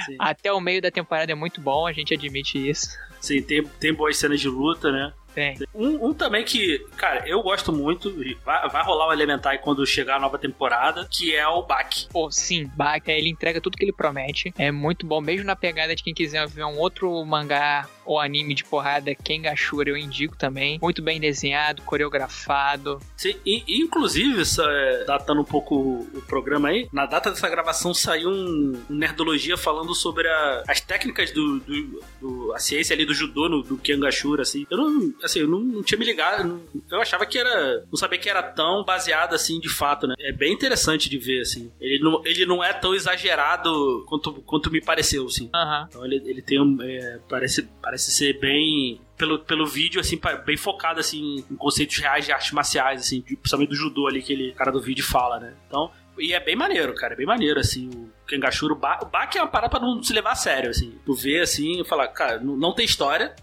Sim. 0.06 0.16
Até 0.20 0.52
o 0.52 0.60
meio 0.60 0.82
da 0.82 0.92
temporada 0.92 1.32
é 1.32 1.36
muito 1.36 1.62
bom, 1.62 1.86
a 1.86 1.94
gente 1.94 2.14
admite 2.14 2.58
isso. 2.58 2.90
Sim, 3.20 3.42
tem, 3.42 3.64
tem 3.64 3.94
boas 3.94 4.18
cenas 4.18 4.40
de 4.40 4.48
luta, 4.48 4.92
né? 4.92 5.14
Tem. 5.36 5.58
Um, 5.76 6.08
um, 6.08 6.14
também 6.14 6.46
que, 6.46 6.80
cara, 6.96 7.28
eu 7.28 7.44
gosto 7.44 7.74
muito, 7.74 8.10
vai, 8.46 8.70
vai 8.70 8.84
rolar 8.84 9.10
o 9.10 9.14
Elementar 9.14 9.60
quando 9.60 9.86
chegar 9.86 10.16
a 10.16 10.20
nova 10.20 10.38
temporada, 10.38 11.06
que 11.12 11.36
é 11.36 11.46
o 11.46 11.62
Bak. 11.62 12.08
Pô, 12.10 12.32
sim, 12.32 12.72
Bak, 12.74 13.12
ele 13.12 13.30
entrega 13.30 13.60
tudo 13.60 13.76
que 13.78 13.84
ele 13.84 13.92
promete. 13.92 14.54
É 14.58 14.72
muito 14.72 15.06
bom, 15.06 15.20
mesmo 15.20 15.46
na 15.46 15.56
pegada 15.56 15.94
de 15.94 16.02
quem 16.02 16.14
quiser 16.14 16.48
ver 16.48 16.64
um 16.64 16.78
outro 16.78 17.24
mangá 17.26 17.86
ou 18.06 18.20
anime 18.20 18.54
de 18.54 18.64
porrada, 18.64 19.14
Kengashura, 19.16 19.90
eu 19.90 19.98
indico 19.98 20.38
também. 20.38 20.80
Muito 20.82 21.02
bem 21.02 21.20
desenhado, 21.20 21.82
coreografado. 21.82 23.00
Sim, 23.18 23.36
e, 23.46 23.82
inclusive, 23.82 24.44
é, 24.62 25.04
datando 25.06 25.42
um 25.42 25.46
pouco 25.46 25.76
o 26.14 26.22
programa 26.28 26.70
aí, 26.70 26.88
na 26.94 27.06
data 27.06 27.32
dessa 27.32 27.50
gravação 27.50 27.94
saiu 27.94 28.30
um, 28.30 28.82
um 28.90 28.96
Nerdologia 28.96 29.58
falando 29.58 29.94
sobre 29.96 30.28
a, 30.28 30.64
as 30.68 30.80
técnicas 30.80 31.32
do, 31.32 31.60
do, 31.60 32.04
do, 32.22 32.54
a 32.54 32.60
ciência 32.60 32.94
ali 32.94 33.06
do 33.06 33.14
judô 33.14 33.50
no, 33.50 33.64
do 33.64 33.78
Kengashura, 33.78 34.44
assim. 34.44 34.68
Eu 34.70 34.78
não, 34.78 35.14
assim, 35.26 35.40
eu 35.40 35.48
não, 35.48 35.60
não 35.60 35.84
tinha 35.84 35.98
me 35.98 36.06
ligado, 36.06 36.48
não, 36.48 36.62
eu 36.92 37.02
achava 37.02 37.26
que 37.26 37.38
era, 37.38 37.84
não 37.92 37.98
sabia 37.98 38.20
que 38.20 38.30
era 38.30 38.44
tão 38.44 38.84
baseado 38.84 39.34
assim, 39.34 39.60
de 39.60 39.70
fato, 39.70 40.08
né? 40.08 40.16
É 40.20 40.32
bem 40.32 40.54
interessante 40.54 41.10
de 41.10 41.18
ver, 41.18 41.42
assim. 41.42 41.72
Ele 41.80 42.04
não, 42.04 42.22
ele 42.26 42.46
não 42.46 42.64
é 42.64 42.74
tão 42.74 42.94
exagerado 42.94 44.06
quanto, 44.08 44.34
quanto 44.44 44.72
me 44.72 44.82
pareceu, 44.82 45.26
assim. 45.26 45.50
Uhum. 45.54 45.86
Então 45.90 46.06
ele, 46.06 46.22
ele 46.26 46.42
tem 46.42 46.62
um, 46.62 46.82
é, 46.82 47.20
parece, 47.28 47.64
parece 47.82 48.12
ser 48.12 48.40
bem 48.40 49.02
pelo, 49.18 49.40
pelo 49.40 49.66
vídeo, 49.66 50.00
assim, 50.00 50.20
bem 50.46 50.58
focado, 50.58 51.00
assim, 51.00 51.44
em 51.50 51.56
conceitos 51.56 51.98
reais 51.98 52.26
de 52.26 52.32
artes 52.32 52.52
marciais, 52.52 53.02
assim, 53.02 53.22
principalmente 53.22 53.70
do 53.70 53.76
judô 53.76 54.08
ali, 54.08 54.22
que 54.22 54.34
ele, 54.34 54.54
cara 54.54 54.72
do 54.72 54.82
vídeo 54.82 55.04
fala, 55.04 55.40
né? 55.40 55.54
Então, 55.68 55.92
e 56.18 56.34
é 56.34 56.40
bem 56.40 56.56
maneiro, 56.56 56.94
cara, 56.94 57.14
é 57.14 57.18
bem 57.18 57.26
maneiro, 57.26 57.60
assim, 57.60 57.90
o 57.90 58.10
Kengashura, 58.28 58.74
o, 58.74 58.78
ba 58.78 59.00
o 59.02 59.06
Baki 59.06 59.38
é 59.38 59.42
uma 59.42 59.48
parada 59.48 59.70
pra 59.70 59.80
não 59.80 60.02
se 60.02 60.14
levar 60.14 60.32
a 60.32 60.36
sério, 60.36 60.70
assim. 60.70 60.98
Tu 61.06 61.14
vê, 61.14 61.42
assim, 61.42 61.82
e 61.82 61.86
falar, 61.86 62.08
cara, 62.10 62.40
não, 62.40 62.56
não 62.56 62.74
tem 62.74 62.86
história, 62.86 63.36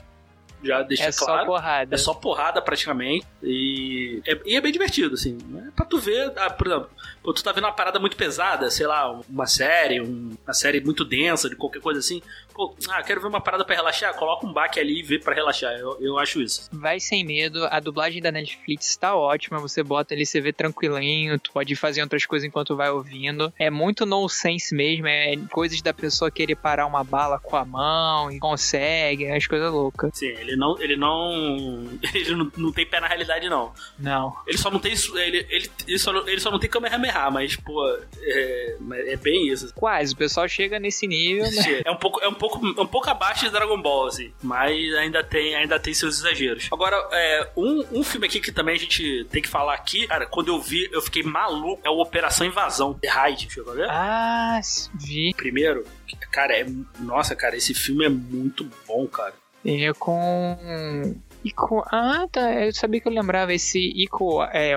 já 0.63 0.83
deixa 0.83 1.05
é 1.05 1.13
claro. 1.13 1.35
É 1.35 1.39
só 1.41 1.47
porrada. 1.47 1.95
É 1.95 1.99
só 1.99 2.15
porrada 2.15 2.63
praticamente. 2.63 3.27
E 3.43 4.23
é, 4.27 4.41
e 4.45 4.57
é 4.57 4.61
bem 4.61 4.73
divertido, 4.73 5.15
assim. 5.15 5.39
É 5.67 5.71
pra 5.71 5.85
tu 5.85 5.99
ver, 5.99 6.33
ah, 6.37 6.51
por 6.51 6.67
exemplo, 6.67 6.91
tu 7.23 7.43
tá 7.43 7.53
vendo 7.53 7.65
uma 7.65 7.73
parada 7.73 7.99
muito 7.99 8.17
pesada, 8.17 8.71
sei 8.71 8.87
lá, 8.87 9.11
uma 9.29 9.47
série, 9.47 10.01
um, 10.01 10.37
uma 10.45 10.55
série 10.55 10.81
muito 10.81 11.05
densa, 11.05 11.49
de 11.49 11.57
qualquer 11.57 11.81
coisa 11.81 12.01
assim. 12.01 12.23
Pô, 12.55 12.75
ah, 12.89 13.03
quero 13.03 13.21
ver 13.21 13.29
uma 13.29 13.41
parada 13.41 13.65
para 13.65 13.75
relaxar, 13.75 14.15
coloca 14.15 14.47
um 14.47 14.53
baque 14.53 14.79
ali 14.79 15.01
e 15.01 15.03
vê 15.03 15.19
para 15.19 15.35
relaxar. 15.35 15.73
Eu, 15.73 15.97
eu 16.01 16.19
acho 16.19 16.41
isso. 16.41 16.69
Vai 16.73 17.01
sem 17.01 17.25
medo, 17.25 17.67
a 17.67 17.81
dublagem 17.81 18.21
da 18.21 18.31
Netflix 18.31 18.97
tá 18.97 19.15
ótima, 19.15 19.59
você 19.59 19.83
bota 19.83 20.15
ali, 20.15 20.27
você 20.27 20.41
vê 20.41 20.53
tranquilinho, 20.53 21.39
tu 21.39 21.53
pode 21.53 21.75
fazer 21.77 22.03
outras 22.03 22.27
coisas 22.27 22.47
enquanto 22.47 22.77
vai 22.77 22.91
ouvindo. 22.91 23.53
É 23.59 23.71
muito 23.71 24.05
no 24.05 24.29
sense 24.29 24.75
mesmo, 24.75 25.07
é 25.07 25.37
coisas 25.51 25.81
da 25.83 25.95
pessoa 25.95 26.31
querer 26.31 26.57
parar 26.57 26.87
uma 26.87 27.05
bala 27.05 27.39
com 27.39 27.57
a 27.57 27.65
mão 27.65 28.31
e 28.31 28.39
consegue, 28.39 29.25
é 29.25 29.37
as 29.37 29.47
coisas 29.47 29.71
loucas. 29.73 30.11
Sim, 30.15 30.27
ele 30.27 30.57
não, 30.57 30.81
ele 30.81 30.97
não, 30.97 31.89
ele 32.15 32.35
não, 32.35 32.53
não 32.57 32.73
tem 32.73 32.87
pé 32.87 33.01
na 33.01 33.07
realidade 33.07 33.49
não. 33.49 33.73
Não. 33.99 34.35
Ele 34.47 34.59
só 34.59 34.71
não 34.71 34.79
tem, 34.79 34.93
ele, 34.93 35.47
ele, 35.49 35.71
ele, 35.87 35.99
só, 35.99 36.17
ele 36.27 36.41
só 36.41 36.51
não 36.51 36.59
tem 36.59 36.69
Kamehameha, 36.69 37.31
mas 37.31 37.57
pô, 37.57 37.87
é, 38.21 38.77
é 39.07 39.17
bem 39.17 39.49
isso. 39.49 39.73
Quase, 39.75 40.15
o 40.15 40.17
pessoal 40.17 40.49
chega 40.49 40.79
nesse 40.79 41.07
nível, 41.07 41.45
né? 41.51 41.83
É 41.85 41.91
um 41.91 41.97
pouco, 41.97 42.21
é 42.21 42.29
um 42.29 42.35
pouco, 42.43 42.83
um 42.83 42.87
pouco 42.87 43.09
abaixo 43.09 43.45
de 43.45 43.51
Dragon 43.51 43.81
Ball, 43.81 44.09
assim. 44.09 44.33
Mas 44.43 44.93
ainda 44.95 45.23
tem, 45.23 45.55
ainda 45.55 45.79
tem 45.79 45.95
seus 45.95 46.19
exageros. 46.19 46.69
Agora, 46.73 46.97
é, 47.13 47.51
um, 47.57 47.85
um 47.93 48.03
filme 48.03 48.27
aqui 48.27 48.41
que 48.41 48.51
também 48.51 48.75
a 48.75 48.79
gente 48.79 49.25
tem 49.31 49.41
que 49.41 49.49
falar 49.49 49.75
aqui, 49.75 50.09
cara, 50.09 50.27
quando 50.27 50.49
eu 50.49 50.61
vi, 50.61 50.89
eu 50.91 51.01
fiquei 51.01 51.23
maluco. 51.23 51.81
É 51.85 51.91
o 51.91 52.01
Operação 52.01 52.47
Invasão, 52.47 52.95
The 52.95 53.09
Raid, 53.09 53.49
chegou 53.49 53.73
a 53.73 53.77
ver? 53.77 53.89
Ah, 53.89 54.61
vi. 54.95 55.33
Primeiro, 55.37 55.85
cara, 56.33 56.59
é. 56.59 56.67
Nossa, 56.99 57.37
cara, 57.37 57.57
esse 57.57 57.75
filme 57.75 58.05
é 58.05 58.09
muito 58.09 58.69
bom, 58.87 59.07
cara. 59.07 59.35
É 59.65 59.93
com. 59.93 61.15
Ico... 61.45 61.85
Ah, 61.91 62.27
tá. 62.31 62.53
Eu 62.65 62.73
sabia 62.73 63.01
que 63.01 63.09
eu 63.09 63.13
lembrava. 63.13 63.53
Esse 63.53 63.79
Ico, 63.79 64.43
é, 64.45 64.75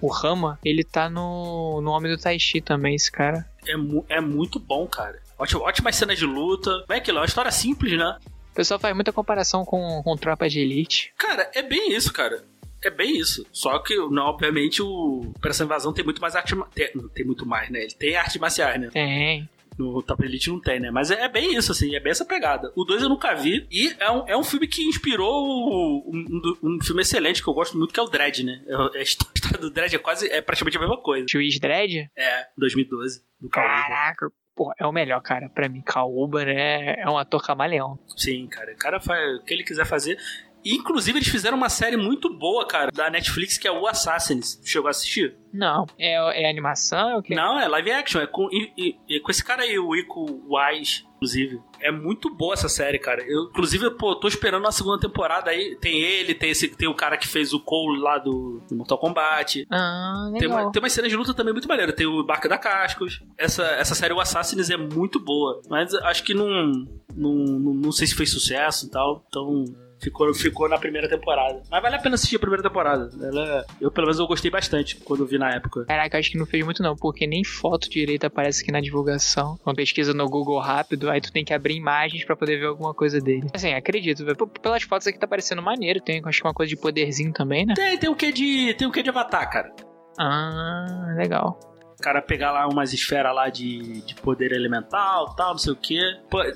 o 0.00 0.08
Rama, 0.08 0.58
ele 0.64 0.84
tá 0.84 1.10
no, 1.10 1.80
no 1.80 1.90
Homem 1.90 2.12
do 2.12 2.20
Tai 2.20 2.38
Chi 2.38 2.60
também, 2.60 2.94
esse 2.94 3.10
cara. 3.10 3.48
É, 3.66 4.16
é 4.16 4.20
muito 4.20 4.58
bom, 4.58 4.86
cara. 4.86 5.20
Ótimo, 5.40 5.62
ótimas 5.62 5.96
cenas 5.96 6.18
de 6.18 6.26
luta. 6.26 6.70
Como 6.82 6.92
é 6.92 6.96
aquilo? 6.96 7.16
É 7.16 7.20
uma 7.22 7.26
história 7.26 7.50
simples, 7.50 7.98
né? 7.98 8.18
O 8.52 8.54
pessoal 8.54 8.78
faz 8.78 8.94
muita 8.94 9.10
comparação 9.10 9.64
com, 9.64 10.02
com 10.02 10.14
Tropa 10.14 10.46
de 10.50 10.60
Elite. 10.60 11.14
Cara, 11.16 11.50
é 11.54 11.62
bem 11.62 11.94
isso, 11.94 12.12
cara. 12.12 12.44
É 12.84 12.90
bem 12.90 13.16
isso. 13.16 13.46
Só 13.50 13.78
que, 13.78 13.96
não, 13.96 14.24
obviamente, 14.24 14.82
o 14.82 15.32
Operação 15.34 15.64
Invasão 15.64 15.94
tem 15.94 16.04
muito 16.04 16.20
mais 16.20 16.36
arte. 16.36 16.54
Tem, 16.74 16.92
tem 17.14 17.24
muito 17.24 17.46
mais, 17.46 17.70
né? 17.70 17.84
Ele 17.84 17.94
tem 17.94 18.16
arte 18.16 18.38
marciais, 18.38 18.78
né? 18.78 18.90
Tem. 18.92 19.48
No 19.78 20.02
Top 20.02 20.22
Elite 20.22 20.50
não 20.50 20.60
tem, 20.60 20.78
né? 20.78 20.90
Mas 20.90 21.10
é, 21.10 21.22
é, 21.22 21.28
bem 21.28 21.56
isso, 21.56 21.72
assim, 21.72 21.94
é 21.94 22.00
bem 22.00 22.10
essa 22.10 22.24
pegada. 22.24 22.70
O 22.76 22.84
2 22.84 23.02
eu 23.02 23.08
nunca 23.08 23.34
vi. 23.34 23.66
E 23.70 23.94
é 23.98 24.10
um, 24.10 24.28
é 24.28 24.36
um 24.36 24.44
filme 24.44 24.68
que 24.68 24.82
inspirou 24.82 26.04
um, 26.06 26.18
um, 26.62 26.74
um 26.74 26.78
filme 26.82 27.00
excelente 27.00 27.42
que 27.42 27.48
eu 27.48 27.54
gosto 27.54 27.78
muito, 27.78 27.94
que 27.94 28.00
é 28.00 28.02
o 28.02 28.08
Dread, 28.08 28.44
né? 28.44 28.62
É, 28.66 28.98
a 28.98 29.00
história 29.02 29.58
do 29.58 29.70
Dread 29.70 29.96
é 29.96 29.98
quase, 29.98 30.28
é 30.28 30.42
praticamente 30.42 30.76
a 30.76 30.80
mesma 30.80 30.98
coisa. 30.98 31.24
Juiz 31.30 31.58
Dread? 31.58 32.10
É, 32.14 32.46
2012. 32.58 33.22
Do 33.40 33.48
Caraca, 33.48 34.30
É 34.78 34.86
o 34.86 34.92
melhor, 34.92 35.20
cara. 35.22 35.48
Pra 35.48 35.68
mim, 35.68 35.80
Carl 35.80 36.10
Uber 36.16 36.46
é, 36.48 37.00
é 37.00 37.08
um 37.08 37.16
ator 37.16 37.42
camaleão. 37.42 37.98
Sim, 38.16 38.46
cara. 38.46 38.72
O 38.72 38.76
cara 38.76 39.00
faz 39.00 39.38
o 39.38 39.44
que 39.44 39.54
ele 39.54 39.64
quiser 39.64 39.86
fazer. 39.86 40.18
Inclusive, 40.64 41.18
eles 41.18 41.28
fizeram 41.28 41.56
uma 41.56 41.68
série 41.68 41.96
muito 41.96 42.28
boa, 42.36 42.66
cara, 42.66 42.90
da 42.90 43.08
Netflix, 43.10 43.56
que 43.56 43.66
é 43.66 43.72
o 43.72 43.86
Assassins. 43.86 44.60
Chegou 44.64 44.88
a 44.88 44.90
assistir? 44.90 45.36
Não. 45.52 45.86
É, 45.98 46.42
é 46.42 46.50
animação? 46.50 47.10
É 47.10 47.16
o 47.16 47.22
quê? 47.22 47.34
Não, 47.34 47.58
é 47.58 47.66
live 47.66 47.90
action. 47.90 48.20
É 48.20 48.26
com, 48.26 48.48
e, 48.52 48.96
e, 49.08 49.20
com 49.20 49.30
esse 49.30 49.44
cara 49.44 49.62
aí, 49.62 49.78
o 49.78 49.96
Ico 49.96 50.42
Wise, 50.48 51.04
inclusive. 51.16 51.60
É 51.80 51.90
muito 51.90 52.32
boa 52.32 52.54
essa 52.54 52.68
série, 52.68 52.98
cara. 52.98 53.22
Eu, 53.26 53.44
inclusive, 53.44 53.90
pô, 53.92 54.14
tô 54.14 54.28
esperando 54.28 54.66
a 54.66 54.72
segunda 54.72 55.00
temporada 55.00 55.50
aí. 55.50 55.76
Tem 55.80 56.00
ele, 56.00 56.34
tem 56.34 56.50
esse 56.50 56.68
tem 56.68 56.88
o 56.88 56.94
cara 56.94 57.16
que 57.16 57.26
fez 57.26 57.52
o 57.52 57.60
Cole 57.60 58.00
lá 58.00 58.18
do, 58.18 58.62
do 58.68 58.76
Mortal 58.76 58.98
Kombat. 58.98 59.66
Ah, 59.70 60.28
legal. 60.32 60.38
Tem, 60.38 60.48
uma, 60.48 60.72
tem 60.72 60.82
umas 60.82 60.92
cenas 60.92 61.10
de 61.10 61.16
luta 61.16 61.34
também 61.34 61.52
muito 61.52 61.68
maneiras. 61.68 61.94
Tem 61.94 62.06
o 62.06 62.22
Barca 62.22 62.48
da 62.48 62.58
Cascos. 62.58 63.22
Essa, 63.36 63.64
essa 63.64 63.94
série, 63.94 64.14
o 64.14 64.20
Assassins, 64.20 64.70
é 64.70 64.76
muito 64.76 65.18
boa. 65.18 65.60
Mas 65.68 65.94
acho 65.94 66.22
que 66.22 66.34
não, 66.34 66.70
não, 67.14 67.34
não, 67.34 67.74
não 67.74 67.92
sei 67.92 68.06
se 68.06 68.14
fez 68.14 68.30
sucesso 68.30 68.86
e 68.86 68.90
tal. 68.90 69.24
Então 69.28 69.64
ficou, 70.00 70.32
ficou 70.34 70.68
na 70.68 70.78
primeira 70.78 71.08
temporada. 71.08 71.62
Mas 71.70 71.82
vale 71.82 71.96
a 71.96 71.98
pena 71.98 72.14
assistir 72.14 72.36
a 72.36 72.38
primeira 72.38 72.62
temporada. 72.62 73.10
Ela, 73.22 73.64
eu, 73.80 73.90
pelo 73.90 74.06
menos, 74.06 74.18
eu 74.18 74.26
gostei 74.26 74.50
bastante 74.50 74.96
quando 74.96 75.20
eu 75.20 75.26
vi 75.26 75.38
na 75.38 75.50
época. 75.50 75.84
Caraca, 75.84 76.18
acho 76.18 76.30
que 76.30 76.38
não 76.38 76.46
fez 76.46 76.64
muito 76.64 76.82
não, 76.82 76.96
porque 76.96 77.26
nem 77.26 77.44
foto 77.44 77.88
direita 77.88 78.26
aparece 78.26 78.62
aqui 78.62 78.72
na 78.72 78.80
divulgação. 78.80 79.58
Quando 79.62 79.76
pesquisa 79.76 80.14
no 80.14 80.28
Google 80.28 80.58
rápido, 80.58 81.10
aí 81.10 81.20
tu 81.20 81.32
tem 81.32 81.44
que 81.44 81.52
abrir 81.52 81.76
imagens 81.76 82.24
para 82.24 82.36
poder 82.36 82.58
ver 82.58 82.66
alguma 82.66 82.94
coisa 82.94 83.20
dele. 83.20 83.48
Assim, 83.54 83.72
acredito, 83.72 84.24
pelas 84.60 84.82
fotos 84.82 85.06
aqui 85.06 85.18
tá 85.18 85.26
parecendo 85.26 85.62
maneiro. 85.62 86.00
Tem, 86.00 86.22
acho 86.24 86.40
que 86.40 86.46
uma 86.46 86.54
coisa 86.54 86.70
de 86.70 86.76
poderzinho 86.76 87.32
também, 87.32 87.66
né? 87.66 87.74
Tem, 87.74 87.98
tem 87.98 88.10
o 88.10 88.16
que 88.16 88.32
de, 88.32 88.74
tem 88.74 88.88
o 88.88 88.92
que 88.92 89.02
de 89.02 89.10
Avatar, 89.10 89.50
cara. 89.50 89.72
Ah, 90.18 91.14
legal 91.16 91.58
o 92.00 92.02
cara 92.02 92.22
pegar 92.22 92.50
lá 92.50 92.66
umas 92.66 92.92
esferas 92.94 93.34
lá 93.34 93.50
de, 93.50 94.00
de 94.00 94.14
poder 94.16 94.52
elemental, 94.52 95.34
tal, 95.36 95.50
não 95.50 95.58
sei 95.58 95.72
o 95.72 95.76
que. 95.76 96.00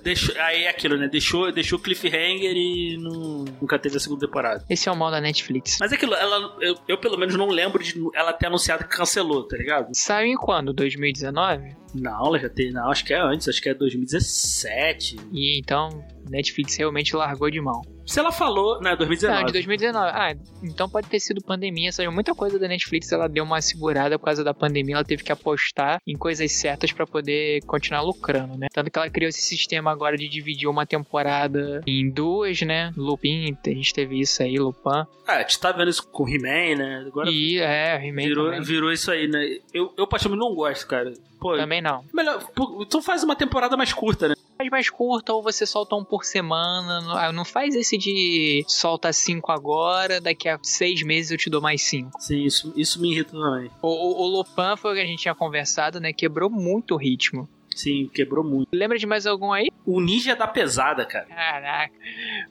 Deixou, 0.02 0.34
aí 0.40 0.64
é 0.64 0.70
aquilo, 0.70 0.96
né? 0.96 1.06
Deixou, 1.06 1.52
deixou 1.52 1.78
cliffhanger 1.78 2.56
e 2.56 2.96
não, 2.96 3.44
nunca 3.60 3.78
teve 3.78 3.96
a 3.96 4.00
segunda 4.00 4.26
temporada. 4.26 4.64
Esse 4.68 4.88
é 4.88 4.92
o 4.92 4.96
mal 4.96 5.10
da 5.10 5.20
Netflix. 5.20 5.76
Mas 5.78 5.92
é 5.92 5.96
aquilo, 5.96 6.14
ela, 6.14 6.56
eu, 6.60 6.76
eu 6.88 6.98
pelo 6.98 7.18
menos 7.18 7.36
não 7.36 7.48
lembro 7.48 7.82
de 7.82 7.94
ela 8.14 8.32
ter 8.32 8.46
anunciado 8.46 8.84
que 8.84 8.96
cancelou, 8.96 9.46
tá 9.46 9.56
ligado? 9.56 9.88
Saiu 9.92 10.32
em 10.32 10.36
quando? 10.36 10.72
2019? 10.72 11.76
Não, 11.94 12.26
ela 12.26 12.38
já 12.38 12.48
tem. 12.48 12.72
Não, 12.72 12.90
acho 12.90 13.04
que 13.04 13.12
é 13.12 13.20
antes, 13.20 13.46
acho 13.48 13.60
que 13.60 13.68
é 13.68 13.74
2017. 13.74 15.16
E 15.30 15.58
então, 15.58 16.04
Netflix 16.28 16.76
realmente 16.76 17.14
largou 17.14 17.50
de 17.50 17.60
mão. 17.60 17.82
Se 18.06 18.20
ela 18.20 18.30
falou, 18.30 18.80
né, 18.80 18.94
2019. 18.96 19.40
Não, 19.40 19.46
de 19.46 19.52
2019. 19.52 20.10
Ah, 20.14 20.36
então 20.62 20.88
pode 20.88 21.08
ter 21.08 21.20
sido 21.20 21.42
pandemia, 21.42 21.90
saiu 21.92 22.12
muita 22.12 22.34
coisa 22.34 22.58
da 22.58 22.68
Netflix, 22.68 23.10
ela 23.12 23.28
deu 23.28 23.44
uma 23.44 23.60
segurada 23.60 24.18
por 24.18 24.26
causa 24.26 24.44
da 24.44 24.52
pandemia, 24.52 24.96
ela 24.96 25.04
teve 25.04 25.22
que 25.22 25.32
apostar 25.32 26.00
em 26.06 26.16
coisas 26.16 26.50
certas 26.52 26.92
para 26.92 27.06
poder 27.06 27.62
continuar 27.66 28.02
lucrando, 28.02 28.56
né? 28.58 28.68
Tanto 28.72 28.90
que 28.90 28.98
ela 28.98 29.10
criou 29.10 29.28
esse 29.28 29.40
sistema 29.40 29.90
agora 29.90 30.16
de 30.16 30.28
dividir 30.28 30.68
uma 30.68 30.86
temporada 30.86 31.82
em 31.86 32.10
duas, 32.10 32.60
né? 32.62 32.92
Lupin, 32.96 33.56
a 33.66 33.70
gente 33.70 33.94
teve 33.94 34.20
isso 34.20 34.42
aí, 34.42 34.58
Lupin. 34.58 35.06
Ah, 35.26 35.36
a 35.36 35.38
gente 35.40 35.58
tá 35.58 35.72
vendo 35.72 35.88
isso 35.88 36.06
com 36.06 36.28
He-Man, 36.28 36.76
né? 36.76 37.04
Agora 37.06 37.30
e, 37.30 37.58
é, 37.58 38.06
He-Man 38.06 38.22
virou, 38.22 38.62
virou 38.62 38.92
isso 38.92 39.10
aí, 39.10 39.26
né? 39.26 39.58
Eu, 39.72 39.92
eu 39.96 40.06
particularmente 40.06 40.48
não 40.48 40.54
gosto, 40.54 40.86
cara. 40.86 41.12
Pô, 41.40 41.56
Também 41.56 41.82
não. 41.82 42.04
Melhor, 42.12 42.42
então 42.80 43.02
faz 43.02 43.22
uma 43.22 43.36
temporada 43.36 43.76
mais 43.76 43.92
curta, 43.92 44.28
né? 44.28 44.34
Faz 44.64 44.70
mais 44.70 44.90
curta 44.90 45.32
ou 45.34 45.42
você 45.42 45.66
solta 45.66 45.94
um 45.94 46.04
por 46.04 46.24
semana. 46.24 47.00
Ah, 47.18 47.32
não 47.32 47.44
faz 47.44 47.74
esse 47.74 47.98
de 47.98 48.64
solta 48.66 49.12
cinco 49.12 49.52
agora, 49.52 50.20
daqui 50.20 50.48
a 50.48 50.58
seis 50.62 51.02
meses 51.02 51.32
eu 51.32 51.36
te 51.36 51.50
dou 51.50 51.60
mais 51.60 51.82
cinco. 51.82 52.18
Sim, 52.18 52.44
isso, 52.44 52.72
isso 52.74 53.00
me 53.00 53.12
irrita 53.12 53.32
também. 53.32 53.70
O, 53.82 53.88
o, 53.88 54.22
o 54.22 54.26
Lopan 54.26 54.76
foi 54.76 54.92
o 54.92 54.94
que 54.94 55.00
a 55.02 55.06
gente 55.06 55.20
tinha 55.20 55.34
conversado, 55.34 56.00
né? 56.00 56.12
Quebrou 56.12 56.48
muito 56.48 56.94
o 56.94 56.96
ritmo. 56.96 57.48
Sim, 57.74 58.08
quebrou 58.14 58.44
muito. 58.44 58.68
Lembra 58.72 58.96
de 58.96 59.06
mais 59.06 59.26
algum 59.26 59.52
aí? 59.52 59.68
O 59.84 60.00
Ninja 60.00 60.36
da 60.36 60.46
Pesada, 60.46 61.04
cara. 61.04 61.26
Caraca. 61.26 61.92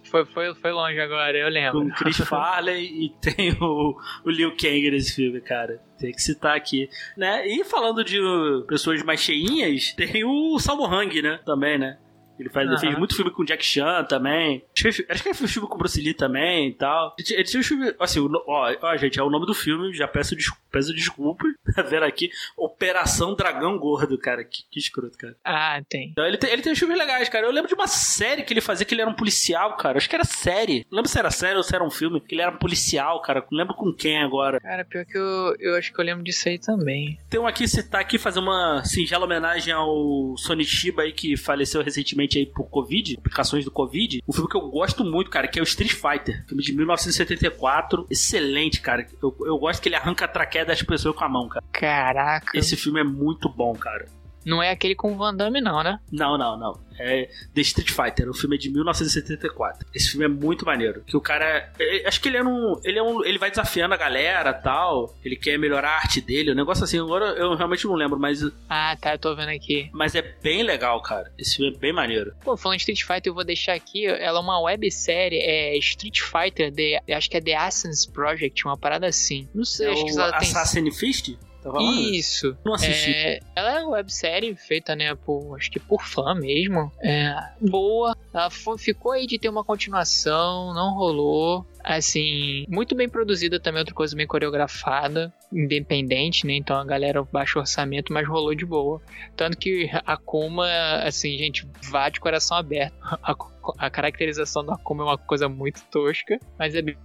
Foi, 0.04 0.26
foi, 0.26 0.54
foi 0.54 0.72
longe 0.72 1.00
agora, 1.00 1.38
eu 1.38 1.50
lembro. 1.50 1.82
Com 1.82 1.88
o 1.88 1.94
Chris 1.94 2.18
Farley 2.28 3.06
e 3.06 3.10
tem 3.10 3.54
o, 3.54 3.98
o 4.26 4.30
Liu 4.30 4.52
Kang 4.52 4.92
nesse 4.92 5.16
filme, 5.16 5.40
cara. 5.40 5.82
Tem 5.98 6.12
que 6.12 6.22
citar 6.22 6.56
aqui. 6.58 6.90
Né? 7.16 7.48
E 7.48 7.64
falando 7.64 8.04
de 8.04 8.20
pessoas 8.68 9.02
mais 9.04 9.22
cheinhas, 9.22 9.94
tem 9.94 10.26
o 10.26 10.60
Salmo 10.60 10.86
Hang, 10.86 11.22
né? 11.22 11.40
Também, 11.46 11.78
né? 11.80 11.98
Ele, 12.40 12.50
faz, 12.50 12.68
uhum. 12.68 12.74
ele 12.74 12.82
fez 12.82 12.98
muito 12.98 13.16
filme 13.16 13.32
com 13.32 13.44
Jack 13.44 13.64
Chan 13.64 14.06
também. 14.06 14.64
Acho 15.10 15.24
que 15.24 15.30
ele 15.30 15.34
fez 15.34 15.52
filme 15.52 15.68
com 15.68 15.78
Bruce 15.78 16.02
Lee 16.02 16.14
também 16.14 16.70
e 16.70 16.74
tal. 16.74 17.16
Ele 17.18 17.44
tinha 17.44 17.60
um 17.60 17.64
filme. 17.64 17.94
Assim, 18.00 18.20
ó, 18.48 18.76
ó, 18.82 18.98
gente, 18.98 19.20
é 19.20 19.24
o 19.24 19.30
nome 19.30 19.46
do 19.46 19.54
filme, 19.54 19.94
já 19.94 20.08
peço, 20.08 20.36
des, 20.36 20.48
peço 20.72 20.94
desculpa. 20.94 21.46
Tá 21.74 21.82
vendo 21.82 22.04
aqui? 22.04 22.30
Operação 22.56 23.34
Dragão 23.36 23.80
Gordo, 23.80 24.16
cara. 24.16 24.44
Que, 24.44 24.64
que 24.70 24.80
escroto, 24.80 25.18
cara. 25.18 25.36
Ah, 25.44 25.82
tem. 25.90 26.10
Então, 26.12 26.24
ele 26.24 26.38
tem. 26.38 26.52
Ele 26.52 26.62
tem 26.62 26.76
filmes 26.76 26.96
legais, 26.96 27.28
cara. 27.30 27.48
Eu 27.48 27.52
lembro 27.52 27.68
de 27.68 27.74
uma 27.74 27.88
série 27.88 28.44
que 28.44 28.54
ele 28.54 28.62
fazia 28.62 28.86
que 28.86 28.94
ele 28.94 29.02
era 29.02 29.10
um 29.10 29.16
policial, 29.16 29.76
cara. 29.76 29.98
Acho 29.98 30.08
que 30.08 30.16
era 30.16 30.24
série. 30.24 30.86
Não 30.92 30.98
lembro 30.98 31.10
se 31.10 31.18
era 31.18 31.32
série 31.32 31.58
ou 31.58 31.64
se 31.64 31.74
era 31.74 31.84
um 31.84 31.90
filme. 31.90 32.22
Que 32.22 32.36
ele 32.36 32.44
era 32.44 32.52
um 32.52 32.60
policial, 32.60 33.20
cara. 33.24 33.44
Não 33.52 33.58
lembro 33.58 33.74
com 33.74 33.92
quem 33.92 34.22
agora. 34.22 34.60
Cara, 34.60 34.86
pior 34.86 35.04
que 35.04 35.18
eu, 35.18 35.56
eu 35.60 35.76
acho 35.76 35.92
que 35.92 36.00
eu 36.00 36.06
lembro 36.06 36.24
disso 36.24 36.48
aí 36.48 36.60
também. 36.60 37.18
Tem 37.28 37.40
um 37.40 37.48
aqui, 37.48 37.68
citar 37.68 38.02
aqui, 38.02 38.20
fazer 38.20 38.40
uma 38.40 38.84
singela 38.86 39.26
homenagem 39.26 39.74
ao 39.74 40.36
Sony 40.38 40.64
Shiba 40.64 41.02
aí, 41.02 41.12
que 41.12 41.36
faleceu 41.36 41.82
recentemente 41.82 42.23
aí 42.38 42.46
por 42.46 42.70
Covid, 42.70 43.16
complicações 43.16 43.66
do 43.66 43.72
Covid. 43.72 44.24
Um 44.28 44.34
filme 44.34 44.50
que 44.50 44.58
eu 44.58 44.70
gosto 44.70 45.04
muito, 45.04 45.30
cara, 45.30 45.48
que 45.48 45.60
é 45.60 45.62
o 45.62 45.64
Street 45.64 45.94
Fighter. 45.94 46.46
Filme 46.48 46.64
de 46.64 46.74
1974. 46.74 48.06
Excelente, 48.10 48.82
cara. 48.82 49.06
Eu, 49.22 49.36
eu 49.46 49.58
gosto 49.58 49.82
que 49.82 49.90
ele 49.90 49.96
arranca 49.96 50.26
a 50.26 50.28
traqueia 50.28 50.66
das 50.66 50.82
pessoas 50.82 51.16
com 51.16 51.24
a 51.24 51.30
mão, 51.30 51.48
cara. 51.48 51.64
Caraca. 51.72 52.58
Esse 52.58 52.76
filme 52.76 53.00
é 53.00 53.04
muito 53.04 53.50
bom, 53.50 53.74
cara. 53.74 54.06
Não 54.46 54.62
é 54.62 54.72
aquele 54.72 54.96
com 54.96 55.14
o 55.14 55.18
Van 55.18 55.34
Damme, 55.34 55.62
não, 55.62 55.84
né? 55.84 56.00
Não, 56.12 56.38
não, 56.38 56.58
não. 56.58 56.80
É 57.00 57.30
The 57.54 57.62
Street 57.62 57.90
Fighter. 57.90 58.30
O 58.30 58.34
filme 58.34 58.56
é 58.56 58.60
de 58.60 58.70
1974. 58.70 59.88
Esse 59.94 60.12
filme 60.12 60.26
é 60.26 60.28
muito 60.28 60.66
maneiro. 60.66 61.04
Que 61.06 61.18
o 61.18 61.22
cara. 61.22 61.72
É, 61.80 62.08
acho 62.08 62.22
que 62.22 62.30
ele 62.30 62.38
é 62.38 62.44
um. 62.44 62.80
Ele 62.84 63.00
é 63.00 63.04
um. 63.04 63.24
Ele 63.24 63.38
vai 63.38 63.50
desafiando 63.50 63.94
a 63.94 63.98
galera 63.98 64.54
tal. 64.54 65.16
Ele 65.24 65.36
quer 65.36 65.58
melhorar 65.58 65.90
a 65.90 65.96
arte 65.96 66.22
dele. 66.22 66.52
O 66.52 66.54
um 66.54 66.56
negócio 66.56 66.84
assim. 66.84 67.00
Agora 67.00 67.26
eu 67.32 67.56
realmente 67.56 67.86
não 67.86 67.96
lembro, 67.96 68.20
mas. 68.20 68.44
Ah, 68.70 68.96
tá. 69.00 69.14
Eu 69.14 69.20
tô 69.20 69.36
vendo 69.36 69.50
aqui. 69.50 69.90
Mas 69.94 70.16
é 70.16 70.22
bem 70.22 70.64
legal, 70.64 71.02
cara. 71.02 71.32
Esse 71.38 71.58
filme 71.58 71.76
é 71.76 71.80
bem 71.80 71.94
maneiro. 71.94 72.34
Pô, 72.44 72.56
falando 72.56 72.78
de 72.78 72.84
Street 72.84 73.02
Fighter, 73.02 73.32
eu 73.32 73.36
vou 73.36 73.44
deixar 73.44 73.74
aqui. 73.74 74.06
Ela 74.06 74.40
é 74.40 74.42
uma 74.42 74.60
websérie. 74.62 75.40
É 75.40 75.78
Street 75.78 76.20
Fighter. 76.20 76.72
The, 76.72 77.14
acho 77.16 77.30
que 77.30 77.38
é 77.38 77.42
The 77.42 77.56
Assassin's 77.56 78.06
Project. 78.06 78.66
Uma 78.66 78.78
parada 78.78 79.08
assim. 79.08 79.48
Não 79.54 79.66
sei. 79.66 79.88
É 79.88 79.92
acho 79.94 80.06
que 80.06 80.12
ela 80.12 80.38
Assassin 80.38 80.84
tem. 80.84 80.92
Fist? 80.92 81.36
Isso. 81.82 82.58
Não 82.66 82.74
assisti. 82.74 83.12
É, 83.12 83.40
ela 83.56 83.80
é 83.80 83.80
uma 83.80 83.92
websérie 83.92 84.56
feita, 84.56 84.96
né, 84.96 85.16
por, 85.16 85.56
acho 85.56 85.72
que 85.72 85.80
por 85.80 86.04
fã 86.04 86.34
mesmo. 86.36 86.92
É, 87.02 87.36
boa. 87.62 88.16
Ela 88.34 88.50
foi, 88.50 88.78
ficou 88.78 89.12
aí 89.12 89.28
de 89.28 89.38
ter 89.38 89.50
uma 89.50 89.64
continuação, 89.64 90.74
não 90.74 90.94
rolou. 90.96 91.66
Assim, 91.84 92.66
muito 92.70 92.96
bem 92.96 93.10
produzida 93.10 93.60
também, 93.60 93.80
outra 93.80 93.94
coisa 93.94 94.16
bem 94.16 94.26
coreografada, 94.26 95.34
independente, 95.52 96.48
né? 96.48 96.54
Então 96.54 96.78
a 96.78 96.86
galera 96.86 97.22
baixo 97.24 97.60
orçamento, 97.60 98.14
mas 98.14 98.28
rolou 98.28 98.56
de 98.56 98.66
boa. 98.66 99.02
Tanto 99.36 99.58
que 99.58 99.90
a 100.06 100.16
Kuma, 100.16 100.66
assim, 101.04 101.38
gente, 101.38 101.68
vá 101.90 102.08
de 102.10 102.20
coração 102.20 102.58
aberto. 102.58 102.94
A, 103.22 103.36
a 103.78 103.90
caracterização 103.90 104.66
da 104.66 104.74
Akuma 104.74 105.04
é 105.04 105.08
uma 105.08 105.18
coisa 105.18 105.48
muito 105.50 105.82
tosca, 105.92 106.40
mas 106.58 106.74
é 106.74 106.82
bem. 106.82 106.98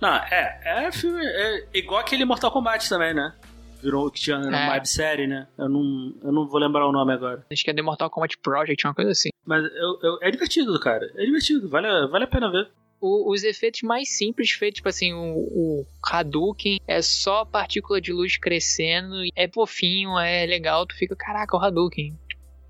Não, 0.00 0.14
é, 0.14 0.60
é 0.64 0.92
filme. 0.92 1.20
É 1.24 1.66
igual 1.74 2.00
aquele 2.00 2.24
Mortal 2.24 2.50
Kombat 2.50 2.88
também, 2.88 3.14
né? 3.14 3.32
Virou 3.82 4.10
que 4.10 4.20
tinha 4.20 4.36
é. 4.36 4.40
uma 4.40 4.72
websérie, 4.72 5.26
né? 5.26 5.46
Eu 5.56 5.68
não, 5.68 6.14
eu 6.22 6.32
não 6.32 6.48
vou 6.48 6.60
lembrar 6.60 6.86
o 6.86 6.92
nome 6.92 7.12
agora. 7.12 7.44
Acho 7.50 7.64
que 7.64 7.70
é 7.70 7.74
The 7.74 7.82
Mortal 7.82 8.10
Kombat 8.10 8.38
Project, 8.38 8.86
uma 8.86 8.94
coisa 8.94 9.10
assim. 9.10 9.30
Mas 9.44 9.64
eu, 9.64 9.98
eu, 10.02 10.18
é 10.22 10.30
divertido, 10.30 10.78
cara. 10.80 11.10
É 11.16 11.24
divertido, 11.24 11.68
vale, 11.68 11.88
vale 12.08 12.24
a 12.24 12.28
pena 12.28 12.50
ver. 12.50 12.68
O, 13.00 13.32
os 13.32 13.44
efeitos 13.44 13.82
mais 13.82 14.10
simples 14.16 14.50
feitos, 14.50 14.76
tipo 14.76 14.88
assim, 14.88 15.12
o, 15.12 15.18
o 15.20 15.86
Hadouken 16.04 16.80
é 16.86 17.00
só 17.00 17.44
partícula 17.44 18.00
de 18.00 18.12
luz 18.12 18.36
crescendo, 18.36 19.16
é 19.36 19.48
fofinho, 19.48 20.18
é 20.18 20.44
legal, 20.46 20.84
tu 20.84 20.96
fica, 20.96 21.14
caraca, 21.14 21.56
o 21.56 21.60
Hadouken. 21.60 22.12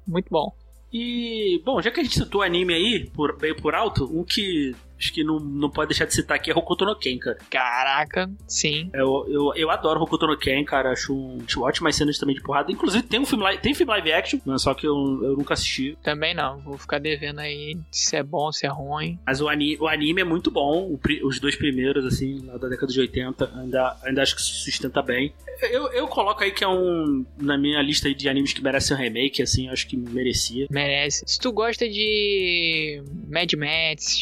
Muito 0.07 0.29
bom. 0.31 0.55
E, 0.93 1.61
bom, 1.65 1.81
já 1.83 1.91
que 1.91 2.01
a 2.01 2.03
gente 2.03 2.15
citou 2.15 2.43
anime 2.43 2.75
aí, 2.75 3.11
por, 3.11 3.37
bem 3.39 3.55
por 3.55 3.75
alto, 3.75 4.05
um 4.05 4.25
que 4.25 4.75
acho 4.99 5.13
que 5.13 5.23
não, 5.23 5.39
não 5.39 5.71
pode 5.71 5.91
deixar 5.91 6.05
de 6.05 6.15
citar 6.15 6.37
aqui 6.37 6.51
é 6.51 6.55
Hokuto 6.55 6.85
no 6.85 6.97
Ken, 6.97 7.19
cara. 7.19 7.39
Caraca, 7.51 8.31
sim. 8.47 8.91
Eu, 8.93 9.27
eu, 9.29 9.53
eu 9.55 9.71
adoro 9.71 10.03
Hokuto 10.03 10.27
no 10.27 10.37
Ken, 10.37 10.65
cara. 10.65 10.91
Acho, 10.91 11.15
um, 11.15 11.39
acho 11.47 11.63
ótimas 11.63 11.97
cenas 11.97 12.19
também 12.19 12.35
de 12.35 12.43
porrada. 12.43 12.73
Inclusive, 12.73 13.05
tem 13.05 13.21
um 13.21 13.27
filme 13.27 13.45
live, 13.45 13.63
tem 13.63 13.75
filme 13.75 13.93
live 13.93 14.13
action, 14.13 14.41
mas 14.45 14.63
só 14.63 14.75
que 14.75 14.87
eu, 14.87 14.95
eu 14.95 15.37
nunca 15.37 15.55
assisti. 15.55 15.97
Também 16.03 16.35
não. 16.35 16.59
Vou 16.61 16.77
ficar 16.77 16.99
devendo 16.99 17.39
aí 17.41 17.79
se 17.91 18.17
é 18.17 18.23
bom, 18.23 18.51
se 18.51 18.67
é 18.67 18.69
ruim. 18.69 19.19
Mas 19.27 19.41
o, 19.41 19.49
ani, 19.49 19.77
o 19.79 19.87
anime 19.87 20.21
é 20.21 20.25
muito 20.25 20.51
bom. 20.51 20.83
O, 20.83 21.01
os 21.27 21.39
dois 21.39 21.57
primeiros, 21.57 22.05
assim, 22.05 22.45
lá 22.47 22.57
da 22.57 22.69
década 22.69 22.93
de 22.93 23.01
80, 23.01 23.53
ainda, 23.61 23.97
ainda 24.03 24.23
acho 24.23 24.35
que 24.35 24.43
se 24.43 24.65
sustenta 24.65 25.03
bem. 25.03 25.33
Eu, 25.71 25.89
eu 25.93 26.09
coloco 26.09 26.43
aí 26.43 26.51
que 26.51 26.65
é 26.65 26.69
um. 26.69 27.25
Na 27.41 27.57
minha 27.57 27.81
lista 27.83 28.13
de 28.13 28.29
animes 28.29 28.53
que 28.53 28.63
merecem 28.63 28.97
um 28.97 29.01
remake, 29.01 29.43
assim, 29.43 29.69
acho 29.69 29.87
que 29.87 29.97
merecia. 29.97 30.67
Merece. 30.71 31.25
Se 31.27 31.39
tu 31.39 31.53
gosta 31.53 31.89
de 31.89 33.03
Mad 33.29 33.53
Max, 33.55 34.17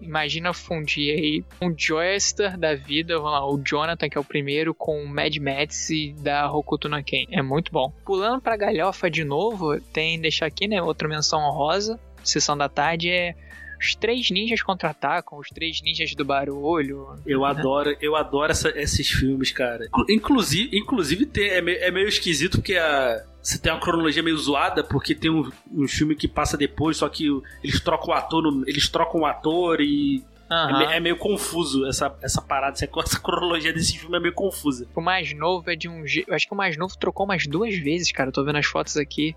Imagina 0.00 0.52
fundir 0.52 1.14
aí 1.14 1.44
um 1.60 1.74
Joester 1.76 2.58
da 2.58 2.74
vida, 2.74 3.16
vamos 3.18 3.32
lá, 3.32 3.46
o 3.46 3.58
Jonathan, 3.58 4.08
que 4.08 4.18
é 4.18 4.20
o 4.20 4.24
primeiro, 4.24 4.74
com 4.74 5.02
o 5.02 5.08
Mad 5.08 5.36
Max 5.36 5.88
da 6.22 6.50
Hokuto 6.50 6.88
no 6.88 7.02
Ken. 7.02 7.26
É 7.30 7.42
muito 7.42 7.72
bom. 7.72 7.92
Pulando 8.04 8.40
pra 8.40 8.56
galhofa 8.56 9.10
de 9.10 9.24
novo, 9.24 9.80
tem, 9.92 10.20
deixar 10.20 10.46
aqui, 10.46 10.66
né, 10.66 10.82
outra 10.82 11.08
menção 11.08 11.40
honrosa, 11.40 11.98
sessão 12.22 12.56
da 12.56 12.68
tarde, 12.68 13.10
é 13.10 13.34
os 13.78 13.94
três 13.94 14.30
ninjas 14.30 14.62
contra-atacam, 14.62 15.38
os 15.38 15.48
três 15.48 15.80
ninjas 15.82 16.14
do 16.14 16.24
barulho. 16.24 17.14
Eu 17.26 17.40
né? 17.40 17.48
adoro, 17.48 17.96
eu 18.00 18.16
adoro 18.16 18.50
essa, 18.50 18.70
esses 18.70 19.08
filmes, 19.08 19.52
cara. 19.52 19.86
Inclusive, 20.08 20.76
inclusive 20.76 21.26
tem, 21.26 21.50
é, 21.50 21.60
meio, 21.60 21.78
é 21.78 21.90
meio 21.90 22.08
esquisito 22.08 22.58
porque 22.58 22.76
a, 22.76 23.22
você 23.46 23.58
tem 23.58 23.72
uma 23.72 23.80
cronologia 23.80 24.24
meio 24.24 24.36
zoada, 24.36 24.82
porque 24.82 25.14
tem 25.14 25.30
um, 25.30 25.48
um 25.72 25.86
filme 25.86 26.16
que 26.16 26.26
passa 26.26 26.56
depois, 26.56 26.96
só 26.96 27.08
que 27.08 27.28
eles 27.62 27.78
trocam 27.78 28.08
o 28.08 28.12
ator, 28.12 28.42
no, 28.42 28.68
eles 28.68 28.88
trocam 28.88 29.20
o 29.20 29.26
ator 29.26 29.80
e 29.80 30.24
Uhum. 30.48 30.80
É, 30.82 31.00
meio 31.00 31.16
confuso 31.16 31.84
essa, 31.88 32.16
essa 32.22 32.40
parada, 32.40 32.76
essa 32.76 33.18
cronologia 33.18 33.72
desse 33.72 33.98
filme 33.98 34.16
é 34.16 34.20
meio 34.20 34.32
confusa. 34.32 34.86
O 34.94 35.00
mais 35.00 35.36
novo 35.36 35.68
é 35.68 35.74
de 35.74 35.88
um 35.88 36.06
jeito. 36.06 36.30
Eu 36.30 36.36
acho 36.36 36.46
que 36.46 36.54
o 36.54 36.56
mais 36.56 36.76
novo 36.76 36.96
trocou 36.96 37.26
umas 37.26 37.48
duas 37.48 37.76
vezes, 37.76 38.12
cara. 38.12 38.28
Eu 38.28 38.32
tô 38.32 38.44
vendo 38.44 38.54
as 38.54 38.64
fotos 38.64 38.96
aqui. 38.96 39.34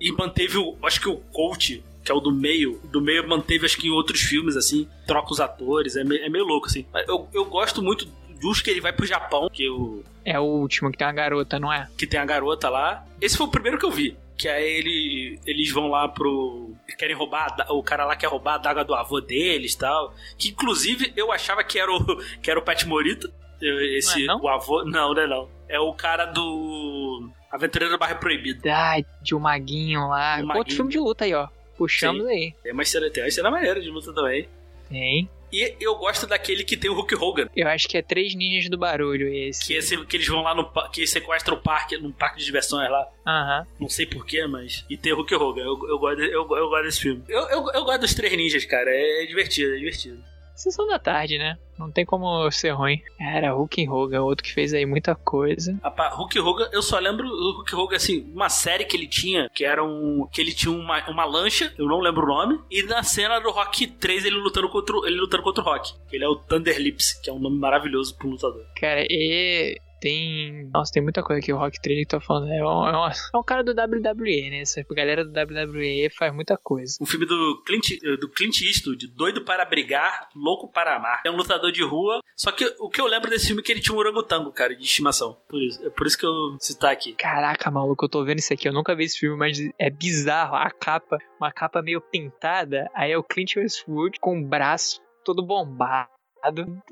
E 0.00 0.10
manteve 0.10 0.56
o. 0.56 0.74
Acho 0.82 1.02
que 1.02 1.08
o 1.10 1.18
coach 1.18 1.84
que 2.02 2.10
é 2.10 2.14
o 2.14 2.20
do 2.20 2.32
meio. 2.32 2.80
Do 2.84 3.02
meio 3.02 3.28
manteve, 3.28 3.66
acho 3.66 3.76
que 3.76 3.88
em 3.88 3.90
outros 3.90 4.22
filmes, 4.22 4.56
assim, 4.56 4.88
troca 5.06 5.30
os 5.30 5.40
atores, 5.40 5.96
é 5.96 6.02
meio, 6.02 6.24
é 6.24 6.30
meio 6.30 6.46
louco, 6.46 6.66
assim. 6.66 6.86
Eu, 7.06 7.28
eu 7.34 7.44
gosto 7.44 7.82
muito 7.82 8.08
justo 8.40 8.64
que 8.64 8.70
ele 8.70 8.80
vai 8.80 8.92
pro 8.92 9.06
Japão, 9.06 9.48
que 9.52 9.68
o. 9.68 10.02
É 10.24 10.38
o 10.38 10.44
último, 10.44 10.90
que 10.90 10.98
tem 10.98 11.06
a 11.06 11.12
garota, 11.12 11.58
não 11.58 11.72
é? 11.72 11.88
Que 11.96 12.06
tem 12.06 12.20
a 12.20 12.24
garota 12.24 12.68
lá. 12.68 13.04
Esse 13.20 13.36
foi 13.36 13.46
o 13.46 13.50
primeiro 13.50 13.78
que 13.78 13.86
eu 13.86 13.90
vi. 13.90 14.16
Que 14.36 14.48
aí 14.48 14.64
ele, 14.64 15.40
eles 15.46 15.70
vão 15.72 15.88
lá 15.88 16.08
pro. 16.08 16.72
Querem 16.96 17.16
roubar. 17.16 17.56
O 17.70 17.82
cara 17.82 18.04
lá 18.04 18.14
quer 18.14 18.28
roubar 18.28 18.54
a 18.54 18.58
daga 18.58 18.84
do 18.84 18.94
avô 18.94 19.20
deles 19.20 19.72
e 19.72 19.78
tal. 19.78 20.14
Que 20.36 20.50
inclusive 20.50 21.12
eu 21.16 21.32
achava 21.32 21.64
que 21.64 21.78
era 21.78 21.90
o, 21.90 22.04
que 22.40 22.50
era 22.50 22.60
o 22.60 22.62
Pet 22.62 22.86
Morita. 22.86 23.28
Esse, 23.60 24.26
não 24.26 24.34
é, 24.34 24.38
não? 24.38 24.44
O 24.44 24.48
avô. 24.48 24.84
Não, 24.84 25.14
não 25.14 25.22
é 25.22 25.26
não. 25.26 25.48
É 25.68 25.80
o 25.80 25.92
cara 25.92 26.26
do. 26.26 27.28
Aventureiro 27.50 27.92
da 27.92 27.98
Barra 27.98 28.14
Proibida. 28.14 28.70
Ah, 28.72 29.02
de 29.22 29.34
um 29.34 29.40
maguinho 29.40 30.08
lá. 30.08 30.36
Maguinho. 30.36 30.58
Outro 30.58 30.76
filme 30.76 30.90
de 30.90 30.98
luta 30.98 31.24
aí, 31.24 31.34
ó. 31.34 31.48
Puxamos 31.76 32.24
Sim. 32.24 32.30
aí. 32.30 32.54
Tem 32.62 32.72
uma, 32.72 32.84
cena, 32.84 33.10
tem 33.10 33.22
uma 33.22 33.30
cena 33.30 33.50
maneira 33.50 33.80
de 33.80 33.88
luta 33.88 34.12
também. 34.12 34.48
Tem. 34.88 35.28
E 35.50 35.76
eu 35.80 35.94
gosto 35.96 36.26
daquele 36.26 36.62
que 36.62 36.76
tem 36.76 36.90
o 36.90 36.94
Hulk 36.94 37.14
Hogan. 37.14 37.48
Eu 37.56 37.68
acho 37.68 37.88
que 37.88 37.96
é 37.96 38.02
Três 38.02 38.34
Ninjas 38.34 38.68
do 38.68 38.76
Barulho 38.76 39.28
esse. 39.28 39.66
Que, 39.66 39.74
esse, 39.74 39.96
que 40.04 40.16
eles 40.16 40.28
vão 40.28 40.42
lá 40.42 40.54
no 40.54 40.70
que 40.90 41.06
sequestram 41.06 41.56
o 41.56 41.60
parque, 41.60 41.96
num 41.96 42.12
parque 42.12 42.38
de 42.38 42.44
diversões 42.44 42.90
lá. 42.90 43.08
Aham. 43.26 43.66
Não 43.80 43.88
sei 43.88 44.04
porquê, 44.04 44.46
mas. 44.46 44.84
E 44.90 44.96
tem 44.96 45.12
o 45.12 45.16
Hulk 45.16 45.34
Hogan. 45.34 45.62
Eu, 45.62 45.88
eu, 45.88 45.98
gosto, 45.98 46.20
eu, 46.20 46.56
eu 46.56 46.68
gosto 46.68 46.82
desse 46.84 47.00
filme. 47.00 47.22
Eu, 47.28 47.40
eu, 47.48 47.70
eu 47.72 47.84
gosto 47.84 48.00
dos 48.00 48.14
Três 48.14 48.36
Ninjas, 48.36 48.64
cara. 48.66 48.90
É 48.90 49.24
divertido, 49.26 49.74
é 49.74 49.78
divertido. 49.78 50.22
Sessão 50.58 50.88
da 50.88 50.98
tarde, 50.98 51.38
né? 51.38 51.56
Não 51.78 51.88
tem 51.88 52.04
como 52.04 52.50
ser 52.50 52.70
ruim. 52.70 53.00
Era 53.20 53.52
Hulk 53.52 53.88
Hogan, 53.88 54.22
outro 54.22 54.42
que 54.42 54.52
fez 54.52 54.74
aí 54.74 54.84
muita 54.84 55.14
coisa. 55.14 55.78
Rapaz, 55.80 56.12
Hulk 56.16 56.36
Hogan, 56.40 56.68
eu 56.72 56.82
só 56.82 56.98
lembro 56.98 57.28
do 57.28 57.52
Hulk 57.58 57.76
Hogan, 57.76 57.96
assim, 57.96 58.28
uma 58.34 58.48
série 58.48 58.84
que 58.84 58.96
ele 58.96 59.06
tinha, 59.06 59.48
que 59.54 59.64
era 59.64 59.84
um. 59.84 60.28
que 60.32 60.40
ele 60.40 60.52
tinha 60.52 60.74
uma, 60.74 61.08
uma 61.08 61.24
lancha, 61.24 61.72
eu 61.78 61.86
não 61.86 62.00
lembro 62.00 62.24
o 62.24 62.28
nome, 62.28 62.60
e 62.68 62.82
na 62.82 63.04
cena 63.04 63.38
do 63.38 63.52
Rock 63.52 63.86
3 63.86 64.24
ele 64.24 64.34
lutando 64.34 64.68
contra, 64.68 64.96
ele 65.06 65.20
lutando 65.20 65.44
contra 65.44 65.62
o 65.62 65.64
Rock. 65.64 65.94
Ele 66.10 66.24
é 66.24 66.28
o 66.28 66.34
Thunder 66.34 66.76
Lips, 66.76 67.12
que 67.12 67.30
é 67.30 67.32
um 67.32 67.38
nome 67.38 67.56
maravilhoso 67.56 68.16
pro 68.16 68.28
lutador. 68.28 68.66
Cara, 68.80 69.06
e 69.08 69.80
tem. 70.00 70.68
Nossa, 70.72 70.92
tem 70.92 71.02
muita 71.02 71.22
coisa 71.22 71.42
que 71.42 71.52
o 71.52 71.56
Rock 71.56 71.80
Trailer 71.80 72.06
tá 72.06 72.20
falando. 72.20 72.52
É 72.52 72.64
um, 72.64 72.86
é, 72.86 72.96
um, 72.96 73.10
é 73.10 73.38
um 73.38 73.42
cara 73.42 73.62
do 73.62 73.72
WWE, 73.72 74.50
né? 74.50 74.60
Essa 74.60 74.82
galera 74.90 75.24
do 75.24 75.30
WWE 75.30 76.10
faz 76.16 76.34
muita 76.34 76.56
coisa. 76.56 76.96
O 77.00 77.06
filme 77.06 77.26
do 77.26 77.62
Clint, 77.64 78.00
do 78.20 78.28
Clint 78.30 78.62
Eastwood, 78.62 79.08
Doido 79.08 79.44
para 79.44 79.64
Brigar, 79.64 80.28
Louco 80.34 80.70
para 80.70 80.96
Amar. 80.96 81.22
É 81.24 81.30
um 81.30 81.36
lutador 81.36 81.72
de 81.72 81.82
rua. 81.82 82.20
Só 82.36 82.52
que 82.52 82.64
o 82.78 82.88
que 82.88 83.00
eu 83.00 83.06
lembro 83.06 83.30
desse 83.30 83.46
filme 83.46 83.62
é 83.62 83.64
que 83.64 83.72
ele 83.72 83.80
tinha 83.80 83.94
um 83.94 83.98
orangotango, 83.98 84.52
cara, 84.52 84.74
de 84.74 84.82
estimação. 84.82 85.36
Por 85.48 85.60
isso, 85.62 85.84
é 85.84 85.90
por 85.90 86.06
isso 86.06 86.16
que 86.16 86.26
eu 86.26 86.56
citar 86.60 86.92
aqui. 86.92 87.12
Caraca, 87.14 87.70
maluco, 87.70 88.04
eu 88.04 88.08
tô 88.08 88.24
vendo 88.24 88.38
isso 88.38 88.52
aqui. 88.52 88.68
Eu 88.68 88.72
nunca 88.72 88.94
vi 88.94 89.04
esse 89.04 89.18
filme, 89.18 89.36
mas 89.36 89.58
é 89.78 89.90
bizarro. 89.90 90.54
A 90.54 90.70
capa, 90.70 91.18
uma 91.40 91.52
capa 91.52 91.82
meio 91.82 92.00
pintada. 92.00 92.88
Aí 92.94 93.12
é 93.12 93.18
o 93.18 93.24
Clint 93.24 93.56
Eastwood 93.56 94.18
com 94.20 94.38
o 94.38 94.44
braço 94.44 95.00
todo 95.24 95.44
bombado 95.44 96.17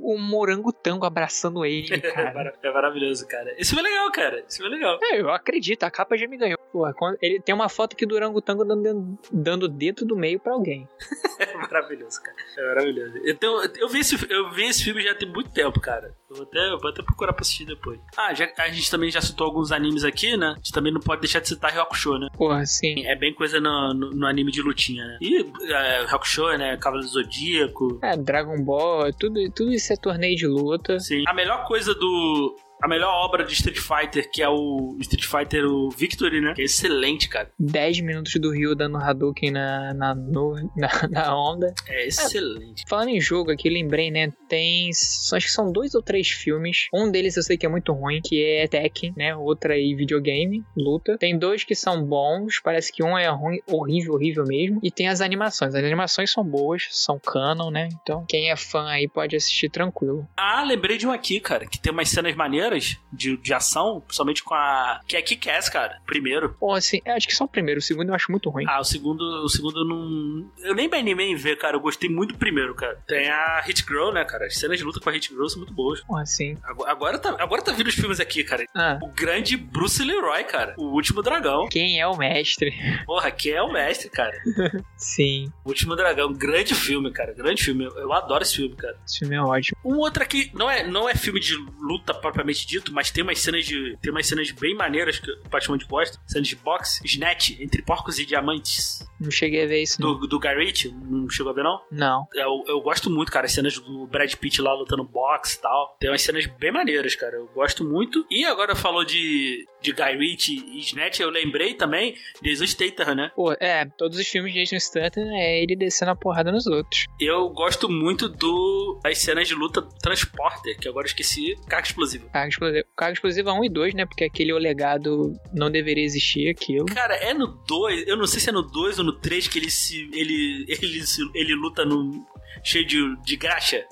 um 0.01 0.19
morango 0.19 0.73
tango 0.73 1.07
abraçando 1.07 1.65
ele, 1.65 2.01
cara. 2.01 2.55
é 2.63 2.73
maravilhoso, 2.73 3.27
cara. 3.27 3.55
Esse 3.59 3.75
foi 3.75 3.83
legal, 3.83 4.11
cara. 4.13 4.45
Esse 4.49 4.59
foi 4.59 4.69
legal. 4.69 4.99
É, 5.03 5.21
eu 5.21 5.31
acredito, 5.31 5.85
a 5.85 5.91
capa 5.91 6.17
já 6.17 6.27
me 6.27 6.37
ganhou. 6.37 6.59
Porra, 6.73 6.95
ele 7.23 7.41
tem 7.41 7.55
uma 7.55 7.69
foto 7.69 7.95
aqui 7.95 8.05
do 8.05 8.15
orangotango 8.15 8.65
dando, 8.65 9.19
dando 9.33 9.69
dedo 9.69 10.05
do 10.05 10.17
meio 10.17 10.39
pra 10.39 10.53
alguém. 10.53 10.89
é 11.39 11.55
maravilhoso, 11.57 12.23
cara. 12.23 12.37
É 12.59 12.69
maravilhoso. 12.69 13.21
Então, 13.25 13.63
eu 13.79 13.89
vi, 13.89 14.01
esse, 14.01 14.31
eu 14.31 14.51
vi 14.51 14.65
esse 14.65 14.85
filme 14.85 15.03
já 15.03 15.15
tem 15.15 15.29
muito 15.29 15.51
tempo, 15.51 15.81
cara. 15.81 16.15
Eu 16.29 16.37
vou 16.37 16.45
até, 16.45 16.73
eu 16.73 16.79
vou 16.79 16.91
até 16.91 17.03
procurar 17.03 17.33
pra 17.33 17.43
assistir 17.43 17.65
depois. 17.65 18.01
Ah, 18.17 18.35
já, 18.35 18.49
a 18.59 18.69
gente 18.69 18.91
também 18.91 19.11
já 19.11 19.21
citou 19.21 19.47
alguns 19.47 19.71
animes 19.71 20.05
aqui, 20.05 20.37
né? 20.37 20.49
A 20.49 20.55
gente 20.57 20.73
também 20.73 20.93
não 20.93 21.01
pode 21.01 21.21
deixar 21.21 21.41
de 21.41 21.49
citar 21.49 21.77
Hakusho, 21.79 22.19
né? 22.19 22.29
Porra, 22.37 22.67
sim. 22.67 23.07
É 23.07 23.15
bem 23.15 23.33
coisa 23.33 23.61
no, 23.61 23.95
no, 23.95 24.11
no 24.11 24.27
anime 24.27 24.51
de 24.51 24.61
lutinha, 24.61 25.05
né? 25.05 25.19
E 25.21 25.47
é, 25.73 26.01
Hakusho, 26.09 26.49
né? 26.59 26.77
Cavaleiro 26.77 27.09
do 27.09 27.13
Zodíaco. 27.13 27.99
É, 28.03 28.17
Dragon 28.17 28.61
Ball, 28.63 29.13
tudo, 29.13 29.36
tudo 29.55 29.73
isso 29.73 29.93
é 29.93 29.97
torneio 29.97 30.37
de 30.37 30.47
luta. 30.47 30.99
Sim. 30.99 31.25
A 31.27 31.35
melhor 31.35 31.65
coisa 31.67 31.95
do, 31.95 32.57
a 32.83 32.89
melhor 32.89 33.13
obra 33.25 33.45
de 33.45 33.53
Street 33.53 33.79
Fighter, 33.79 34.31
que 34.31 34.43
é 34.43 34.49
o 34.49 34.97
Street 35.01 35.25
Fighter 35.25 35.65
o 35.65 35.91
Victory, 35.91 36.41
né? 36.41 36.53
Que 36.55 36.63
é 36.63 36.65
excelente, 36.65 37.29
cara. 37.29 37.51
10 37.59 38.01
minutos 38.01 38.35
do 38.35 38.51
Ryu 38.51 38.75
dando 38.75 38.99
Hadouken 38.99 39.51
na, 39.51 39.95
na, 39.95 40.15
na, 40.77 41.09
na 41.11 41.37
onda. 41.37 41.75
É 41.89 42.07
excelente. 42.07 42.83
É, 42.87 42.89
falando 42.89 43.09
em 43.09 43.21
jogo 43.21 43.51
aqui, 43.51 43.69
lembrei, 43.69 44.11
né? 44.11 44.33
Tem. 44.49 44.91
Acho 44.91 45.47
que 45.47 45.53
são 45.53 45.73
dois 45.73 45.95
ou 45.95 46.03
três 46.03 46.29
filmes. 46.29 46.89
Um 46.93 47.11
deles 47.11 47.37
eu 47.37 47.43
sei 47.43 47.57
que 47.57 47.67
é 47.67 47.69
muito 47.69 47.93
ruim, 47.93 48.21
que 48.23 48.45
é 48.45 48.67
Tekken, 48.67 49.15
né? 49.17 49.35
Outra 49.35 49.75
aí, 49.75 49.95
videogame, 49.95 50.65
luta. 50.77 51.17
Tem 51.19 51.39
dois 51.39 51.65
que 51.65 51.75
são 51.75 52.05
bons. 52.05 52.61
Parece 52.63 52.93
que 52.93 53.03
um 53.03 53.17
é 53.17 53.29
ruim, 53.29 53.61
horrível, 53.67 54.15
horrível 54.15 54.45
mesmo. 54.45 54.81
E 54.83 54.91
tem 54.91 55.09
as 55.09 55.21
animações. 55.21 55.75
As 55.75 55.85
animações 55.85 56.31
são 56.31 56.45
boas, 56.45 56.89
são 56.91 57.19
canon, 57.19 57.71
né? 57.71 57.89
Então, 58.03 58.25
quem 58.29 58.51
é 58.51 58.57
fã 58.57 58.87
aí 58.87 59.09
pode 59.09 59.37
assistir 59.37 59.71
tranquilo. 59.71 60.27
Ah, 60.37 60.63
lembrei 60.65 60.99
de 60.99 61.07
um 61.07 61.13
aqui, 61.13 61.41
cara, 61.41 61.67
que 61.67 61.79
tem 61.79 61.93
umas 61.93 62.09
cenas 62.09 62.35
maneiras 62.35 62.66
de, 63.13 63.37
de 63.37 63.55
ação, 63.55 64.01
principalmente 64.01 64.43
com 64.43 64.55
a. 64.55 65.01
Que 65.07 65.17
é 65.17 65.23
Kick-Ass, 65.23 65.69
cara. 65.69 66.01
Primeiro. 66.07 66.55
Pô, 66.59 66.73
assim, 66.75 67.01
acho 67.07 67.27
que 67.27 67.35
só 67.35 67.45
o 67.45 67.49
primeiro. 67.49 67.79
O 67.79 67.83
segundo 67.83 68.09
eu 68.09 68.15
acho 68.15 68.31
muito 68.31 68.51
ruim. 68.51 68.65
Ah, 68.69 68.81
o 68.81 68.85
segundo, 68.85 69.21
o 69.45 69.49
segundo 69.49 69.81
eu 69.81 69.85
não. 69.85 70.51
Eu 70.59 70.75
nem 70.75 70.89
me 70.89 70.97
animei 70.97 71.31
em 71.31 71.37
ver, 71.37 71.57
cara. 71.57 71.77
Eu 71.77 71.81
gostei 71.81 72.09
muito 72.09 72.33
do 72.33 72.39
primeiro, 72.39 72.75
cara. 72.75 72.99
Tem 73.07 73.29
a 73.29 73.61
Hit 73.61 73.85
Girl, 73.87 74.13
né, 74.13 74.25
cara? 74.25 74.47
As 74.47 74.55
cenas 74.55 74.79
de 74.79 74.85
luta 74.85 75.01
com 75.01 75.09
a 75.09 75.13
Hit 75.13 75.29
Girl 75.29 75.47
são 75.49 75.59
muito 75.59 75.73
boas. 75.73 76.01
Pô, 76.01 76.17
assim. 76.17 76.57
Agora, 76.63 76.91
agora, 76.91 77.19
tá, 77.19 77.37
agora 77.39 77.63
tá 77.63 77.73
vindo 77.73 77.89
os 77.89 77.95
filmes 77.95 78.21
aqui, 78.21 78.45
cara. 78.45 78.65
Ah. 78.75 78.99
O 79.03 79.09
grande 79.09 79.57
Bruce 79.57 80.03
Leroy, 80.03 80.45
cara. 80.45 80.75
O 80.79 80.95
último 80.95 81.23
dragão. 81.23 81.69
Quem 81.69 82.01
é 82.01 82.07
o 82.07 82.17
mestre? 82.17 82.75
Porra, 83.05 83.31
quem 83.31 83.53
é 83.53 83.63
o 83.63 83.73
mestre, 83.73 84.11
cara? 84.11 84.37
Sim. 84.97 85.53
O 85.65 85.69
último 85.69 85.95
dragão. 85.97 86.33
Grande 86.33 86.75
filme, 86.75 87.11
cara. 87.13 87.33
Grande 87.33 87.63
filme. 87.63 87.85
Eu, 87.85 87.99
eu 87.99 88.13
adoro 88.13 88.43
esse 88.43 88.57
filme, 88.57 88.75
cara. 88.77 88.97
Esse 89.07 89.21
filme 89.21 89.35
é 89.37 89.41
ótimo. 89.41 89.77
Um 89.85 89.97
outro 89.99 90.23
aqui, 90.23 90.51
não 90.55 90.71
é, 90.71 90.87
não 90.87 91.09
é 91.09 91.15
filme 91.15 91.41
de 91.41 91.55
luta 91.81 92.15
propriamente 92.15 92.56
dito, 92.65 92.93
mas 92.93 93.11
tem 93.11 93.23
umas 93.23 93.39
cenas 93.41 93.65
de. 93.65 93.97
Tem 94.01 94.11
umas 94.11 94.27
cenas 94.27 94.51
bem 94.51 94.75
maneiras 94.75 95.19
que 95.19 95.31
o 95.31 95.49
praticamente 95.49 95.87
gosta. 95.87 96.19
Cenas 96.27 96.49
de 96.49 96.57
boxe, 96.57 97.01
snatch, 97.05 97.61
entre 97.61 97.83
porcos 97.83 98.19
e 98.19 98.27
diamantes. 98.27 99.07
Não 99.21 99.31
cheguei 99.31 99.65
a 99.65 99.67
ver 99.67 99.83
isso. 99.83 100.01
Do, 100.01 100.21
não. 100.21 100.29
do 100.29 100.39
Garrett, 100.39 100.89
não 100.91 101.29
chegou 101.29 101.53
a 101.53 101.55
ver, 101.55 101.65
não? 101.65 101.81
Não. 101.91 102.27
Eu, 102.35 102.65
eu 102.69 102.81
gosto 102.81 103.11
muito, 103.11 103.33
cara, 103.33 103.47
as 103.47 103.53
cenas 103.53 103.79
do 103.79 104.07
Brad 104.07 104.33
Pitt 104.35 104.61
lá 104.61 104.75
lutando 104.75 105.05
boxe 105.05 105.57
e 105.57 105.61
tal. 105.61 105.97
Tem 105.99 106.11
umas 106.11 106.23
cenas 106.23 106.47
bem 106.47 106.73
maneiras, 106.73 107.15
cara. 107.15 107.37
Eu 107.37 107.47
gosto 107.55 107.85
muito. 107.85 108.27
E 108.31 108.45
agora 108.45 108.75
falou 108.75 109.05
de, 109.05 109.67
de 109.81 109.93
Guy 109.93 110.17
Ritchie 110.17 110.65
e 110.73 110.81
Snatch, 110.81 111.21
eu 111.21 111.31
lembrei 111.31 111.75
também 111.75 112.15
de 112.43 112.51
Jason 112.51 112.67
Statham, 112.67 113.15
né? 113.15 113.31
Pô, 113.35 113.53
é, 113.53 113.85
todos 113.97 114.19
os 114.19 114.27
filmes 114.27 114.53
de 114.53 114.61
Jason 114.61 114.79
Statham 114.79 115.25
é 115.35 115.63
ele 115.63 115.77
descendo 115.77 116.11
a 116.11 116.17
porrada 116.17 116.53
nos 116.53 116.67
outros. 116.67 117.07
Eu 117.21 117.49
gosto 117.49 117.89
muito 117.89 118.29
do 118.29 119.01
das 119.03 119.19
cenas 119.19 119.49
de 119.49 119.55
luta 119.55 119.83
Transporter, 120.03 120.79
que 120.79 120.89
agora 120.89 121.07
eu 121.07 121.09
esqueci, 121.09 121.57
Carga 121.69 121.87
Explosiva. 121.87 122.29
Carga 122.47 122.49
Explosiva. 122.49 122.87
Carga 122.97 123.13
Explosiva 123.15 123.53
1 123.53 123.65
e 123.65 123.69
2, 123.69 123.95
né? 123.95 124.07
Porque 124.07 124.25
aquele 124.25 124.53
o 124.53 124.59
legado 124.59 125.33
não 125.53 125.71
deveria 125.71 126.05
existir, 126.05 126.49
aquilo. 126.49 126.87
Cara, 126.87 127.15
é 127.17 127.35
no 127.35 127.47
2, 127.47 128.07
eu 128.07 128.17
não 128.17 128.27
sei 128.27 128.41
se 128.41 128.49
é 128.49 128.53
no 128.53 128.63
2 128.63 128.99
ou 128.99 129.05
no 129.05 129.13
3 129.13 129.49
que 129.49 129.59
ele 129.59 129.71
se. 129.71 130.09
ele. 130.13 130.67
ele, 130.69 131.03
ele 131.35 131.55
luta 131.55 131.85
no. 131.85 132.25
cheio 132.65 132.87
de, 132.87 133.17
de 133.23 133.37
graxa? 133.37 133.85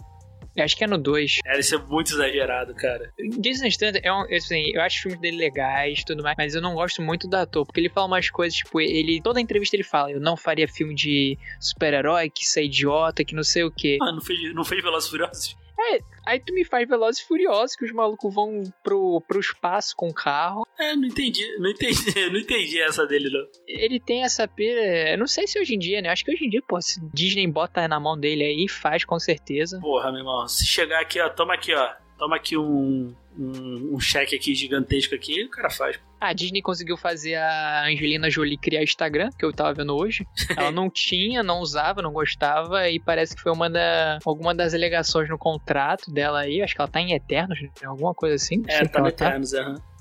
Acho 0.56 0.76
que 0.76 0.84
é 0.84 0.86
no 0.86 0.96
2. 0.96 1.40
É, 1.44 1.58
isso 1.58 1.74
é 1.74 1.78
muito 1.78 2.12
exagerado, 2.12 2.74
cara. 2.76 3.12
Jason 3.40 3.68
Statham, 3.68 4.00
é 4.04 4.12
um, 4.12 4.22
assim, 4.36 4.70
eu 4.72 4.80
acho 4.82 4.96
os 4.96 5.02
filmes 5.02 5.20
dele 5.20 5.36
legais 5.36 5.98
e 5.98 6.04
tudo 6.04 6.22
mais, 6.22 6.36
mas 6.38 6.54
eu 6.54 6.62
não 6.62 6.74
gosto 6.74 7.02
muito 7.02 7.26
do 7.26 7.34
ator, 7.34 7.66
porque 7.66 7.80
ele 7.80 7.88
fala 7.88 8.06
umas 8.06 8.30
coisas, 8.30 8.56
tipo, 8.56 8.80
ele, 8.80 9.20
toda 9.20 9.40
entrevista 9.40 9.74
ele 9.74 9.82
fala, 9.82 10.12
eu 10.12 10.20
não 10.20 10.36
faria 10.36 10.68
filme 10.68 10.94
de 10.94 11.36
super-herói, 11.58 12.30
que 12.30 12.44
isso 12.44 12.60
é 12.60 12.64
idiota, 12.64 13.24
que 13.24 13.34
não 13.34 13.42
sei 13.42 13.64
o 13.64 13.70
quê. 13.70 13.98
Ah, 14.00 14.12
não 14.12 14.20
fez, 14.20 14.54
não 14.54 14.64
fez 14.64 14.80
Velozes 14.80 15.10
Furiosos? 15.10 15.56
É, 15.92 16.00
aí 16.26 16.40
tu 16.40 16.52
me 16.54 16.64
faz 16.64 16.88
Velozes 16.88 17.22
e 17.22 17.26
Furiosos, 17.26 17.76
que 17.76 17.84
os 17.84 17.92
malucos 17.92 18.34
vão 18.34 18.62
pro, 18.82 19.20
pro 19.26 19.40
espaço 19.40 19.94
com 19.96 20.12
carro. 20.12 20.66
É, 20.78 20.94
não 20.96 21.04
entendi, 21.04 21.46
não 21.58 21.70
entendi, 21.70 21.94
não 22.30 22.38
entendi 22.38 22.80
essa 22.80 23.06
dele, 23.06 23.30
não. 23.30 23.46
Ele 23.66 24.00
tem 24.00 24.24
essa 24.24 24.48
pira, 24.48 25.10
eu 25.12 25.18
não 25.18 25.26
sei 25.26 25.46
se 25.46 25.58
hoje 25.58 25.74
em 25.74 25.78
dia, 25.78 26.00
né? 26.00 26.08
Acho 26.08 26.24
que 26.24 26.32
hoje 26.32 26.44
em 26.46 26.50
dia, 26.50 26.62
pô, 26.66 26.80
se 26.80 27.00
Disney 27.12 27.46
bota 27.46 27.86
na 27.86 28.00
mão 28.00 28.18
dele 28.18 28.44
aí, 28.44 28.68
faz 28.68 29.04
com 29.04 29.18
certeza. 29.18 29.78
Porra, 29.80 30.10
meu 30.10 30.20
irmão, 30.20 30.48
se 30.48 30.66
chegar 30.66 31.00
aqui, 31.00 31.20
ó, 31.20 31.28
toma 31.28 31.54
aqui, 31.54 31.74
ó, 31.74 31.92
toma 32.18 32.36
aqui 32.36 32.56
um, 32.56 33.14
um, 33.38 33.94
um 33.94 34.00
cheque 34.00 34.36
aqui 34.36 34.54
gigantesco 34.54 35.14
aqui, 35.14 35.44
o 35.44 35.50
cara 35.50 35.70
faz. 35.70 35.98
A 36.20 36.32
Disney 36.32 36.62
conseguiu 36.62 36.96
fazer 36.96 37.34
a 37.34 37.84
Angelina 37.86 38.30
Jolie 38.30 38.56
criar 38.56 38.82
Instagram, 38.82 39.30
que 39.38 39.44
eu 39.44 39.52
tava 39.52 39.74
vendo 39.74 39.94
hoje. 39.94 40.26
Ela 40.56 40.70
não 40.72 40.88
tinha, 40.88 41.42
não 41.42 41.60
usava, 41.60 42.00
não 42.00 42.12
gostava, 42.12 42.88
e 42.88 42.98
parece 42.98 43.36
que 43.36 43.42
foi 43.42 43.52
uma 43.52 43.68
da, 43.68 44.18
alguma 44.24 44.54
das 44.54 44.72
alegações 44.72 45.28
no 45.28 45.36
contrato 45.36 46.10
dela 46.10 46.40
aí. 46.40 46.62
Acho 46.62 46.74
que 46.74 46.80
ela 46.80 46.88
tá 46.88 47.00
em 47.00 47.12
Eternos, 47.12 47.58
alguma 47.84 48.14
coisa 48.14 48.36
assim. 48.36 48.62
É, 48.66 48.86
tá 48.86 49.00
no 49.00 49.08
Eternos, 49.08 49.50
tá. 49.50 49.60
aham. 49.60 49.94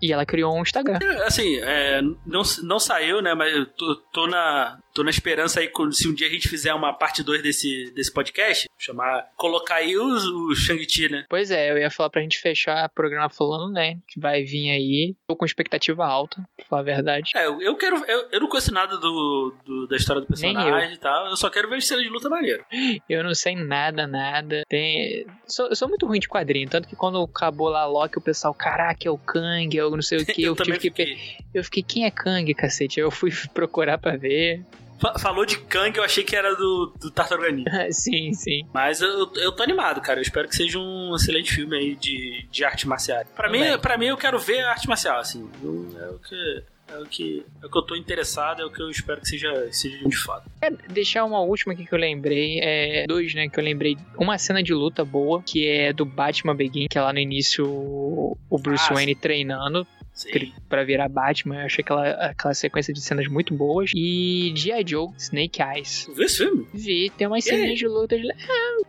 E 0.00 0.12
ela 0.12 0.26
criou 0.26 0.54
um 0.54 0.62
Instagram. 0.62 0.98
É, 1.02 1.26
assim, 1.26 1.56
é, 1.62 2.02
não, 2.26 2.42
não 2.62 2.78
saiu, 2.78 3.22
né? 3.22 3.34
Mas 3.34 3.54
eu 3.54 3.66
tô, 3.66 3.96
tô, 4.12 4.26
na, 4.26 4.78
tô 4.96 5.04
na 5.04 5.10
esperança 5.10 5.60
aí, 5.60 5.70
se 5.92 6.08
um 6.08 6.14
dia 6.14 6.26
a 6.26 6.30
gente 6.30 6.48
fizer 6.48 6.72
uma 6.72 6.90
parte 6.90 7.22
2 7.22 7.42
desse, 7.42 7.92
desse 7.94 8.10
podcast, 8.10 8.66
chamar, 8.78 9.28
colocar 9.36 9.74
aí 9.76 9.94
o, 9.94 10.48
o 10.48 10.54
Shang-Chi, 10.54 11.10
né? 11.10 11.26
Pois 11.28 11.50
é, 11.50 11.70
eu 11.70 11.76
ia 11.76 11.90
falar 11.90 12.08
pra 12.08 12.22
gente 12.22 12.38
fechar 12.38 12.86
o 12.86 12.94
programa 12.94 13.28
falando, 13.28 13.70
né? 13.70 13.98
Que 14.08 14.18
vai 14.18 14.42
vir 14.42 14.70
aí. 14.70 15.14
Tô 15.28 15.36
com 15.36 15.44
expectativa 15.44 16.06
alta, 16.06 16.42
pra 16.56 16.64
falar 16.64 16.80
a 16.80 16.84
verdade. 16.84 17.32
É, 17.36 17.46
eu 17.46 17.76
quero. 17.76 18.02
Eu, 18.06 18.28
eu 18.32 18.40
não 18.40 18.48
conheço 18.48 18.72
nada 18.72 18.96
do, 18.96 19.54
do, 19.66 19.86
da 19.86 19.96
história 19.96 20.22
do 20.22 20.28
personagem 20.28 20.94
e 20.94 20.98
tal. 20.98 21.26
Eu 21.26 21.36
só 21.36 21.50
quero 21.50 21.68
ver 21.68 21.82
cena 21.82 22.02
de 22.02 22.08
luta 22.08 22.30
maneiro. 22.30 22.64
Eu 23.06 23.22
não 23.22 23.34
sei 23.34 23.54
nada, 23.54 24.06
nada. 24.06 24.62
Tem. 24.66 25.26
Sou, 25.46 25.68
eu 25.68 25.76
sou 25.76 25.88
muito 25.88 26.06
ruim 26.06 26.20
de 26.20 26.28
quadrinho, 26.28 26.70
tanto 26.70 26.88
que 26.88 26.96
quando 26.96 27.22
acabou 27.22 27.68
lá 27.68 27.84
Loki, 27.84 28.16
o 28.16 28.22
pessoal, 28.22 28.54
caraca, 28.54 29.06
é 29.06 29.10
o 29.10 29.18
Kang, 29.18 29.76
é 29.76 29.84
o 29.84 29.90
não 29.90 30.00
sei 30.02 30.18
o 30.18 30.24
que. 30.26 30.42
eu, 30.42 30.54
eu 30.54 30.56
tive 30.56 30.80
fiquei. 30.80 31.14
que. 31.16 31.36
Eu 31.52 31.64
fiquei, 31.64 31.82
quem 31.82 32.04
é 32.06 32.10
Kang, 32.10 32.54
cacete? 32.54 32.98
Eu 32.98 33.10
fui 33.10 33.30
procurar 33.52 33.98
pra 33.98 34.16
ver. 34.16 34.64
Falou 35.18 35.44
de 35.44 35.58
Kang, 35.58 35.96
eu 35.96 36.04
achei 36.04 36.24
que 36.24 36.34
era 36.34 36.54
do, 36.54 36.92
do 37.00 37.10
Tartaruga 37.10 37.50
Ninja. 37.50 37.70
sim, 37.92 38.32
sim. 38.32 38.66
Mas 38.72 39.00
eu, 39.00 39.30
eu 39.36 39.52
tô 39.52 39.62
animado, 39.62 40.00
cara. 40.00 40.18
Eu 40.18 40.22
espero 40.22 40.48
que 40.48 40.56
seja 40.56 40.78
um 40.78 41.14
excelente 41.14 41.52
filme 41.52 41.76
aí 41.76 41.94
de, 41.94 42.46
de 42.50 42.64
arte 42.64 42.88
marcial. 42.88 43.24
Pra 43.34 43.50
mim, 43.50 43.60
pra 43.80 43.98
mim, 43.98 44.06
eu 44.06 44.16
quero 44.16 44.38
ver 44.38 44.60
a 44.60 44.70
arte 44.70 44.88
marcial, 44.88 45.18
assim. 45.18 45.48
é 46.00 46.08
o 46.08 46.18
que... 46.18 46.62
É 46.88 46.98
o, 46.98 47.04
que, 47.04 47.44
é 47.60 47.66
o 47.66 47.68
que 47.68 47.78
eu 47.78 47.82
tô 47.82 47.96
interessado, 47.96 48.62
é 48.62 48.64
o 48.64 48.70
que 48.70 48.80
eu 48.80 48.88
espero 48.88 49.20
que 49.20 49.26
seja, 49.26 49.68
seja 49.72 50.08
de 50.08 50.16
fato. 50.16 50.48
É, 50.62 50.70
deixar 50.70 51.24
uma 51.24 51.40
última 51.40 51.72
aqui 51.72 51.84
que 51.84 51.92
eu 51.92 51.98
lembrei, 51.98 52.60
é 52.62 53.06
dois, 53.08 53.34
né, 53.34 53.48
que 53.48 53.58
eu 53.58 53.64
lembrei. 53.64 53.96
Uma 54.16 54.38
cena 54.38 54.62
de 54.62 54.72
luta 54.72 55.04
boa, 55.04 55.42
que 55.42 55.66
é 55.66 55.92
do 55.92 56.04
Batman 56.04 56.54
Begin, 56.54 56.86
que 56.88 56.96
é 56.96 57.02
lá 57.02 57.12
no 57.12 57.18
início 57.18 57.66
o 57.68 58.58
Bruce 58.58 58.86
ah, 58.88 58.94
Wayne 58.94 59.14
sim. 59.14 59.20
treinando 59.20 59.84
para 60.68 60.84
virar 60.84 61.08
Batman. 61.08 61.60
Eu 61.60 61.66
achei 61.66 61.82
aquela, 61.82 62.08
aquela 62.10 62.54
sequência 62.54 62.92
de 62.92 63.00
cenas 63.00 63.28
muito 63.28 63.54
boas. 63.54 63.90
E 63.94 64.52
G.I. 64.54 64.84
Joe, 64.86 65.08
Snake 65.18 65.60
Eyes. 65.62 66.08
Viu 66.14 66.24
esse 66.24 66.38
filme? 66.38 66.66
Vi, 66.72 67.10
tem 67.10 67.26
umas 67.26 67.44
cenas 67.44 67.78
de 67.78 67.86
luta. 67.86 68.18
De... 68.18 68.30
É, 68.30 68.36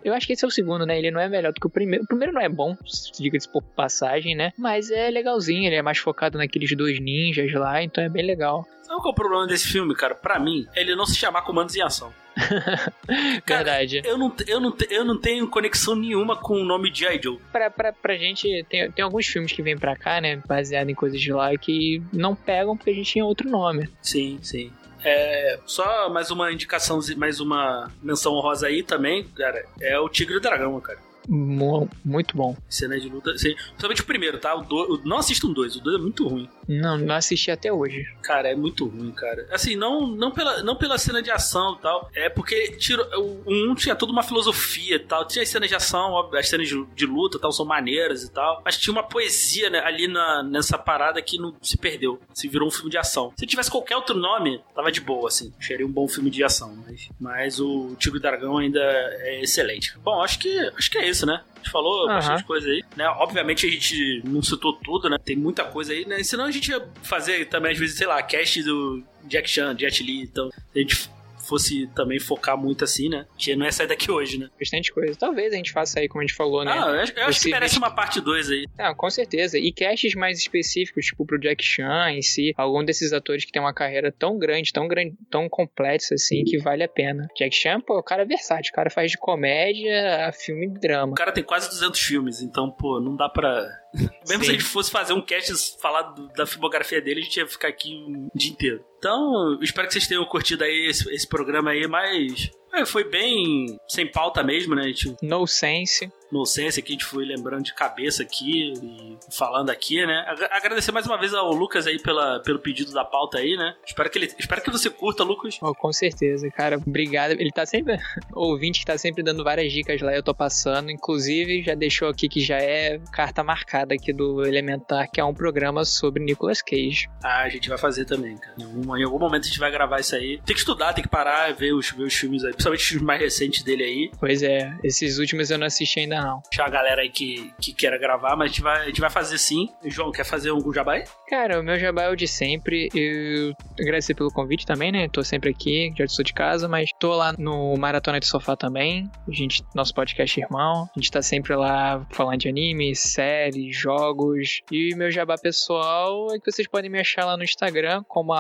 eu 0.04 0.14
acho 0.14 0.26
que 0.26 0.34
esse 0.34 0.46
é 0.46 0.48
o 0.48 0.52
segundo, 0.52 0.86
né? 0.86 0.98
Ele 0.98 1.12
não 1.12 1.20
é 1.20 1.28
melhor 1.28 1.54
do 1.54 1.60
que 1.60 1.68
o 1.68 1.70
primeiro. 1.70 2.04
O 2.04 2.08
primeiro 2.08 2.34
não 2.34 2.42
é 2.42 2.50
bom, 2.50 2.76
diga-se 3.18 3.52
por 3.52 3.62
passagem, 3.62 4.36
né? 4.36 4.52
Mas 4.58 4.90
é 4.90 5.10
legalzinho, 5.10 5.66
ele 5.68 5.76
é 5.76 5.82
mais 5.82 5.98
focado 5.98 6.38
naqueles 6.38 6.76
dois 6.76 7.00
ninjas 7.00 7.52
lá, 7.54 7.84
então 7.84 8.04
é 8.04 8.10
bem 8.10 8.26
legal. 8.26 8.66
Sabe 8.84 9.02
qual 9.02 9.10
é 9.10 9.12
o 9.12 9.16
problema 9.16 9.48
desse 9.48 9.68
filme, 9.68 9.94
cara? 9.96 10.16
Pra 10.16 10.40
mim, 10.40 10.66
é 10.76 10.82
ele 10.82 10.96
não 10.96 11.06
se 11.06 11.16
chamar 11.16 11.42
Comandos 11.42 11.76
em 11.76 11.82
Ação. 11.82 12.14
Cara, 13.46 13.64
Verdade. 13.64 14.02
Eu 14.06 14.18
não, 14.18 14.34
eu, 14.46 14.60
não, 14.60 14.78
eu 14.90 15.06
não 15.06 15.18
tenho 15.18 15.48
conexão 15.48 15.96
nenhuma 15.96 16.36
com 16.36 16.62
o 16.62 16.66
nome 16.66 16.92
de 16.92 17.06
I. 17.06 17.20
Joe. 17.22 17.40
Pra, 17.52 17.70
pra, 17.70 17.92
pra 17.92 18.16
gente, 18.16 18.66
tem, 18.70 18.92
tem 18.92 19.04
alguns 19.04 19.26
filmes 19.26 19.52
que 19.52 19.62
vêm 19.62 19.78
pra 19.78 19.96
cá, 19.96 20.22
né? 20.22 20.42
Baseado 20.48 20.90
em 20.90 20.96
coisas 20.96 21.20
de 21.20 21.32
lá 21.32 21.56
que 21.58 22.02
não 22.14 22.36
pegam 22.36 22.78
porque 22.78 22.92
a 22.92 22.94
gente 22.94 23.12
tinha 23.12 23.26
outro 23.26 23.50
nome. 23.50 23.90
Sim, 24.02 24.40
sim. 24.42 24.72
É, 25.04 25.60
só 25.66 26.10
mais 26.10 26.32
uma 26.32 26.52
indicação, 26.52 27.00
mais 27.18 27.40
uma 27.40 27.92
menção 28.02 28.34
honrosa 28.34 28.68
aí 28.68 28.84
também, 28.84 29.24
cara. 29.24 29.66
É 29.80 30.00
o 30.00 30.10
Tigre 30.10 30.36
e 30.36 30.38
o 30.38 30.42
Dragão, 30.42 30.80
cara 30.80 31.08
muito 31.28 32.36
bom. 32.36 32.56
Cena 32.70 33.00
de 33.00 33.10
luta. 33.10 33.32
Principalmente 33.32 34.02
o 34.02 34.06
primeiro, 34.06 34.40
tá? 34.40 34.56
O 34.56 34.62
do, 34.62 35.02
não 35.04 35.18
assistam 35.18 35.52
dois, 35.52 35.76
o 35.76 35.82
dois 35.82 35.98
é 35.98 36.02
muito 36.02 36.28
ruim. 36.28 36.50
Não, 36.68 36.98
não 36.98 37.16
assisti 37.16 37.50
até 37.50 37.72
hoje. 37.72 38.06
Cara, 38.22 38.50
é 38.50 38.56
muito 38.56 38.86
ruim, 38.86 39.12
cara. 39.12 39.48
Assim, 39.52 39.76
não, 39.76 40.06
não, 40.06 40.32
pela, 40.32 40.62
não 40.64 40.76
pela 40.76 40.98
cena 40.98 41.22
de 41.22 41.32
ação 41.32 41.76
e 41.80 41.82
tal. 41.82 42.10
É 42.14 42.30
porque 42.30 42.72
tira, 42.74 43.04
o 43.18 43.44
um 43.48 43.74
tinha 43.74 43.96
toda 43.96 44.12
uma 44.12 44.24
filosofia 44.24 44.96
e 44.96 45.00
tal. 45.00 45.26
Tinha 45.26 45.44
as 45.44 45.50
cenas 45.50 45.70
de 45.70 45.76
ação, 45.76 46.12
óbvio, 46.12 46.40
as 46.40 46.50
cenas 46.50 46.68
de, 46.68 46.86
de 46.94 47.06
luta 47.06 47.40
tal, 47.40 47.52
são 47.52 47.66
maneiras 47.66 48.24
e 48.24 48.32
tal. 48.32 48.62
Mas 48.66 48.78
tinha 48.78 48.92
uma 48.92 49.04
poesia 49.04 49.70
né, 49.70 49.80
ali 49.80 50.08
na, 50.08 50.44
nessa 50.44 50.78
parada 50.78 51.22
que 51.22 51.38
não 51.38 51.56
se 51.62 51.78
perdeu. 51.78 52.20
Se 52.34 52.48
virou 52.48 52.68
um 52.68 52.72
filme 52.72 52.92
de 52.92 52.98
ação. 52.98 53.34
Se 53.38 53.46
tivesse 53.46 53.72
qualquer 53.72 53.96
outro 53.96 54.18
nome, 54.18 54.62
tava 54.76 54.92
de 54.92 55.00
boa, 55.00 55.30
assim. 55.30 55.54
Seria 55.60 55.86
um 55.86 55.92
bom 55.92 56.08
filme 56.08 56.30
de 56.30 56.44
ação. 56.44 56.76
Mas, 56.86 57.10
mas 57.20 57.60
o 57.60 57.96
Tigre 57.98 58.20
Dragão 58.20 58.58
ainda 58.58 58.82
é 58.82 59.42
excelente. 59.42 59.98
Bom, 60.00 60.22
acho 60.22 60.40
que, 60.40 60.60
acho 60.78 60.92
que 60.92 60.98
é 60.98 61.08
isso, 61.08 61.26
né? 61.26 61.42
Gente 61.68 61.72
falou 61.72 62.02
uhum. 62.02 62.08
bastante 62.08 62.44
coisa 62.44 62.68
aí, 62.68 62.84
né? 62.96 63.08
Obviamente 63.10 63.68
a 63.68 63.70
gente 63.70 64.22
não 64.26 64.42
citou 64.42 64.74
tudo, 64.74 65.10
né? 65.10 65.18
Tem 65.24 65.36
muita 65.36 65.64
coisa 65.66 65.94
aí, 65.94 66.06
né? 66.06 66.24
Senão 66.24 66.46
a 66.46 66.52
gente 66.52 66.72
ia 66.72 66.88
fazer 67.04 67.46
também, 67.46 67.74
às 67.74 67.78
vezes, 67.78 67.98
sei 67.98 68.08
lá, 68.08 68.22
cast 68.24 68.64
do 68.64 69.04
Jack 69.26 69.50
Chan, 69.50 69.78
Jet 69.78 70.04
Li, 70.04 70.22
então 70.22 70.50
a 70.76 70.80
gente 70.80 71.10
fosse 71.48 71.88
também 71.96 72.20
focar 72.20 72.58
muito 72.58 72.84
assim, 72.84 73.10
né? 73.10 73.26
Que 73.38 73.56
não 73.56 73.66
é 73.66 73.72
sair 73.72 73.88
daqui 73.88 74.12
hoje, 74.12 74.38
né? 74.38 74.50
Bastante 74.60 74.92
coisa. 74.92 75.16
Talvez 75.18 75.54
a 75.54 75.56
gente 75.56 75.72
faça 75.72 76.00
aí, 76.00 76.08
como 76.08 76.22
a 76.22 76.26
gente 76.26 76.36
falou, 76.36 76.64
né? 76.64 76.72
Ah, 76.72 76.90
eu 76.90 77.02
acho, 77.02 77.14
eu 77.14 77.26
acho 77.26 77.42
que 77.42 77.50
merece 77.50 77.78
uma 77.78 77.92
parte 77.92 78.22
2 78.22 78.50
aí. 78.50 78.66
Ah, 78.78 78.94
com 78.94 79.10
certeza. 79.10 79.58
E 79.58 79.72
casts 79.72 80.16
mais 80.16 80.40
específicos, 80.40 81.06
tipo 81.06 81.26
pro 81.26 81.40
Jack 81.40 81.64
Chan 81.64 82.12
em 82.12 82.22
si, 82.22 82.54
algum 82.58 82.84
desses 82.84 83.14
atores 83.14 83.46
que 83.46 83.52
tem 83.52 83.62
uma 83.62 83.74
carreira 83.74 84.12
tão 84.12 84.38
grande, 84.38 84.72
tão 84.72 84.88
grande, 84.88 85.16
tão 85.30 85.50
complexa 85.50 86.16
assim, 86.16 86.44
que 86.44 86.58
vale 86.58 86.84
a 86.84 86.88
pena. 86.88 87.28
Jack 87.38 87.56
Chan, 87.56 87.82
pô, 87.82 87.98
o 87.98 88.04
cara 88.04 88.24
é 88.24 88.26
versátil. 88.26 88.72
O 88.72 88.76
cara 88.76 88.90
faz 88.90 89.12
de 89.12 89.18
comédia 89.18 90.28
a 90.28 90.32
filme 90.32 90.66
e 90.66 90.80
drama. 90.80 91.14
O 91.14 91.16
cara 91.16 91.32
tem 91.32 91.44
quase 91.44 91.70
200 91.70 92.00
filmes, 92.00 92.42
então, 92.42 92.70
pô, 92.72 93.00
não 93.00 93.16
dá 93.16 93.30
pra 93.30 93.68
mesmo 93.94 94.44
Sim. 94.44 94.44
se 94.44 94.50
a 94.50 94.54
gente 94.54 94.64
fosse 94.64 94.92
fazer 94.92 95.14
um 95.14 95.22
cast 95.22 95.80
falar 95.80 96.02
do, 96.04 96.28
da 96.30 96.46
filmografia 96.46 97.02
dele, 97.02 97.22
a 97.22 97.24
gente 97.24 97.38
ia 97.38 97.48
ficar 97.48 97.68
aqui 97.70 97.96
um 97.96 98.30
dia 98.36 98.52
inteiro. 98.52 98.86
Então, 98.98 99.60
espero 99.62 99.88
que 99.88 99.94
vocês 99.94 100.08
tenham 100.08 100.26
curtido 100.26 100.64
aí 100.64 100.88
esse, 100.90 101.10
esse 101.14 101.28
programa 101.28 101.72
aí, 101.72 101.88
mas 101.88 102.52
é, 102.74 102.86
foi 102.86 103.04
bem 103.04 103.80
sem 103.88 104.10
pauta 104.10 104.44
mesmo, 104.44 104.76
né? 104.76 104.84
Gente... 104.84 105.16
No 105.22 105.46
sense 105.48 106.10
no 106.32 106.46
Sense 106.46 106.80
aqui, 106.80 106.92
a 106.92 106.94
gente 106.94 107.06
foi 107.06 107.26
lembrando 107.26 107.64
de 107.64 107.74
cabeça 107.74 108.24
aqui 108.24 108.74
e 108.74 109.18
falando 109.32 109.70
aqui, 109.70 110.06
né? 110.06 110.26
Agradecer 110.52 110.92
mais 110.92 111.06
uma 111.06 111.18
vez 111.18 111.34
ao 111.34 111.52
Lucas 111.52 111.88
aí 111.88 112.00
pela, 112.02 112.40
pelo 112.42 112.60
pedido 112.60 112.94
da 112.94 113.06
pauta 113.06 113.38
aí, 113.38 113.56
né? 113.56 113.76
Espero 113.86 114.10
que, 114.10 114.18
ele, 114.18 114.34
espero 114.38 114.62
que 114.62 114.70
você 114.70 114.90
curta, 114.90 115.24
Lucas. 115.24 115.58
Oh, 115.62 115.74
com 115.74 115.92
certeza, 115.94 116.50
cara. 116.52 116.78
Obrigado. 116.78 117.32
Ele 117.32 117.52
tá 117.52 117.66
sempre. 117.66 117.98
ouvinte 118.34 118.80
que 118.80 118.86
tá 118.86 118.98
sempre 118.98 119.24
dando 119.24 119.44
várias 119.44 119.72
dicas 119.72 120.02
lá, 120.02 120.14
eu 120.14 120.24
tô 120.24 120.34
passando. 120.34 120.92
Inclusive, 120.92 121.64
já 121.64 121.76
deixou 121.76 122.10
aqui 122.10 122.28
que 122.28 122.42
já 122.42 122.58
é 122.58 123.00
carta 123.12 123.44
marcada 123.44 123.96
aqui 123.96 124.12
do 124.12 124.46
Elementar, 124.46 125.10
que 125.10 125.20
é 125.20 125.24
um 125.24 125.34
programa 125.34 125.86
sobre 125.86 126.24
Nicolas 126.24 126.62
Cage. 126.62 127.10
Ah, 127.24 127.44
a 127.44 127.50
gente 127.50 127.70
vai 127.70 127.78
fazer 127.78 128.06
também, 128.06 128.38
cara. 128.38 128.56
Em 128.60 128.64
algum, 128.64 128.98
em 128.98 129.04
algum 129.04 129.20
momento 129.20 129.44
a 129.44 129.48
gente 129.48 129.60
vai 129.60 129.72
gravar 129.72 130.00
isso 130.00 130.16
aí. 130.16 130.40
Tem 130.46 130.54
que 130.54 130.60
estudar, 130.60 130.94
tem 130.94 131.04
que 131.04 131.10
parar, 131.10 131.54
ver 131.54 131.74
os, 131.74 131.92
ver 131.92 132.04
os 132.04 132.14
filmes 132.14 132.44
aí, 132.44 132.54
principalmente 132.58 132.96
os 132.96 133.02
mais 133.02 133.22
recentes 133.22 133.64
dele 133.64 133.84
aí. 133.84 134.12
Pois 134.20 134.42
é, 134.44 134.76
esses 134.84 135.20
últimos 135.20 135.52
eu 135.52 135.58
não 135.58 135.68
assisti 135.68 136.00
ainda 136.02 136.20
não. 136.20 136.42
Deixar 136.50 136.66
a 136.66 136.70
galera 136.70 137.02
aí 137.02 137.10
que, 137.10 137.54
que 137.62 137.74
queira 137.74 137.98
gravar, 137.98 138.36
mas 138.36 138.46
a 138.46 138.48
gente, 138.48 138.62
vai, 138.62 138.82
a 138.82 138.86
gente 138.86 139.00
vai 139.00 139.10
fazer 139.10 139.38
sim. 139.38 139.70
João, 139.86 140.12
quer 140.12 140.26
fazer 140.26 140.50
algum 140.50 140.74
jabá 140.74 140.94
aí? 140.94 141.04
Cara, 141.30 141.60
o 141.60 141.64
meu 141.64 141.78
jabá 141.78 142.04
é 142.04 142.10
o 142.10 142.16
de 142.16 142.28
sempre. 142.28 142.90
Eu 142.94 143.54
agradecer 143.80 144.14
pelo 144.16 144.32
convite 144.32 144.66
também, 144.66 144.92
né? 144.92 145.08
Tô 145.08 145.24
sempre 145.24 145.52
aqui, 145.52 145.94
já 145.98 146.06
estou 146.06 146.26
de 146.26 146.34
casa, 146.34 146.68
mas 146.68 146.90
tô 147.00 147.16
lá 147.16 147.34
no 147.38 147.76
Maratona 147.78 148.20
de 148.20 148.26
Sofá 148.26 148.56
também. 148.56 149.10
A 149.28 149.32
gente, 149.32 149.64
nosso 149.76 149.94
podcast 149.94 150.40
irmão. 150.40 150.90
A 150.96 151.00
gente 151.00 151.12
tá 151.12 151.22
sempre 151.22 151.56
lá 151.56 152.06
falando 152.12 152.40
de 152.40 152.50
anime, 152.50 152.96
séries, 152.96 153.78
jogos. 153.78 154.62
E 154.72 154.96
meu 154.96 155.12
jabá 155.12 155.38
pessoal 155.38 156.34
é 156.34 156.40
que 156.40 156.52
vocês 156.52 156.68
podem 156.68 156.90
me 156.90 157.00
achar 157.00 157.26
lá 157.26 157.38
no 157.38 157.44
Instagram 157.44 158.04
como 158.08 158.34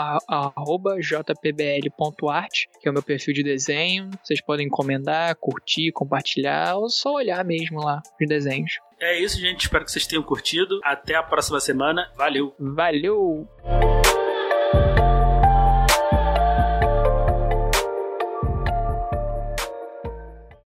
jpbl.art, 0.99 2.65
que 2.81 2.87
é 2.87 2.91
o 2.91 2.93
meu 2.93 3.03
perfil 3.03 3.33
de 3.33 3.43
desenho. 3.43 4.06
Vocês 4.23 4.41
podem 4.41 4.67
encomendar, 4.67 5.35
curtir, 5.35 5.91
compartilhar 5.91 6.75
ou 6.75 6.89
só 6.89 7.13
olhar 7.13 7.43
mesmo 7.43 7.83
lá 7.83 8.01
os 8.19 8.27
desenhos. 8.27 8.79
É 8.99 9.19
isso, 9.19 9.39
gente. 9.39 9.61
Espero 9.61 9.85
que 9.85 9.91
vocês 9.91 10.07
tenham 10.07 10.23
curtido. 10.23 10.79
Até 10.83 11.15
a 11.15 11.23
próxima 11.23 11.59
semana. 11.59 12.11
Valeu. 12.15 12.55
Valeu. 12.59 13.47